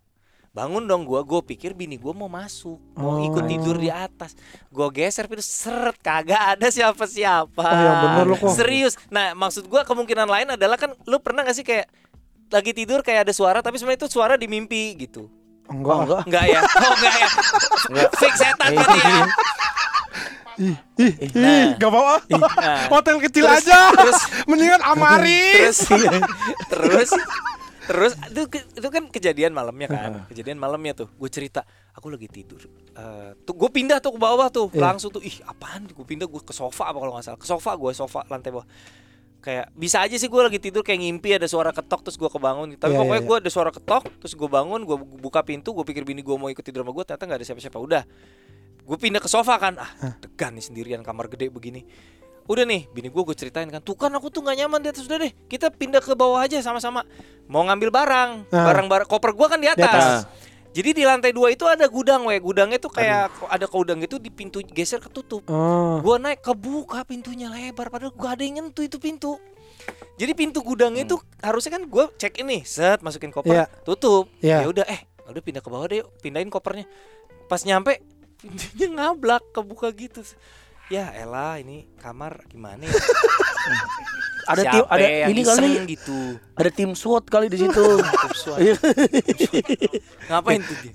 Bangun 0.52 0.84
dong 0.84 1.08
gua, 1.08 1.24
gua 1.24 1.42
pikir 1.42 1.74
bini 1.74 1.96
gua 1.96 2.12
mau 2.12 2.28
masuk, 2.28 2.78
mau 2.94 3.18
Oh. 3.18 3.26
ikut 3.26 3.48
tidur 3.48 3.80
di 3.80 3.88
atas. 3.88 4.38
Gua 4.68 4.92
geser 4.92 5.26
pintu 5.26 5.42
seret, 5.42 5.96
kagak 5.98 6.60
ada 6.60 6.68
siapa-siapa. 6.70 7.58
Oh, 7.58 7.74
yang 7.74 7.98
bener 8.06 8.26
lu 8.28 8.36
kok. 8.38 8.54
Serius. 8.54 9.00
Nah, 9.10 9.34
maksud 9.34 9.66
gua 9.66 9.82
kemungkinan 9.82 10.30
lain 10.30 10.48
adalah 10.54 10.78
kan 10.78 10.94
lu 11.08 11.18
pernah 11.18 11.42
gak 11.42 11.56
sih 11.56 11.64
kayak 11.64 11.88
lagi 12.52 12.76
tidur 12.76 13.00
kayak 13.00 13.26
ada 13.26 13.34
suara 13.34 13.64
tapi 13.64 13.80
sebenarnya 13.80 14.06
itu 14.06 14.12
suara 14.12 14.36
di 14.36 14.46
mimpi 14.46 14.94
gitu. 15.00 15.32
Enggak. 15.72 15.96
Oh, 15.96 16.02
enggak. 16.04 16.22
Enggak 16.28 16.46
ya? 16.46 16.62
Oh 16.62 16.92
enggak 16.94 17.16
ya? 17.16 17.30
Fix 18.14 18.34
setan 18.36 18.70
berarti 18.72 19.00
ya? 19.00 19.26
Ih, 20.62 20.76
ih, 21.00 21.14
Nah. 21.34 21.74
gak 21.74 21.90
mau 21.90 22.06
ah. 22.06 22.22
Nah. 22.30 22.86
Hotel 22.92 23.18
kecil 23.20 23.48
Terus- 23.48 23.66
aja. 23.66 23.80
terus- 23.96 24.26
Mendingan 24.46 24.82
Amari. 24.84 25.58
Terus 25.58 25.80
Terus 26.70 27.10
Terus 27.82 28.14
itu, 28.30 28.42
itu 28.78 28.88
kan 28.88 29.04
kejadian 29.10 29.52
malamnya 29.52 29.90
kan 29.90 30.12
Kejadian 30.30 30.56
malamnya 30.56 30.94
tuh 30.94 31.10
Gue 31.12 31.28
cerita 31.28 31.66
Aku 31.92 32.08
lagi 32.08 32.30
tidur 32.30 32.62
Eh, 32.94 33.32
Tuh 33.42 33.52
gue 33.52 33.68
pindah 33.68 33.98
tuh 33.98 34.16
ke 34.16 34.20
bawah 34.22 34.48
tuh 34.48 34.70
Iya. 34.70 34.86
Langsung 34.86 35.10
tuh 35.10 35.20
Ih 35.20 35.34
apaan 35.44 35.90
Gue 35.90 36.06
pindah 36.06 36.24
gue 36.24 36.40
ke 36.40 36.54
sofa 36.54 36.88
apa 36.88 37.02
kalau 37.02 37.12
nggak 37.12 37.26
salah 37.26 37.40
Ke 37.42 37.48
sofa 37.50 37.74
gue 37.74 37.92
sofa 37.92 38.22
lantai 38.30 38.54
bawah 38.54 38.68
Kayak 39.42 39.74
bisa 39.74 39.98
aja 40.06 40.14
sih 40.14 40.30
gue 40.30 40.42
lagi 40.42 40.62
tidur 40.62 40.86
kayak 40.86 41.02
ngimpi 41.02 41.34
ada 41.34 41.50
suara 41.50 41.74
ketok 41.74 42.06
terus 42.06 42.18
gue 42.22 42.30
kebangun. 42.30 42.78
Tapi 42.78 42.94
Iya, 42.94 43.00
pokoknya 43.02 43.22
iya, 43.22 43.28
gue 43.28 43.38
ada 43.42 43.50
suara 43.50 43.72
ketok 43.74 44.04
Terus 44.22 44.34
gue 44.38 44.46
bangun 44.46 44.86
gue 44.86 44.98
buka 45.18 45.42
pintu 45.42 45.74
Gue 45.74 45.82
pikir 45.82 46.06
bini 46.06 46.22
gue 46.22 46.38
mau 46.38 46.46
ikut 46.46 46.62
tidur 46.62 46.86
sama 46.86 46.94
gue 46.94 47.04
Ternyata 47.10 47.24
nggak 47.26 47.40
ada 47.42 47.46
siapa-siapa. 47.50 47.78
Udah. 47.82 48.04
Gue 48.86 48.98
pindah 49.02 49.18
ke 49.18 49.30
sofa 49.30 49.58
kan. 49.58 49.82
Ah 49.82 49.92
degan 50.22 50.54
nih 50.54 50.66
sendirian 50.66 51.02
kamar 51.02 51.26
gede 51.30 51.50
begini. 51.50 51.82
Udah 52.50 52.66
nih, 52.66 52.90
bini 52.90 53.08
gue 53.14 53.22
gue 53.22 53.38
ceritain 53.38 53.70
kan 53.70 53.80
Tuh 53.86 53.94
kan 53.94 54.10
aku 54.12 54.34
tuh 54.34 54.42
gak 54.42 54.58
nyaman 54.58 54.82
di 54.82 54.90
atas 54.90 55.06
Udah 55.06 55.22
deh, 55.22 55.32
kita 55.46 55.70
pindah 55.70 56.02
ke 56.02 56.18
bawah 56.18 56.42
aja 56.42 56.58
sama-sama. 56.60 57.06
Mau 57.46 57.62
ngambil 57.64 57.94
barang. 57.94 58.30
Ah. 58.50 58.66
Barang-barang, 58.66 59.08
koper 59.08 59.32
gue 59.38 59.48
kan 59.48 59.60
di 59.62 59.70
atas, 59.70 59.86
atas. 59.86 60.16
Jadi 60.72 60.90
di 60.96 61.04
lantai 61.04 61.36
dua 61.36 61.52
itu 61.52 61.68
ada 61.68 61.84
gudang 61.92 62.24
we 62.24 62.40
Gudangnya 62.40 62.80
tuh 62.80 62.88
kayak 62.88 63.28
ada 63.52 63.68
gudang 63.68 64.00
gitu 64.00 64.24
di 64.24 64.32
pintu 64.32 64.64
geser 64.64 65.04
ketutup. 65.04 65.44
Oh. 65.52 66.00
Gua 66.00 66.16
naik 66.16 66.40
kebuka 66.40 67.04
pintunya 67.04 67.52
lebar 67.52 67.92
Padahal 67.92 68.16
gua 68.16 68.40
ada 68.40 68.44
yang 68.48 68.64
nyentuh 68.64 68.88
itu 68.88 68.96
pintu. 68.96 69.36
Jadi 70.16 70.32
pintu 70.38 70.62
gudangnya 70.62 71.04
itu 71.04 71.18
harusnya 71.42 71.82
kan 71.82 71.84
gue 71.90 72.06
cek 72.14 72.46
ini 72.46 72.62
Set, 72.62 73.02
masukin 73.02 73.34
koper, 73.34 73.50
Iya. 73.52 73.66
tutup. 73.82 74.30
Iya. 74.38 74.62
Ya 74.64 74.68
udah 74.70 74.86
eh, 74.86 75.02
udah 75.26 75.42
pindah 75.42 75.62
ke 75.66 75.70
bawah 75.74 75.90
deh 75.90 76.06
yuk 76.06 76.14
Pindahin 76.22 76.54
kopernya. 76.54 76.86
Pas 77.50 77.66
nyampe 77.66 78.00
pintunya 78.38 78.88
ngablak 78.94 79.42
kebuka 79.50 79.90
gitu. 79.98 80.22
Ya 80.94 81.10
elah 81.16 81.58
ini 81.58 81.88
kamar 81.98 82.44
gimana 82.52 82.84
ya 82.84 82.92
Ada 84.48 84.62
tim 84.70 84.84
ada 84.90 85.06
yang 85.06 85.30
ini 85.34 85.42
kali 85.46 85.70
gitu 85.90 86.20
ada 86.62 86.70
tim 86.70 86.94
SWAT 86.94 87.26
kali 87.26 87.50
di 87.50 87.58
situ. 87.58 87.86
Tim 88.22 88.34
SWAT. 88.38 88.60
Iya. 88.62 88.76
Ngapain 90.30 90.62
tuh 90.62 90.78
dia? 90.78 90.94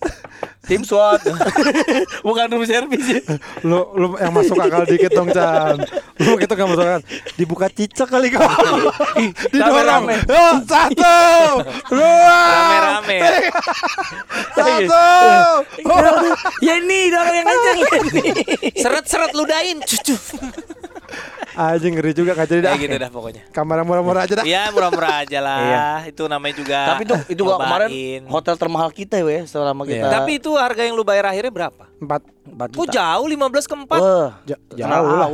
tim 0.66 0.82
SWAT. 0.86 1.26
Bukan 2.26 2.46
room 2.54 2.62
service. 2.62 3.06
ya. 3.10 3.20
Lu 3.66 3.90
lu 3.98 4.14
yang 4.14 4.30
masuk 4.30 4.54
akal 4.62 4.86
dikit 4.86 5.10
dong, 5.10 5.26
Chan. 5.34 5.82
Lu 6.22 6.38
gitu 6.38 6.54
gak 6.54 6.68
masuk 6.70 6.86
akal. 6.86 7.02
Dibuka 7.34 7.66
cicak 7.66 8.06
kali 8.06 8.30
kau. 8.30 8.46
Didorong. 9.54 10.06
Yo, 10.22 10.46
satu. 10.70 11.18
Dua. 11.90 12.38
Rame-rame 12.46 13.16
ya. 13.18 13.30
Satu. 14.54 15.02
ya 16.62 16.74
ini 16.78 17.10
dorong 17.10 17.34
yang 17.34 17.46
kencang 17.50 17.78
ya 17.78 17.90
ini. 18.06 18.22
Seret-seret 18.78 19.34
ludahin 19.34 19.82
cucu 19.82 20.14
Anjing 21.56 21.96
ngeri 21.96 22.12
juga 22.12 22.36
gak 22.36 22.48
jadi 22.52 22.60
dah. 22.60 22.72
Kayak 22.76 22.84
gitu 22.84 22.96
dah 23.00 23.10
pokoknya 23.10 23.42
Kamar 23.48 23.80
murah-murah 23.80 24.28
aja 24.28 24.34
dah. 24.38 24.44
Iya 24.44 24.68
murah-murah 24.76 25.12
aja 25.24 25.38
lah 25.40 25.58
Iya. 25.64 25.86
Itu 26.12 26.28
namanya 26.28 26.54
juga 26.60 26.78
Tapi 26.92 27.02
itu 27.08 27.14
itu 27.32 27.42
gua 27.42 27.56
kemarin 27.56 27.90
hotel 28.28 28.54
termahal 28.60 28.90
kita 28.92 29.16
ya 29.24 29.42
selama 29.48 29.88
kita. 29.88 30.06
Tapi 30.12 30.36
itu 30.36 30.52
harga 30.54 30.84
yang 30.84 30.92
lu 30.92 31.02
bayar 31.02 31.32
akhirnya 31.32 31.52
berapa? 31.52 31.88
Empat. 31.96 32.22
empat 32.46 32.68
Kok 32.76 32.86
jauh 32.92 33.26
15 33.26 33.66
ke 33.66 33.74
4? 33.74 33.88
Wah, 33.88 34.30
jauh 34.44 35.16
lah. 35.16 35.28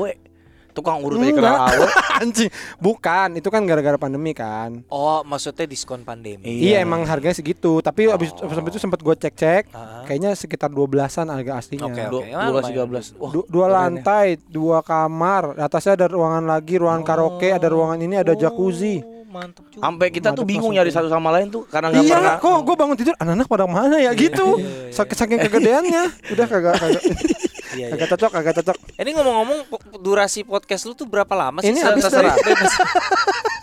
Tukang 0.73 0.99
urut 0.99 1.17
aja 1.19 1.31
kenal 1.31 1.57
awe. 1.63 1.87
Anjing. 2.21 2.49
Bukan, 2.77 3.37
itu 3.37 3.49
kan 3.49 3.61
gara-gara 3.63 3.95
pandemi 3.95 4.33
kan. 4.33 4.81
Oh 4.89 5.21
maksudnya 5.23 5.65
diskon 5.65 6.01
pandemi 6.01 6.41
Iya, 6.43 6.81
emang 6.81 7.05
harganya 7.05 7.35
segitu, 7.35 7.79
tapi 7.79 8.07
abis 8.07 8.33
sampai 8.33 8.69
itu 8.69 8.79
sempat 8.79 8.99
gue 8.99 9.15
cek-cek, 9.15 9.69
Ah. 9.71 10.03
kayaknya 10.03 10.33
sekitar 10.33 10.69
12-an 10.69 11.29
harga 11.29 11.53
aslinya. 11.59 11.87
Oke 11.87 12.03
Dua 12.03 12.19
oke 12.19 12.31
dua 12.31 12.49
belas 12.49 12.65
tiga 12.67 12.85
belas. 12.85 13.05
Dua 13.47 13.67
ya. 13.67 13.71
lantai, 13.71 14.27
dua 14.47 14.81
kamar, 14.81 15.55
atasnya 15.57 15.93
ada 15.95 16.07
ruangan 16.07 16.45
lagi, 16.45 16.75
ruangan 16.75 17.03
karaoke, 17.03 17.49
ada 17.49 17.67
ruangan 17.67 17.99
ini, 17.99 18.17
ada 18.17 18.33
jacuzzi. 18.33 18.99
Oh, 18.99 19.21
Mantap 19.29 19.65
juga 19.67 19.81
Sampai 19.83 20.09
kita 20.09 20.29
tuh 20.31 20.45
Madep 20.45 20.51
bingung 20.51 20.73
nyari 20.73 20.89
tuh. 20.89 20.97
satu 20.99 21.09
sama 21.09 21.33
lain 21.33 21.49
tuh 21.49 21.65
karena 21.65 21.89
nggak 21.89 22.05
Iya, 22.05 22.15
pernah. 22.15 22.37
kok 22.37 22.59
gue 22.63 22.77
bangun 22.77 22.97
tidur, 22.97 23.15
anak-anak 23.17 23.47
pada 23.47 23.65
mana 23.65 23.97
ya 23.99 24.13
gitu. 24.13 24.61
Saking 24.89 25.17
saking 25.17 25.39
kegedeannya, 25.43 26.03
udah 26.33 26.47
kagak 26.47 26.75
kagak 26.77 27.03
Iya, 27.73 27.87
iya. 27.89 27.97
kagak 27.97 28.09
cocok, 28.17 28.31
kagak 28.37 28.55
cocok. 28.61 28.77
Ini 29.01 29.11
ngomong-ngomong 29.17 29.59
durasi 30.05 30.45
podcast 30.45 30.85
lu 30.85 30.93
tuh 30.93 31.09
berapa 31.09 31.33
lama 31.33 31.65
sih? 31.65 31.73
Ini 31.73 31.81
habis 31.81 32.05
terserah. 32.05 32.37
dari-. 32.37 32.57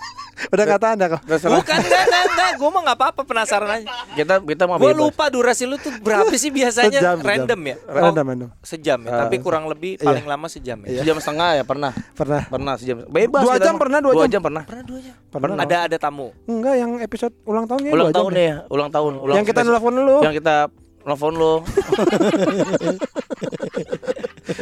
Udah 0.50 0.66
kata 0.66 0.86
anda 0.98 1.06
kok. 1.12 1.22
Bukan 1.28 1.46
enggak 1.46 2.04
enggak, 2.10 2.24
enggak. 2.32 2.52
gue 2.58 2.70
mah 2.72 2.82
nggak 2.90 2.98
apa-apa 2.98 3.22
penasaran 3.28 3.70
aja. 3.70 3.88
Kita 4.18 4.42
kita 4.42 4.64
mah 4.66 4.82
Gue 4.82 4.96
lupa 4.98 5.30
durasi 5.30 5.70
lu 5.70 5.78
tuh 5.78 5.94
berapa 6.02 6.32
sih 6.34 6.50
biasanya 6.50 6.90
Sejam, 6.90 7.18
sejam. 7.20 7.28
random 7.28 7.60
ya? 7.62 7.76
Random, 7.86 8.26
random. 8.26 8.50
Sejam 8.66 9.00
ya, 9.06 9.12
tapi 9.26 9.36
kurang 9.44 9.70
lebih 9.70 10.00
iya. 10.00 10.06
paling 10.10 10.26
lama 10.26 10.48
sejam 10.50 10.78
ya. 10.88 11.06
Sejam 11.06 11.18
setengah 11.22 11.50
ya 11.62 11.64
pernah. 11.68 11.92
Pernah. 12.18 12.42
Pernah 12.50 12.74
sejam. 12.80 13.06
Bebas. 13.06 13.44
Dua 13.46 13.56
jam 13.62 13.76
pernah, 13.78 14.00
dua 14.02 14.26
jam. 14.26 14.42
pernah. 14.42 14.64
Pernah 14.66 14.86
dua 14.88 15.00
jam. 15.04 15.14
Pernah. 15.30 15.62
Ada 15.62 15.78
ada 15.92 15.98
tamu. 16.02 16.34
Enggak 16.50 16.76
yang 16.80 16.92
episode 17.04 17.34
ulang 17.46 17.66
tahunnya 17.70 17.92
Ulang 17.94 18.10
dua 18.10 18.16
jam 18.16 18.20
tahun 18.24 18.34
ya, 18.34 18.56
ulang 18.72 18.90
tahun. 18.90 19.14
Ulang 19.22 19.36
Yang 19.38 19.46
kita 19.54 19.62
nelfon 19.68 19.96
lu. 20.00 20.18
Yang 20.26 20.36
kita 20.42 20.56
nelfon 21.04 21.34
lu. 21.34 21.54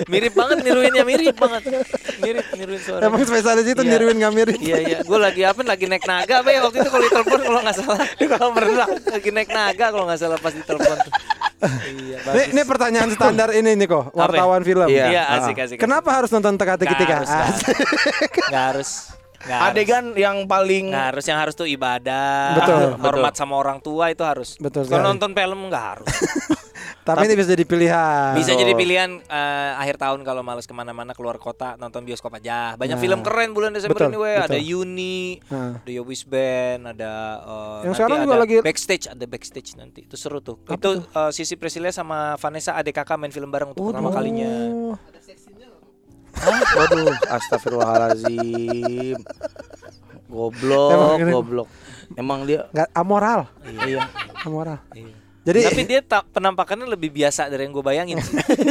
Mirip 0.07 0.34
banget 0.34 0.57
niruinnya 0.61 1.03
mirip 1.03 1.35
banget. 1.35 1.61
Mirip 2.19 2.45
niruin 2.53 2.80
suara. 2.80 3.01
Emang 3.01 3.22
spesialis 3.23 3.65
itu 3.65 3.77
Iya. 3.77 3.89
niruin 3.89 4.18
nggak 4.18 4.34
mirip. 4.34 4.57
Iya 4.59 4.77
iya, 4.80 4.97
gue 5.01 5.18
lagi 5.18 5.41
apa? 5.43 5.59
Lagi 5.64 5.85
naik 5.85 6.03
naga, 6.03 6.35
be 6.41 6.53
waktu 6.57 6.77
itu 6.77 6.89
kalau 6.89 7.03
ditelepon 7.03 7.39
kalau 7.41 7.59
nggak 7.61 7.76
salah. 7.76 7.99
kalau 8.31 8.49
pernah 8.51 8.76
lagi 8.88 9.30
naik 9.30 9.49
naga 9.49 9.85
kalau 9.89 10.05
nggak 10.05 10.19
salah 10.19 10.38
pas 10.38 10.53
ditelepon 10.53 10.97
tuh. 10.99 11.14
Iya, 11.57 12.18
Ini, 12.22 12.43
ini 12.53 12.61
pertanyaan 12.64 13.09
standar 13.09 13.49
ini 13.49 13.73
nih 13.73 13.88
kok, 13.89 14.14
Apa 14.14 14.30
ya? 14.30 14.45
wartawan 14.45 14.61
film. 14.61 14.88
Iya. 14.88 15.05
Iya, 15.09 15.23
asik 15.35 15.57
asik. 15.57 15.77
Kenapa 15.77 16.14
harus 16.14 16.30
nonton 16.30 16.53
teka-teki 16.53 16.85
Nggak 16.88 17.01
tika? 17.01 17.15
harus, 17.18 17.31
nggak 18.45 18.64
harus. 18.69 18.89
Nggak 19.47 19.59
harus. 19.63 19.63
Nggak 19.63 19.63
harus. 19.63 19.71
Adegan 19.73 20.05
yang 20.13 20.37
paling 20.43 20.85
Nggak 20.91 21.05
harus 21.07 21.25
yang 21.25 21.39
harus 21.39 21.53
tuh 21.53 21.67
ibadah, 21.67 22.35
Betul, 22.53 22.83
hormat 22.99 23.33
sama 23.33 23.55
orang 23.55 23.79
tua 23.79 24.11
itu 24.11 24.21
harus. 24.21 24.55
Betul 24.57 24.83
Kalau 24.85 25.07
nonton 25.07 25.31
film 25.31 25.59
nggak 25.67 25.85
harus. 25.87 26.07
Tapi 27.07 27.23
ini 27.23 27.39
bisa 27.39 27.49
jadi 27.49 27.63
pilihan. 27.63 28.35
Bisa 28.35 28.51
jadi 28.51 28.75
pilihan 28.75 29.23
eh, 29.23 29.71
akhir 29.79 29.95
tahun 29.95 30.27
kalau 30.27 30.43
males 30.43 30.67
ke 30.67 30.75
mana-mana 30.75 31.15
keluar 31.15 31.39
kota 31.39 31.79
nonton 31.79 32.03
bioskop 32.03 32.35
aja. 32.35 32.75
Banyak 32.75 32.99
Nah. 32.99 33.01
film 33.01 33.19
keren 33.23 33.55
bulan 33.55 33.71
Desember 33.71 33.95
Betul, 33.95 34.11
ini, 34.11 34.19
weh. 34.19 34.35
Ada 34.37 34.51
betul. 34.53 34.75
Uni, 34.77 35.19
Nah. 35.47 35.79
ada 35.79 35.91
Yowis 35.93 36.27
Band, 36.27 36.81
ada 36.89 37.11
eh, 37.39 37.79
Yang 37.87 37.93
sekarang 37.95 38.17
juga 38.27 38.35
lagi- 38.37 38.59
backstage, 38.59 39.07
ada 39.07 39.23
backstage 39.23 39.69
nanti. 39.73 40.03
Itu 40.03 40.19
seru 40.19 40.43
tuh. 40.43 40.59
Apa 40.61 40.75
itu 40.75 40.91
eh, 40.99 41.31
Sisi 41.31 41.55
Priscilia 41.55 41.95
sama 41.95 42.35
Vanessa 42.35 42.75
ADKK 42.75 43.15
main 43.15 43.31
film 43.31 43.47
bareng 43.47 43.71
untuk 43.71 43.87
pertama 43.87 44.11
kalinya. 44.11 44.51
Hah? 46.38 46.61
Waduh, 46.76 47.14
astagfirullahalazim. 47.30 49.18
Goblok, 50.27 50.91
Emang 50.91 51.19
ini- 51.19 51.34
goblok. 51.34 51.68
Emang 52.14 52.39
dia 52.43 52.68
Nggak 52.72 52.89
amoral. 52.93 53.39
iya. 53.84 54.07
Amoral. 54.43 54.80
Iya. 54.91 55.15
Jadi 55.43 55.59
Tapi 55.64 55.84
dia 55.88 56.01
tak 56.03 56.27
penampakannya 56.30 56.84
lebih 56.85 57.07
biasa 57.09 57.47
dari 57.47 57.64
yang 57.64 57.72
gue 57.72 57.80
bayangin. 57.81 58.19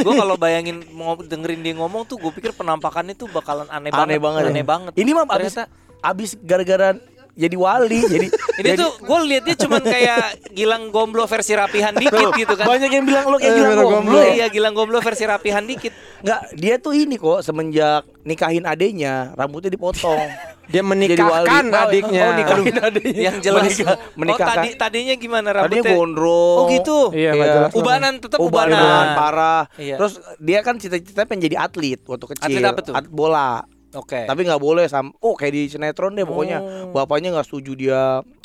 gue 0.05 0.13
kalau 0.13 0.37
bayangin 0.37 0.85
mau 0.93 1.17
dengerin 1.17 1.65
dia 1.65 1.73
ngomong 1.73 2.05
tuh, 2.05 2.21
gue 2.21 2.29
pikir 2.29 2.53
penampakannya 2.53 3.17
tuh 3.17 3.25
bakalan 3.27 3.65
aneh, 3.67 3.89
Aneh 3.89 4.21
banget. 4.21 4.41
Aneh 4.45 4.61
ya. 4.61 4.67
banget. 4.67 4.91
Ini 4.93 5.09
mah 5.11 5.25
abis 5.25 5.57
Ternyata- 5.57 5.69
abis 5.99 6.29
gara-gara 6.37 6.93
jadi 7.37 7.55
wali 7.55 8.01
jadi 8.03 8.27
Ini 8.57 8.73
tuh 8.73 8.89
gue 8.97 9.19
liatnya 9.23 9.53
cuman 9.55 9.85
kayak 9.85 10.49
Gilang 10.49 10.89
Gomblo 10.89 11.23
versi 11.23 11.53
rapihan 11.53 11.93
dikit 11.93 12.33
gitu 12.33 12.57
kan. 12.57 12.65
banyak 12.65 12.89
yang 12.89 13.05
bilang 13.05 13.29
lu 13.29 13.37
kayak 13.37 13.53
Eh, 13.53 13.57
Gilang 13.61 13.77
gomblo. 13.79 14.17
Iya 14.17 14.45
Gilang 14.49 14.73
Gomblo 14.73 14.97
versi 14.97 15.23
rapihan 15.23 15.61
dikit. 15.61 15.93
Enggak, 16.17 16.41
dia 16.57 16.75
tuh 16.77 16.97
ini 16.97 17.15
kok 17.15 17.45
semenjak 17.45 18.01
nikahin 18.25 18.65
adenya, 18.65 19.29
rambutnya 19.37 19.69
dipotong. 19.69 20.17
dia 20.67 20.81
Jadi 20.81 20.89
menikahkan 20.89 21.63
wali. 21.63 21.71
Oh, 21.71 21.85
adiknya. 21.85 22.23
Oh, 22.23 22.33
nikahin 22.33 22.75
adenya. 22.81 23.21
Yang 23.23 23.37
jelas. 23.45 23.61
Menikah- 23.63 23.93
Oh 23.93 24.17
menikahkan. 24.17 24.55
tadi 24.57 24.69
tadinya 24.73 25.13
gimana 25.13 25.47
Tadinya 25.47 25.61
rambutnya? 25.61 25.93
gondrong. 25.93 26.57
Oh 26.57 26.65
gitu. 26.67 26.99
Iya, 27.13 27.29
nggak 27.31 27.47
jelas. 27.53 27.71
Ubanan 27.71 28.13
tetap 28.17 28.39
Ubanan, 28.41 28.73
ubanan. 28.73 29.05
parah. 29.13 29.63
Iya. 29.77 29.95
Terus 29.95 30.13
dia 30.41 30.59
kan 30.59 30.75
cita-cita 30.75 31.23
pengen 31.23 31.45
jadi 31.45 31.61
atlet 31.61 32.01
waktu 32.01 32.25
kecil. 32.27 32.49
Atlet 32.49 32.65
apa 32.65 32.81
tuh? 32.81 32.93
Atlet 32.97 33.13
bola. 33.13 33.61
Oke. 33.95 34.27
Tapi 34.27 34.41
nggak 34.43 34.59
boleh 34.59 34.85
sam. 34.91 35.15
Oh 35.23 35.37
kayak 35.37 35.53
di 35.55 35.61
sinetron 35.71 36.17
deh 36.17 36.27
pokoknya. 36.27 36.59
Oh. 36.59 36.91
Bapaknya 36.91 37.31
nggak 37.31 37.47
setuju 37.47 37.71
dia 37.77 38.01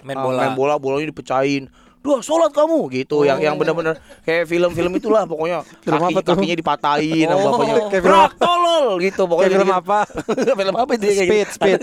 Main 0.07 0.19
uh, 0.19 0.23
bola. 0.23 0.39
main 0.39 0.55
bola, 0.55 0.75
bolanya 0.79 1.11
dipecahin. 1.11 1.67
Duh, 2.03 2.19
sholat 2.19 2.51
kamu 2.51 2.91
gitu. 2.93 3.23
Yang 3.23 3.39
yang 3.43 3.55
benar-benar 3.55 3.95
kayak 4.23 4.45
film-film 4.45 4.91
itulah 4.93 5.23
pokoknya. 5.23 5.63
Film 5.87 5.99
Kaki, 5.99 6.13
apa 6.13 6.21
tuh? 6.21 6.35
kakinya 6.35 6.57
dipatahin 6.59 7.27
sama 7.27 7.39
Oh. 7.39 7.45
bapaknya. 7.49 7.75
Kayak 7.87 7.91
film 7.93 8.05
Brak, 8.05 8.33
tolol 8.37 8.87
gitu 8.99 9.23
pokoknya. 9.25 9.47
Kayak 9.47 9.55
film 9.55 9.69
gitu. 9.71 9.81
apa? 9.81 9.99
film 10.61 10.75
apa 10.75 10.91
itu? 10.93 11.05
kayak 11.05 11.17
Speed, 11.17 11.31
gitu. 11.39 11.53
speed. 11.55 11.81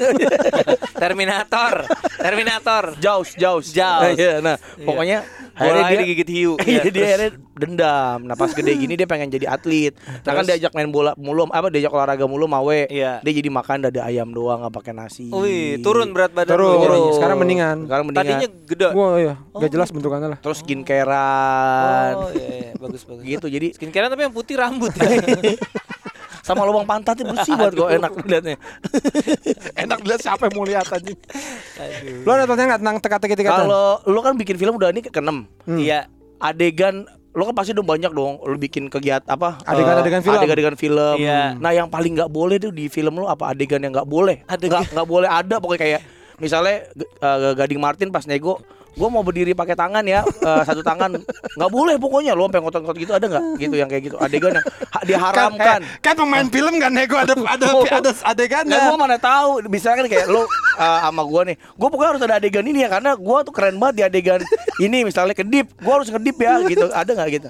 Terminator. 1.02 1.74
Terminator. 2.18 2.84
Jaws, 3.00 3.30
Jaws. 3.34 3.68
Jaws. 3.72 4.16
Iya, 4.16 4.40
nah, 4.40 4.56
pokoknya 4.84 5.24
akhirnya 5.56 5.82
Bolanya 5.82 5.92
dia 5.92 6.00
digigit 6.04 6.30
hiu. 6.30 6.54
Iya, 6.60 6.80
Iya, 6.80 6.82
dia 6.90 7.04
akhirnya 7.06 7.30
dendam. 7.54 8.18
Nah, 8.24 8.36
pas 8.36 8.48
gede 8.50 8.72
gini 8.74 8.96
dia 8.96 9.04
pengen 9.04 9.28
jadi 9.28 9.46
atlet. 9.50 9.92
Nah, 10.24 10.32
kan 10.32 10.44
diajak 10.44 10.72
main 10.72 10.88
bola 10.88 11.12
mulu, 11.16 11.48
apa 11.48 11.68
diajak 11.68 11.92
olahraga 11.92 12.24
mulu 12.24 12.48
mawe. 12.48 12.88
Iya. 12.88 13.20
Dia 13.20 13.34
jadi 13.36 13.50
makan 13.50 13.78
dada 13.84 14.02
ayam 14.04 14.32
doang 14.32 14.64
nggak 14.64 14.72
pakai 14.74 14.94
nasi. 14.94 15.28
Wih, 15.28 15.80
turun 15.80 16.12
berat 16.12 16.32
badan 16.32 16.56
Turun. 16.56 16.80
jadinya. 16.80 17.12
Sekarang 17.12 17.38
mendingan. 17.38 17.78
Sekarang 17.84 18.06
mendingan. 18.08 18.28
Tadinya 18.40 18.48
gede. 18.66 18.88
Wah 18.92 19.12
iya, 19.20 19.34
nggak 19.52 19.72
jelas 19.72 19.90
bentukannya 20.10 20.28
lah. 20.34 20.40
Terus 20.42 20.58
skincarean. 20.66 22.14
Oh 22.18 22.30
iya, 22.34 22.48
iya. 22.50 22.72
bagus 22.82 23.02
bagus. 23.06 23.22
Gitu. 23.22 23.46
Jadi 23.46 23.68
Skincarean 23.78 24.10
tapi 24.10 24.26
yang 24.26 24.34
putih 24.34 24.58
rambut 24.58 24.90
ya. 24.98 25.06
sama 26.50 26.66
lubang 26.66 26.82
pantatnya 26.82 27.30
bersih 27.30 27.54
banget 27.54 27.78
kok 27.78 27.90
enak 27.94 28.12
dilihatnya. 28.26 28.58
Enak 29.86 29.98
dilihat 30.02 30.22
siapa 30.26 30.50
yang 30.50 30.56
mau 30.58 30.66
lihat 30.66 30.88
aja. 30.90 31.14
Lo 32.26 32.30
ada 32.34 32.50
tanya 32.50 32.74
nggak 32.74 32.80
tentang 32.82 32.98
teka-teki 33.06 33.36
tika? 33.38 33.52
Kalau 33.54 34.02
lu 34.10 34.20
kan 34.26 34.34
bikin 34.34 34.58
film 34.58 34.82
udah 34.82 34.90
ini 34.90 35.06
ke 35.06 35.14
keenam. 35.14 35.46
Iya. 35.70 36.10
Adegan 36.42 37.06
lo 37.38 37.46
kan 37.46 37.54
pasti 37.54 37.78
udah 37.78 37.86
banyak 37.86 38.10
dong 38.10 38.42
lu 38.42 38.58
bikin 38.58 38.90
kegiatan 38.90 39.30
apa 39.30 39.62
Adegan-adegan 39.62 40.18
eh, 40.18 40.26
film. 40.26 40.40
adegan-adegan 40.42 40.76
film 40.82 41.16
Iya. 41.22 41.54
nah 41.62 41.70
yang 41.70 41.86
paling 41.86 42.18
nggak 42.18 42.32
boleh 42.34 42.58
tuh 42.58 42.74
di 42.74 42.90
film 42.90 43.22
lo 43.22 43.30
apa 43.30 43.54
adegan 43.54 43.78
yang 43.86 43.94
nggak 43.94 44.10
boleh 44.10 44.42
nggak 44.50 44.98
nggak 44.98 45.08
boleh 45.08 45.30
ada 45.30 45.62
pokoknya 45.62 45.78
kayak 45.80 46.02
misalnya 46.42 46.90
eh, 46.98 47.54
Gading 47.54 47.78
Martin 47.78 48.10
pas 48.10 48.26
nego 48.26 48.58
gue 48.96 49.10
mau 49.10 49.22
berdiri 49.22 49.54
pakai 49.54 49.74
tangan 49.74 50.02
ya 50.04 50.22
eh, 50.24 50.64
satu 50.64 50.82
tangan. 50.82 51.20
Nggak 51.56 51.72
boleh 51.72 51.96
pokoknya. 51.98 52.34
Lo 52.34 52.48
sampai 52.48 52.62
ngotot-ngotot 52.62 52.98
gitu 52.98 53.12
ada 53.14 53.26
nggak? 53.26 53.44
Gitu 53.58 53.76
yang 53.78 53.90
kayak 53.90 54.04
gitu. 54.10 54.16
Adegan 54.18 54.58
yang 54.58 54.66
ha- 54.66 55.04
diharamkan. 55.06 55.80
Kan 56.02 56.14
pemain 56.18 56.48
film 56.48 56.74
kan 56.80 56.92
nego? 56.92 57.16
Ada 57.16 57.34
ada 57.36 57.66
Oh. 57.76 57.86
ada 57.86 58.12
adegannya. 58.26 58.76
Nah, 58.76 58.90
gue 58.90 58.98
mana 58.98 59.18
tahu. 59.18 59.66
Bisa 59.68 59.94
kan 59.94 60.06
kayak 60.06 60.26
lo 60.28 60.44
uh, 60.44 60.48
sama 60.78 61.22
gue 61.24 61.42
nih. 61.54 61.58
Gue 61.78 61.88
pokoknya 61.88 62.10
harus 62.16 62.24
ada 62.26 62.36
adegan 62.40 62.66
ini 62.66 62.84
ya 62.84 62.90
karena 62.90 63.14
gue 63.14 63.38
tuh 63.46 63.54
keren 63.54 63.78
banget 63.78 63.96
di 63.96 64.04
adegan 64.08 64.42
ini. 64.80 65.06
Misalnya 65.06 65.36
kedip 65.38 65.68
gue 65.74 65.94
harus 65.94 66.08
ngedip 66.10 66.38
ya 66.38 66.54
gitu. 66.66 66.86
Ada 66.90 67.12
nggak 67.14 67.30
gitu 67.36 67.50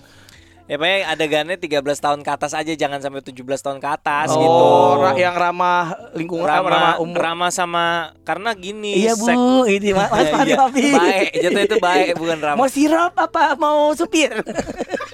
Ya 0.70 0.78
pokoknya 0.78 1.10
adegannya 1.10 1.58
13 1.58 1.82
tahun 1.98 2.20
ke 2.22 2.30
atas 2.30 2.54
aja 2.54 2.70
jangan 2.72 3.02
sampai 3.02 3.26
17 3.26 3.42
tahun 3.58 3.82
ke 3.82 3.90
atas 3.90 4.30
oh 4.30 4.38
gitu. 4.38 4.66
ra- 5.02 5.18
yang 5.18 5.34
ramah 5.34 5.84
lingkungan 6.14 6.46
eh, 6.46 6.54
ramah, 6.54 6.70
Rama, 6.70 6.92
umur 7.02 7.18
Rama 7.18 7.48
sama 7.50 7.86
karena 8.22 8.54
gini 8.54 9.02
iya 9.02 9.18
sek- 9.18 9.34
bu 9.34 9.66
ini 9.66 9.90
mas 9.92 10.14
Iya, 10.14 10.30
iya. 10.46 10.56
Hafi. 10.62 10.86
Baik, 10.94 11.30
jatuh 11.36 11.62
itu 11.64 11.78
baik 11.80 12.08
bukan 12.16 12.38
Rama. 12.38 12.56
mau 12.56 12.70
sirap 12.70 13.18
apa 13.18 13.58
mau 13.58 13.90
supir 13.92 14.30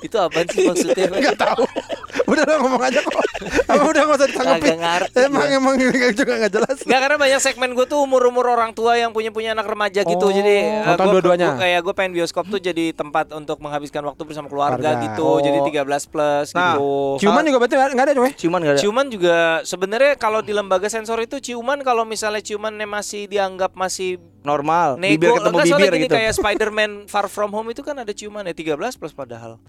Itu 0.00 0.16
apa 0.16 0.44
sih 0.46 0.64
maksudnya? 0.64 1.06
Enggak 1.12 1.36
tahu. 1.36 1.64
Udah 2.24 2.42
lo 2.42 2.54
ngomong 2.62 2.82
aja 2.82 3.00
kok. 3.00 3.20
Apa 3.66 3.82
udah 3.82 4.02
nggak 4.02 4.16
usah 4.16 4.28
ditanggepin. 4.28 4.78
Emang 5.18 5.48
emang 5.50 5.74
ini 5.76 6.12
juga 6.12 6.32
nggak 6.36 6.52
jelas. 6.52 6.76
Enggak 6.82 7.00
karena 7.00 7.16
banyak 7.18 7.40
segmen 7.40 7.70
gue 7.72 7.84
tuh 7.84 7.98
umur-umur 7.98 8.46
orang 8.48 8.70
tua 8.70 8.94
yang 8.94 9.10
punya 9.10 9.28
punya 9.28 9.52
anak 9.52 9.66
remaja 9.66 10.00
gitu. 10.02 10.20
Oh, 10.20 10.30
Jadi 10.30 10.54
eh, 10.62 10.86
nonton 10.86 11.04
gua- 11.04 11.14
dua-duanya. 11.18 11.48
gua- 11.50 11.60
kayak 11.60 11.80
gue 11.82 11.94
pengen 11.94 12.12
bioskop 12.14 12.44
tuh 12.46 12.58
jadi 12.58 12.92
tempat 12.92 13.32
untuk 13.32 13.58
menghabiskan 13.58 14.02
waktu 14.02 14.22
bersama 14.22 14.46
keluarga 14.46 14.78
Keluarga. 14.78 15.04
gitu. 15.04 15.26
Oh. 15.26 15.40
Jadi 15.40 15.58
13 15.66 16.06
plus 16.06 16.48
Nah, 16.52 16.74
gitu. 16.74 16.90
Ciuman 17.20 17.42
juga 17.42 17.58
berarti 17.58 17.74
nggak 17.76 18.06
ada 18.06 18.14
coy. 18.14 18.30
cuman 18.32 18.58
gak 18.60 18.72
ada 18.72 18.80
Ciuman 18.80 19.06
juga 19.06 19.36
sebenarnya 19.62 20.12
kalau 20.16 20.40
di 20.40 20.52
lembaga 20.52 20.86
sensor 20.86 21.18
itu 21.18 21.36
ciuman 21.38 21.80
kalau 21.80 22.04
misalnya 22.04 22.40
ciumannya 22.40 22.86
masih 22.86 23.26
dianggap 23.26 23.74
masih 23.74 24.16
normal 24.40 24.96
nego 24.96 25.20
bibir 25.20 25.30
ketemu 25.34 25.52
enggak, 25.52 25.66
soalnya 25.66 25.84
bibir 25.84 25.92
gini 25.92 26.04
gitu 26.06 26.14
kayak 26.14 26.32
Spider-Man 26.32 26.90
Far 27.06 27.26
From 27.26 27.50
Home 27.50 27.68
itu 27.68 27.80
kan 27.80 27.92
ada 27.94 28.08
ciuman 28.10 28.42
ya 28.42 28.54
13 28.54 28.96
plus 28.96 29.12
padahal. 29.12 29.60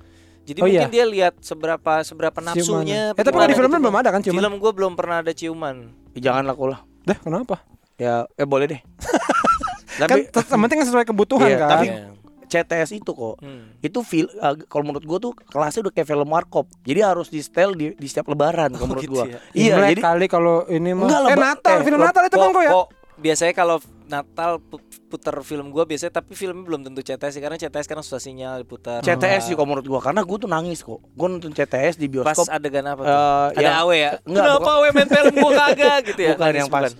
Jadi 0.41 0.57
Oh, 0.57 0.65
mungkin 0.65 0.81
iya. 0.83 0.91
dia 0.91 1.05
lihat 1.05 1.33
seberapa 1.37 2.01
seberapa 2.01 2.39
nafsunya. 2.39 3.11
Eh, 3.11 3.21
tapi 3.21 3.37
di 3.43 3.53
filmnya 3.53 3.77
belum 3.77 3.95
ada 3.95 4.09
kan 4.09 4.19
ciuman? 4.19 4.41
Film 4.41 4.53
gue 4.57 4.71
belum 4.73 4.93
pernah 4.93 5.17
ada 5.19 5.31
ciuman. 5.31 5.75
jangan 6.13 6.43
laku 6.43 6.67
lah 6.67 6.81
Dah 7.01 7.15
kenapa? 7.15 7.63
ya 7.95 8.25
eh 8.31 8.43
boleh 8.43 8.65
deh 8.67 8.81
Kan 10.01 10.07
tapi 10.25 10.27
yang 10.27 10.61
penting 10.61 10.79
sesuai 10.81 11.05
kebutuhan 11.05 11.45
Iya, 11.45 11.57
kan. 11.57 11.69
tapi 11.71 11.87
Iya. 11.87 12.09
CTS 12.51 12.91
itu 12.93 13.11
kok 13.11 13.39
Hmm. 13.39 13.79
itu 13.79 13.99
fil 14.01 14.27
uh, 14.35 14.57
kalau 14.65 14.83
menurut 14.83 15.05
gua 15.05 15.17
tuh 15.17 15.31
kelasnya 15.45 15.87
udah 15.87 15.93
kayak 15.93 16.03
film 16.05 16.27
warkop 16.27 16.67
jadi 16.81 17.05
harus 17.05 17.27
di 17.27 17.39
setel 17.39 17.71
di, 17.71 17.93
di 17.93 18.07
setiap 18.07 18.27
lebaran 18.27 18.73
kalau 18.73 18.91
menurut 18.91 19.03
gitu 19.03 19.13
gua 19.13 19.23
ya? 19.25 19.39
iya 19.53 19.73
Imlek 19.73 19.89
jadi 19.89 20.01
kali 20.03 20.25
kalau 20.27 20.55
ini 20.67 20.91
mah. 20.91 21.07
Enggak 21.07 21.21
eh. 21.23 21.37
Natal, 21.37 21.71
Eh, 21.73 21.83
film 21.85 21.99
Natal 22.01 22.23
itu 22.25 22.35
kan 22.35 22.49
kok 22.49 22.59
ya. 22.61 22.71
Kok 22.73 22.87
biasanya 23.17 23.53
kalau 23.53 23.77
Natal 24.11 24.59
pu- 24.59 24.77
puter 25.07 25.31
film 25.39 25.69
gua 25.69 25.83
biasanya 25.83 26.11
tapi 26.13 26.33
filmnya 26.33 26.61
belum 26.61 26.81
tentu 26.83 26.99
CTS 27.01 27.31
sih 27.31 27.39
karena 27.39 27.55
CTS 27.55 27.85
kan 27.85 27.97
susah 27.99 28.19
sinyal 28.19 28.59
diputar. 28.59 28.99
CTS 28.99 29.41
sih 29.43 29.53
kalau 29.53 29.67
menurut 29.69 29.87
gua 29.87 29.99
karena 29.99 30.21
gua 30.21 30.37
tuh 30.37 30.47
nangis 30.47 30.79
kok 30.79 30.99
gua 31.09 31.27
nonton 31.27 31.49
CTS 31.49 31.95
di 31.95 32.07
Pas 32.07 32.35
bioskop 32.35 32.47
adegan 32.47 32.83
apa 32.85 33.01
tuh? 33.01 33.07
Eh, 33.07 33.47
ada 33.53 33.61
yang- 33.61 33.79
awe 33.81 33.95
ya? 33.95 34.11
Enggak, 34.21 34.43
Kenapa 34.43 34.59
bukan- 34.59 34.75
awe 34.75 34.87
main 34.91 35.09
film 35.09 35.33
gua 35.37 35.51
kagak 35.57 35.99
gitu 36.05 36.21
ya? 36.21 36.29
bukan 36.31 36.43
Nangis 36.45 36.59
yang 36.59 36.69
pas 36.69 36.91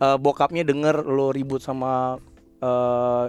eh, 0.00 0.16
bokapnya 0.16 0.62
denger 0.62 0.96
lo 1.04 1.28
ribut 1.28 1.58
sama 1.58 2.16
eh 2.56 3.24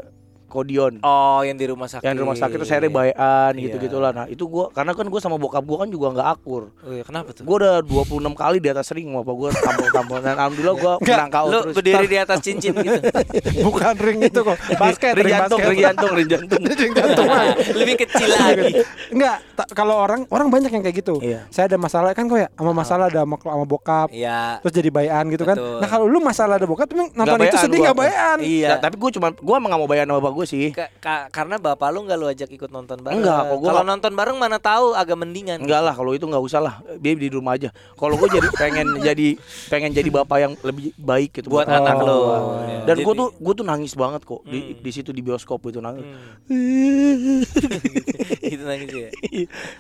Kodion. 0.52 0.99
Oh, 0.99 1.40
yang 1.41 1.56
di 1.56 1.65
rumah 1.65 1.88
sakit. 1.88 2.03
Yang 2.03 2.14
di 2.14 2.22
rumah 2.22 2.36
sakit 2.36 2.56
terus 2.57 2.69
akhirnya 2.69 2.91
bayan 2.91 3.52
Iya. 3.53 3.64
gitu-gitulah. 3.65 4.11
Nah, 4.11 4.26
itu 4.28 4.44
gua 4.45 4.68
karena 4.69 4.91
kan 4.91 5.07
gua 5.07 5.18
sama 5.18 5.36
bokap 5.36 5.64
gua 5.64 5.78
kan 5.82 5.90
juga 5.90 6.11
nggak 6.11 6.28
akur. 6.30 6.76
Oh 6.78 6.91
iya, 6.91 7.02
kenapa 7.02 7.32
tuh? 7.32 7.44
Gua 7.44 7.56
udah 7.57 7.73
26 7.80 8.36
kali 8.36 8.57
di 8.60 8.68
atas 8.68 8.91
ring 8.91 9.07
sama 9.07 9.23
bapak 9.23 9.36
gua 9.38 9.49
tampol-tampol 9.53 10.18
dan 10.19 10.36
alhamdulillah 10.36 10.76
gua 10.76 10.94
menang 10.99 11.32
KO 11.32 11.48
Lu 11.48 11.60
terus. 11.61 11.76
berdiri 11.76 12.06
di 12.06 12.18
atas 12.18 12.38
cincin 12.41 12.73
gitu. 12.76 12.99
Bukan 13.65 13.95
ring 13.98 14.19
itu 14.22 14.40
kok. 14.41 14.57
Basket, 14.76 15.14
ring 15.14 15.23
ring 15.23 15.34
jantung, 15.34 15.57
basket. 15.57 15.72
ring 15.72 15.82
jantung, 15.82 16.11
ring 16.11 16.28
jantung. 16.28 16.61
Ring 16.82 16.94
jantung. 16.94 17.28
Lebih 17.72 17.95
kecil 17.99 18.28
lagi. 18.28 18.73
Enggak, 19.10 19.38
kalau 19.72 19.95
orang 19.95 20.26
orang 20.28 20.49
banyak 20.49 20.68
yang 20.68 20.82
kayak 20.82 20.98
gitu. 20.98 21.22
Iya. 21.22 21.45
Saya 21.48 21.69
ada 21.69 21.78
masalah 21.78 22.11
kan 22.11 22.26
kok 22.26 22.36
ya, 22.36 22.49
sama 22.52 22.73
masalah 22.73 23.06
ada 23.07 23.22
sama, 23.22 23.38
sama 23.38 23.64
bokap. 23.64 24.10
Iya. 24.10 24.57
Terus 24.60 24.73
jadi 24.73 24.90
bayan 24.90 25.30
gitu 25.30 25.45
kan. 25.45 25.56
Betul. 25.56 25.78
Nah, 25.78 25.88
kalau 25.88 26.06
lu 26.06 26.18
masalah 26.19 26.57
ada 26.57 26.65
bokap 26.65 26.90
tapi 26.90 27.14
nonton 27.14 27.38
Nggak 27.38 27.48
itu 27.48 27.57
sedih 27.61 27.78
gua. 27.78 27.84
enggak 27.86 27.98
bayan. 27.98 28.38
Iya. 28.41 28.68
Nah, 28.68 28.78
tapi 28.82 28.95
gua 28.98 29.10
cuma 29.14 29.28
gua 29.32 29.56
emang 29.56 29.69
nggak 29.69 29.82
mau 29.82 29.90
bayan 29.90 30.06
sama 30.10 30.19
bapak 30.19 30.40
gua 30.41 30.47
sih. 30.47 30.72
Ka- 30.72 30.89
ka- 30.97 31.30
karena 31.30 31.55
bapak 31.55 31.88
lu 31.88 32.01
nggak 32.01 32.18
lu 32.18 32.26
ajak 32.26 32.49
ikut 32.49 32.68
nonton 32.68 32.97
bareng. 32.97 33.22
Enggak, 33.22 33.41
kok 33.45 33.57
gua 33.57 33.69
Kalau 33.72 33.84
nonton 33.85 34.11
bareng 34.11 34.35
mana 34.35 34.57
tahu 34.57 34.91
agak 34.91 35.13
mendingan. 35.15 35.61
Enggak 35.61 35.81
lah 35.81 35.93
kalau 35.93 36.11
itu 36.11 36.23
nggak 36.23 36.41
usah 36.41 36.59
lah 36.59 36.76
dia 36.95 37.13
di 37.13 37.27
rumah 37.27 37.53
aja 37.53 37.69
kalau 37.93 38.15
gue 38.15 38.30
jadi 38.31 38.49
pengen 38.51 38.88
jadi 39.07 39.27
pengen 39.68 39.91
jadi 39.91 40.09
bapak 40.09 40.38
yang 40.39 40.53
lebih 40.59 40.91
baik 40.95 41.30
gitu 41.34 41.47
Buat 41.47 41.65
anak 41.65 41.85
anak 41.91 42.01
lo. 42.01 42.18
gua. 42.18 42.38
Iya. 42.63 42.80
dan 42.84 42.95
gue 42.97 43.13
tuh 43.13 43.30
gue 43.34 43.53
tuh 43.53 43.63
nangis 43.63 43.93
banget 43.93 44.22
kok 44.23 44.41
di 44.43 44.59
Hmm. 44.63 44.80
di 44.80 44.91
situ 44.91 45.09
di 45.09 45.22
bioskop 45.22 45.61
itu 45.63 45.77
nangis 45.77 46.05
Itu 48.43 48.63
nangis 48.63 48.89
ya. 48.89 49.09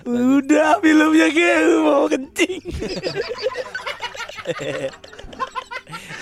udah 0.05 0.77
filmnya 0.77 1.27
kayak 1.27 1.59
mau 1.79 2.05
kencing 2.05 2.61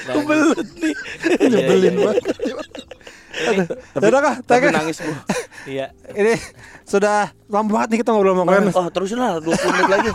kebelet 0.02 0.70
nih 0.76 0.96
Nyebelin 1.42 1.96
banget. 2.00 2.26
Yaudah 3.96 4.22
kah, 4.22 4.36
tapi 4.42 4.70
nangis 4.70 4.98
gue 4.98 5.16
Iya. 5.70 5.94
Ini 6.10 6.34
sudah 6.84 7.30
lama 7.46 7.70
banget 7.70 7.88
nih 7.92 8.00
kita 8.00 8.10
ngobrol 8.10 8.34
sama 8.34 8.44
Koernas. 8.44 8.74
oh 8.74 8.88
terusin 8.90 9.18
lah 9.18 9.38
20 9.38 9.50
menit 9.50 9.88
lagi 9.88 10.10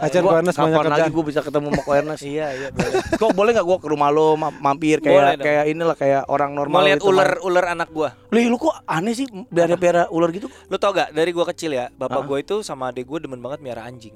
Acan 0.00 0.22
Gua- 0.22 0.32
Koernas 0.32 0.54
banyak 0.54 0.70
kapan 0.70 0.84
lagi 0.86 0.92
kerjaan. 0.96 1.10
gue 1.10 1.24
bisa 1.26 1.40
ketemu 1.42 1.66
sama 1.68 1.82
Koernas 1.82 2.20
Iya, 2.22 2.46
iya. 2.50 2.68
boleh. 2.72 2.92
kok 3.12 3.30
boleh 3.34 3.50
nggak 3.50 3.66
gue 3.66 3.78
ke 3.78 3.88
rumah 3.88 4.08
lo 4.08 4.26
ma- 4.34 4.54
mampir 4.54 4.96
Boleh 4.98 5.04
kayak 5.04 5.24
dong. 5.34 5.44
kayak 5.44 5.64
inilah 5.66 5.96
kayak 5.98 6.22
orang 6.26 6.50
normal 6.54 6.74
Mau 6.74 6.86
lihat 6.86 6.98
gitu, 6.98 7.10
ular 7.10 7.30
ular 7.40 7.64
anak 7.68 7.88
gua. 7.90 8.08
Lih, 8.30 8.46
lu 8.46 8.56
kok 8.56 8.72
aneh 8.82 9.12
sih 9.12 9.26
biara-biara 9.46 10.08
ular 10.08 10.30
gitu 10.30 10.48
Lu 10.64 10.76
tau 10.76 10.90
gak 10.90 11.10
dari 11.10 11.30
gua 11.30 11.44
kecil 11.46 11.72
ya, 11.72 11.90
bapak 11.90 12.22
gua 12.22 12.38
itu 12.38 12.62
sama 12.62 12.88
adik 12.88 13.04
gua 13.04 13.18
demen 13.18 13.38
banget 13.38 13.60
miara 13.60 13.84
anjing. 13.84 14.14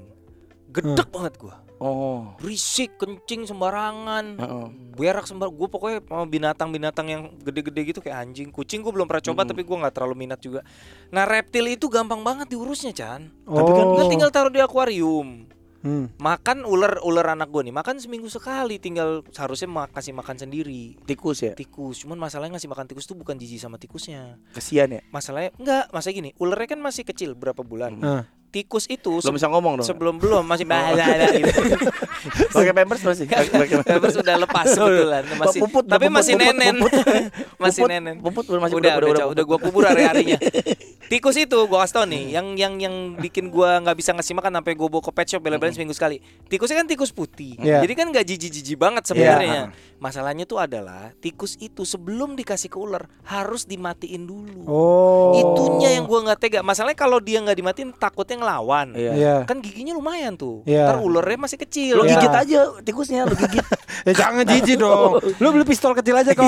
Gedek 0.70 1.06
banget 1.08 1.36
gua. 1.36 1.60
Oh 1.84 2.32
Berisik, 2.36 2.96
kencing 2.96 3.44
sembarangan. 3.44 4.24
Heeh. 4.34 4.66
Berak 4.94 5.24
sembar, 5.24 5.50
gue 5.50 5.68
pokoknya 5.68 6.00
sama 6.00 6.24
binatang-binatang 6.24 7.06
yang 7.06 7.22
gede-gede 7.38 7.80
gitu 7.84 8.00
kayak 8.00 8.24
anjing, 8.24 8.48
kucing 8.48 8.80
gue 8.80 8.88
belum 8.88 9.04
pernah 9.04 9.20
coba 9.22 9.44
tapi 9.44 9.60
gue 9.60 9.76
nggak 9.76 9.92
terlalu 9.92 10.16
minat 10.16 10.40
juga. 10.40 10.64
Nah 11.10 11.24
reptil 11.24 11.68
itu 11.68 11.86
gampang 11.86 12.20
banget 12.20 12.48
diurusnya 12.48 12.90
Chan. 12.90 13.28
Tapi 13.44 13.70
kan- 13.70 13.92
Lu 13.92 14.08
tinggal 14.08 14.30
taruh 14.30 14.48
di 14.48 14.58
akuarium. 14.58 15.44
Hmm. 15.84 16.08
Makan 16.16 16.64
ular 16.64 16.96
ular 17.02 17.28
anak 17.28 17.52
gue 17.52 17.60
nih, 17.60 17.74
makan 17.74 18.00
seminggu 18.00 18.24
sekali. 18.26 18.80
Tinggal 18.80 19.20
seharusnya 19.28 19.68
ma- 19.68 19.84
kasih 19.86 20.16
makan 20.16 20.40
sendiri. 20.40 20.96
tikus 21.04 21.44
ya 21.44 21.52
Tikus, 21.52 22.00
cuman 22.00 22.16
masalahnya 22.16 22.56
ngasih 22.56 22.72
makan 22.72 22.88
tikus 22.88 23.04
tuh 23.04 23.12
bukan 23.12 23.36
jijik 23.36 23.60
sama 23.60 23.76
tikusnya. 23.76 24.40
kesian 24.50 24.88
ya 24.90 25.04
Masalahnya 25.12 25.52
enggak, 25.54 25.92
masa 25.92 26.08
gini, 26.08 26.32
ularnya 26.38 26.72
kan 26.72 26.80
masih 26.80 27.04
kecil 27.04 27.36
berapa 27.36 27.60
bulan. 27.60 28.00
Nah. 28.00 28.24
Tikus 28.54 28.86
itu 28.86 29.18
belum 29.18 29.34
bisa 29.34 29.50
ngomong 29.50 29.82
dong. 29.82 29.86
sebelum 29.86 30.14
belum 30.22 30.46
masih 30.46 30.62
bahaya 30.62 31.26
gitu. 31.34 31.50
pakai 32.54 32.70
pampers 32.70 33.02
masih? 33.02 33.26
Pampers 33.26 33.82
Pampers. 33.82 34.14
udah 34.22 34.34
lepas 34.46 34.66
kebetulan. 34.70 35.22
Masih 35.34 35.60
Puput, 35.66 35.84
tapi 35.90 36.06
puput, 36.06 36.16
masih 36.22 36.32
puput, 36.38 36.54
nenen. 36.54 36.74
puput. 36.78 36.92
masih 37.66 37.80
Puput, 37.82 37.90
nenen. 37.90 38.14
puput 38.22 38.44
masih 38.46 38.76
udah 38.78 38.92
udah, 38.94 39.08
udah, 39.10 39.26
udah, 39.34 39.44
gua 39.44 39.58
kubur 39.58 39.82
hari 39.82 40.06
harinya 40.06 40.38
tikus 41.12 41.36
itu 41.36 41.58
gua 41.66 41.82
kasih 41.84 41.94
tau 41.98 42.06
nih 42.06 42.32
yang 42.32 42.54
yang 42.54 42.74
yang 42.78 42.94
bikin 43.18 43.50
gua 43.50 43.82
nggak 43.82 43.96
bisa 43.98 44.14
ngasih 44.14 44.38
makan 44.38 44.62
sampai 44.62 44.72
gua 44.78 44.88
bawa 44.88 45.02
ke 45.02 45.10
pet 45.10 45.26
shop 45.34 45.42
bela-belain 45.42 45.74
seminggu 45.74 45.92
sekali. 45.92 46.22
Tikusnya 46.46 46.78
kan 46.78 46.86
tikus 46.86 47.10
putih. 47.10 47.58
Iya. 47.58 47.82
jadi 47.82 47.92
kan 47.98 48.06
nggak 48.14 48.22
jijik-jijik 48.22 48.78
banget 48.78 49.02
sebenarnya. 49.10 49.74
Masalahnya 49.98 50.46
tuh 50.46 50.62
adalah 50.62 51.10
tikus 51.18 51.58
itu 51.58 51.82
sebelum 51.82 52.38
dikasih 52.38 52.70
ke 52.70 52.78
ular 52.78 53.10
harus 53.26 53.66
dimatiin 53.66 54.22
dulu. 54.24 54.62
Oh. 54.70 55.32
itunya 55.34 55.98
yang 55.98 56.06
gua 56.06 56.22
nggak 56.30 56.38
tega. 56.38 56.60
Masalahnya 56.62 56.94
kalau 56.94 57.18
dia 57.18 57.42
nggak 57.42 57.58
dimatiin 57.58 57.90
takutnya 57.96 58.43
ngelawan 58.44 58.92
Iya. 58.92 59.12
Iya. 59.16 59.36
kan 59.48 59.58
giginya 59.58 59.96
lumayan 59.96 60.36
tuh 60.36 60.60
Iya. 60.62 60.92
ntar 60.92 61.00
ularnya 61.00 61.38
masih 61.40 61.56
kecil 61.56 61.96
lo 61.96 62.04
Iya. 62.04 62.20
gigit 62.20 62.34
aja 62.36 62.58
tikusnya 62.84 63.24
lo 63.24 63.32
gigit 63.32 63.64
Ya 64.04 64.12
jangan 64.12 64.44
jijik 64.44 64.76
dong. 64.76 65.16
Lu 65.40 65.48
beli 65.48 65.64
pistol 65.64 65.96
kecil 65.96 66.12
aja 66.12 66.36
kok. 66.36 66.44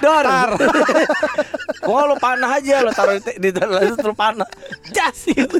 Dor. 0.00 0.24
Gua 1.84 2.08
lo 2.08 2.16
panah 2.16 2.56
aja 2.56 2.80
lo 2.80 2.90
taruh 2.90 3.20
di, 3.20 3.52
dalam 3.52 3.92
terus 3.92 4.16
panah. 4.16 4.48
Jas 4.88 5.28
gitu. 5.28 5.52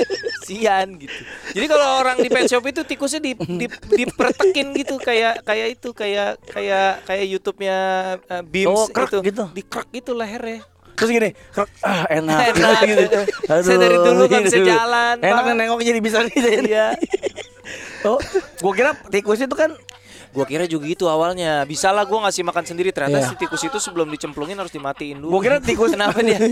sian 0.46 0.94
gitu. 0.94 1.20
Jadi 1.58 1.66
kalau 1.66 1.98
orang 1.98 2.22
di 2.22 2.30
pet 2.30 2.46
shop 2.46 2.62
itu 2.64 2.86
tikusnya 2.86 3.18
di, 3.18 3.34
di 3.34 3.66
dipertekin 3.66 4.70
gitu 4.78 4.94
kayak 4.98 5.42
kayak 5.42 5.74
itu 5.74 5.90
kayak 5.90 6.38
kayak 6.46 7.02
kayak 7.02 7.24
YouTube-nya 7.26 7.78
uh, 8.22 8.42
Beams 8.46 8.70
Oh, 8.70 8.86
krek 8.86 9.10
itu. 9.10 9.18
gitu. 9.26 9.44
Dikrek 9.50 9.88
gitu 9.90 10.14
lehernya. 10.14 10.62
Terus 11.02 11.10
gini, 11.10 11.30
krek, 11.50 11.68
ah 11.82 12.06
enak, 12.06 12.38
Enak. 12.54 12.78
gitu. 12.86 13.18
Saya 13.42 13.76
dari 13.76 13.96
dulu 13.96 14.22
nggak 14.24 14.42
bisa 14.46 14.58
jalan, 14.62 15.14
Enak 15.18 15.34
Pak. 15.34 15.44
kan 15.44 15.54
nengok 15.58 15.82
jadi 15.82 15.98
bisa 15.98 16.22
gitu 16.24 16.48
ya. 16.64 16.94
Oh, 18.02 18.18
gua 18.58 18.72
kira 18.72 18.90
tikus 19.08 19.38
itu 19.38 19.54
kan 19.54 19.70
Gua 20.32 20.42
kira 20.42 20.64
juga 20.64 20.88
gitu 20.88 21.06
awalnya. 21.06 21.62
Bisa 21.62 21.90
lah 21.90 22.02
gua 22.02 22.26
ngasih 22.26 22.42
makan 22.42 22.64
sendiri. 22.64 22.90
Ternyata 22.90 23.20
Iya. 23.20 23.28
si 23.28 23.34
tikus 23.36 23.62
itu 23.62 23.78
sebelum 23.78 24.08
dicemplungin 24.08 24.56
harus 24.56 24.70
dimatiin 24.70 25.18
dulu. 25.18 25.30
gua 25.30 25.40
kira 25.40 25.56
tikus 25.58 25.92
Kenapa 25.92 26.18
dia? 26.18 26.40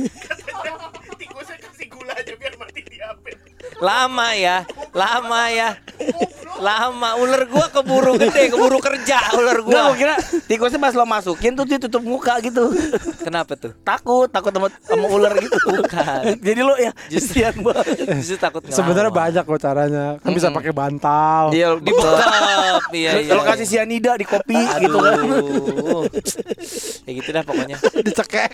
Lama 3.81 4.37
ya, 4.37 4.69
lama 4.93 5.49
ya, 5.49 5.73
lama. 6.61 7.11
Ular 7.16 7.43
gua 7.45 7.66
keburu 7.66 8.15
gede, 8.16 8.49
keburu 8.49 8.78
kerja 8.78 9.19
ular 9.35 9.59
gua. 9.61 9.73
gua 9.82 9.95
kira 9.95 10.15
tikusnya 10.45 10.77
pas 10.77 10.93
lo 10.93 11.03
masukin 11.03 11.53
tuh 11.53 11.65
dia 11.65 11.77
tutup 11.77 12.01
muka 12.01 12.39
gitu. 12.41 12.70
Kenapa 13.20 13.57
tuh? 13.57 13.73
Takut, 13.81 14.28
takut 14.28 14.51
sama, 14.51 14.69
sama 14.81 15.07
ular 15.09 15.32
gitu. 15.37 15.57
Bukan. 15.57 16.23
Jadi 16.39 16.61
lo 16.61 16.74
ya 16.77 16.93
kesian 17.09 17.57
banget. 17.59 17.87
Justru 18.16 18.37
takut. 18.37 18.61
Sebenarnya 18.66 19.09
banyak 19.09 19.43
kok 19.43 19.59
caranya. 19.59 20.20
Kan 20.20 20.31
bisa 20.31 20.49
pakai 20.49 20.70
bantal. 20.70 21.51
Dia 21.51 21.73
Dibekap, 21.73 22.93
iya 22.93 23.11
iya. 23.23 23.31
Kalau 23.31 23.43
kasih 23.43 23.66
sianida 23.66 24.12
di 24.15 24.24
kopi 24.24 24.55
gitu 24.78 24.97
kan. 24.97 25.16
Aduh. 25.16 26.05
ya 27.05 27.12
gitu 27.12 27.28
dah 27.31 27.43
pokoknya. 27.43 27.77
Dicekek. 28.07 28.51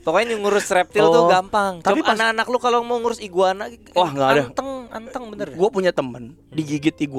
Pokoknya 0.00 0.34
ngurus 0.36 0.66
reptil 0.68 1.04
tuh 1.04 1.18
Oh. 1.20 1.28
gampang. 1.28 1.84
Tapi 1.84 2.00
anak-anak 2.00 2.46
lu 2.46 2.56
kalau 2.56 2.80
mau 2.80 2.96
ngurus 2.96 3.20
iguana, 3.20 3.68
Wah, 3.92 4.08
nggak 4.08 4.28
ada. 4.30 4.42
Anteng, 4.48 4.70
anteng 4.88 5.24
bener. 5.28 5.52
Gue 5.52 5.68
punya 5.68 5.92
temen 5.92 6.32
digigit 6.48 6.96
iguana 6.96 7.09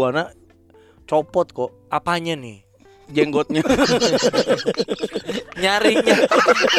copot 1.06 1.48
kok 1.52 1.72
apanya 1.92 2.40
nih? 2.40 2.64
jenggotnya. 3.12 3.62
Nyarinya, 5.62 6.16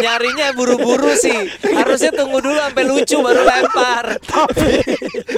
nyarinya 0.00 0.46
buru-buru 0.56 1.12
sih. 1.14 1.36
Harusnya 1.60 2.10
tunggu 2.10 2.40
dulu 2.40 2.56
sampai 2.58 2.84
lucu 2.88 3.16
baru 3.20 3.44
lempar. 3.44 4.16
tapi 4.24 4.80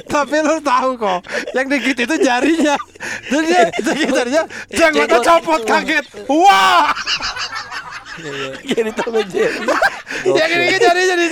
tapi 0.07 0.35
lu 0.41 0.57
tahu 0.63 0.95
kok 0.95 1.19
yang 1.51 1.67
digigit 1.67 2.07
itu 2.07 2.15
jarinya 2.23 2.75
jadi 3.27 3.43
dia 3.43 3.63
digigit 3.83 4.15
jarinya 4.15 4.43
jenggotnya 4.71 5.19
Jenggot. 5.19 5.27
copot 5.27 5.61
kaget 5.67 6.05
wah 6.31 6.89
Jadi 8.65 8.91
Tom 8.93 9.13
and 9.13 9.29
Jerry. 9.29 9.67
yang 10.25 10.49
digigit 10.49 10.81
jarinya 10.81 11.15
jadi 11.15 11.25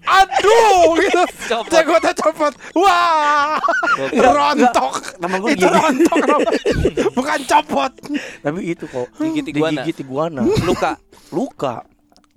aduh 0.00 0.96
gitu 0.96 1.22
jenggotnya 1.68 2.12
copot 2.16 2.52
wah 2.72 3.60
rontok 4.08 4.94
gue 5.20 5.50
itu 5.52 5.66
rontok 5.66 6.16
bukan 7.12 7.38
copot 7.44 7.92
Tapi 8.40 8.60
itu 8.64 8.84
kok 8.86 9.06
Gigit 9.18 9.46
iguana. 9.50 9.70
digigit 9.76 9.96
iguana. 10.00 10.40
Luka. 10.62 10.96
Luka. 11.30 11.74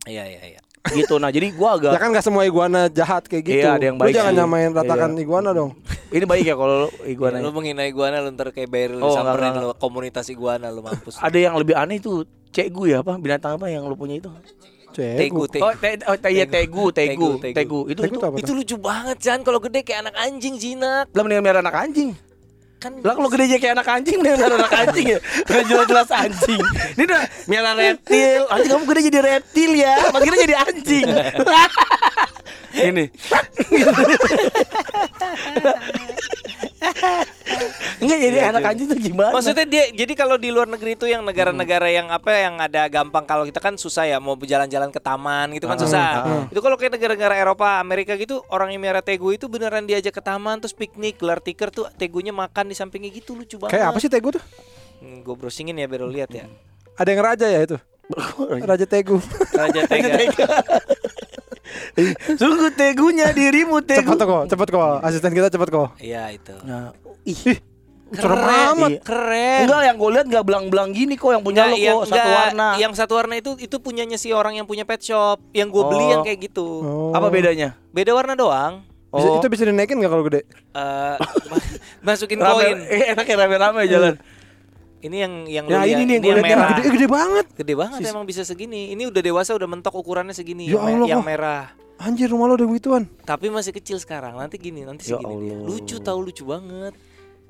Iya 0.03 0.27
iya 0.27 0.41
iya. 0.49 0.59
Gitu. 0.85 1.15
Nah, 1.15 1.31
jadi 1.31 1.47
gua 1.49 1.79
agak 1.79 1.95
ya 1.95 1.99
kan 2.01 2.11
gak 2.11 2.21
semua 2.21 2.43
iguana 2.43 2.91
jahat 2.91 3.23
kayak 3.23 3.43
gitu 3.47 3.63
Iya, 3.63 3.79
ada 3.79 3.85
yang 3.87 3.95
Lu 3.95 4.03
baik 4.03 4.13
jangan 4.13 4.33
sih. 4.33 4.37
nyamain 4.37 4.69
ratakan 4.69 5.09
Iya. 5.09 5.23
iguana 5.23 5.49
dong 5.51 5.71
ini 6.11 6.25
baik 6.27 6.45
ya 6.45 6.53
kalau 6.53 6.91
iguana. 7.05 7.39
Lu 7.39 7.49
menghina 7.49 7.87
iguana 7.87 8.19
lu 8.19 8.29
ntar 8.29 8.51
kayak 8.51 8.67
Beryl 8.67 8.99
Oh, 8.99 9.15
samperin 9.15 9.49
enggak, 9.49 9.63
lu 9.63 9.73
komunitas 9.79 10.27
iguana 10.27 10.67
lu 10.67 10.83
mampus. 10.83 11.17
Ada 11.17 11.37
yang 11.39 11.55
lebih 11.55 11.73
aneh 11.73 11.97
itu 11.97 12.21
cegu 12.53 12.85
ya 12.85 13.01
apa 13.01 13.17
binatang 13.17 13.57
apa 13.57 13.65
yang 13.67 13.83
lu 13.83 13.93
punya 13.93 14.21
itu? 14.21 14.29
Tegu, 14.93 15.49
tegu. 15.49 15.65
Oh, 15.65 15.73
te, 15.73 15.97
oh 16.05 16.13
te, 16.13 16.29
iya, 16.29 16.45
tegu, 16.45 16.87
tegu, 16.93 17.41
Tegu, 17.41 17.41
tegu. 17.41 17.51
tegu. 17.51 17.79
Itu 17.89 17.99
Tegu 18.05 18.13
itu 18.13 18.39
Itu 18.39 18.51
lucu 18.53 18.75
banget 18.77 19.17
Jan 19.17 19.41
kalau 19.41 19.57
gede 19.57 19.81
kayak 19.81 20.05
anak 20.05 20.15
anjing 20.21 20.53
jinak. 20.55 21.09
lah 21.09 21.21
mendingan 21.25 21.41
miara 21.41 21.59
anak 21.59 21.73
anjing. 21.73 22.13
Kan 22.77 23.01
Lah 23.01 23.17
kalau 23.17 23.25
gede 23.25 23.43
aja 23.47 23.57
kayak 23.57 23.73
anak 23.73 23.87
anjing 23.89 24.15
mendingan 24.21 24.37
miara 24.37 24.55
anak 24.61 24.73
anjing 24.75 25.05
ya. 25.09 25.19
Udah 25.43 25.63
jelas-jelas 25.65 26.09
anjing. 26.13 26.61
Ini 26.93 27.03
udah 27.09 27.21
miara 27.49 27.71
reptil. 27.81 28.41
Anjing 28.45 28.69
kamu 28.69 28.83
gede 28.85 29.01
jadi 29.09 29.19
reptil 29.25 29.71
ya. 29.73 29.93
Makin 30.13 30.31
jadi 30.37 30.55
anjing. 30.61 31.07
Ini. 32.73 33.05
Enggak 38.03 38.17
jadi 38.19 38.37
Iya, 38.37 38.49
anak 38.51 38.61
iya. 38.65 38.71
anjing 38.75 38.87
tuh 38.91 38.99
gimana? 38.99 39.31
Maksudnya 39.31 39.65
dia 39.65 39.83
jadi 39.93 40.13
kalau 40.17 40.35
di 40.35 40.49
luar 40.51 40.67
negeri 40.67 40.99
itu 40.99 41.05
yang 41.07 41.23
negara-negara 41.23 41.87
yang 41.87 42.11
apa 42.11 42.29
yang 42.35 42.59
ada 42.59 42.89
gampang 42.91 43.23
kalau 43.23 43.47
kita 43.47 43.63
kan 43.63 43.79
susah 43.79 44.03
ya 44.09 44.17
mau 44.19 44.35
jalan-jalan 44.35 44.91
ke 44.91 44.99
taman 44.99 45.55
gitu 45.55 45.69
kan 45.69 45.79
susah. 45.79 46.47
Itu 46.51 46.59
kalau 46.59 46.75
kayak 46.75 46.99
negara-negara 46.99 47.39
Eropa, 47.39 47.79
Amerika 47.79 48.17
gitu 48.19 48.43
orang 48.51 48.75
yang 48.75 48.83
merah 48.83 49.05
tegu 49.05 49.31
itu 49.31 49.47
beneran 49.47 49.87
diajak 49.87 50.11
ke 50.11 50.23
taman 50.23 50.59
terus 50.59 50.75
piknik, 50.75 51.21
gelar 51.21 51.39
tikar 51.39 51.71
tuh 51.71 51.87
tegunya 51.95 52.35
makan 52.35 52.67
di 52.67 52.75
sampingnya 52.75 53.13
gitu 53.13 53.37
lucu 53.37 53.55
banget. 53.55 53.79
Kayak 53.79 53.95
apa 53.95 53.97
sih 54.01 54.11
Tegu 54.11 54.29
tuh? 54.33 54.43
gue 55.03 55.35
browsingin 55.35 55.75
ya 55.75 55.83
biar 55.83 56.07
lo 56.07 56.11
lihat 56.11 56.31
ya. 56.31 56.47
Ada 56.95 57.09
yang 57.11 57.21
raja 57.23 57.47
ya 57.47 57.59
itu. 57.63 57.77
Raja 58.69 58.85
Tegu. 58.87 59.19
Raja 59.55 59.81
Tega. 59.87 60.11
Sungguh 62.39 62.69
tegunya 62.71 63.29
dirimu 63.29 63.79
tegu. 63.79 64.03
cepet 64.05 64.19
kok, 64.19 64.43
cepet 64.47 64.67
kok. 64.69 64.95
Asisten 64.99 65.31
kita 65.31 65.47
cepet 65.47 65.69
kok. 65.69 65.87
Iya 65.97 66.29
itu. 66.29 66.53
Nah, 66.61 66.91
ih, 67.23 67.57
Keren. 68.13 68.77
amat. 68.77 68.89
Iya. 68.91 68.99
Keren. 69.01 69.59
enggak 69.65 69.81
yang 69.83 69.95
gue 69.97 70.09
lihat 70.11 70.25
enggak 70.27 70.43
belang-belang 70.43 70.89
gini 70.91 71.15
kok 71.15 71.31
yang 71.31 71.41
punya 71.41 71.65
lo 71.65 71.73
Nggak, 71.73 71.81
yang, 71.81 71.95
kok 71.95 72.05
satu 72.05 72.17
nggak, 72.19 72.37
warna. 72.37 72.67
Yang 72.77 72.93
satu 72.95 73.13
warna 73.15 73.33
itu 73.35 73.51
itu 73.57 73.75
punyanya 73.77 74.17
si 74.17 74.29
orang 74.29 74.53
yang 74.53 74.65
punya 74.65 74.85
pet 74.85 75.01
shop. 75.01 75.41
Yang 75.49 75.67
gue 75.71 75.83
beli 75.87 76.05
Oh. 76.05 76.09
yang 76.11 76.21
kayak 76.21 76.39
gitu. 76.43 76.67
Oh. 76.79 77.11
Apa 77.11 77.27
bedanya? 77.27 77.73
Beda 77.89 78.13
warna 78.13 78.33
doang. 78.33 78.85
Bisa, 79.09 79.27
Oh. 79.27 79.37
Itu 79.37 79.47
bisa 79.47 79.63
dinaikin 79.63 79.97
gak 79.97 80.09
kalau 80.09 80.25
gede? 80.25 80.41
Eh, 80.73 81.15
ma- 81.21 81.65
masukin 82.05 82.37
koin. 82.37 82.77
eh, 82.93 83.13
enak 83.13 83.25
ya 83.25 83.35
rame-rame 83.35 83.85
jalan. 83.85 84.13
Ini 85.03 85.17
yang 85.19 85.33
yang 85.51 85.65
Ya, 85.67 85.83
ini 85.83 85.91
yang 85.91 85.99
ini 85.99 86.13
yang 86.15 86.23
lihat 86.39 86.47
merah. 86.47 86.69
Gede, 86.79 86.89
gede 86.95 87.07
banget. 87.11 87.45
Gede 87.59 87.73
banget 87.75 87.99
emang 88.07 88.23
bisa 88.23 88.47
segini. 88.47 88.95
Ini 88.95 89.11
udah 89.11 89.19
dewasa 89.19 89.51
udah 89.51 89.67
mentok 89.67 89.99
ukurannya 89.99 90.31
segini. 90.31 90.71
Ya 90.71 90.79
yang, 90.79 91.03
Allah, 91.03 91.07
yang 91.11 91.23
merah. 91.23 91.75
Anjir 91.99 92.31
rumah 92.31 92.47
lo 92.47 92.55
udah 92.55 92.67
begituan. 92.67 93.03
Tapi 93.27 93.51
masih 93.51 93.75
kecil 93.75 93.99
sekarang. 93.99 94.39
Nanti 94.39 94.55
gini, 94.55 94.87
nanti 94.87 95.11
Ya 95.11 95.19
segini 95.19 95.35
dia. 95.43 95.59
Allah. 95.59 95.67
Lucu 95.67 95.95
tahu 95.99 96.19
lucu 96.23 96.43
banget. 96.47 96.95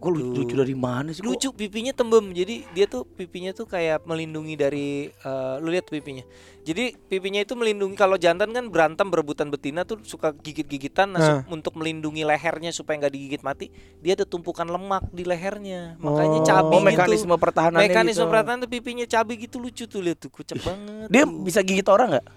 Gue 0.04 0.12
lucu, 0.14 0.44
lucu 0.44 0.54
dari 0.54 0.76
mana 0.76 1.10
sih? 1.10 1.20
kok? 1.20 1.26
Lucu 1.26 1.50
pipinya 1.50 1.90
tembem. 1.90 2.36
Jadi 2.36 2.68
dia 2.70 2.86
tuh 2.86 3.08
pipinya 3.08 3.50
tuh 3.50 3.64
kayak 3.64 4.04
melindungi 4.04 4.54
dari 4.54 4.88
eh, 5.08 5.56
lu 5.58 5.72
lihat 5.72 5.88
pipinya. 5.88 6.28
Jadi 6.62 6.96
pipinya 6.98 7.40
itu 7.40 7.56
melindungi 7.56 7.96
kalau 7.96 8.16
jantan 8.16 8.52
kan 8.52 8.68
berantem 8.68 9.08
berebutan 9.08 9.48
betina 9.48 9.84
tuh 9.84 10.00
suka 10.02 10.32
gigit-gigitan 10.34 11.08
nah, 11.10 11.20
su- 11.44 11.52
untuk 11.52 11.76
melindungi 11.76 12.24
lehernya 12.24 12.72
supaya 12.72 13.00
nggak 13.00 13.12
digigit 13.12 13.42
mati. 13.42 13.72
Dia 14.00 14.16
ada 14.16 14.24
tumpukan 14.24 14.64
lemak 14.66 15.08
di 15.10 15.24
lehernya. 15.24 15.96
Makanya 15.98 16.40
Oh. 16.40 16.46
cabi 16.46 16.68
Oh, 16.70 16.80
gitu. 16.80 16.88
mekanisme 16.90 17.34
pertahanannya 17.34 17.88
Mekanisme 17.88 18.24
gitu. 18.24 18.32
pertahanan 18.32 18.60
tuh 18.60 18.72
pipinya 18.72 19.06
cabi 19.06 19.34
gitu 19.38 19.56
lucu 19.58 19.84
tuh 19.86 20.00
lihat 20.00 20.20
tuh 20.20 20.28
kucep 20.28 20.60
banget. 20.60 21.08
Dia 21.08 21.24
tuh. 21.24 21.32
bisa 21.42 21.60
gigit 21.60 21.88
orang 21.88 22.20
nggak? 22.20 22.28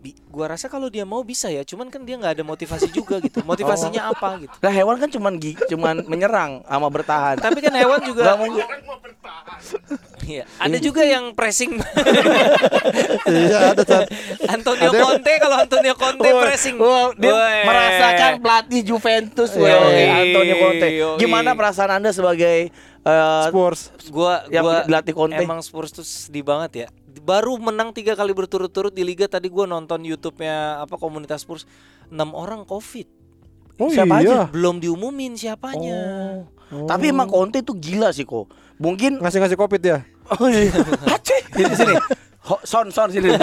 Bi- 0.00 0.16
gua 0.26 0.48
rasa 0.48 0.66
kalau 0.66 0.88
dia 0.88 1.04
mau 1.04 1.20
bisa 1.20 1.46
ya, 1.46 1.60
cuman 1.60 1.86
kan 1.86 2.00
dia 2.00 2.16
nggak 2.16 2.32
ada 2.34 2.40
motivasi 2.40 2.88
juga 2.88 3.20
gitu. 3.20 3.44
Motivasinya 3.50 4.08
apa 4.08 4.40
gitu. 4.40 4.56
Lah 4.58 4.72
hewan 4.72 4.96
kan 4.96 5.08
cuman 5.08 5.36
gi- 5.36 5.60
cuman 5.68 6.02
menyerang 6.04 6.64
sama 6.64 6.88
bertahan. 6.88 7.36
Tapi 7.36 7.60
kan 7.60 7.72
hewan 7.72 8.00
juga 8.00 8.32
mungkin. 8.34 8.64
Iya, 10.22 10.48
ada 10.56 10.76
juga 10.78 11.04
yang 11.04 11.32
pressing. 11.32 11.76
Iya 13.26 13.72
ada 13.72 13.82
Chan. 13.82 14.02
Antonio 14.48 14.88
Ada 14.88 14.98
Conte 14.98 15.32
kalau 15.36 15.56
Antonio 15.58 15.94
Conte 15.94 16.28
Wah, 16.28 16.42
pressing. 16.42 16.76
wah, 16.76 17.12
dia 17.14 17.30
Woi. 17.30 17.60
merasakan 17.62 18.32
pelatih 18.40 18.80
Juventus 18.82 19.50
Yoi, 19.52 19.68
woi, 19.68 20.04
Antonio 20.08 20.54
Conte. 20.56 20.88
Gimana 21.18 21.52
perasaan 21.52 22.00
Anda 22.00 22.10
sebagai 22.10 22.72
eh, 23.00 23.42
Spurs. 23.46 23.92
gua 24.08 24.44
Yang 24.48 24.64
gua 24.64 24.76
dilatih 24.86 25.14
Conte. 25.14 25.38
Emang 25.38 25.60
Spurs 25.60 25.90
tuh 25.92 26.02
sedih 26.02 26.42
banget 26.42 26.70
ya. 26.74 26.88
Baru 27.20 27.60
menang 27.60 27.92
tiga 27.92 28.16
kali 28.16 28.32
berturut-turut 28.32 28.90
di 28.90 29.04
liga 29.04 29.28
tadi 29.28 29.46
gua 29.46 29.68
nonton 29.68 30.00
YouTube-nya 30.00 30.80
apa 30.80 30.96
komunitas 30.96 31.44
Spurs 31.44 31.68
enam 32.08 32.32
orang 32.32 32.64
Covid. 32.64 33.06
Oh 33.80 33.88
Siapa 33.88 34.20
iya. 34.20 34.48
Belum 34.52 34.76
diumumin 34.76 35.36
siapanya. 35.36 36.00
Tapi 36.68 37.10
emang 37.10 37.26
Conte 37.26 37.64
itu 37.64 37.72
gila 37.72 38.12
sih 38.12 38.24
kok. 38.24 38.48
Mungkin 38.76 39.20
Ngasih-ngasih 39.20 39.56
covid 39.56 39.82
ya. 39.82 39.98
Oh 40.36 40.48
iya. 40.48 40.68
Sini 41.50 41.74
sini. 41.74 41.94
Ho- 42.46 42.62
son 42.64 42.88
son 42.92 43.08
sini. 43.10 43.28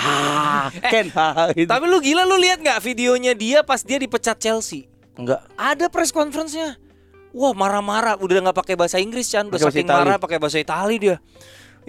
Ah, 0.00 0.72
Ken. 0.72 1.12
ha, 1.12 1.52
gitu. 1.52 1.68
Tapi 1.68 1.84
lu 1.86 2.00
gila 2.00 2.24
lu 2.24 2.40
lihat 2.40 2.60
nggak 2.60 2.80
videonya 2.80 3.32
dia 3.36 3.60
pas 3.60 3.84
dia 3.84 4.00
dipecat 4.00 4.36
Chelsea? 4.40 4.88
enggak. 5.12 5.44
Ada 5.54 5.92
press 5.92 6.08
conference-nya. 6.10 6.80
Wah 7.30 7.52
marah-marah, 7.52 8.16
udah 8.18 8.48
nggak 8.48 8.58
pakai 8.58 8.74
bahasa 8.74 8.96
Inggris 8.98 9.28
Chan, 9.28 9.46
udah 9.46 9.54
bahasa 9.54 9.70
saking 9.70 9.86
Itali. 9.86 9.98
marah 10.02 10.16
pakai 10.18 10.38
bahasa 10.40 10.58
Itali 10.58 10.96
dia. 10.98 11.16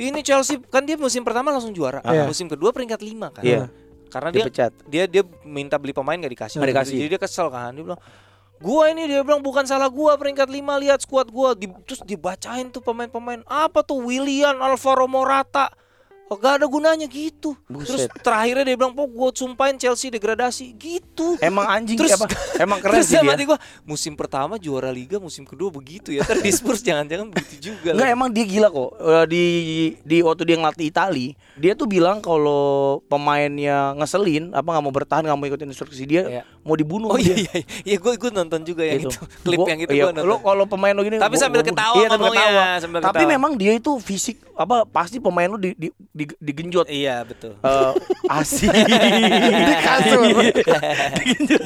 Ini 0.02 0.20
Chelsea 0.20 0.58
kan 0.66 0.82
dia 0.82 0.98
musim 0.98 1.22
pertama 1.22 1.54
langsung 1.54 1.70
juara, 1.72 2.02
Iya. 2.02 2.26
musim 2.26 2.50
kedua 2.50 2.74
peringkat 2.74 3.00
lima 3.00 3.30
kan. 3.30 3.46
Iya. 3.46 3.70
Karena 4.10 4.28
dia 4.28 4.44
Dipecat. 4.44 4.72
dia 4.86 5.04
dia 5.06 5.24
minta 5.46 5.78
beli 5.78 5.94
pemain 5.94 6.18
gak 6.18 6.34
dikasih. 6.34 6.58
Nggak 6.58 6.72
dikasih. 6.74 6.98
Jadi 6.98 7.10
dia 7.10 7.22
kesel 7.22 7.48
kan, 7.48 7.72
dia 7.72 7.86
bilang 7.86 8.02
Gua 8.62 8.94
ini 8.94 9.10
dia 9.10 9.26
bilang 9.26 9.42
bukan 9.42 9.66
salah 9.66 9.90
gua 9.90 10.14
peringkat 10.22 10.46
5 10.46 10.54
lihat 10.78 11.02
skuad 11.02 11.34
gua 11.34 11.58
Di- 11.58 11.66
terus 11.82 12.06
dibacain 12.06 12.70
tuh 12.70 12.78
pemain-pemain 12.78 13.42
apa 13.50 13.82
tuh 13.82 14.06
William 14.06 14.54
Alvaro 14.62 15.10
Morata 15.10 15.74
Oh, 16.32 16.40
gak 16.40 16.64
ada 16.64 16.68
gunanya 16.72 17.12
gitu. 17.12 17.60
Terus 17.68 18.08
Buset. 18.08 18.24
terakhirnya 18.24 18.64
dia 18.64 18.80
bilang, 18.80 18.96
"Pok, 18.96 19.04
gue 19.12 19.30
sumpahin 19.36 19.76
Chelsea 19.76 20.08
degradasi." 20.08 20.72
Gitu. 20.80 21.36
Emang 21.44 21.68
anjing 21.68 22.00
Terus- 22.00 22.16
apa? 22.16 22.32
Emang 22.56 22.80
keren 22.80 23.04
Terus 23.04 23.12
sih 23.12 23.20
dia. 23.20 23.36
gua, 23.44 23.60
musim 23.84 24.16
pertama 24.16 24.56
juara 24.56 24.96
liga, 24.96 25.20
musim 25.20 25.44
kedua 25.44 25.68
begitu 25.68 26.16
ya. 26.16 26.24
Terus 26.24 26.56
Spurs 26.56 26.80
jangan-jangan 26.80 27.28
begitu 27.36 27.76
juga. 27.76 27.92
Enggak 27.92 28.10
emang 28.16 28.30
dia 28.32 28.46
gila 28.48 28.72
kok. 28.72 28.92
Eh, 28.96 29.26
di 29.28 29.44
di 30.08 30.18
waktu 30.24 30.48
dia 30.48 30.56
ngelatih 30.56 30.88
Itali, 30.88 31.28
dia 31.60 31.76
tuh 31.76 31.92
bilang 31.92 32.24
kalau 32.24 33.04
pemainnya 33.12 33.92
ngeselin, 34.00 34.56
apa 34.56 34.72
nggak 34.72 34.84
mau 34.88 34.96
bertahan, 34.96 35.28
nggak 35.28 35.36
mau 35.36 35.48
ikutin 35.52 35.68
instruksi 35.68 36.08
dia, 36.08 36.24
Iya. 36.32 36.44
Mau 36.62 36.74
dibunuh 36.74 37.08
Oh 37.08 37.18
dia. 37.18 37.34
iya 37.34 37.52
iya. 37.52 37.64
Iya 37.84 37.98
gue 37.98 38.14
gue 38.16 38.32
nonton 38.32 38.62
juga 38.62 38.84
yang 38.84 39.02
Gitu. 39.02 39.12
itu. 39.12 39.22
Klip 39.46 39.58
Gua- 39.58 39.68
yang 39.68 39.80
itu 39.80 39.92
iya, 39.92 40.04
gue 40.04 40.14
nonton. 40.14 40.26
Lo 40.26 40.38
kalau 40.40 40.66
pemain 40.66 40.92
lo 40.92 41.02
gini 41.02 41.16
Tapi 41.16 41.34
gua- 41.34 41.42
sambil 41.42 41.62
ketawa 41.62 41.96
Iya, 41.96 42.08
sambil 42.10 42.30
ketawa. 42.32 42.66
sambil 42.78 43.00
Tapi 43.00 43.16
ketawa. 43.18 43.32
memang 43.32 43.52
dia 43.56 43.72
itu 43.74 43.92
fisik 43.98 44.38
apa 44.54 44.86
pasti 44.86 45.18
pemain 45.18 45.48
lo 45.48 45.56
di, 45.56 45.74
di, 45.74 45.88
di- 46.08 46.38
digenjot. 46.38 46.86
Iya 46.86 47.24
betul. 47.24 47.58
Eh, 47.58 47.92
asik 48.38 48.70
Di 48.70 49.76
kasur. 49.80 50.22
Digenjot. 51.18 51.64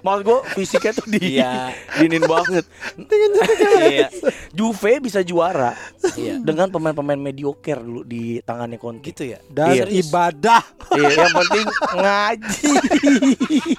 Maksud 0.00 0.22
gue 0.22 0.38
fisiknya 0.54 0.92
tuh 0.92 1.06
di 1.08 1.18
Iya. 1.32 1.72
dinin 1.96 2.22
banget. 2.22 2.64
Iya. 3.80 4.08
Juve 4.50 5.00
bisa 5.00 5.20
juara 5.20 5.72
Iya. 6.12 6.38
dengan 6.38 6.68
pemain-pemain 6.68 7.16
mediocre 7.16 7.78
dulu 7.78 8.02
di 8.02 8.38
tangannya 8.40 8.76
Conte. 8.76 9.06
Gitu 9.06 9.24
ya. 9.26 9.38
Dan 9.46 9.72
Iya. 9.72 9.84
ibadah. 9.88 10.62
Iya, 10.90 11.08
yang 11.16 11.32
penting 11.34 11.66
ngaji. 11.94 12.72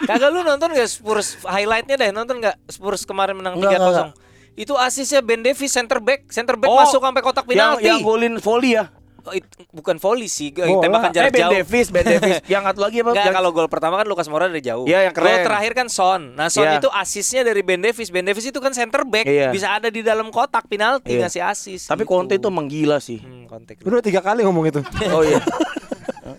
Kagak 0.01 0.30
lu 0.31 0.41
nonton 0.41 0.71
gak 0.71 0.87
Spurs 0.87 1.35
highlightnya 1.43 1.95
deh 1.95 2.09
nonton 2.09 2.39
gak 2.39 2.55
Spurs 2.65 3.03
kemarin 3.03 3.35
menang 3.35 3.55
3-0 3.55 3.67
enggak, 3.75 4.15
Itu 4.53 4.73
asisnya 4.75 5.19
Ben 5.19 5.39
Davis 5.39 5.69
center 5.69 5.99
back 5.99 6.27
Center 6.27 6.55
back 6.55 6.67
Oh, 6.67 6.75
masuk 6.77 6.99
sampai 6.99 7.21
kotak 7.21 7.45
yang 7.45 7.75
penalti 7.75 7.85
yang 7.85 7.99
golin 7.99 8.35
volley 8.37 8.75
ya. 8.75 8.91
Oh, 9.21 9.29
it- 9.29 9.45
Bukan 9.69 9.95
volley 9.95 10.25
sih 10.25 10.49
Bola. 10.49 10.81
Tembakan 10.81 11.07
Eh 11.07 11.13
jarak 11.13 11.29
Ben 11.29 11.41
jauh 11.45 11.53
Davis, 11.53 11.87
Ben 11.87 12.01
Davis. 12.03 12.37
yang 12.53 12.65
satu 12.65 12.81
lagi 12.81 12.99
apa? 12.99 13.09
Enggak, 13.11 13.25
Yang- 13.27 13.37
kalau 13.37 13.49
gol 13.51 13.67
pertama 13.67 13.95
kan 13.95 14.05
Lucas 14.05 14.25
Moura 14.25 14.49
dari 14.49 14.59
jauh. 14.59 14.83
Iya, 14.83 15.05
yang 15.05 15.13
Gol 15.13 15.23
keren. 15.23 15.45
terakhir 15.45 15.71
kan 15.73 15.87
Son. 15.87 16.21
Nah, 16.33 16.49
Son 16.49 16.65
Iya. 16.65 16.81
itu 16.81 16.89
asisnya 16.89 17.45
dari 17.45 17.61
Ben 17.61 17.79
Davis. 17.79 18.09
Ben 18.09 18.25
Davis 18.25 18.43
itu 18.43 18.57
kan 18.57 18.73
center 18.73 19.05
back, 19.05 19.23
Iya. 19.23 19.53
bisa 19.53 19.71
ada 19.71 19.87
di 19.87 20.01
dalam 20.01 20.27
kotak 20.27 20.65
penalti 20.65 21.13
Iya. 21.13 21.29
ngasih 21.29 21.41
asis. 21.43 21.81
Tapi 21.85 22.01
gitu. 22.01 22.11
Conte 22.11 22.33
itu 22.35 22.47
emang 22.49 22.65
gila 22.65 22.97
sih. 22.97 23.21
Hmm, 23.21 23.45
Conte. 23.45 23.77
Udah 23.77 24.01
tiga 24.01 24.19
kali 24.19 24.41
ngomong 24.41 24.65
itu. 24.67 24.81
Oh 25.07 25.21
iya. 25.21 25.37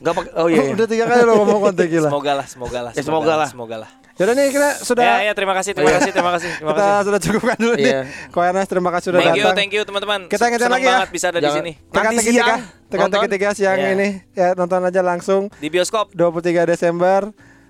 Enggak 0.02 0.14
pakai 0.18 0.30
Oh 0.34 0.46
iya. 0.46 0.60
iya. 0.60 0.72
Udah 0.74 0.86
tiga 0.86 1.04
kali 1.06 1.22
lo 1.22 1.32
ngomong 1.38 1.60
konten 1.62 1.86
gila. 1.86 2.08
Semoga 2.10 2.32
lah, 2.34 2.46
semoga 2.46 2.78
lah. 2.82 2.92
Ya, 2.92 3.02
semoga 3.02 3.32
lah. 3.36 3.48
Semoga 3.48 3.76
lah. 3.78 3.90
Jadi 4.12 4.30
nih 4.34 4.46
kita 4.50 4.68
sudah 4.82 5.02
Ya, 5.02 5.14
ya, 5.24 5.32
terima 5.32 5.56
kasih, 5.56 5.72
terima 5.72 5.88
kasih, 5.94 6.12
terima 6.12 6.30
kasih, 6.30 6.50
terima 6.52 6.70
kita 6.70 6.84
kasih. 6.84 7.02
sudah 7.02 7.20
cukupkan 7.22 7.56
dulu 7.56 7.74
Iya. 7.74 7.80
nih. 7.80 8.28
Ko 8.28 8.38
Ernest 8.40 8.68
terima 8.68 8.90
kasih 8.92 9.06
sudah 9.08 9.20
Thank 9.22 9.32
you, 9.32 9.42
datang. 9.42 9.56
thank 9.56 9.72
you 9.72 9.82
teman-teman. 9.82 10.20
Kita 10.26 10.44
ingetin 10.44 10.60
Senang 10.60 10.74
lagi 10.74 10.84
ya. 10.84 10.92
banget 10.92 11.10
bisa 11.10 11.26
ada 11.30 11.38
di 11.38 11.50
sini. 11.50 11.72
Tekan 11.80 12.02
Nanti 12.04 12.16
teki 12.18 12.28
tiga, 12.28 12.44
siang 12.44 12.60
tekan 12.84 13.08
teki 13.08 13.16
nonton. 13.16 13.32
tiga 13.32 13.48
siang 13.56 13.78
Iya. 13.78 13.88
ini 13.94 14.08
ya 14.32 14.48
nonton 14.52 14.80
aja 14.84 15.00
langsung 15.00 15.42
Di 15.56 15.68
bioskop. 15.68 16.12
23 16.12 16.66
Desember. 16.66 17.20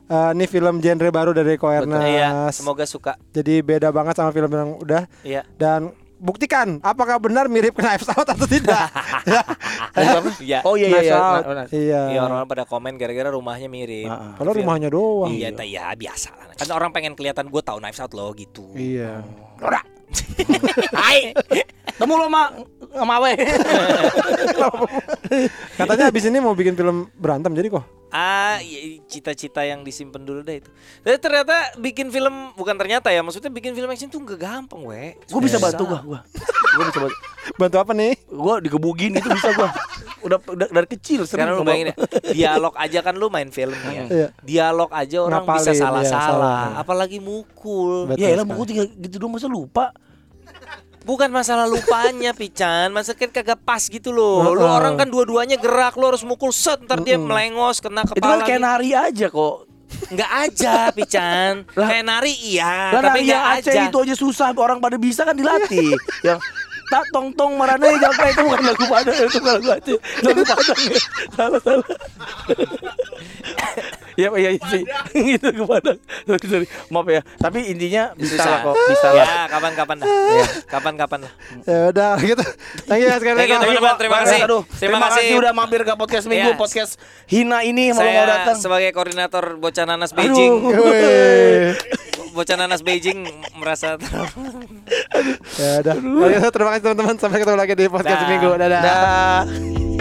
Eh, 0.04 0.30
ini 0.34 0.44
film 0.44 0.74
genre 0.76 1.08
baru 1.08 1.30
dari 1.30 1.54
Ko 1.54 1.70
Iya, 1.70 2.50
semoga 2.50 2.84
suka. 2.84 3.14
Jadi 3.30 3.62
beda 3.62 3.88
banget 3.88 4.18
sama 4.18 4.28
film 4.28 4.50
yang 4.50 4.76
udah 4.76 5.06
Iya. 5.22 5.46
dan 5.54 5.94
buktikan 6.22 6.78
apakah 6.80 7.18
benar 7.18 7.50
mirip 7.50 7.74
Knives 7.74 8.06
Out 8.14 8.30
atau 8.30 8.46
tidak. 8.46 8.86
Ya. 9.92 10.18
Iya. 10.40 10.58
Oh 10.66 10.74
iya 10.74 10.88
iya 10.88 11.00
iya. 11.04 11.18
Nah, 11.18 11.54
nah. 11.54 11.66
Iya. 11.68 12.00
Iya, 12.10 12.20
orang 12.24 12.48
pada 12.48 12.64
komen 12.64 12.96
gara-gara 12.96 13.28
rumahnya 13.30 13.68
mirip. 13.68 14.08
Ah, 14.08 14.14
ah. 14.14 14.32
Kalau 14.40 14.52
rumahnya 14.56 14.88
doang. 14.88 15.30
Iya, 15.30 15.52
ta- 15.52 15.68
ya 15.68 15.92
biasa. 15.94 16.32
Kan 16.58 16.66
orang 16.72 16.90
pengen 16.90 17.12
kelihatan 17.14 17.46
gue 17.46 17.62
tahu 17.62 17.78
Knives 17.78 18.00
Out 18.00 18.12
loh 18.14 18.32
gitu. 18.34 18.66
Iya. 18.74 19.22
Ora. 19.60 19.80
Hai. 21.02 21.32
Temu 21.96 22.14
lo 22.18 22.26
sama 22.26 22.42
sama 22.92 23.14
we. 23.22 23.32
Katanya 25.78 26.04
abis 26.08 26.24
ini 26.28 26.38
mau 26.40 26.56
bikin 26.56 26.74
film 26.74 27.06
berantem 27.14 27.52
jadi 27.54 27.68
kok. 27.70 27.84
Ah, 28.12 28.60
cita-cita 29.08 29.64
yang 29.64 29.80
disimpan 29.80 30.20
dulu 30.20 30.44
deh 30.44 30.60
itu. 30.60 30.68
Dan 31.00 31.16
ternyata 31.16 31.72
bikin 31.80 32.12
film 32.12 32.52
bukan 32.52 32.76
ternyata 32.76 33.08
ya, 33.08 33.24
maksudnya 33.24 33.48
bikin 33.48 33.72
film 33.72 33.88
action 33.88 34.12
tuh 34.12 34.20
gak 34.20 34.36
gampang, 34.36 34.84
we. 34.84 35.16
Gue 35.32 35.40
bisa 35.40 35.56
bantu 35.56 35.88
gua, 35.88 36.00
gua. 36.04 36.20
Gua 36.76 36.84
bisa 36.88 37.00
bantu. 37.04 37.16
Bantu 37.56 37.76
apa 37.80 37.92
nih? 37.96 38.12
Gua 38.28 38.60
digebugin 38.60 39.16
itu 39.16 39.28
bisa 39.32 39.52
gua. 39.56 39.72
udah, 40.28 40.38
udah 40.44 40.66
dari 40.70 40.88
kecil 40.88 41.24
sering 41.24 41.48
Sekarang 41.50 41.60
lu 41.60 41.66
bayangin 41.66 41.88
ya, 41.90 41.96
dialog 42.36 42.74
aja 42.78 42.98
kan 43.00 43.14
lu 43.16 43.26
main 43.32 43.48
film 43.48 43.76
ya. 43.88 44.04
Iya. 44.08 44.28
Dialog 44.44 44.92
aja 44.92 45.16
orang 45.24 45.44
Ngapalin, 45.44 45.60
bisa 45.64 45.72
iya, 45.72 45.82
salah-salah, 45.82 46.28
salah. 46.28 46.64
apalagi 46.80 47.18
mukul. 47.18 48.12
Betul 48.12 48.20
Ya 48.20 48.28
elah 48.32 48.44
buku 48.44 48.62
tinggal 48.68 48.86
gitu 48.92 49.16
doang 49.20 49.36
masa 49.36 49.48
lupa. 49.48 49.92
Bukan 51.02 51.28
masalah 51.28 51.66
lupanya 51.66 52.30
Pican, 52.30 52.90
masa 52.90 53.12
kan 53.12 53.26
kagak 53.26 53.58
pas 53.58 53.82
gitu 53.82 54.10
loh. 54.10 54.46
Lu 54.48 54.60
Heeh. 54.60 54.70
orang 54.72 54.94
kan 54.94 55.06
dua-duanya 55.06 55.56
gerak, 55.56 55.94
lu 55.94 56.06
harus 56.06 56.22
mukul 56.22 56.50
set, 56.50 56.78
ntar 56.80 57.00
dia 57.00 57.18
melengos 57.18 57.78
kena 57.78 58.02
Itu 58.02 58.16
kan 58.16 58.38
kepala. 58.38 58.42
kayak 58.42 58.56
gitu. 58.56 58.64
nari 58.64 58.90
aja 58.92 59.26
kok. 59.28 59.56
Nggak 60.08 60.30
aja 60.40 60.74
Pican. 60.90 61.52
Lah- 61.78 61.88
kayak 61.88 62.04
nari 62.04 62.32
iya, 62.38 62.90
Lah 62.90 63.02
tapi 63.02 63.18
nari 63.20 63.28
nggak 63.28 63.44
Aceh 63.58 63.72
aja. 63.72 63.82
itu 63.86 63.98
aja 63.98 64.14
susah 64.14 64.48
orang 64.52 64.78
pada 64.78 64.96
bisa 64.96 65.22
kan 65.22 65.34
dilatih. 65.34 65.92
Yang 66.26 66.38
tak 66.88 67.04
tong 67.08 67.32
tong 67.32 67.56
marane 67.56 67.88
jaga 67.96 68.24
itu 68.28 68.40
bukan 68.44 68.62
lagu 68.62 68.84
Padang 68.84 69.16
itu 69.16 69.36
bukan 69.36 69.52
lagu 69.58 69.68
Aceh. 69.72 69.98
Lagu 70.22 70.42
Padang 70.44 70.78
ya. 70.80 71.00
Salah 71.32 71.60
salah. 71.60 71.88
Ya 74.14 74.28
ya 74.30 74.50
sih. 74.68 74.82
Gitu 75.14 75.48
ke 75.48 75.62
Padang. 75.62 75.98
Sorry. 76.38 76.66
Maaf 76.88 77.06
ya. 77.06 77.20
Tapi 77.36 77.58
intinya 77.66 78.12
bisa 78.12 78.36
Susah. 78.36 78.46
lah 78.46 78.58
kok, 78.62 78.74
bisa 78.86 79.08
lah. 79.08 79.24
Ya, 79.24 79.40
kapan-kapan 79.48 79.96
lah. 79.98 80.06
Ya, 80.08 80.46
kapan-kapan 80.68 81.18
lah. 81.24 81.32
Ya 81.62 81.78
udah 81.88 82.12
gitu. 82.28 82.44
Thank 82.84 83.00
you 83.00 83.08
ya 83.08 83.16
sekali 83.16 83.36
lagi. 83.38 83.52
teman-teman. 83.54 83.94
Terima 83.96 84.14
Bang, 84.14 84.24
kasih. 84.26 84.40
Aduh, 84.42 84.62
Terima 84.74 84.98
kasih. 85.02 85.24
udah 85.36 85.52
mampir 85.52 85.80
ke 85.80 85.92
podcast 85.94 86.26
Minggu, 86.26 86.52
Iya. 86.52 86.58
podcast 86.58 86.92
Hina 87.26 87.62
ini 87.62 87.90
mau 87.90 87.98
mau 87.98 88.04
Saya 88.04 88.24
datang. 88.26 88.56
sebagai 88.58 88.90
koordinator 88.92 89.44
Bocah 89.56 89.84
Nanas 89.84 90.12
Beijing. 90.12 90.52
Bocah 92.32 92.56
Nanas 92.56 92.80
Beijing 92.80 93.28
merasa 93.54 94.00
Ya 95.54 95.72
udah. 95.80 95.94
Terima 96.48 96.70
kasih 96.72 96.82
teman-teman. 96.82 97.14
Sampai 97.16 97.38
ketemu 97.40 97.56
lagi 97.56 97.72
di 97.72 97.84
podcast 97.86 98.24
minggu. 98.26 98.50
Dadah. 98.56 98.80
Dah. 98.80 99.91